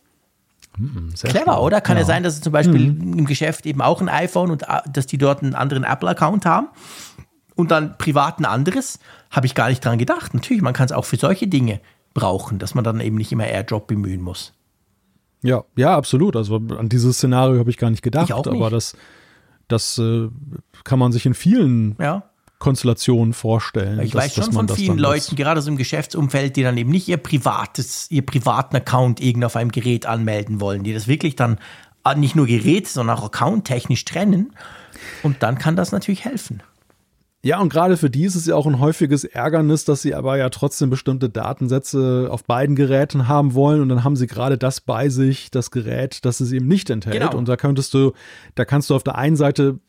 Hm, 0.77 1.11
sehr 1.15 1.29
Clever, 1.31 1.53
schön. 1.53 1.61
oder? 1.61 1.81
Kann 1.81 1.97
ja. 1.97 2.01
ja 2.01 2.07
sein, 2.07 2.23
dass 2.23 2.35
es 2.35 2.41
zum 2.41 2.53
Beispiel 2.53 2.91
mhm. 2.91 3.19
im 3.19 3.25
Geschäft 3.25 3.65
eben 3.65 3.81
auch 3.81 4.01
ein 4.01 4.09
iPhone 4.09 4.51
und 4.51 4.63
äh, 4.63 4.81
dass 4.91 5.07
die 5.07 5.17
dort 5.17 5.43
einen 5.43 5.55
anderen 5.55 5.83
Apple-Account 5.83 6.45
haben 6.45 6.67
und 7.55 7.71
dann 7.71 7.97
privat 7.97 8.39
ein 8.39 8.45
anderes? 8.45 8.99
Habe 9.31 9.45
ich 9.45 9.55
gar 9.55 9.69
nicht 9.69 9.83
dran 9.83 9.97
gedacht. 9.97 10.33
Natürlich, 10.33 10.61
man 10.61 10.73
kann 10.73 10.85
es 10.85 10.91
auch 10.91 11.05
für 11.05 11.17
solche 11.17 11.47
Dinge 11.47 11.81
brauchen, 12.13 12.59
dass 12.59 12.75
man 12.75 12.83
dann 12.83 12.99
eben 12.99 13.17
nicht 13.17 13.31
immer 13.31 13.45
AirDrop 13.45 13.87
bemühen 13.87 14.21
muss. 14.21 14.53
Ja, 15.43 15.63
ja, 15.75 15.95
absolut. 15.95 16.35
Also 16.35 16.55
an 16.55 16.89
dieses 16.89 17.17
Szenario 17.17 17.59
habe 17.59 17.69
ich 17.69 17.77
gar 17.77 17.89
nicht 17.89 18.01
gedacht, 18.01 18.29
nicht. 18.29 18.47
aber 18.47 18.69
das, 18.69 18.95
das 19.67 19.97
äh, 19.97 20.29
kann 20.83 20.99
man 20.99 21.11
sich 21.11 21.25
in 21.25 21.33
vielen 21.33 21.95
ja. 21.99 22.26
Konstellationen 22.59 23.33
vorstellen. 23.33 23.99
Ich 23.99 24.11
dass, 24.11 24.23
weiß 24.23 24.35
schon 24.45 24.53
von 24.53 24.69
vielen 24.69 24.97
Leuten, 24.97 25.35
gerade 25.35 25.61
so 25.61 25.69
im 25.69 25.77
Geschäftsumfeld, 25.77 26.55
die 26.55 26.63
dann 26.63 26.77
eben 26.77 26.89
nicht 26.89 27.07
ihr 27.07 27.17
privates, 27.17 28.09
ihr 28.09 28.25
privaten 28.25 28.75
Account 28.75 29.19
irgend 29.19 29.45
auf 29.45 29.55
einem 29.55 29.71
Gerät 29.71 30.05
anmelden 30.05 30.59
wollen, 30.59 30.83
die 30.83 30.93
das 30.93 31.07
wirklich 31.07 31.35
dann 31.35 31.59
äh, 32.05 32.15
nicht 32.15 32.35
nur 32.35 32.47
Gerät, 32.47 32.87
sondern 32.87 33.17
auch 33.17 33.25
accounttechnisch 33.25 34.05
trennen. 34.05 34.53
Und 35.23 35.43
dann 35.43 35.57
kann 35.57 35.75
das 35.75 35.91
natürlich 35.91 36.25
helfen. 36.25 36.63
Ja, 37.43 37.59
und 37.61 37.69
gerade 37.69 37.97
für 37.97 38.09
die 38.09 38.25
ist 38.25 38.35
es 38.35 38.47
ja 38.47 38.55
auch 38.55 38.65
ein 38.65 38.79
häufiges 38.79 39.23
Ärgernis, 39.23 39.85
dass 39.85 40.01
sie 40.01 40.15
aber 40.15 40.37
ja 40.37 40.49
trotzdem 40.49 40.89
bestimmte 40.89 41.29
Datensätze 41.29 42.27
auf 42.31 42.43
beiden 42.43 42.75
Geräten 42.75 43.27
haben 43.27 43.53
wollen 43.53 43.81
und 43.81 43.89
dann 43.89 44.03
haben 44.03 44.15
sie 44.15 44.27
gerade 44.27 44.57
das 44.57 44.81
bei 44.81 45.09
sich, 45.09 45.51
das 45.51 45.69
Gerät, 45.69 46.25
das 46.25 46.39
es 46.39 46.51
eben 46.51 46.67
nicht 46.67 46.89
enthält. 46.89 47.21
Genau. 47.21 47.37
Und 47.37 47.47
da 47.47 47.55
könntest 47.55 47.93
du, 47.93 48.13
da 48.55 48.65
kannst 48.65 48.89
du 48.89 48.95
auf 48.95 49.03
der 49.03 49.15
einen 49.15 49.35
Seite 49.35 49.79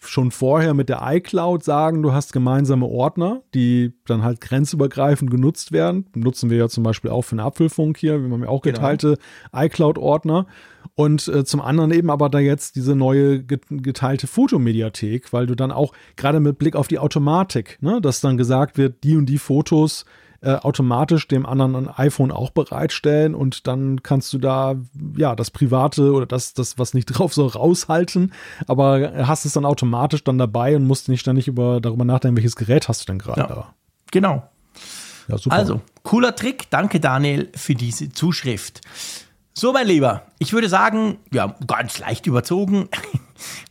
schon 0.00 0.30
vorher 0.30 0.74
mit 0.74 0.90
der 0.90 1.00
iCloud 1.02 1.64
sagen, 1.64 2.02
du 2.02 2.12
hast 2.12 2.32
gemeinsame 2.34 2.86
Ordner, 2.86 3.42
die 3.54 3.94
dann 4.06 4.22
halt 4.22 4.42
grenzübergreifend 4.42 5.30
genutzt 5.30 5.72
werden. 5.72 6.06
Nutzen 6.14 6.50
wir 6.50 6.58
ja 6.58 6.68
zum 6.68 6.84
Beispiel 6.84 7.10
auch 7.10 7.22
für 7.22 7.36
den 7.36 7.40
Apfelfunk 7.40 7.96
hier, 7.96 8.22
wir 8.22 8.30
haben 8.30 8.42
ja 8.42 8.48
auch 8.48 8.60
genau. 8.60 8.76
geteilte 8.76 9.18
genau. 9.52 9.64
iCloud-Ordner. 9.64 10.46
Und 10.94 11.26
äh, 11.28 11.44
zum 11.44 11.60
anderen 11.60 11.92
eben 11.92 12.10
aber 12.10 12.28
da 12.28 12.38
jetzt 12.38 12.76
diese 12.76 12.94
neue 12.94 13.42
geteilte 13.42 14.26
Fotomediathek, 14.26 15.32
weil 15.32 15.46
du 15.46 15.54
dann 15.54 15.72
auch 15.72 15.92
gerade 16.16 16.40
mit 16.40 16.58
Blick 16.58 16.76
auf 16.76 16.86
die 16.86 16.98
Automatik, 16.98 17.78
ne, 17.80 18.00
dass 18.00 18.20
dann 18.20 18.36
gesagt 18.36 18.76
wird, 18.76 19.02
die 19.02 19.16
und 19.16 19.26
die 19.26 19.38
Fotos 19.38 20.04
äh, 20.44 20.56
automatisch 20.56 21.26
dem 21.26 21.46
anderen 21.46 21.74
ein 21.74 21.88
iPhone 21.88 22.30
auch 22.30 22.50
bereitstellen 22.50 23.34
und 23.34 23.66
dann 23.66 24.02
kannst 24.02 24.32
du 24.32 24.38
da 24.38 24.76
ja 25.16 25.34
das 25.34 25.50
private 25.50 26.12
oder 26.12 26.26
das 26.26 26.54
das 26.54 26.78
was 26.78 26.94
nicht 26.94 27.06
drauf 27.06 27.34
soll 27.34 27.48
raushalten, 27.48 28.32
aber 28.66 29.26
hast 29.26 29.44
es 29.44 29.54
dann 29.54 29.64
automatisch 29.64 30.22
dann 30.24 30.38
dabei 30.38 30.76
und 30.76 30.86
musst 30.86 31.08
nicht 31.08 31.20
ständig 31.20 31.48
über 31.48 31.80
darüber 31.80 32.04
nachdenken, 32.04 32.36
welches 32.36 32.56
Gerät 32.56 32.88
hast 32.88 33.02
du 33.02 33.06
denn 33.06 33.18
gerade 33.18 33.40
ja, 33.40 33.46
da. 33.46 33.74
Genau. 34.10 34.48
Ja, 35.28 35.38
super. 35.38 35.56
Also, 35.56 35.80
cooler 36.02 36.36
Trick. 36.36 36.70
Danke 36.70 37.00
Daniel 37.00 37.50
für 37.54 37.74
diese 37.74 38.10
Zuschrift. 38.10 38.82
So, 39.54 39.72
mein 39.72 39.86
Lieber, 39.86 40.22
ich 40.38 40.52
würde 40.52 40.68
sagen, 40.68 41.18
ja, 41.32 41.54
ganz 41.66 41.98
leicht 41.98 42.26
überzogen. 42.26 42.88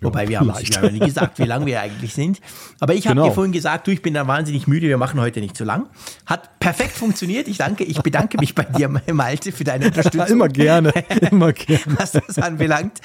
Wobei 0.02 0.28
wir 0.28 0.40
haben 0.40 0.48
ja 0.48 0.90
nicht 0.90 1.06
gesagt, 1.06 1.40
wie 1.40 1.44
lange 1.44 1.66
wir 1.66 1.82
eigentlich 1.82 2.14
sind. 2.14 2.40
Aber 2.80 2.94
ich 2.94 3.08
habe 3.08 3.16
genau. 3.16 3.28
dir 3.28 3.34
vorhin 3.34 3.54
gesagt, 3.54 3.88
du, 3.88 3.92
ich 3.92 4.02
bin 4.02 4.14
da 4.14 4.28
wahnsinnig 4.28 4.68
müde, 4.68 4.88
wir 4.88 4.98
machen 4.98 5.20
heute 5.20 5.40
nicht 5.40 5.56
zu 5.56 5.64
lang. 5.64 5.90
Hat 6.26 6.60
perfekt 6.60 6.94
funktioniert. 6.98 7.48
Ich 7.48 7.58
danke, 7.58 7.84
ich 7.84 8.02
bedanke 8.02 8.38
mich 8.38 8.56
bei 8.56 8.64
dir, 8.64 8.90
Malte, 9.14 9.52
für 9.52 9.64
deine 9.64 9.88
Unterstützung. 9.88 10.28
immer 10.28 10.50
gerne, 10.50 10.92
immer 11.32 11.54
gerne. 11.54 11.98
Was 11.98 12.12
das 12.12 12.38
anbelangt. 12.40 13.00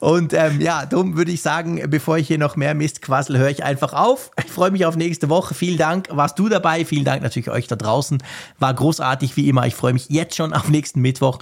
Und 0.00 0.32
ähm, 0.32 0.60
ja, 0.60 0.86
darum 0.86 1.16
würde 1.16 1.32
ich 1.32 1.42
sagen, 1.42 1.82
bevor 1.88 2.18
ich 2.18 2.28
hier 2.28 2.38
noch 2.38 2.56
mehr 2.56 2.74
Mist 2.74 3.02
quassel, 3.02 3.38
höre 3.38 3.50
ich 3.50 3.64
einfach 3.64 3.92
auf. 3.92 4.30
Ich 4.44 4.50
freue 4.50 4.70
mich 4.70 4.86
auf 4.86 4.96
nächste 4.96 5.28
Woche. 5.28 5.54
Vielen 5.54 5.78
Dank, 5.78 6.08
warst 6.10 6.38
du 6.38 6.48
dabei. 6.48 6.84
Vielen 6.84 7.04
Dank 7.04 7.22
natürlich 7.22 7.50
euch 7.50 7.66
da 7.66 7.76
draußen. 7.76 8.22
War 8.58 8.74
großartig 8.74 9.36
wie 9.36 9.48
immer. 9.48 9.66
Ich 9.66 9.74
freue 9.74 9.92
mich 9.92 10.08
jetzt 10.10 10.36
schon 10.36 10.52
auf 10.52 10.68
nächsten 10.68 11.00
Mittwoch. 11.00 11.38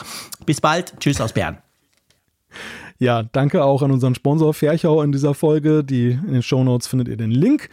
Bis 0.46 0.60
bald. 0.60 0.94
Tschüss 1.00 1.20
aus 1.20 1.32
Bern. 1.32 1.58
Ja, 3.02 3.24
danke 3.24 3.64
auch 3.64 3.82
an 3.82 3.90
unseren 3.90 4.14
Sponsor 4.14 4.54
Ferchau 4.54 5.02
in 5.02 5.10
dieser 5.10 5.34
Folge. 5.34 5.82
Die 5.82 6.12
in 6.12 6.34
den 6.34 6.42
Show 6.44 6.62
Notes 6.62 6.86
findet 6.86 7.08
ihr 7.08 7.16
den 7.16 7.32
Link. 7.32 7.68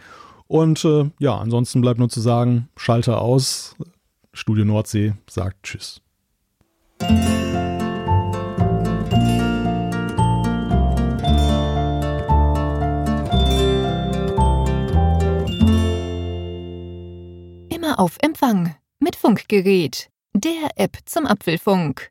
Und 0.48 0.84
äh, 0.84 1.08
ja, 1.20 1.38
ansonsten 1.38 1.80
bleibt 1.80 2.00
nur 2.00 2.08
zu 2.08 2.20
sagen, 2.20 2.68
Schalter 2.76 3.22
aus. 3.22 3.76
Studio 4.32 4.64
Nordsee 4.64 5.12
sagt 5.28 5.62
Tschüss. 5.62 6.00
Immer 17.68 18.00
auf 18.00 18.16
Empfang 18.20 18.74
mit 18.98 19.14
Funkgerät, 19.14 20.10
der 20.34 20.70
App 20.74 20.96
zum 21.04 21.24
Apfelfunk. 21.24 22.10